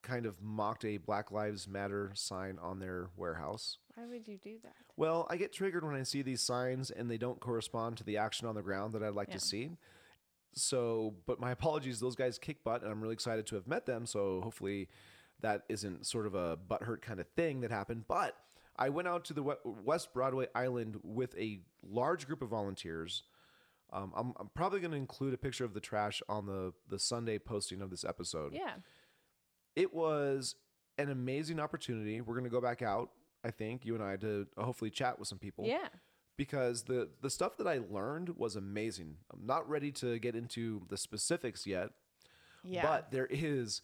kind 0.04 0.26
of 0.26 0.42
mocked 0.42 0.84
a 0.84 0.98
Black 0.98 1.32
Lives 1.32 1.68
Matter 1.68 2.12
sign 2.14 2.58
on 2.62 2.80
their 2.80 3.10
warehouse. 3.16 3.78
Why 3.96 4.06
would 4.06 4.28
you 4.28 4.38
do 4.38 4.58
that? 4.64 4.76
Well, 4.98 5.26
I 5.30 5.38
get 5.38 5.54
triggered 5.54 5.86
when 5.86 5.96
I 5.96 6.04
see 6.04 6.22
these 6.22 6.42
signs 6.42 6.92
and 6.92 7.10
they 7.10 7.18
don't 7.18 7.40
correspond 7.40 7.98
to 7.98 8.04
the 8.04 8.18
action 8.18 8.46
on 8.46 8.56
the 8.56 8.62
ground 8.62 8.94
that 8.96 9.04
I'd 9.04 9.14
like 9.14 9.30
Yeah. 9.30 9.36
to 9.36 9.40
see. 9.40 9.72
So, 10.56 11.16
but 11.26 11.40
my 11.40 11.52
apologies, 11.52 12.00
those 12.00 12.16
guys 12.16 12.38
kick 12.38 12.64
butt, 12.64 12.82
and 12.84 12.92
I'm 12.92 13.02
really 13.02 13.14
excited 13.14 13.46
to 13.48 13.56
have 13.56 13.68
met 13.68 13.86
them. 13.86 14.06
So, 14.06 14.42
hopefully, 14.42 14.90
that 15.42 15.64
isn't 15.70 16.06
sort 16.06 16.26
of 16.26 16.36
a 16.36 16.58
butthurt 16.58 17.02
kind 17.02 17.20
of 17.20 17.28
thing 17.36 17.62
that 17.62 17.72
happened. 17.72 18.06
But 18.08 18.36
I 18.76 18.90
went 18.90 19.08
out 19.08 19.26
to 19.26 19.34
the 19.34 19.44
West 19.64 20.14
Broadway 20.14 20.48
Island 20.56 20.98
with 21.04 21.38
a 21.38 21.60
large 21.88 22.26
group 22.28 22.42
of 22.42 22.50
volunteers. 22.50 23.24
Um, 23.92 24.12
I'm, 24.16 24.34
I'm 24.40 24.50
probably 24.56 24.80
going 24.80 24.92
to 24.92 24.98
include 24.98 25.34
a 25.36 25.38
picture 25.38 25.66
of 25.66 25.74
the 25.76 25.80
trash 25.80 26.22
on 26.28 26.48
the 26.48 26.74
the 26.90 26.98
Sunday 26.98 27.38
posting 27.38 27.80
of 27.82 27.92
this 27.92 28.04
episode 28.04 28.54
Yeah. 28.56 28.72
it 29.76 29.94
was 29.94 30.56
an 30.98 31.10
amazing 31.12 31.60
opportunity. 31.60 32.20
We're 32.22 32.34
going 32.34 32.44
to 32.46 32.50
go 32.50 32.62
back 32.62 32.82
out, 32.82 33.12
I 33.44 33.52
think, 33.52 33.86
you 33.86 33.94
and 33.94 34.04
I, 34.04 34.16
to 34.18 34.48
hopefully 34.58 34.90
chat 34.90 35.20
with 35.20 35.28
some 35.28 35.38
people. 35.38 35.66
Yeah. 35.68 35.90
Because 36.44 36.84
the, 36.84 37.08
the 37.22 37.30
stuff 37.30 37.56
that 37.56 37.68
I 37.68 37.80
learned 37.90 38.36
was 38.36 38.58
amazing. 38.58 39.16
I'm 39.32 39.46
not 39.46 39.70
ready 39.70 39.94
to 39.94 40.20
get 40.20 40.36
into 40.36 40.82
the 40.90 40.98
specifics 40.98 41.66
yet, 41.66 41.92
Yeah. 42.66 42.82
but 42.84 43.12
there 43.12 43.28
is 43.30 43.82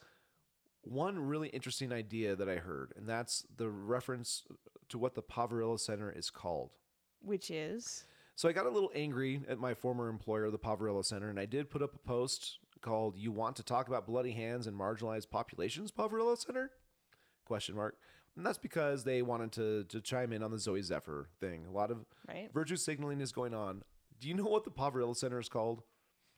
one 0.82 1.18
really 1.18 1.48
interesting 1.50 1.94
idea 1.94 2.36
that 2.36 2.50
I 2.50 2.58
heard, 2.58 2.92
and 2.98 3.08
that's 3.08 3.46
the 3.56 3.70
reference 3.70 4.44
to 4.90 4.98
what 4.98 5.16
the 5.16 5.22
Poverello 5.22 5.80
Center 5.80 6.12
is 6.12 6.30
called. 6.30 6.72
Which 7.22 7.50
is 7.50 8.04
So 8.36 8.50
I 8.50 8.52
got 8.52 8.66
a 8.66 8.70
little 8.70 8.92
angry 8.94 9.42
at 9.48 9.58
my 9.58 9.74
former 9.74 10.10
employer, 10.10 10.52
the 10.52 10.60
Poverello 10.60 11.06
Center, 11.06 11.30
and 11.30 11.40
I 11.40 11.46
did 11.46 11.70
put 11.70 11.82
up 11.82 11.96
a 11.96 12.00
post 12.00 12.60
called 12.82 13.16
"You 13.18 13.32
want 13.32 13.56
to 13.56 13.64
talk 13.64 13.88
about 13.88 14.06
bloody 14.06 14.32
hands 14.34 14.68
and 14.68 14.78
marginalized 14.78 15.30
populations, 15.30 15.92
Poverello 15.94 16.38
Center?" 16.38 16.72
Question 17.46 17.76
mark. 17.76 17.96
And 18.36 18.46
that's 18.46 18.58
because 18.58 19.04
they 19.04 19.22
wanted 19.22 19.52
to 19.54 19.84
to 19.86 20.02
chime 20.02 20.32
in 20.32 20.44
on 20.44 20.52
the 20.52 20.58
Zooey 20.58 20.84
Zephyr 20.84 21.28
thing. 21.40 21.66
A 21.68 21.72
lot 21.72 21.92
of 21.92 22.06
right. 22.28 22.50
virtue 22.54 22.78
signaling 22.78 23.22
is 23.22 23.32
going 23.32 23.54
on. 23.54 23.84
Do 24.20 24.28
you 24.28 24.34
know 24.34 24.46
what 24.46 24.64
the 24.64 24.72
Poverello 24.72 25.16
Center 25.16 25.40
is 25.40 25.50
called 25.50 25.84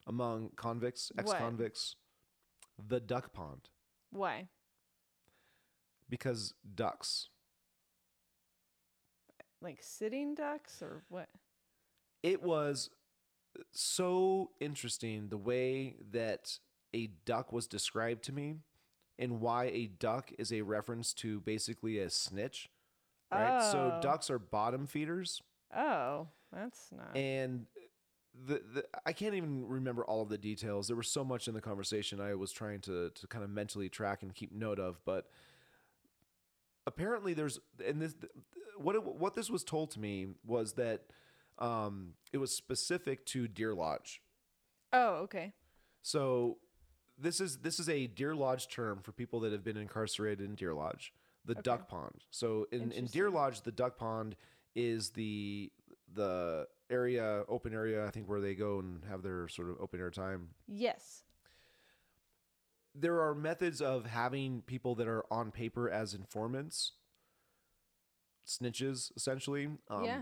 among 0.07 0.51
convicts, 0.55 1.11
ex-convicts? 1.17 1.95
The 2.87 2.99
Duck 2.99 3.33
Pond, 3.33 3.69
Why? 4.11 4.47
because 6.09 6.53
ducks. 6.73 7.29
Like 9.61 9.79
sitting 9.81 10.33
ducks 10.33 10.81
or 10.81 11.03
what? 11.09 11.29
it 12.23 12.41
was 12.43 12.89
so 13.71 14.51
interesting 14.59 15.29
the 15.29 15.37
way 15.37 15.95
that 16.11 16.57
a 16.93 17.07
duck 17.25 17.51
was 17.51 17.67
described 17.67 18.23
to 18.23 18.31
me 18.31 18.55
and 19.19 19.39
why 19.41 19.65
a 19.65 19.87
duck 19.87 20.31
is 20.39 20.51
a 20.51 20.61
reference 20.61 21.13
to 21.13 21.39
basically 21.41 21.99
a 21.99 22.09
snitch 22.09 22.69
right 23.31 23.61
so 23.71 23.93
Oh. 23.97 24.01
ducks 24.01 24.29
are 24.29 24.39
bottom 24.39 24.87
feeders 24.87 25.41
Oh, 25.75 26.27
that's 26.51 26.89
not. 26.91 27.15
and 27.15 27.65
the, 28.45 28.61
the 28.73 28.85
I 29.05 29.13
can't 29.13 29.35
even 29.35 29.67
remember 29.67 30.03
all 30.05 30.21
of 30.21 30.29
the 30.29 30.37
details. 30.37 30.87
There 30.87 30.95
was 30.95 31.07
so 31.09 31.23
much 31.23 31.47
in 31.49 31.53
the 31.53 31.61
conversation 31.61 32.19
I 32.21 32.33
was 32.35 32.51
trying 32.51 32.79
to 32.81 33.09
to 33.09 33.27
kind 33.27 33.43
of 33.43 33.49
mentally 33.49 33.89
track 33.89 34.23
and 34.23 34.33
keep 34.33 34.51
note 34.53 34.79
of, 34.79 34.99
but 35.05 35.27
apparently 36.87 37.33
there's 37.33 37.59
and 37.85 38.01
this 38.01 38.15
what 38.77 38.95
it, 38.95 39.03
what 39.03 39.35
this 39.35 39.49
was 39.49 39.63
told 39.63 39.91
to 39.91 39.99
me 39.99 40.27
was 40.45 40.73
that 40.73 41.01
um, 41.59 42.13
it 42.33 42.37
was 42.37 42.51
specific 42.55 43.25
to 43.27 43.47
Deer 43.47 43.73
Lodge. 43.75 44.21
oh, 44.93 45.15
okay. 45.23 45.53
So 46.01 46.57
this 47.21 47.39
is 47.39 47.57
this 47.59 47.79
is 47.79 47.87
a 47.89 48.07
Deer 48.07 48.35
Lodge 48.35 48.67
term 48.67 48.99
for 49.01 49.11
people 49.11 49.39
that 49.41 49.51
have 49.51 49.63
been 49.63 49.77
incarcerated 49.77 50.45
in 50.47 50.55
Deer 50.55 50.73
Lodge, 50.73 51.13
the 51.45 51.53
Okay. 51.53 51.61
duck 51.61 51.87
pond. 51.87 52.23
So 52.31 52.67
in, 52.71 52.91
in 52.91 53.05
Deer 53.05 53.29
Lodge, 53.29 53.61
the 53.61 53.71
duck 53.71 53.97
pond 53.97 54.35
is 54.75 55.11
the 55.11 55.71
the 56.13 56.67
area, 56.89 57.43
open 57.47 57.73
area, 57.73 58.05
I 58.05 58.09
think 58.11 58.27
where 58.27 58.41
they 58.41 58.53
go 58.55 58.79
and 58.79 59.03
have 59.05 59.21
their 59.23 59.47
sort 59.47 59.69
of 59.69 59.77
open 59.79 59.99
air 60.01 60.11
time. 60.11 60.49
Yes. 60.67 61.23
There 62.93 63.21
are 63.21 63.33
methods 63.33 63.79
of 63.81 64.05
having 64.05 64.61
people 64.63 64.95
that 64.95 65.07
are 65.07 65.23
on 65.31 65.51
paper 65.51 65.89
as 65.89 66.13
informants, 66.13 66.91
snitches 68.45 69.11
essentially. 69.15 69.69
Um, 69.89 70.03
yeah. 70.03 70.21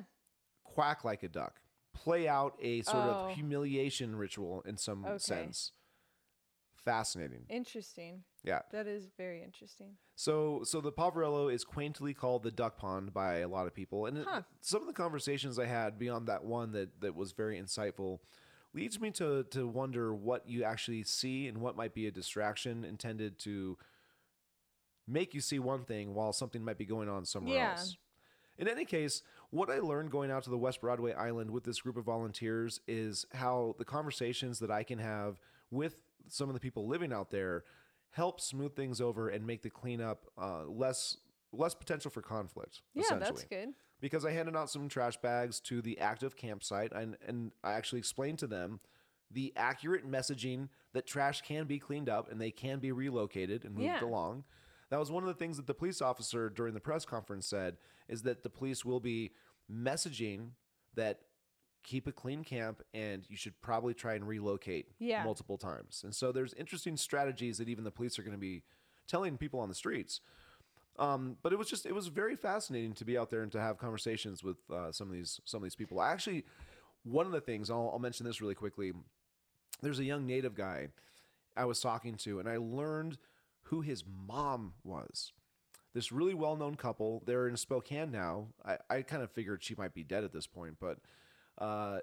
quack 0.63 1.03
like 1.03 1.23
a 1.23 1.27
duck, 1.29 1.61
play 1.93 2.27
out 2.27 2.55
a 2.61 2.83
sort 2.83 3.05
Oh. 3.05 3.09
of 3.09 3.31
humiliation 3.35 4.15
ritual 4.15 4.61
in 4.61 4.77
some 4.77 5.03
Okay. 5.05 5.17
sense. 5.17 5.71
Fascinating. 6.83 7.45
Interesting. 7.49 8.23
Yeah. 8.43 8.61
That 8.71 8.87
is 8.87 9.07
very 9.17 9.43
interesting. 9.43 9.97
So, 10.15 10.61
so 10.63 10.81
the 10.81 10.91
Poverello 10.91 11.51
is 11.53 11.63
quaintly 11.63 12.13
called 12.13 12.43
the 12.43 12.51
duck 12.51 12.77
pond 12.77 13.13
by 13.13 13.37
a 13.39 13.47
lot 13.47 13.67
of 13.67 13.73
people, 13.73 14.05
and 14.05 14.17
it- 14.19 14.27
Huh. 14.27 14.43
some 14.61 14.81
of 14.81 14.87
the 14.87 14.93
conversations 14.93 15.59
I 15.59 15.65
had 15.65 15.99
beyond 15.99 16.27
that 16.27 16.43
one 16.43 16.71
that 16.71 17.01
that 17.01 17.15
was 17.15 17.31
very 17.33 17.59
insightful 17.61 18.19
leads 18.73 18.99
me 18.99 19.11
to 19.11 19.43
to 19.45 19.67
wonder 19.67 20.13
what 20.13 20.47
you 20.47 20.63
actually 20.63 21.03
see 21.03 21.47
and 21.47 21.59
what 21.59 21.75
might 21.75 21.93
be 21.93 22.07
a 22.07 22.11
distraction 22.11 22.83
intended 22.85 23.39
to 23.39 23.77
make 25.07 25.33
you 25.33 25.41
see 25.41 25.59
one 25.59 25.83
thing 25.85 26.13
while 26.13 26.31
something 26.33 26.63
might 26.63 26.77
be 26.77 26.85
going 26.85 27.09
on 27.09 27.25
somewhere 27.25 27.55
Yeah. 27.55 27.71
else. 27.71 27.97
In 28.57 28.67
any 28.67 28.85
case, 28.85 29.23
what 29.51 29.69
I 29.69 29.79
learned 29.79 30.11
going 30.11 30.29
out 30.31 30.43
to 30.43 30.49
the 30.49 30.57
West 30.57 30.81
Broadway 30.81 31.13
Island 31.13 31.49
with 31.51 31.63
this 31.63 31.81
group 31.81 31.95
of 31.97 32.03
volunteers 32.05 32.79
is 32.87 33.25
how 33.33 33.75
the 33.79 33.85
conversations 33.85 34.59
that 34.59 34.69
I 34.69 34.83
can 34.83 34.99
have 34.99 35.39
with 35.71 35.95
some 36.27 36.49
of 36.49 36.53
the 36.53 36.59
people 36.59 36.87
living 36.87 37.13
out 37.13 37.29
there 37.31 37.63
help 38.11 38.41
smooth 38.41 38.75
things 38.75 38.99
over 38.99 39.29
and 39.29 39.45
make 39.45 39.61
the 39.61 39.69
cleanup 39.69 40.25
uh, 40.37 40.63
less 40.65 41.17
less 41.51 41.73
potential 41.73 42.11
for 42.11 42.21
conflict. 42.21 42.81
Yeah, 42.93 43.15
that's 43.17 43.43
good. 43.45 43.69
because 44.01 44.23
I 44.25 44.31
handed 44.31 44.55
out 44.55 44.69
some 44.69 44.87
trash 44.87 45.17
bags 45.17 45.59
to 45.61 45.81
the 45.81 45.99
active 45.99 46.35
campsite 46.35 46.91
and, 46.93 47.17
and 47.27 47.51
I 47.63 47.73
actually 47.73 47.99
explained 47.99 48.37
to 48.39 48.47
them 48.47 48.79
the 49.31 49.51
accurate 49.55 50.09
messaging 50.09 50.69
that 50.93 51.07
trash 51.07 51.41
can 51.41 51.65
be 51.65 51.79
cleaned 51.79 52.07
up 52.09 52.31
and 52.31 52.39
they 52.39 52.51
can 52.51 52.79
be 52.79 52.91
relocated 52.91 53.63
and 53.65 53.73
moved 53.73 53.85
Yeah. 53.85 54.03
along. 54.03 54.43
That 54.91 54.99
was 54.99 55.11
one 55.11 55.21
of 55.23 55.27
the 55.27 55.33
things 55.35 55.57
that 55.57 55.65
the 55.67 55.73
police 55.73 56.01
officer 56.01 56.49
during 56.49 56.73
the 56.75 56.79
press 56.79 57.03
conference 57.05 57.47
said 57.47 57.77
is 58.07 58.23
that 58.23 58.41
the 58.43 58.49
police 58.49 58.83
will 58.85 58.99
be 58.99 59.31
messaging 59.71 60.49
that 60.95 61.19
keep 61.83 62.07
a 62.07 62.11
clean 62.11 62.43
camp 62.43 62.81
and 62.93 63.25
you 63.29 63.35
should 63.37 63.59
probably 63.61 63.93
try 63.93 64.13
and 64.13 64.27
relocate 64.27 64.87
Yeah. 64.99 65.23
multiple 65.23 65.57
times. 65.57 66.01
And 66.03 66.13
so 66.13 66.31
there's 66.31 66.53
interesting 66.55 66.97
strategies 66.97 67.57
that 67.57 67.69
even 67.69 67.83
the 67.83 67.91
police 67.91 68.19
are 68.19 68.23
going 68.23 68.33
to 68.35 68.37
be 68.39 68.63
telling 69.07 69.37
people 69.37 69.59
on 69.59 69.69
the 69.69 69.75
streets. 69.75 70.21
Um, 70.97 71.37
but 71.41 71.53
it 71.53 71.57
was 71.57 71.69
just 71.69 71.85
it 71.85 71.95
was 71.95 72.07
very 72.07 72.35
fascinating 72.35 72.93
to 72.95 73.05
be 73.05 73.17
out 73.17 73.29
there 73.29 73.41
and 73.41 73.51
to 73.53 73.59
have 73.61 73.77
conversations 73.77 74.43
with 74.43 74.57
uh, 74.69 74.91
some 74.91 75.07
of 75.07 75.13
these 75.13 75.39
some 75.45 75.59
of 75.59 75.63
these 75.63 75.75
people. 75.75 76.01
Actually 76.01 76.45
one 77.03 77.25
of 77.25 77.31
the 77.31 77.39
things 77.41 77.69
I'll, 77.69 77.89
I'll 77.93 77.99
mention 77.99 78.25
this 78.25 78.41
really 78.41 78.55
quickly. 78.55 78.91
There's 79.81 79.99
a 79.99 80.03
young 80.03 80.27
native 80.27 80.53
guy 80.55 80.89
I 81.55 81.63
was 81.63 81.79
talking 81.79 82.15
to, 82.17 82.39
and 82.39 82.49
I 82.49 82.57
learned 82.57 83.17
who 83.63 83.79
his 83.81 84.03
mom 84.05 84.73
was. 84.83 85.31
This 85.93 86.11
really 86.11 86.33
well 86.33 86.57
known 86.57 86.75
couple. 86.75 87.23
They're 87.25 87.47
in 87.47 87.55
Spokane 87.55 88.11
now. 88.11 88.47
I, 88.65 88.77
I 88.89 89.01
kind 89.01 89.23
of 89.23 89.31
figured 89.31 89.63
she 89.63 89.75
might 89.75 89.93
be 89.93 90.03
dead 90.03 90.23
at 90.25 90.33
this 90.33 90.45
point, 90.47 90.75
but 90.81 90.97
uh, 91.59 91.99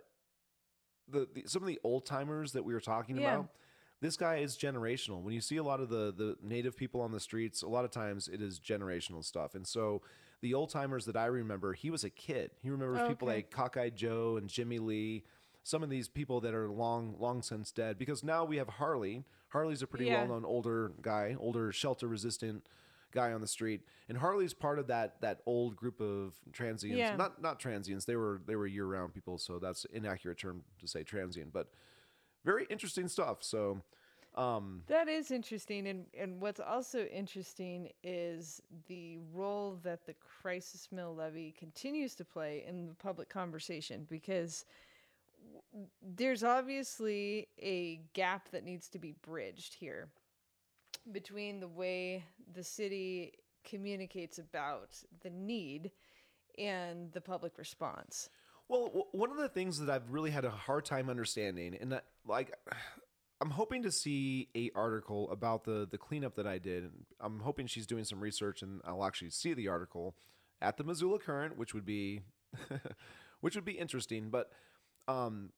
the, 1.09 1.29
the 1.35 1.43
some 1.47 1.63
of 1.63 1.69
the 1.69 1.79
old 1.85 2.05
timers 2.07 2.53
that 2.53 2.65
we 2.65 2.75
were 2.75 2.81
talking 2.81 3.17
Yeah. 3.17 3.35
about. 3.35 3.51
This 4.03 4.17
guy 4.17 4.37
is 4.37 4.57
generational. 4.59 5.23
When 5.23 5.33
you 5.33 5.41
see 5.41 5.57
a 5.57 5.63
lot 5.63 5.81
of 5.81 5.89
the 5.89 6.13
the 6.17 6.37
native 6.43 6.77
people 6.77 7.01
on 7.01 7.13
the 7.13 7.21
streets, 7.21 7.63
a 7.63 7.69
lot 7.69 7.85
of 7.85 7.91
times 7.91 8.29
it 8.29 8.43
is 8.43 8.61
generational 8.61 9.25
stuff. 9.25 9.55
And 9.55 9.67
so 9.67 10.03
the 10.43 10.53
old 10.53 10.69
timers 10.71 11.07
that 11.07 11.17
I 11.17 11.27
remember, 11.27 11.73
he 11.73 11.91
was 11.91 12.05
a 12.05 12.11
kid. 12.11 12.51
He 12.63 12.69
remembers 12.69 13.01
Oh, 13.03 13.09
people 13.09 13.29
like 13.29 13.51
Cockeyed 13.51 13.95
Joe 13.97 14.37
and 14.37 14.49
Jimmy 14.49 14.79
Lee. 14.79 15.25
Some 15.63 15.83
of 15.83 15.89
these 15.91 16.09
people 16.09 16.41
that 16.43 16.55
are 16.55 16.69
long 16.69 17.17
long 17.19 17.41
since 17.43 17.73
dead 17.73 17.99
because 17.99 18.23
now 18.23 18.45
we 18.45 18.59
have 18.59 18.69
Harley. 18.69 19.25
Harley's 19.49 19.81
a 19.83 19.87
pretty 19.87 20.07
Yeah. 20.07 20.19
well 20.19 20.29
known 20.29 20.45
older 20.45 20.93
guy, 21.01 21.37
older 21.41 21.73
shelter 21.73 22.07
resistant 22.07 22.67
guy 23.13 23.33
on 23.33 23.41
the 23.41 23.47
street, 23.47 23.83
and 24.09 24.19
Harley's 24.19 24.55
part 24.55 24.79
of 24.79 24.87
that 24.89 25.21
that 25.21 25.41
old 25.47 25.77
group 25.77 26.01
of 26.01 26.35
transients. 26.53 26.99
Yeah. 26.99 27.17
Not 27.17 27.41
not 27.41 27.59
transients. 27.61 28.05
They 28.05 28.17
were 28.17 28.43
they 28.47 28.57
were 28.57 28.67
year 28.67 28.87
round 28.87 29.15
people, 29.15 29.39
so 29.39 29.59
that's 29.59 29.85
inaccurate 29.87 30.39
term 30.39 30.63
to 30.81 30.87
say 30.87 31.03
transient, 31.03 31.53
but 31.53 31.69
very 32.45 32.67
interesting 32.71 33.09
stuff. 33.09 33.43
So, 33.43 33.83
um, 34.37 34.83
That 34.87 35.09
is 35.09 35.31
interesting, 35.31 35.89
and 35.89 36.07
and 36.17 36.41
what's 36.41 36.61
also 36.61 37.05
interesting 37.07 37.91
is 38.05 38.61
the 38.87 39.19
role 39.33 39.79
that 39.83 40.07
the 40.07 40.15
crisis 40.43 40.89
mill 40.93 41.15
levy 41.15 41.55
continues 41.59 42.15
to 42.17 42.25
play 42.25 42.65
in 42.69 42.87
the 42.87 42.95
public 42.95 43.29
conversation 43.29 44.07
because 44.09 44.65
w- 45.73 45.89
there's 46.03 46.45
obviously 46.45 47.49
a 47.61 48.01
gap 48.13 48.51
that 48.51 48.65
needs 48.65 48.89
to 48.91 48.99
be 48.99 49.15
bridged 49.23 49.75
here 49.75 50.09
between 51.13 51.61
the 51.61 51.69
way 51.69 52.25
the 52.55 52.65
city 52.65 53.35
communicates 53.65 54.39
about 54.39 54.97
the 55.23 55.31
need 55.31 55.91
and 56.59 57.13
the 57.13 57.21
public 57.21 57.59
response. 57.59 58.29
Well, 58.69 58.87
w- 58.87 59.05
one 59.13 59.31
of 59.31 59.37
the 59.37 59.49
things 59.49 59.79
that 59.79 59.91
I've 59.91 60.11
really 60.11 60.31
had 60.31 60.45
a 60.45 60.51
hard 60.51 60.85
time 60.85 61.09
understanding, 61.09 61.77
and 61.81 61.93
that, 61.93 62.05
like, 62.27 62.53
I'm 63.41 63.51
hoping 63.51 63.83
to 63.83 63.93
see 63.93 64.49
a 64.57 64.71
article 64.75 65.31
about 65.31 65.65
the 65.65 65.87
the 65.91 65.99
cleanup 65.99 66.37
that 66.37 66.47
I 66.47 66.59
did. 66.59 66.91
I'm 67.21 67.41
hoping 67.41 67.67
she's 67.67 67.87
doing 67.87 68.05
some 68.05 68.21
research, 68.21 68.63
and 68.63 68.81
I'll 68.85 69.05
actually 69.05 69.31
see 69.31 69.55
the 69.55 69.69
article 69.69 70.17
at 70.61 70.79
the 70.79 70.85
Missoula 70.85 71.19
Current, 71.19 71.57
which 71.57 71.75
would 71.75 71.85
be, 71.85 72.23
which 73.41 73.55
would 73.55 73.65
be 73.65 73.79
interesting. 73.79 74.31
But 74.31 74.51
um, 75.07 75.51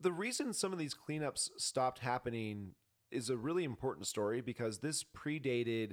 the 0.00 0.12
reason 0.12 0.52
some 0.52 0.72
of 0.72 0.78
these 0.78 0.94
cleanups 0.94 1.50
stopped 1.58 1.98
happening 1.98 2.74
is 3.10 3.30
a 3.30 3.36
really 3.36 3.64
important 3.64 4.06
story 4.06 4.40
because 4.40 4.78
this 4.78 5.04
predated 5.04 5.92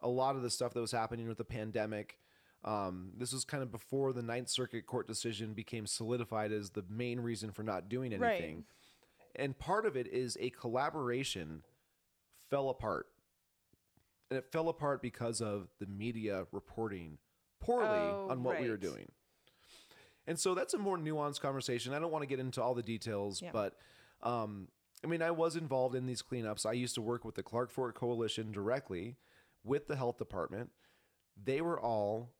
a 0.00 0.08
lot 0.08 0.36
of 0.36 0.42
the 0.42 0.50
stuff 0.50 0.74
that 0.74 0.80
was 0.80 0.92
happening 0.92 1.28
with 1.28 1.38
the 1.38 1.44
pandemic. 1.44 2.18
Um, 2.64 3.12
this 3.16 3.32
was 3.32 3.44
kind 3.44 3.62
of 3.62 3.70
before 3.70 4.12
the 4.12 4.22
Ninth 4.22 4.48
Circuit 4.48 4.86
Court 4.86 5.06
decision 5.06 5.52
became 5.54 5.86
solidified 5.86 6.52
as 6.52 6.70
the 6.70 6.84
main 6.88 7.20
reason 7.20 7.52
for 7.52 7.62
not 7.62 7.88
doing 7.88 8.18
Right. 8.18 8.32
anything. 8.34 8.64
And 9.34 9.58
part 9.58 9.86
of 9.86 9.96
it 9.96 10.06
is 10.06 10.36
a 10.40 10.50
collaboration 10.50 11.62
fell 12.50 12.68
apart. 12.70 13.08
And 14.30 14.38
it 14.38 14.50
fell 14.50 14.68
apart 14.68 15.02
because 15.02 15.40
of 15.40 15.68
the 15.78 15.86
media 15.86 16.46
reporting 16.52 17.18
poorly 17.60 17.86
Oh, 17.88 18.28
on 18.30 18.42
what 18.42 18.60
we 18.60 18.68
were 18.68 18.76
doing. 18.76 19.12
And 20.26 20.38
so 20.40 20.54
that's 20.54 20.74
a 20.74 20.78
more 20.78 20.98
nuanced 20.98 21.40
conversation. 21.40 21.92
I 21.92 22.00
don't 22.00 22.10
want 22.10 22.22
to 22.22 22.26
get 22.26 22.40
into 22.40 22.60
all 22.60 22.74
the 22.74 22.82
details, 22.82 23.40
Yeah. 23.40 23.52
but 23.52 23.78
um, 24.22 24.68
I 25.04 25.06
mean, 25.08 25.22
I 25.22 25.30
was 25.30 25.56
involved 25.56 25.94
in 25.94 26.06
these 26.06 26.22
cleanups. 26.22 26.66
I 26.66 26.72
used 26.72 26.94
to 26.96 27.02
work 27.02 27.24
with 27.24 27.34
the 27.34 27.42
Clark 27.42 27.70
Fork 27.70 27.94
Coalition 27.98 28.50
directly 28.50 29.16
with 29.64 29.86
the 29.88 29.96
health 29.96 30.18
department. 30.18 30.70
They 31.42 31.60
were 31.60 31.78
all 31.80 32.32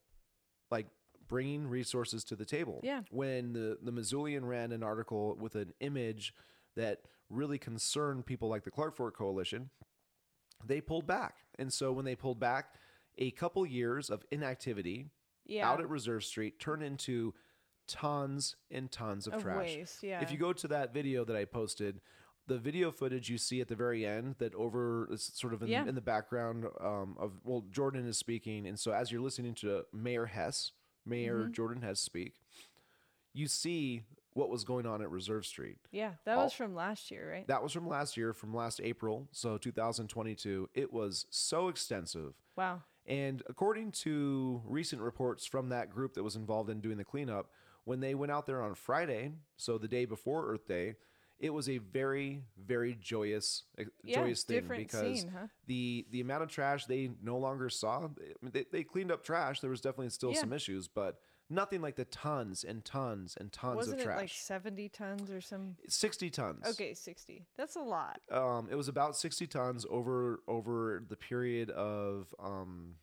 like 0.70 0.86
bringing 1.28 1.68
resources 1.68 2.24
to 2.24 2.36
the 2.36 2.44
table. 2.44 2.80
Yeah. 2.82 3.02
When 3.10 3.52
the 3.52 3.78
the 3.82 3.92
Missoulian 3.92 4.46
ran 4.46 4.72
an 4.72 4.82
article 4.82 5.36
with 5.38 5.54
an 5.54 5.74
image 5.80 6.34
that 6.76 7.00
really 7.28 7.58
concerned 7.58 8.24
people 8.26 8.48
like 8.48 8.64
the 8.64 8.70
Clark 8.70 8.96
Fork 8.96 9.16
Coalition, 9.16 9.70
they 10.64 10.80
pulled 10.80 11.06
back. 11.06 11.36
And 11.58 11.72
so 11.72 11.92
when 11.92 12.04
they 12.04 12.14
pulled 12.14 12.38
back, 12.40 12.74
a 13.18 13.30
couple 13.32 13.66
years 13.66 14.08
of 14.10 14.24
inactivity 14.30 15.10
Yeah. 15.44 15.68
out 15.70 15.80
at 15.80 15.88
Reserve 15.88 16.24
Street 16.24 16.58
turned 16.60 16.82
into 16.82 17.34
tons 17.86 18.56
and 18.70 18.90
tons 18.90 19.26
of, 19.26 19.34
Of 19.34 19.42
trash. 19.42 19.56
waste, 19.76 20.02
yeah. 20.02 20.20
If 20.20 20.30
you 20.32 20.38
go 20.38 20.52
to 20.52 20.68
that 20.68 20.92
video 20.92 21.24
that 21.24 21.36
I 21.36 21.44
posted, 21.44 22.00
the 22.46 22.58
video 22.58 22.90
footage 22.92 23.28
you 23.28 23.38
see 23.38 23.60
at 23.60 23.68
the 23.68 23.74
very 23.74 24.06
end 24.06 24.36
that 24.38 24.54
over 24.54 25.08
is 25.12 25.32
sort 25.34 25.52
of 25.52 25.62
in, 25.62 25.68
Yeah. 25.68 25.86
in 25.86 25.94
the 25.94 26.00
background 26.00 26.64
um, 26.80 27.16
of 27.18 27.32
well 27.44 27.64
Jordan 27.70 28.06
is 28.06 28.16
speaking 28.16 28.66
and 28.66 28.78
so 28.78 28.92
as 28.92 29.10
you're 29.10 29.20
listening 29.20 29.54
to 29.56 29.84
Mayor 29.92 30.26
Hess 30.26 30.72
Mayor 31.04 31.40
Mm-hmm. 31.44 31.52
Jordan 31.52 31.82
Hess 31.82 32.00
speak 32.00 32.34
you 33.32 33.46
see 33.48 34.02
what 34.32 34.50
was 34.50 34.64
going 34.64 34.86
on 34.86 35.00
at 35.02 35.10
Reserve 35.10 35.46
Street 35.46 35.78
yeah, 35.90 36.12
that 36.24 36.36
all- 36.36 36.44
was 36.44 36.52
from 36.52 36.74
last 36.74 37.10
year, 37.10 37.30
right? 37.32 37.46
that 37.48 37.62
was 37.62 37.72
from 37.72 37.88
last 37.88 38.16
year 38.16 38.32
from 38.32 38.54
last 38.54 38.80
April 38.82 39.26
so 39.32 39.58
2022 39.58 40.68
it 40.74 40.92
was 40.92 41.26
so 41.30 41.68
extensive 41.68 42.34
wow. 42.56 42.82
and 43.06 43.42
according 43.48 43.90
to 43.92 44.62
recent 44.66 45.00
reports 45.02 45.46
from 45.46 45.68
that 45.70 45.90
group 45.90 46.14
that 46.14 46.22
was 46.22 46.36
involved 46.36 46.70
in 46.70 46.80
doing 46.80 46.96
the 46.96 47.04
cleanup, 47.04 47.50
when 47.84 48.00
they 48.00 48.14
went 48.16 48.32
out 48.32 48.46
there 48.46 48.62
on 48.62 48.74
Friday, 48.74 49.30
so 49.56 49.78
the 49.78 49.86
day 49.86 50.04
before 50.06 50.50
Earth 50.50 50.66
Day, 50.66 50.96
it 51.38 51.50
was 51.50 51.68
a 51.68 51.78
very, 51.78 52.42
very 52.56 52.94
joyous, 52.94 53.64
eh, 53.78 53.84
Yeah, 54.02 54.22
joyous 54.22 54.42
thing 54.42 54.68
because 54.68 55.20
scene, 55.20 55.28
huh? 55.28 55.46
the 55.66 56.06
the 56.10 56.20
amount 56.20 56.42
of 56.42 56.48
trash 56.48 56.86
they 56.86 57.10
no 57.22 57.36
longer 57.38 57.68
saw. 57.68 58.08
They, 58.42 58.64
they 58.72 58.84
cleaned 58.84 59.12
up 59.12 59.22
trash. 59.24 59.60
There 59.60 59.70
was 59.70 59.80
definitely 59.80 60.10
still 60.10 60.32
Yeah. 60.32 60.40
some 60.40 60.52
issues, 60.52 60.88
but 60.88 61.20
nothing 61.50 61.80
like 61.80 61.96
the 61.96 62.04
tons 62.06 62.64
and 62.64 62.84
tons 62.84 63.36
and 63.38 63.52
tons 63.52 63.76
Wasn't 63.76 63.94
of 63.94 64.00
it 64.00 64.04
trash. 64.04 64.16
like 64.16 64.30
70 64.30 64.88
tons 64.88 65.30
or 65.30 65.40
some? 65.40 65.76
Sixty 65.88 66.30
tons. 66.30 66.66
Okay, 66.66 66.94
60. 66.94 67.46
That's 67.56 67.76
a 67.76 67.80
lot. 67.80 68.20
Um, 68.30 68.68
it 68.70 68.74
was 68.74 68.88
about 68.88 69.16
60 69.16 69.46
tons 69.46 69.84
over 69.90 70.40
over 70.48 71.02
the 71.08 71.16
period 71.16 71.70
of 71.70 72.34
um, 72.42 72.94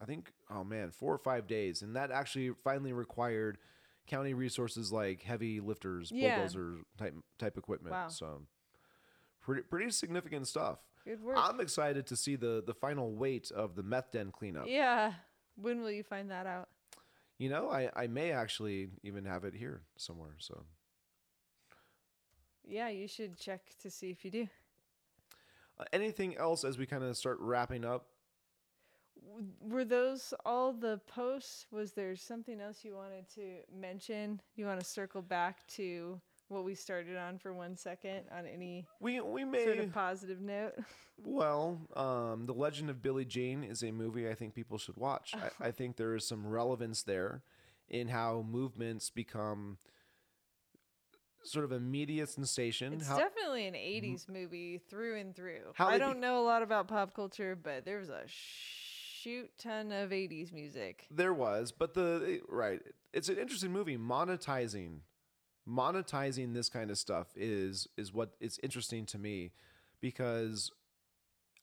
I 0.00 0.04
think 0.04 0.32
oh 0.50 0.64
man, 0.64 0.90
four 0.90 1.14
or 1.14 1.18
five 1.18 1.46
days, 1.46 1.82
and 1.82 1.94
that 1.96 2.10
actually 2.10 2.50
finally 2.64 2.92
required 2.92 3.58
county 4.06 4.34
resources 4.34 4.92
like 4.92 5.22
heavy 5.22 5.60
lifters, 5.60 6.10
Yeah. 6.12 6.36
bulldozer 6.36 6.76
type 6.98 7.14
type 7.38 7.56
equipment. 7.58 7.92
Wow. 7.92 8.08
So 8.08 8.42
pretty 9.40 9.62
pretty 9.62 9.90
significant 9.90 10.46
stuff. 10.48 10.78
Good 11.04 11.22
work. 11.22 11.36
I'm 11.38 11.60
excited 11.60 12.06
to 12.08 12.16
see 12.16 12.36
the 12.36 12.62
the 12.64 12.74
final 12.74 13.14
weight 13.14 13.50
of 13.50 13.74
the 13.74 13.82
meth 13.82 14.12
den 14.12 14.30
cleanup. 14.32 14.66
yeah. 14.68 15.14
When 15.56 15.82
will 15.82 15.90
you 15.90 16.02
find 16.02 16.30
that 16.30 16.46
out? 16.46 16.68
You 17.38 17.48
know, 17.50 17.68
I 17.70 17.90
I 17.94 18.06
may 18.06 18.32
actually 18.32 18.90
even 19.02 19.24
have 19.24 19.44
it 19.44 19.54
here 19.54 19.82
somewhere. 19.96 20.36
So 20.38 20.64
Yeah, 22.64 22.88
you 22.88 23.08
should 23.08 23.36
check 23.36 23.60
to 23.82 23.90
see 23.90 24.10
if 24.10 24.24
you 24.24 24.30
do. 24.30 24.48
uh, 25.78 25.84
anything 25.92 26.36
else 26.36 26.64
as 26.64 26.78
we 26.78 26.86
kind 26.86 27.02
of 27.02 27.16
start 27.16 27.38
wrapping 27.40 27.84
up? 27.84 28.06
W- 29.28 29.48
Were 29.60 29.84
those 29.84 30.34
all 30.44 30.72
the 30.72 31.00
posts? 31.06 31.66
Was 31.70 31.92
there 31.92 32.16
something 32.16 32.60
else 32.60 32.84
you 32.84 32.94
wanted 32.94 33.28
to 33.34 33.58
mention? 33.74 34.40
You 34.56 34.66
want 34.66 34.80
to 34.80 34.86
circle 34.86 35.22
back 35.22 35.66
to 35.68 36.20
what 36.48 36.64
we 36.64 36.74
started 36.74 37.16
on 37.16 37.38
for 37.38 37.54
one 37.54 37.76
second 37.76 38.24
on 38.36 38.46
any 38.46 38.86
We 39.00 39.20
we 39.20 39.44
may 39.44 39.64
sort 39.64 39.78
of 39.78 39.92
positive 39.92 40.40
note? 40.40 40.74
Well, 41.24 41.78
um, 41.94 42.46
The 42.46 42.54
Legend 42.54 42.90
of 42.90 43.00
Billie 43.00 43.24
Jean 43.24 43.62
is 43.62 43.82
a 43.84 43.92
movie 43.92 44.28
I 44.28 44.34
think 44.34 44.54
people 44.54 44.76
should 44.78 44.96
watch. 44.96 45.34
I, 45.34 45.50
I 45.68 45.70
think 45.70 45.96
there 45.96 46.16
is 46.16 46.26
some 46.26 46.46
relevance 46.46 47.02
there 47.02 47.42
in 47.88 48.08
how 48.08 48.44
movements 48.48 49.08
become 49.10 49.78
sort 51.44 51.64
of 51.64 51.72
a 51.72 51.78
media 51.80 52.26
sensation. 52.26 52.92
It's 52.94 53.06
how, 53.06 53.18
definitely 53.18 53.66
an 53.66 53.74
80s 53.74 54.28
movie 54.28 54.78
through 54.88 55.18
and 55.18 55.34
through. 55.36 55.74
I 55.78 55.98
don't 55.98 56.14
be- 56.14 56.20
know 56.20 56.40
a 56.40 56.44
lot 56.44 56.62
about 56.62 56.88
pop 56.88 57.14
culture, 57.14 57.56
but 57.60 57.84
there 57.84 57.98
was 57.98 58.08
a 58.08 58.22
shoot 59.22 59.50
ton 59.58 59.92
of 59.92 60.10
80s 60.10 60.52
music. 60.52 61.06
There 61.10 61.34
was, 61.34 61.72
but 61.72 61.94
the 61.94 62.40
right. 62.48 62.80
It's 63.12 63.28
an 63.28 63.38
interesting 63.38 63.72
movie. 63.72 63.96
Monetizing, 63.96 65.00
monetizing 65.68 66.54
this 66.54 66.68
kind 66.68 66.90
of 66.90 66.98
stuff 66.98 67.28
is 67.36 67.88
is 67.96 68.12
what 68.12 68.30
is 68.40 68.58
interesting 68.62 69.06
to 69.06 69.18
me, 69.18 69.52
because 70.00 70.70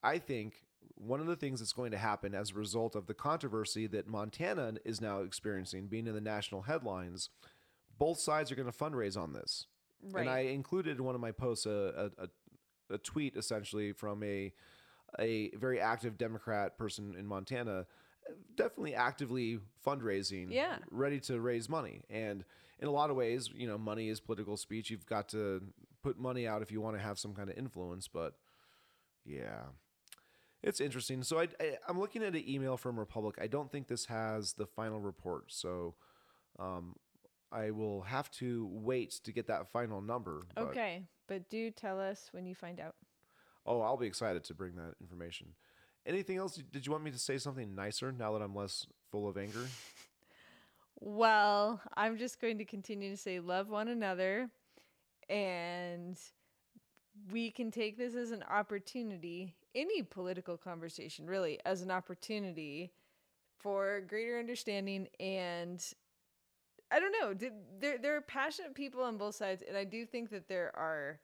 I 0.04 0.20
think 0.20 0.64
one 0.96 1.20
of 1.20 1.28
the 1.28 1.36
things 1.36 1.60
that's 1.60 1.74
going 1.74 1.92
to 1.92 1.98
happen 1.98 2.36
as 2.36 2.52
a 2.52 2.56
result 2.56 2.96
of 2.96 3.08
the 3.08 3.14
controversy 3.14 3.88
that 3.88 4.08
Montana 4.08 4.74
is 4.84 5.00
now 5.02 5.22
experiencing, 5.22 5.88
being 5.88 6.08
in 6.08 6.14
the 6.14 6.22
national 6.22 6.64
headlines, 6.64 7.30
both 7.98 8.20
sides 8.20 8.52
are 8.52 8.56
going 8.56 8.70
to 8.70 8.78
fundraise 8.78 9.18
on 9.18 9.34
this. 9.34 9.66
Right. 10.12 10.22
And 10.22 10.30
I 10.30 10.40
included 10.40 10.98
in 10.98 11.04
one 11.04 11.16
of 11.16 11.22
my 11.22 11.32
posts 11.32 11.66
a, 11.66 12.12
a, 12.20 12.24
a, 12.24 12.96
a 12.96 12.98
tweet 12.98 13.36
essentially 13.36 13.92
from 13.92 14.24
a 14.24 14.54
a 15.18 15.50
very 15.56 15.80
active 15.80 16.18
Democrat 16.18 16.78
person 16.78 17.16
in 17.18 17.26
Montana, 17.26 17.86
definitely 18.56 18.94
actively 18.96 19.60
fundraising, 19.86 20.52
Yeah. 20.52 20.78
ready 20.92 21.20
to 21.22 21.40
raise 21.40 21.68
money. 21.70 22.02
And 22.10 22.44
in 22.80 22.88
a 22.88 22.92
lot 22.92 23.10
of 23.10 23.16
ways, 23.16 23.50
you 23.54 23.68
know, 23.68 23.78
money 23.78 24.10
is 24.10 24.20
political 24.20 24.56
speech. 24.58 24.90
You've 24.90 25.06
got 25.06 25.30
to 25.30 25.62
put 26.04 26.18
money 26.20 26.48
out 26.48 26.62
if 26.62 26.72
you 26.72 26.80
want 26.82 26.96
to 26.96 27.02
have 27.02 27.18
some 27.20 27.34
kind 27.34 27.50
of 27.50 27.58
influence. 27.58 28.08
But 28.08 28.36
yeah, 29.26 29.64
it's 30.64 30.80
interesting. 30.80 31.24
So 31.24 31.40
I, 31.40 31.48
I 31.60 31.78
I'm 31.88 32.00
looking 32.00 32.24
at 32.24 32.36
an 32.36 32.48
email 32.48 32.78
from 32.78 33.00
Republic. 33.00 33.38
I 33.42 33.48
don't 33.48 33.72
think 33.72 33.88
this 33.88 34.06
has 34.06 34.54
the 34.54 34.66
final 34.66 35.00
report. 35.00 35.46
So 35.52 35.96
um, 36.60 36.96
I 37.52 37.72
will 37.72 38.02
have 38.04 38.30
to 38.32 38.68
wait 38.72 39.12
to 39.24 39.32
get 39.32 39.48
that 39.48 39.72
final 39.72 40.02
number. 40.02 40.44
but- 40.56 40.66
okay, 40.68 41.06
but 41.28 41.50
do 41.50 41.72
tell 41.72 42.00
us 42.00 42.30
when 42.32 42.46
you 42.46 42.56
find 42.56 42.80
out. 42.80 42.96
Oh, 43.70 43.82
I'll 43.82 43.98
be 43.98 44.08
excited 44.08 44.44
to 44.46 44.56
bring 44.56 44.76
that 44.78 44.96
information. 45.00 45.50
Anything 46.04 46.38
else? 46.38 46.56
Did 46.56 46.88
you 46.88 46.92
want 46.92 47.04
me 47.04 47.12
to 47.12 47.20
say 47.20 47.38
something 47.38 47.76
nicer 47.76 48.12
now 48.12 48.34
that 48.34 48.42
I'm 48.42 48.56
less 48.56 48.88
full 49.12 49.30
of 49.30 49.38
anger? 49.38 49.68
Well, 51.00 51.80
I'm 51.96 52.18
just 52.18 52.42
going 52.42 52.58
to 52.58 52.66
continue 52.66 53.12
to 53.12 53.18
say 53.18 53.40
love 53.40 53.70
one 53.70 53.88
another 53.88 54.50
and 55.30 56.18
we 57.32 57.52
can 57.52 57.70
take 57.70 57.96
this 57.96 58.16
as 58.16 58.32
an 58.32 58.44
opportunity, 58.50 59.56
any 59.76 60.02
political 60.02 60.58
conversation 60.58 61.28
really, 61.28 61.60
as 61.64 61.84
an 61.84 61.92
opportunity 61.92 62.92
for 63.60 64.02
greater 64.02 64.40
understanding 64.40 65.08
and 65.20 65.94
I 66.92 67.00
don't 67.00 67.14
know, 67.22 67.50
there 67.80 68.00
there 68.00 68.16
are 68.16 68.22
passionate 68.22 68.74
people 68.74 69.04
on 69.04 69.18
both 69.18 69.36
sides 69.36 69.64
and 69.68 69.78
I 69.78 69.84
do 69.84 70.08
think 70.08 70.32
that 70.32 70.48
there 70.48 70.76
are 70.76 71.20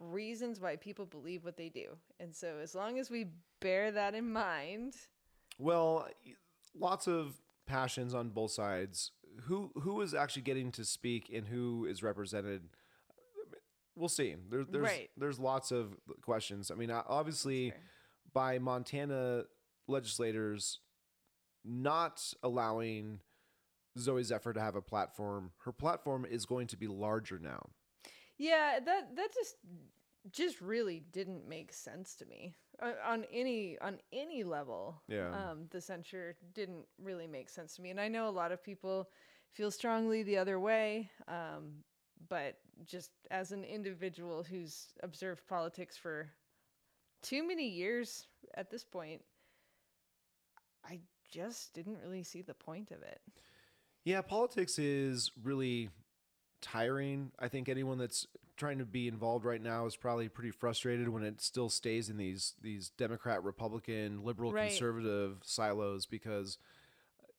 reasons 0.00 0.60
why 0.60 0.76
people 0.76 1.06
believe 1.06 1.44
what 1.44 1.56
they 1.56 1.68
do. 1.68 1.96
And 2.18 2.34
so 2.34 2.58
as 2.62 2.74
long 2.74 2.98
as 2.98 3.10
we 3.10 3.26
bear 3.60 3.92
that 3.92 4.14
in 4.14 4.32
mind, 4.32 4.94
Well, 5.58 6.08
lots 6.74 7.06
of 7.06 7.40
passions 7.66 8.14
on 8.14 8.30
both 8.30 8.50
sides. 8.50 9.12
Who 9.42 9.70
who 9.82 10.00
is 10.00 10.14
actually 10.14 10.42
getting 10.42 10.72
to 10.72 10.84
speak 10.84 11.30
and 11.32 11.46
who 11.46 11.84
is 11.86 12.02
represented? 12.02 12.62
We'll 13.94 14.08
see. 14.08 14.34
There, 14.48 14.64
there's 14.64 14.82
Right. 14.84 15.10
there's 15.16 15.38
lots 15.38 15.70
of 15.70 15.96
questions. 16.22 16.70
I 16.70 16.74
mean, 16.74 16.90
obviously, 16.90 17.72
by 18.32 18.58
Montana 18.58 19.44
legislators 19.86 20.80
not 21.64 22.32
allowing 22.42 23.20
Zooey 23.98 24.24
Zephyr 24.24 24.52
to 24.54 24.60
have 24.60 24.76
a 24.76 24.82
platform, 24.82 25.52
her 25.64 25.72
platform 25.72 26.24
is 26.24 26.46
going 26.46 26.66
to 26.68 26.76
be 26.76 26.86
larger 26.86 27.38
now. 27.38 27.70
Yeah, 28.40 28.78
that 28.82 29.16
that 29.16 29.34
just 29.34 29.56
just 30.32 30.62
really 30.62 31.02
didn't 31.12 31.46
make 31.46 31.74
sense 31.74 32.14
to 32.16 32.24
me 32.24 32.54
on, 32.80 32.94
on 33.06 33.24
any 33.30 33.78
on 33.80 33.98
any 34.14 34.44
level. 34.44 35.02
Yeah. 35.08 35.28
Um, 35.28 35.66
the 35.70 35.80
censure 35.80 36.36
didn't 36.54 36.86
really 36.98 37.26
make 37.26 37.50
sense 37.50 37.76
to 37.76 37.82
me, 37.82 37.90
and 37.90 38.00
I 38.00 38.08
know 38.08 38.28
a 38.28 38.30
lot 38.30 38.50
of 38.50 38.64
people 38.64 39.10
feel 39.52 39.70
strongly 39.70 40.22
the 40.22 40.38
other 40.38 40.58
way. 40.58 41.10
Um, 41.28 41.84
but 42.30 42.56
just 42.86 43.10
as 43.30 43.52
an 43.52 43.62
individual 43.62 44.42
who's 44.42 44.86
observed 45.02 45.46
politics 45.46 45.98
for 45.98 46.30
too 47.22 47.46
many 47.46 47.68
years 47.68 48.26
at 48.54 48.70
this 48.70 48.84
point, 48.84 49.20
I 50.82 51.00
just 51.30 51.74
didn't 51.74 51.98
really 52.02 52.22
see 52.22 52.40
the 52.40 52.54
point 52.54 52.90
of 52.90 53.02
it. 53.02 53.20
Yeah, 54.04 54.22
politics 54.22 54.78
is 54.78 55.30
really 55.42 55.90
tiring. 56.60 57.32
I 57.38 57.48
think 57.48 57.68
anyone 57.68 57.98
that's 57.98 58.26
trying 58.56 58.78
to 58.78 58.84
be 58.84 59.08
involved 59.08 59.44
right 59.44 59.62
now 59.62 59.86
is 59.86 59.96
probably 59.96 60.28
pretty 60.28 60.50
frustrated 60.50 61.08
when 61.08 61.22
it 61.22 61.40
still 61.40 61.68
stays 61.70 62.10
in 62.10 62.16
these 62.18 62.54
these 62.60 62.90
Democrat, 62.90 63.42
Republican, 63.42 64.22
liberal, 64.24 64.52
Right. 64.52 64.68
conservative 64.70 65.38
silos 65.42 66.06
because 66.06 66.58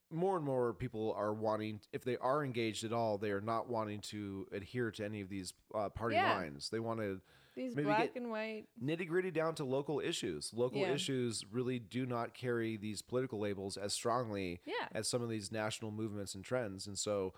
more 0.10 0.36
and 0.36 0.44
more 0.46 0.74
people 0.74 1.14
are 1.14 1.34
wanting 1.34 1.80
if 1.94 2.04
they 2.04 2.18
are 2.18 2.44
engaged 2.44 2.84
at 2.84 2.92
all, 2.92 3.18
they 3.18 3.32
are 3.32 3.40
not 3.42 3.70
wanting 3.70 4.00
to 4.02 4.48
adhere 4.52 4.92
to 4.92 5.06
any 5.06 5.22
of 5.22 5.30
these 5.30 5.54
uh, 5.74 5.90
party 5.90 6.16
Yeah. 6.16 6.34
lines. 6.38 6.70
They 6.70 6.80
want 6.80 7.00
to 7.00 7.22
These 7.54 7.76
Maybe 7.76 7.86
black 7.88 8.14
get- 8.14 8.16
and 8.22 8.32
white. 8.32 8.68
nitty 8.82 9.08
gritty 9.10 9.30
down 9.30 9.56
to 9.56 9.66
local 9.66 10.00
issues. 10.00 10.54
Local 10.54 10.80
Yeah. 10.80 10.94
issues 10.94 11.44
really 11.52 11.80
do 11.80 12.06
not 12.06 12.34
carry 12.34 12.78
these 12.78 13.02
political 13.02 13.40
labels 13.40 13.76
as 13.76 13.94
strongly 13.94 14.62
Yeah. 14.66 14.88
as 14.94 15.10
some 15.10 15.22
of 15.22 15.28
these 15.30 15.52
national 15.52 15.92
movements 15.92 16.34
and 16.34 16.46
trends. 16.46 16.88
And 16.88 16.98
so, 16.98 17.34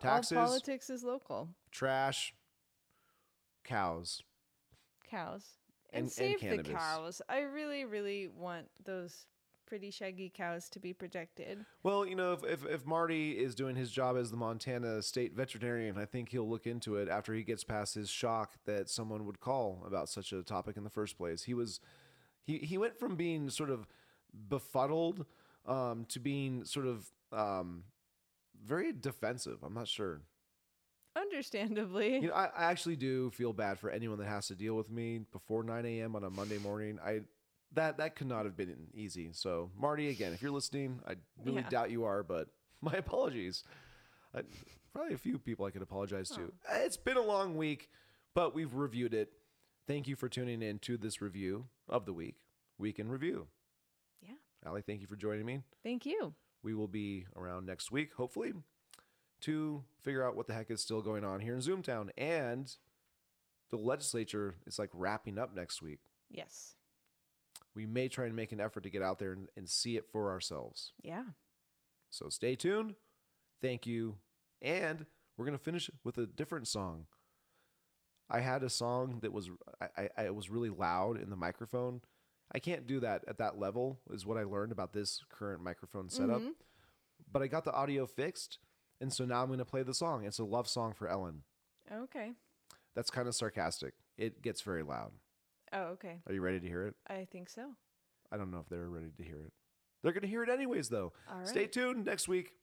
taxes, 0.00 0.36
All 0.36 0.46
politics 0.46 0.90
is 0.90 1.04
local. 1.04 1.48
trash, 1.70 2.34
cows. 3.64 4.22
cows 5.08 5.44
And- 5.92 6.02
and, 6.02 6.04
and 6.04 6.12
save 6.12 6.40
the 6.40 6.62
cows. 6.62 7.20
I 7.28 7.40
really, 7.40 7.84
really 7.84 8.28
want 8.28 8.68
those 8.84 9.26
pretty 9.66 9.90
shaggy 9.90 10.30
cows 10.34 10.68
to 10.70 10.80
be 10.80 10.92
protected. 10.92 11.64
Well, 11.84 12.04
you 12.04 12.16
know, 12.16 12.32
if, 12.32 12.44
if, 12.44 12.66
if 12.66 12.86
Marty 12.86 13.38
is 13.38 13.54
doing 13.54 13.76
his 13.76 13.90
job 13.92 14.16
as 14.16 14.30
the 14.30 14.36
Montana 14.36 15.00
state 15.02 15.32
veterinarian, 15.34 15.96
I 15.96 16.06
think 16.06 16.30
he'll 16.30 16.48
look 16.48 16.66
into 16.66 16.96
it 16.96 17.08
after 17.08 17.32
he 17.34 17.42
gets 17.44 17.62
past 17.62 17.94
his 17.94 18.08
shock 18.10 18.54
that 18.66 18.88
someone 18.90 19.26
would 19.26 19.38
call 19.40 19.84
about 19.86 20.08
such 20.08 20.32
a 20.32 20.42
topic 20.42 20.76
in 20.76 20.82
the 20.84 20.90
first 20.90 21.16
place. 21.16 21.44
He 21.44 21.54
was, 21.54 21.78
he, 22.44 22.58
he 22.58 22.78
went 22.78 22.98
from 22.98 23.14
being 23.14 23.48
sort 23.48 23.70
of 23.70 23.86
befuddled 24.48 25.24
um, 25.66 26.04
to 26.08 26.18
being 26.20 26.64
sort 26.64 26.86
of 26.86 27.06
um, 27.32 27.84
very 28.64 28.92
defensive. 28.92 29.58
I'm 29.62 29.74
not 29.74 29.88
sure. 29.88 30.22
Understandably. 31.16 32.18
You 32.20 32.28
know, 32.28 32.34
I, 32.34 32.46
I 32.56 32.64
actually 32.70 32.96
do 32.96 33.30
feel 33.30 33.52
bad 33.52 33.78
for 33.78 33.90
anyone 33.90 34.18
that 34.18 34.28
has 34.28 34.46
to 34.48 34.54
deal 34.54 34.74
with 34.74 34.90
me 34.90 35.20
before 35.32 35.62
9 35.64 35.84
a.m. 35.84 36.14
on 36.14 36.24
a 36.24 36.30
Monday 36.30 36.58
morning. 36.58 36.98
I 37.04 37.22
that 37.74 37.98
that 37.98 38.16
could 38.16 38.26
not 38.26 38.44
have 38.44 38.56
been 38.56 38.88
easy. 38.94 39.30
So 39.32 39.70
Marty, 39.78 40.08
again, 40.08 40.32
if 40.32 40.42
you're 40.42 40.50
listening, 40.50 41.00
I 41.06 41.14
really 41.44 41.62
Yeah. 41.62 41.68
doubt 41.68 41.90
you 41.90 42.04
are, 42.04 42.22
but 42.22 42.48
my 42.80 42.92
apologies. 42.92 43.64
I, 44.34 44.42
probably 44.92 45.14
a 45.14 45.18
few 45.18 45.38
people 45.38 45.66
I 45.66 45.70
could 45.70 45.82
apologize 45.82 46.28
to. 46.30 46.52
Oh. 46.70 46.76
It's 46.84 46.96
been 46.96 47.16
a 47.16 47.22
long 47.22 47.56
week, 47.56 47.88
but 48.34 48.54
we've 48.54 48.74
reviewed 48.74 49.14
it. 49.14 49.32
Thank 49.86 50.06
you 50.08 50.14
for 50.16 50.28
tuning 50.28 50.62
in 50.62 50.78
to 50.80 50.96
this 50.96 51.20
review 51.20 51.66
of 51.88 52.06
the 52.06 52.12
week, 52.12 52.36
week 52.78 52.98
in 53.00 53.08
review. 53.08 53.48
Yeah. 54.22 54.34
Allie, 54.64 54.82
thank 54.82 55.00
you 55.00 55.06
for 55.08 55.16
joining 55.16 55.44
me. 55.46 55.60
Thank 55.82 56.06
you. 56.06 56.34
We 56.62 56.74
will 56.74 56.88
be 56.88 57.26
around 57.36 57.66
next 57.66 57.90
week, 57.90 58.12
hopefully, 58.14 58.52
to 59.42 59.84
figure 60.02 60.26
out 60.26 60.36
what 60.36 60.46
the 60.46 60.54
heck 60.54 60.70
is 60.70 60.80
still 60.80 61.00
going 61.00 61.24
on 61.24 61.40
here 61.40 61.54
in 61.54 61.60
Zoomtown. 61.60 62.10
And 62.18 62.74
the 63.70 63.76
legislature 63.76 64.56
is 64.66 64.78
like 64.78 64.90
wrapping 64.92 65.38
up 65.38 65.54
next 65.54 65.80
week. 65.80 66.00
Yes. 66.30 66.74
We 67.74 67.86
may 67.86 68.08
try 68.08 68.26
and 68.26 68.36
make 68.36 68.52
an 68.52 68.60
effort 68.60 68.82
to 68.82 68.90
get 68.90 69.02
out 69.02 69.18
there 69.18 69.32
and, 69.32 69.48
and 69.56 69.68
see 69.68 69.96
it 69.96 70.06
for 70.10 70.30
ourselves. 70.30 70.92
Yeah. 71.02 71.24
So 72.10 72.28
stay 72.28 72.56
tuned. 72.56 72.94
Thank 73.62 73.86
you. 73.86 74.16
And 74.60 75.06
we're 75.36 75.46
going 75.46 75.56
to 75.56 75.64
finish 75.64 75.90
with 76.04 76.18
a 76.18 76.26
different 76.26 76.68
song. 76.68 77.06
I 78.28 78.40
had 78.40 78.62
a 78.62 78.70
song 78.70 79.18
that 79.22 79.32
was 79.32 79.50
I, 79.80 79.86
I, 79.96 80.08
I 80.24 80.30
was 80.30 80.50
really 80.50 80.70
loud 80.70 81.20
in 81.20 81.30
the 81.30 81.36
microphone. 81.36 82.00
I 82.52 82.58
can't 82.58 82.86
do 82.86 83.00
that 83.00 83.24
at 83.28 83.38
that 83.38 83.58
level, 83.58 84.00
is 84.10 84.26
what 84.26 84.36
I 84.36 84.42
learned 84.42 84.72
about 84.72 84.92
this 84.92 85.22
current 85.30 85.62
microphone 85.62 86.08
setup. 86.08 86.40
Mhm. 86.40 86.54
But 87.30 87.42
I 87.42 87.46
got 87.46 87.64
the 87.64 87.72
audio 87.72 88.06
fixed, 88.06 88.58
and 89.00 89.12
so 89.12 89.24
now 89.24 89.42
I'm 89.42 89.46
going 89.48 89.60
to 89.60 89.64
play 89.64 89.82
the 89.82 89.94
song. 89.94 90.24
It's 90.24 90.38
a 90.40 90.44
love 90.44 90.68
song 90.68 90.92
for 90.92 91.08
Ellen. 91.08 91.44
Okay. 91.90 92.34
That's 92.94 93.10
kind 93.10 93.28
of 93.28 93.34
sarcastic. 93.34 93.94
It 94.16 94.42
gets 94.42 94.62
very 94.62 94.82
loud. 94.82 95.12
Oh, 95.72 95.82
okay. 95.92 96.20
Are 96.26 96.32
you 96.32 96.40
ready 96.40 96.58
to 96.58 96.66
hear 96.66 96.86
it? 96.88 96.96
I 97.06 97.24
think 97.24 97.48
so. 97.48 97.76
I 98.32 98.36
don't 98.36 98.50
know 98.50 98.58
if 98.58 98.68
they're 98.68 98.88
ready 98.88 99.10
to 99.16 99.22
hear 99.22 99.40
it. 99.42 99.52
They're 100.02 100.12
going 100.12 100.22
to 100.22 100.28
hear 100.28 100.42
it 100.42 100.48
anyways, 100.48 100.88
though. 100.88 101.12
All 101.28 101.38
right. 101.38 101.46
Stay 101.48 101.66
tuned 101.68 102.04
next 102.04 102.26
week. 102.26 102.54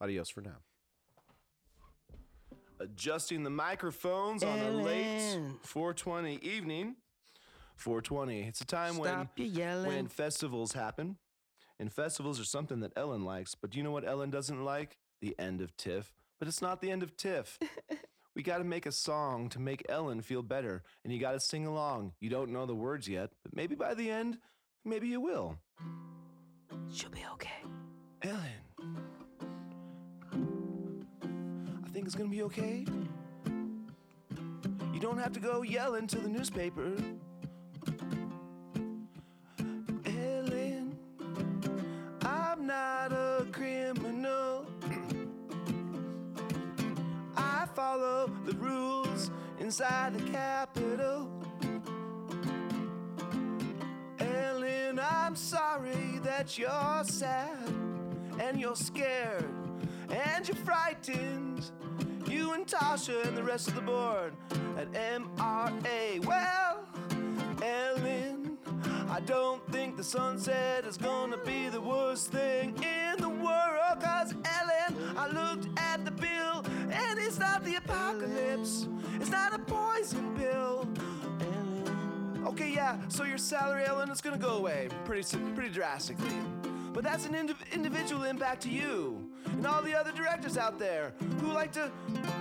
Adios 0.00 0.28
for 0.28 0.42
now. 0.42 0.62
Adjusting 2.80 3.42
the 3.42 3.50
microphones 3.50 4.42
on 4.42 4.58
a 4.58 4.70
late 4.70 5.38
420 5.62 6.36
evening. 6.36 6.96
420. 7.78 8.42
It's 8.42 8.60
a 8.60 8.66
time 8.66 8.98
when 8.98 9.10
Stop 9.10 9.32
yelling. 9.36 9.86
when 9.86 10.06
festivals 10.08 10.72
happen 10.72 11.16
And 11.80 11.92
festivals 11.92 12.40
are 12.40 12.44
something 12.44 12.80
that 12.80 12.92
Ellen 12.96 13.24
likes. 13.24 13.54
But 13.54 13.70
do 13.70 13.78
you 13.78 13.84
know 13.84 13.92
what 13.92 14.06
Ellen 14.06 14.30
doesn't 14.30 14.64
like? 14.64 14.98
The 15.20 15.34
end 15.38 15.60
of 15.60 15.76
TIF. 15.76 16.06
But 16.38 16.48
it's 16.48 16.60
not 16.60 16.80
the 16.80 16.90
end 16.90 17.02
of 17.04 17.16
TIF. 17.16 17.56
we 18.34 18.42
got 18.42 18.58
to 18.58 18.64
make 18.64 18.84
a 18.86 18.92
song 18.92 19.48
to 19.50 19.60
make 19.60 19.86
Ellen 19.88 20.20
feel 20.22 20.42
better. 20.42 20.82
And 21.04 21.12
you 21.12 21.20
got 21.20 21.32
to 21.32 21.40
sing 21.40 21.66
along. 21.66 22.12
You 22.20 22.30
don't 22.30 22.50
know 22.52 22.66
the 22.66 22.74
words 22.74 23.08
yet, 23.08 23.30
but 23.44 23.54
maybe 23.54 23.74
by 23.76 23.94
the 23.94 24.10
end, 24.10 24.38
maybe 24.84 25.06
you 25.08 25.20
will. 25.20 25.56
She'll 26.92 27.10
be 27.10 27.24
okay. 27.34 27.62
Ellen. 28.22 28.98
I 31.84 31.90
think 31.90 32.06
it's 32.06 32.14
gonna 32.14 32.28
be 32.30 32.42
okay. 32.42 32.84
You 34.92 35.00
don't 35.00 35.18
have 35.18 35.32
to 35.32 35.40
go 35.40 35.62
yelling 35.62 36.06
to 36.08 36.18
the 36.18 36.28
newspaper. 36.28 36.92
Inside 49.68 50.14
the 50.14 50.30
Capitol. 50.30 51.28
Ellen, 54.18 54.98
I'm 54.98 55.36
sorry 55.36 56.20
that 56.22 56.56
you're 56.56 57.04
sad 57.04 57.68
and 58.40 58.58
you're 58.58 58.74
scared 58.74 59.44
and 60.08 60.48
you're 60.48 60.56
frightened. 60.64 61.70
You 62.26 62.54
and 62.54 62.66
Tasha 62.66 63.26
and 63.26 63.36
the 63.36 63.42
rest 63.42 63.68
of 63.68 63.74
the 63.74 63.82
board 63.82 64.32
at 64.78 64.90
MRA. 64.92 66.24
Well, 66.24 66.86
Ellen, 67.62 68.56
I 69.10 69.20
don't 69.20 69.60
think 69.70 69.98
the 69.98 70.04
sunset 70.04 70.86
is 70.86 70.96
gonna 70.96 71.36
be 71.44 71.68
the 71.68 71.82
worst 71.82 72.32
thing 72.32 72.74
in 72.82 73.20
the 73.20 73.28
world. 73.28 74.00
Cause 74.00 74.32
Ellen, 74.32 75.18
I 75.18 75.28
looked 75.28 75.77
Okay, 82.48 82.72
yeah, 82.72 82.96
so 83.08 83.24
your 83.24 83.36
salary, 83.36 83.84
Ellen, 83.84 84.10
is 84.10 84.22
gonna 84.22 84.38
go 84.38 84.56
away 84.56 84.88
pretty, 85.04 85.36
pretty 85.54 85.68
drastically. 85.68 86.32
But 86.94 87.04
that's 87.04 87.26
an 87.26 87.34
indiv- 87.34 87.72
individual 87.74 88.24
impact 88.24 88.62
to 88.62 88.70
you 88.70 89.28
and 89.44 89.66
all 89.66 89.82
the 89.82 89.94
other 89.94 90.12
directors 90.12 90.56
out 90.56 90.78
there 90.78 91.12
who 91.42 91.52
like 91.52 91.72
to 91.72 91.92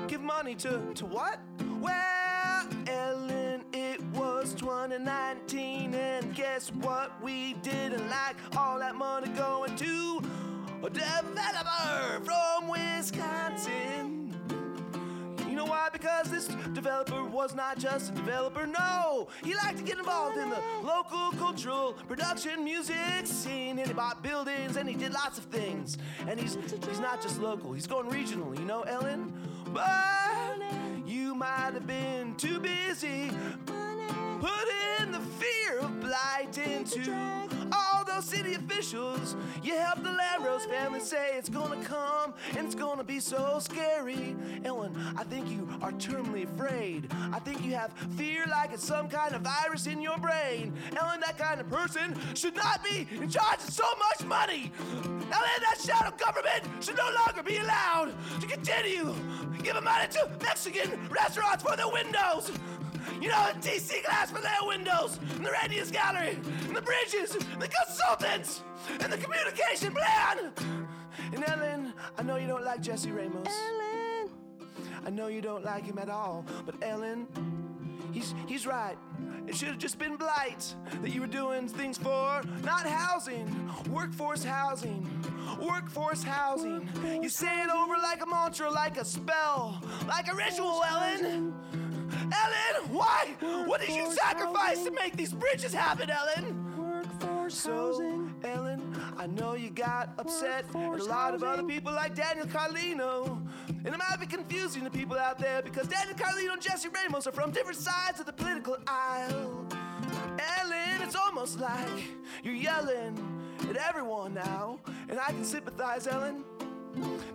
give 0.08 0.22
money 0.22 0.56
to, 0.56 0.82
to 0.96 1.06
what? 1.06 1.42
Well, 1.82 2.70
Ellen, 2.88 3.66
it 3.74 4.02
was 4.14 4.54
2019, 4.54 5.94
and 5.94 6.34
guess 6.34 6.70
what? 6.70 7.22
We 7.22 7.56
didn't 7.56 8.10
like 8.10 8.38
all 8.56 8.80
that 8.80 8.96
money 8.96 9.28
going 9.32 9.76
to 9.76 10.22
a 10.84 10.90
developer 10.90 12.22
from 12.24 12.70
Wisconsin. 12.70 14.37
You 15.58 15.66
know 15.66 15.72
why? 15.72 15.90
Because 15.92 16.30
this 16.30 16.46
developer 16.74 17.24
was 17.24 17.56
not 17.56 17.80
just 17.80 18.12
a 18.12 18.14
developer, 18.14 18.68
no! 18.68 19.28
He 19.44 19.56
liked 19.56 19.80
to 19.80 19.84
get 19.84 19.98
involved 19.98 20.38
in 20.38 20.52
the 20.52 20.62
local 20.84 21.32
cultural 21.32 21.94
production 22.08 22.64
music 22.64 22.96
scene. 23.24 23.80
And 23.80 23.88
he 23.88 23.94
bought 23.96 24.22
buildings 24.22 24.76
and 24.78 24.88
he 24.88 24.94
did 24.94 25.14
lots 25.14 25.40
of 25.40 25.46
things. 25.46 25.98
And 26.28 26.40
he's 26.40 26.60
he's 26.88 27.00
not 27.00 27.24
just 27.24 27.42
local, 27.42 27.74
he's 27.74 27.88
going 27.88 28.08
regional, 28.08 28.54
you 28.54 28.66
know, 28.66 28.84
Ellen? 28.84 29.34
But 29.74 30.62
you 31.08 31.34
might 31.34 31.72
have 31.74 31.88
been 31.88 32.36
too 32.36 32.60
busy 32.60 33.32
putting 33.66 35.12
the 35.12 35.22
fear 35.40 35.80
of 35.80 36.00
blight 36.00 36.56
into 36.60 37.48
all 37.72 38.04
those 38.06 38.26
city 38.26 38.54
officials. 38.54 39.36
You 39.64 39.76
helped 39.76 40.04
the 40.04 40.10
Lambros 40.10 40.66
family 40.70 41.00
say 41.00 41.38
it's 41.38 41.50
gonna 41.50 41.84
come 41.84 42.34
and 42.56 42.66
it's 42.66 42.76
gonna 42.76 43.04
be 43.04 43.20
so 43.20 43.60
scary. 43.60 44.36
Ellen, 44.66 44.96
I 45.18 45.24
think 45.24 45.50
you 45.50 45.68
are 45.82 45.92
terminally 45.94 46.44
afraid. 46.44 47.12
I 47.32 47.40
think 47.40 47.64
you 47.64 47.74
have 47.76 47.92
fear 48.16 48.46
like 48.50 48.74
it's 48.74 48.84
some 48.84 49.08
kind 49.10 49.36
of 49.36 49.42
virus 49.42 49.88
in 49.88 50.02
your 50.02 50.18
brain. 50.18 50.74
Ellen, 51.00 51.20
that 51.22 51.38
kind 51.38 51.60
of 51.60 51.70
person 51.70 52.18
should 52.36 52.56
not 52.56 52.84
be 52.84 53.08
in 53.12 53.30
charge 53.30 53.60
of 53.60 53.70
so 53.70 53.86
much 54.00 54.28
money. 54.28 54.72
Ellen, 55.06 55.60
that 55.62 55.78
shadow 55.84 56.16
government 56.18 56.64
should 56.84 56.98
no 56.98 57.10
longer 57.26 57.44
be 57.44 57.58
allowed 57.58 58.14
to 58.40 58.48
continue 58.48 59.14
giving 59.64 59.84
money 59.84 60.08
to 60.10 60.30
Mexican 60.42 61.10
restaurants 61.10 61.64
for 61.64 61.76
their 61.76 61.90
windows. 61.90 62.52
You 63.22 63.30
know, 63.30 63.50
the 63.54 63.70
TC 63.70 64.04
glass 64.06 64.32
for 64.32 64.42
their 64.42 64.60
windows, 64.66 65.20
and 65.36 65.46
the 65.46 65.52
Radius 65.52 65.92
Gallery, 65.92 66.38
and 66.68 66.76
the 66.76 66.82
bridges, 66.82 67.36
and 67.36 67.62
the 67.62 67.68
consultants, 67.68 68.64
and 69.00 69.12
the 69.12 69.18
communication 69.18 69.94
plan. 69.94 70.52
And 71.34 71.44
Ellen, 71.48 71.94
I 72.18 72.24
know 72.24 72.38
you 72.38 72.48
don't 72.48 72.64
like 72.64 72.82
Jesse 72.82 73.12
Ramos. 73.12 73.48
Ellen. 73.48 74.30
I 75.06 75.10
know 75.10 75.28
you 75.28 75.42
don't 75.42 75.64
like 75.64 75.86
him 75.86 75.98
at 76.00 76.10
all, 76.10 76.46
but 76.66 76.76
Ellen, 76.82 77.28
he's 78.12 78.36
he's 78.48 78.68
right. 78.68 78.98
It 79.48 79.56
should 79.56 79.70
have 79.70 79.78
just 79.78 79.98
been 79.98 80.18
blight 80.18 80.76
that 81.02 81.10
you 81.12 81.22
were 81.22 81.28
doing 81.28 81.70
things 81.70 81.98
for, 81.98 82.42
not 82.64 82.86
housing, 82.86 83.72
workforce 83.90 84.44
housing, 84.44 85.08
workforce 85.62 86.22
housing. 86.22 86.90
You 87.22 87.30
say 87.30 87.64
it 87.64 87.70
over 87.70 87.96
like 87.96 88.22
a 88.22 88.26
mantra, 88.26 88.70
like 88.70 88.98
a 88.98 89.06
spell, 89.06 89.82
like 90.08 90.28
a 90.28 90.36
ritual, 90.36 90.84
Ellen. 90.90 91.54
Ellen, 92.32 92.90
why? 92.92 93.28
What 93.66 93.82
did 93.82 93.90
you 93.90 94.04
Workforce 94.04 94.18
sacrifice 94.18 94.84
to 94.84 94.92
make 94.92 95.16
these 95.16 95.34
bridges 95.34 95.74
happen, 95.74 96.10
Ellen? 96.10 96.78
Workforce 96.78 97.56
So, 97.56 97.72
housing. 97.72 98.36
Ellen, 98.44 98.96
I 99.18 99.28
know 99.28 99.56
you 99.56 99.70
got 99.70 100.14
upset 100.20 100.66
at 100.70 100.76
a 100.76 100.78
Workforce 100.78 101.08
lot 101.08 101.34
of 101.34 101.44
other 101.44 101.64
people 101.64 101.92
like 101.94 102.16
Daniel 102.16 102.46
Carlino. 102.46 103.42
And 103.68 103.88
it 103.88 103.98
might 103.98 104.20
be 104.20 104.26
confusing 104.26 104.84
to 104.84 104.90
people 104.90 105.18
out 105.18 105.40
there 105.40 105.62
because 105.62 105.88
Daniel 105.88 106.16
Carlino 106.16 106.54
and 106.54 106.62
Jesse 106.62 106.90
Ramos 106.90 107.28
are 107.28 107.32
from 107.32 107.52
different 107.52 107.80
sides 107.80 108.20
of 108.20 108.26
the 108.26 108.34
political 108.34 108.78
aisle. 108.88 109.66
Ellen, 110.60 111.02
it's 111.02 111.16
almost 111.16 111.60
like 111.60 112.04
you're 112.44 112.54
yelling 112.54 113.18
at 113.70 113.78
everyone 113.78 114.34
now. 114.34 114.80
And 115.10 115.20
I 115.20 115.28
can 115.28 115.44
sympathize, 115.44 116.08
Ellen, 116.08 116.44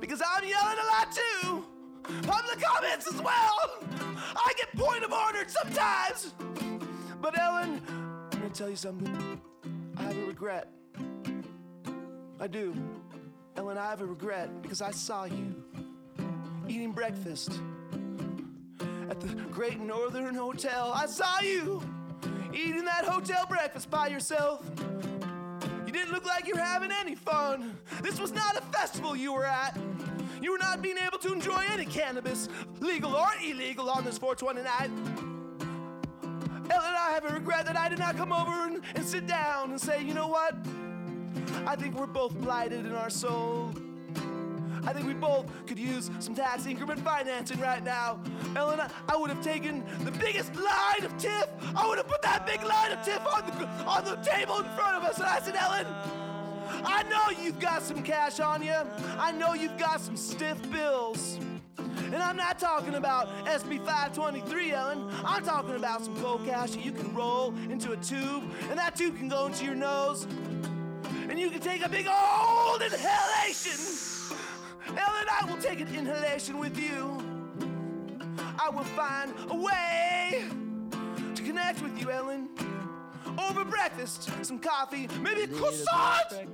because 0.00 0.22
I'm 0.24 0.44
yelling 0.44 0.78
a 0.78 0.86
lot 0.86 1.12
too. 1.12 1.64
Public 2.02 2.60
comments 2.60 3.06
as 3.06 3.20
well. 3.20 3.78
I 4.34 4.52
get 4.56 4.74
point 4.76 5.04
of 5.04 5.12
ordered 5.12 5.50
sometimes. 5.50 6.34
But 7.20 7.38
Ellen, 7.38 7.80
I'm 7.88 8.30
gonna 8.30 8.50
tell 8.50 8.68
you 8.68 8.76
something. 8.76 9.40
I 9.96 10.02
have 10.02 10.16
a 10.16 10.24
regret. 10.26 10.68
I 12.40 12.46
do. 12.48 12.74
Ellen, 13.56 13.78
I 13.78 13.88
have 13.90 14.00
a 14.00 14.06
regret 14.06 14.62
because 14.62 14.82
I 14.82 14.90
saw 14.90 15.24
you 15.24 15.54
eating 16.68 16.92
breakfast 16.92 17.60
at 19.08 19.20
the 19.20 19.28
Great 19.50 19.78
Northern 19.78 20.34
Hotel. 20.34 20.92
I 20.94 21.06
saw 21.06 21.40
you 21.40 21.82
eating 22.52 22.84
that 22.84 23.04
hotel 23.04 23.46
breakfast 23.46 23.90
by 23.90 24.08
yourself. 24.08 24.68
You 25.86 25.92
didn't 25.92 26.12
look 26.12 26.24
like 26.24 26.46
you 26.46 26.54
were 26.54 26.60
having 26.60 26.90
any 26.90 27.14
fun. 27.14 27.78
This 28.02 28.18
was 28.18 28.32
not 28.32 28.56
a 28.56 28.62
festival 28.72 29.14
you 29.14 29.32
were 29.32 29.44
at. 29.44 29.78
You 30.42 30.50
were 30.50 30.58
not 30.58 30.82
being 30.82 30.98
able 30.98 31.18
to 31.18 31.32
enjoy 31.32 31.62
any 31.70 31.84
cannabis, 31.84 32.48
legal 32.80 33.14
or 33.14 33.28
illegal, 33.44 33.88
on 33.88 34.04
this 34.04 34.18
420 34.18 34.62
night. 34.62 34.90
Ellen, 36.68 36.94
I 36.98 37.12
have 37.12 37.24
a 37.24 37.32
regret 37.34 37.64
that 37.66 37.76
I 37.76 37.88
did 37.88 38.00
not 38.00 38.16
come 38.16 38.32
over 38.32 38.50
and, 38.66 38.82
and 38.96 39.04
sit 39.04 39.28
down 39.28 39.70
and 39.70 39.80
say, 39.80 40.02
you 40.02 40.14
know 40.14 40.26
what? 40.26 40.56
I 41.64 41.76
think 41.76 41.94
we're 41.94 42.06
both 42.06 42.34
blighted 42.34 42.86
in 42.86 42.92
our 42.92 43.08
soul. 43.08 43.72
I 44.84 44.92
think 44.92 45.06
we 45.06 45.14
both 45.14 45.46
could 45.66 45.78
use 45.78 46.10
some 46.18 46.34
tax 46.34 46.66
increment 46.66 46.98
financing 47.00 47.60
right 47.60 47.84
now. 47.84 48.20
Ellen, 48.56 48.80
I, 48.80 48.90
I 49.08 49.16
would 49.16 49.30
have 49.30 49.44
taken 49.44 49.84
the 50.00 50.10
biggest 50.10 50.56
line 50.56 51.04
of 51.04 51.16
TIF. 51.18 51.46
I 51.76 51.86
would 51.86 51.98
have 51.98 52.08
put 52.08 52.20
that 52.22 52.46
big 52.46 52.64
line 52.64 52.90
of 52.90 52.98
TIF 52.98 53.24
on 53.32 53.46
the 53.46 53.66
on 53.84 54.04
the 54.04 54.16
table 54.28 54.58
in 54.58 54.64
front 54.70 54.96
of 54.96 55.04
us, 55.04 55.18
and 55.18 55.26
I 55.26 55.40
said, 55.40 55.54
Ellen, 55.54 55.86
I 56.84 57.02
know 57.04 57.42
you've 57.42 57.60
got 57.60 57.82
some 57.82 58.02
cash 58.02 58.40
on 58.40 58.62
you. 58.62 58.76
I 59.18 59.32
know 59.32 59.54
you've 59.54 59.78
got 59.78 60.00
some 60.00 60.16
stiff 60.16 60.58
bills. 60.70 61.38
And 61.78 62.22
I'm 62.22 62.36
not 62.36 62.58
talking 62.58 62.94
about 62.94 63.28
SB 63.46 63.78
523, 63.86 64.72
Ellen. 64.72 65.10
I'm 65.24 65.42
talking 65.42 65.76
about 65.76 66.04
some 66.04 66.14
cold 66.16 66.44
cash 66.44 66.72
that 66.72 66.84
you 66.84 66.92
can 66.92 67.14
roll 67.14 67.54
into 67.70 67.92
a 67.92 67.96
tube, 67.96 68.44
and 68.68 68.78
that 68.78 68.96
tube 68.96 69.16
can 69.16 69.28
go 69.28 69.46
into 69.46 69.64
your 69.64 69.74
nose, 69.74 70.26
and 71.28 71.38
you 71.40 71.48
can 71.50 71.60
take 71.60 71.82
a 71.82 71.88
big 71.88 72.06
old 72.06 72.82
inhalation. 72.82 73.78
Ellen, 74.88 75.26
I 75.30 75.46
will 75.48 75.56
take 75.56 75.80
an 75.80 75.88
inhalation 75.94 76.58
with 76.58 76.78
you. 76.78 77.18
I 78.62 78.68
will 78.68 78.84
find 78.84 79.32
a 79.50 79.56
way 79.56 80.44
to 81.34 81.42
connect 81.42 81.82
with 81.82 81.98
you, 81.98 82.10
Ellen. 82.10 82.50
Over 83.38 83.64
breakfast, 83.64 84.30
some 84.42 84.58
coffee, 84.58 85.08
maybe 85.20 85.42
a 85.42 85.48
croissant. 85.48 86.48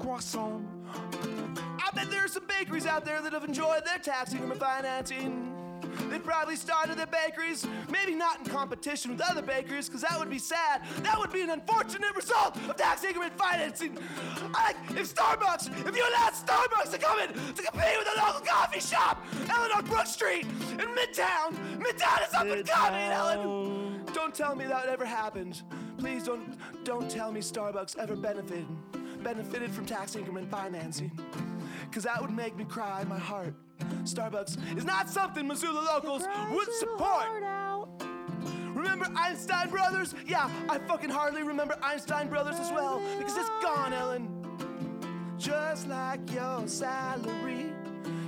Croissant. 0.00 0.66
I 1.54 1.90
bet 1.94 2.10
there 2.10 2.24
are 2.24 2.28
some 2.28 2.46
bakeries 2.46 2.86
out 2.86 3.04
there 3.04 3.20
that 3.22 3.32
have 3.32 3.44
enjoyed 3.44 3.84
their 3.84 3.98
tax 3.98 4.32
increment 4.32 4.60
financing. 4.60 5.54
They 6.10 6.18
probably 6.18 6.56
started 6.56 6.98
their 6.98 7.06
bakeries, 7.06 7.66
maybe 7.90 8.14
not 8.14 8.40
in 8.40 8.46
competition 8.46 9.12
with 9.12 9.20
other 9.20 9.42
bakeries, 9.42 9.88
because 9.88 10.02
that 10.02 10.18
would 10.18 10.30
be 10.30 10.38
sad. 10.38 10.82
That 11.02 11.18
would 11.18 11.32
be 11.32 11.42
an 11.42 11.50
unfortunate 11.50 12.14
result 12.14 12.56
of 12.56 12.76
tax 12.76 13.04
increment 13.04 13.36
financing. 13.38 13.96
Like 14.52 14.76
if 14.90 15.14
Starbucks, 15.14 15.68
if 15.86 15.96
you 15.96 16.02
allowed 16.02 16.32
Starbucks 16.32 16.90
to 16.92 16.98
come 16.98 17.20
in 17.20 17.28
to 17.28 17.62
compete 17.62 17.98
with 17.98 18.08
a 18.16 18.20
local 18.20 18.40
coffee 18.44 18.80
shop, 18.80 19.24
Ellen 19.50 19.70
on 19.74 19.84
Brook 19.86 20.06
Street 20.06 20.44
in 20.44 20.88
Midtown. 20.96 21.52
Midtown 21.78 22.28
is 22.28 22.34
up 22.34 22.46
and 22.46 22.66
coming, 22.66 23.00
Ellen. 23.00 24.04
Don't 24.14 24.34
tell 24.34 24.56
me 24.56 24.66
that 24.66 24.86
ever 24.86 25.04
happened. 25.04 25.62
Please 25.98 26.24
don't 26.24 26.56
don't 26.84 27.10
tell 27.10 27.32
me 27.32 27.40
Starbucks 27.40 27.98
ever 27.98 28.16
benefited 28.16 28.66
benefited 29.22 29.70
from 29.70 29.84
tax 29.84 30.14
increment 30.16 30.50
financing. 30.50 31.10
Cause 31.92 32.04
that 32.04 32.20
would 32.20 32.30
make 32.30 32.56
me 32.56 32.64
cry 32.64 33.04
my 33.04 33.18
heart. 33.18 33.54
Starbucks 34.04 34.76
is 34.76 34.84
not 34.84 35.10
something 35.10 35.46
Missoula 35.46 35.80
locals 35.80 36.24
would 36.52 36.72
support. 36.74 37.26
Remember 38.74 39.06
Einstein 39.16 39.70
Brothers? 39.70 40.14
Yeah, 40.26 40.48
I 40.68 40.78
fucking 40.78 41.10
hardly 41.10 41.42
remember 41.42 41.76
Einstein 41.82 42.28
Brothers 42.28 42.60
as 42.60 42.70
well 42.70 43.02
because 43.18 43.36
it's 43.36 43.50
gone, 43.60 43.92
Ellen. 43.92 44.28
Just 45.36 45.88
like 45.88 46.20
your 46.32 46.66
salary, 46.68 47.72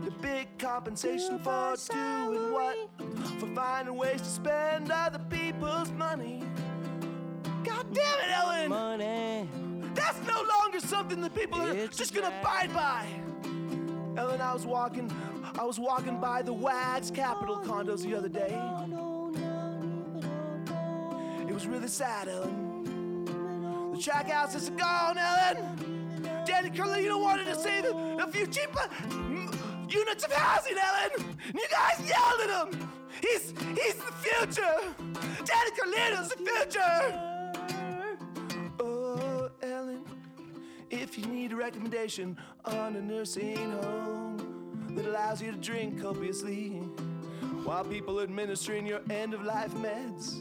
the 0.05 0.11
big 0.21 0.59
compensation 0.59 1.39
for 1.39 1.77
doing 1.91 2.53
what? 2.53 2.91
For 3.39 3.47
finding 3.55 3.97
ways 3.97 4.23
to 4.23 4.29
spend 4.29 4.91
other 4.91 5.21
people's 5.31 5.91
money. 5.93 6.45
God 7.65 7.87
damn 7.93 8.19
it, 8.21 8.31
Ellen! 8.33 8.69
Money. 8.69 9.49
That's 9.95 10.19
no 10.27 10.43
longer 10.43 10.81
something 10.81 11.21
that 11.21 11.35
people 11.35 11.61
are 11.61 11.75
It's 11.75 11.97
just 11.97 12.15
gonna 12.15 12.33
abide 12.41 12.73
by. 12.73 13.07
Ellen, 14.17 14.41
I 14.41 14.53
was 14.53 14.67
walking, 14.67 15.11
I 15.59 15.65
was 15.65 15.79
walking 15.79 16.21
by 16.21 16.43
the 16.43 16.53
Wags 16.53 17.11
Capital 17.11 17.59
condos 17.59 18.03
the 18.03 18.15
other 18.15 18.29
day. 18.29 18.59
It 21.49 21.55
was 21.55 21.67
really 21.67 21.89
sad, 21.89 22.29
Ellen. 22.29 23.95
The 23.95 24.01
track 24.01 24.31
houses 24.31 24.69
are 24.69 24.73
gone, 24.73 25.19
Ellen. 25.19 26.01
Danny 26.47 26.71
Carlino 26.71 27.21
wanted 27.21 27.45
to 27.47 27.55
save 27.55 27.85
a 27.85 28.27
few 28.31 28.47
cheap 28.47 28.71
uh, 28.77 28.89
units 29.89 30.25
of 30.25 30.33
housing, 30.33 30.77
Ellen. 30.79 31.37
And 31.47 31.55
you 31.55 31.67
guys 31.71 32.01
yelled 32.09 32.41
at 32.41 32.75
him. 32.75 32.89
He's 33.21 33.53
he's 33.77 33.95
the 33.97 34.13
future. 34.23 34.77
Danny 35.45 35.71
Carlino's 35.79 36.31
the 36.31 36.37
future. 36.37 37.30
If 41.11 41.19
you 41.19 41.27
need 41.27 41.51
a 41.51 41.57
recommendation 41.57 42.37
on 42.65 42.95
a 42.95 43.03
nursing 43.03 43.57
home 43.83 44.87
that 44.91 45.05
allows 45.07 45.43
you 45.43 45.51
to 45.51 45.57
drink 45.57 46.01
copiously 46.01 46.69
while 47.65 47.83
people 47.83 48.21
are 48.21 48.23
administering 48.23 48.87
your 48.87 49.01
end 49.11 49.35
of 49.35 49.43
life 49.43 49.73
meds. 49.75 50.41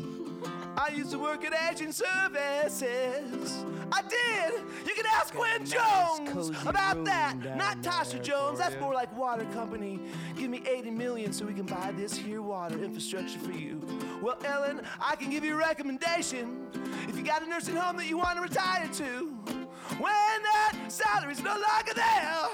I 0.77 0.89
used 0.89 1.09
to 1.09 1.17
work 1.17 1.43
at 1.43 1.53
Aging 1.71 1.91
Services. 1.91 3.65
I 3.91 4.03
did. 4.03 4.61
You 4.85 4.93
can 4.93 5.07
ask 5.07 5.33
Gwen 5.33 5.65
Jones 5.65 6.49
about 6.67 7.03
that. 7.03 7.35
Not 7.57 7.81
Tasha 7.81 8.21
Jones. 8.21 8.59
That's 8.59 8.75
ya. 8.75 8.81
more 8.81 8.93
like 8.93 9.11
water 9.17 9.45
company. 9.45 9.99
Give 10.37 10.51
me 10.51 10.61
80 10.67 10.91
million 10.91 11.33
so 11.33 11.47
we 11.47 11.55
can 11.55 11.65
buy 11.65 11.93
this 11.97 12.15
here 12.15 12.43
water 12.43 12.77
infrastructure 12.83 13.39
for 13.39 13.53
you. 13.53 13.81
Well, 14.21 14.37
Ellen, 14.45 14.81
I 15.01 15.15
can 15.15 15.31
give 15.31 15.43
you 15.43 15.55
a 15.55 15.57
recommendation. 15.57 16.67
If 17.07 17.17
you 17.17 17.23
got 17.23 17.41
a 17.41 17.47
nursing 17.47 17.75
home 17.75 17.97
that 17.97 18.05
you 18.05 18.19
want 18.19 18.35
to 18.35 18.43
retire 18.43 18.87
to, 18.87 19.68
when 19.99 20.43
that 20.43 20.75
salary's 20.87 21.43
no 21.43 21.51
longer 21.51 21.93
there, 21.93 22.49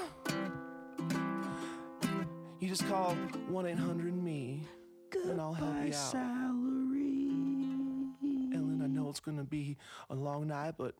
you 2.59 2.67
just 2.67 2.87
call 2.87 3.15
1 3.49 3.65
800 3.65 4.13
me 4.23 4.67
and 5.29 5.41
I'll 5.41 5.53
help 5.53 5.75
you 5.81 5.87
out. 5.87 5.93
salary. 5.93 7.29
Ellen, 8.53 8.81
I 8.83 8.87
know 8.87 9.09
it's 9.09 9.19
gonna 9.19 9.43
be 9.43 9.77
a 10.09 10.15
long 10.15 10.47
night, 10.47 10.75
but 10.77 10.95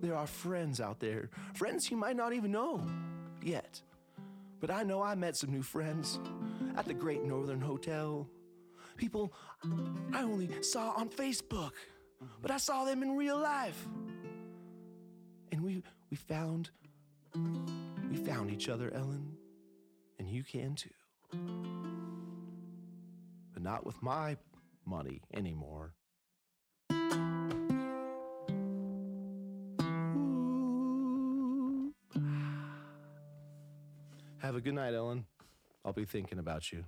there 0.00 0.14
are 0.14 0.26
friends 0.26 0.80
out 0.80 1.00
there. 1.00 1.30
Friends 1.54 1.90
you 1.90 1.96
might 1.96 2.16
not 2.16 2.32
even 2.32 2.52
know 2.52 2.84
yet. 3.42 3.82
But 4.60 4.70
I 4.70 4.82
know 4.82 5.02
I 5.02 5.14
met 5.14 5.36
some 5.36 5.52
new 5.52 5.62
friends 5.62 6.18
at 6.76 6.84
the 6.86 6.94
Great 6.94 7.22
Northern 7.22 7.60
Hotel. 7.60 8.28
People 8.96 9.32
I 10.12 10.22
only 10.22 10.62
saw 10.62 10.90
on 10.96 11.08
Facebook, 11.08 11.72
but 12.42 12.50
I 12.50 12.56
saw 12.56 12.84
them 12.84 13.02
in 13.02 13.16
real 13.16 13.38
life. 13.38 13.86
And 15.52 15.62
we 15.62 15.82
we 16.10 16.16
found 16.16 16.70
we 17.34 18.16
found 18.16 18.50
each 18.50 18.68
other, 18.68 18.92
Ellen. 18.94 19.36
And 20.18 20.28
you 20.28 20.42
can 20.42 20.74
too. 20.74 20.90
But 23.52 23.62
not 23.62 23.86
with 23.86 24.02
my 24.02 24.36
money 24.84 25.22
anymore. 25.32 25.94
Have 34.38 34.54
a 34.56 34.60
good 34.60 34.74
night, 34.74 34.94
Ellen. 34.94 35.26
I'll 35.84 35.92
be 35.92 36.04
thinking 36.04 36.38
about 36.38 36.72
you. 36.72 36.84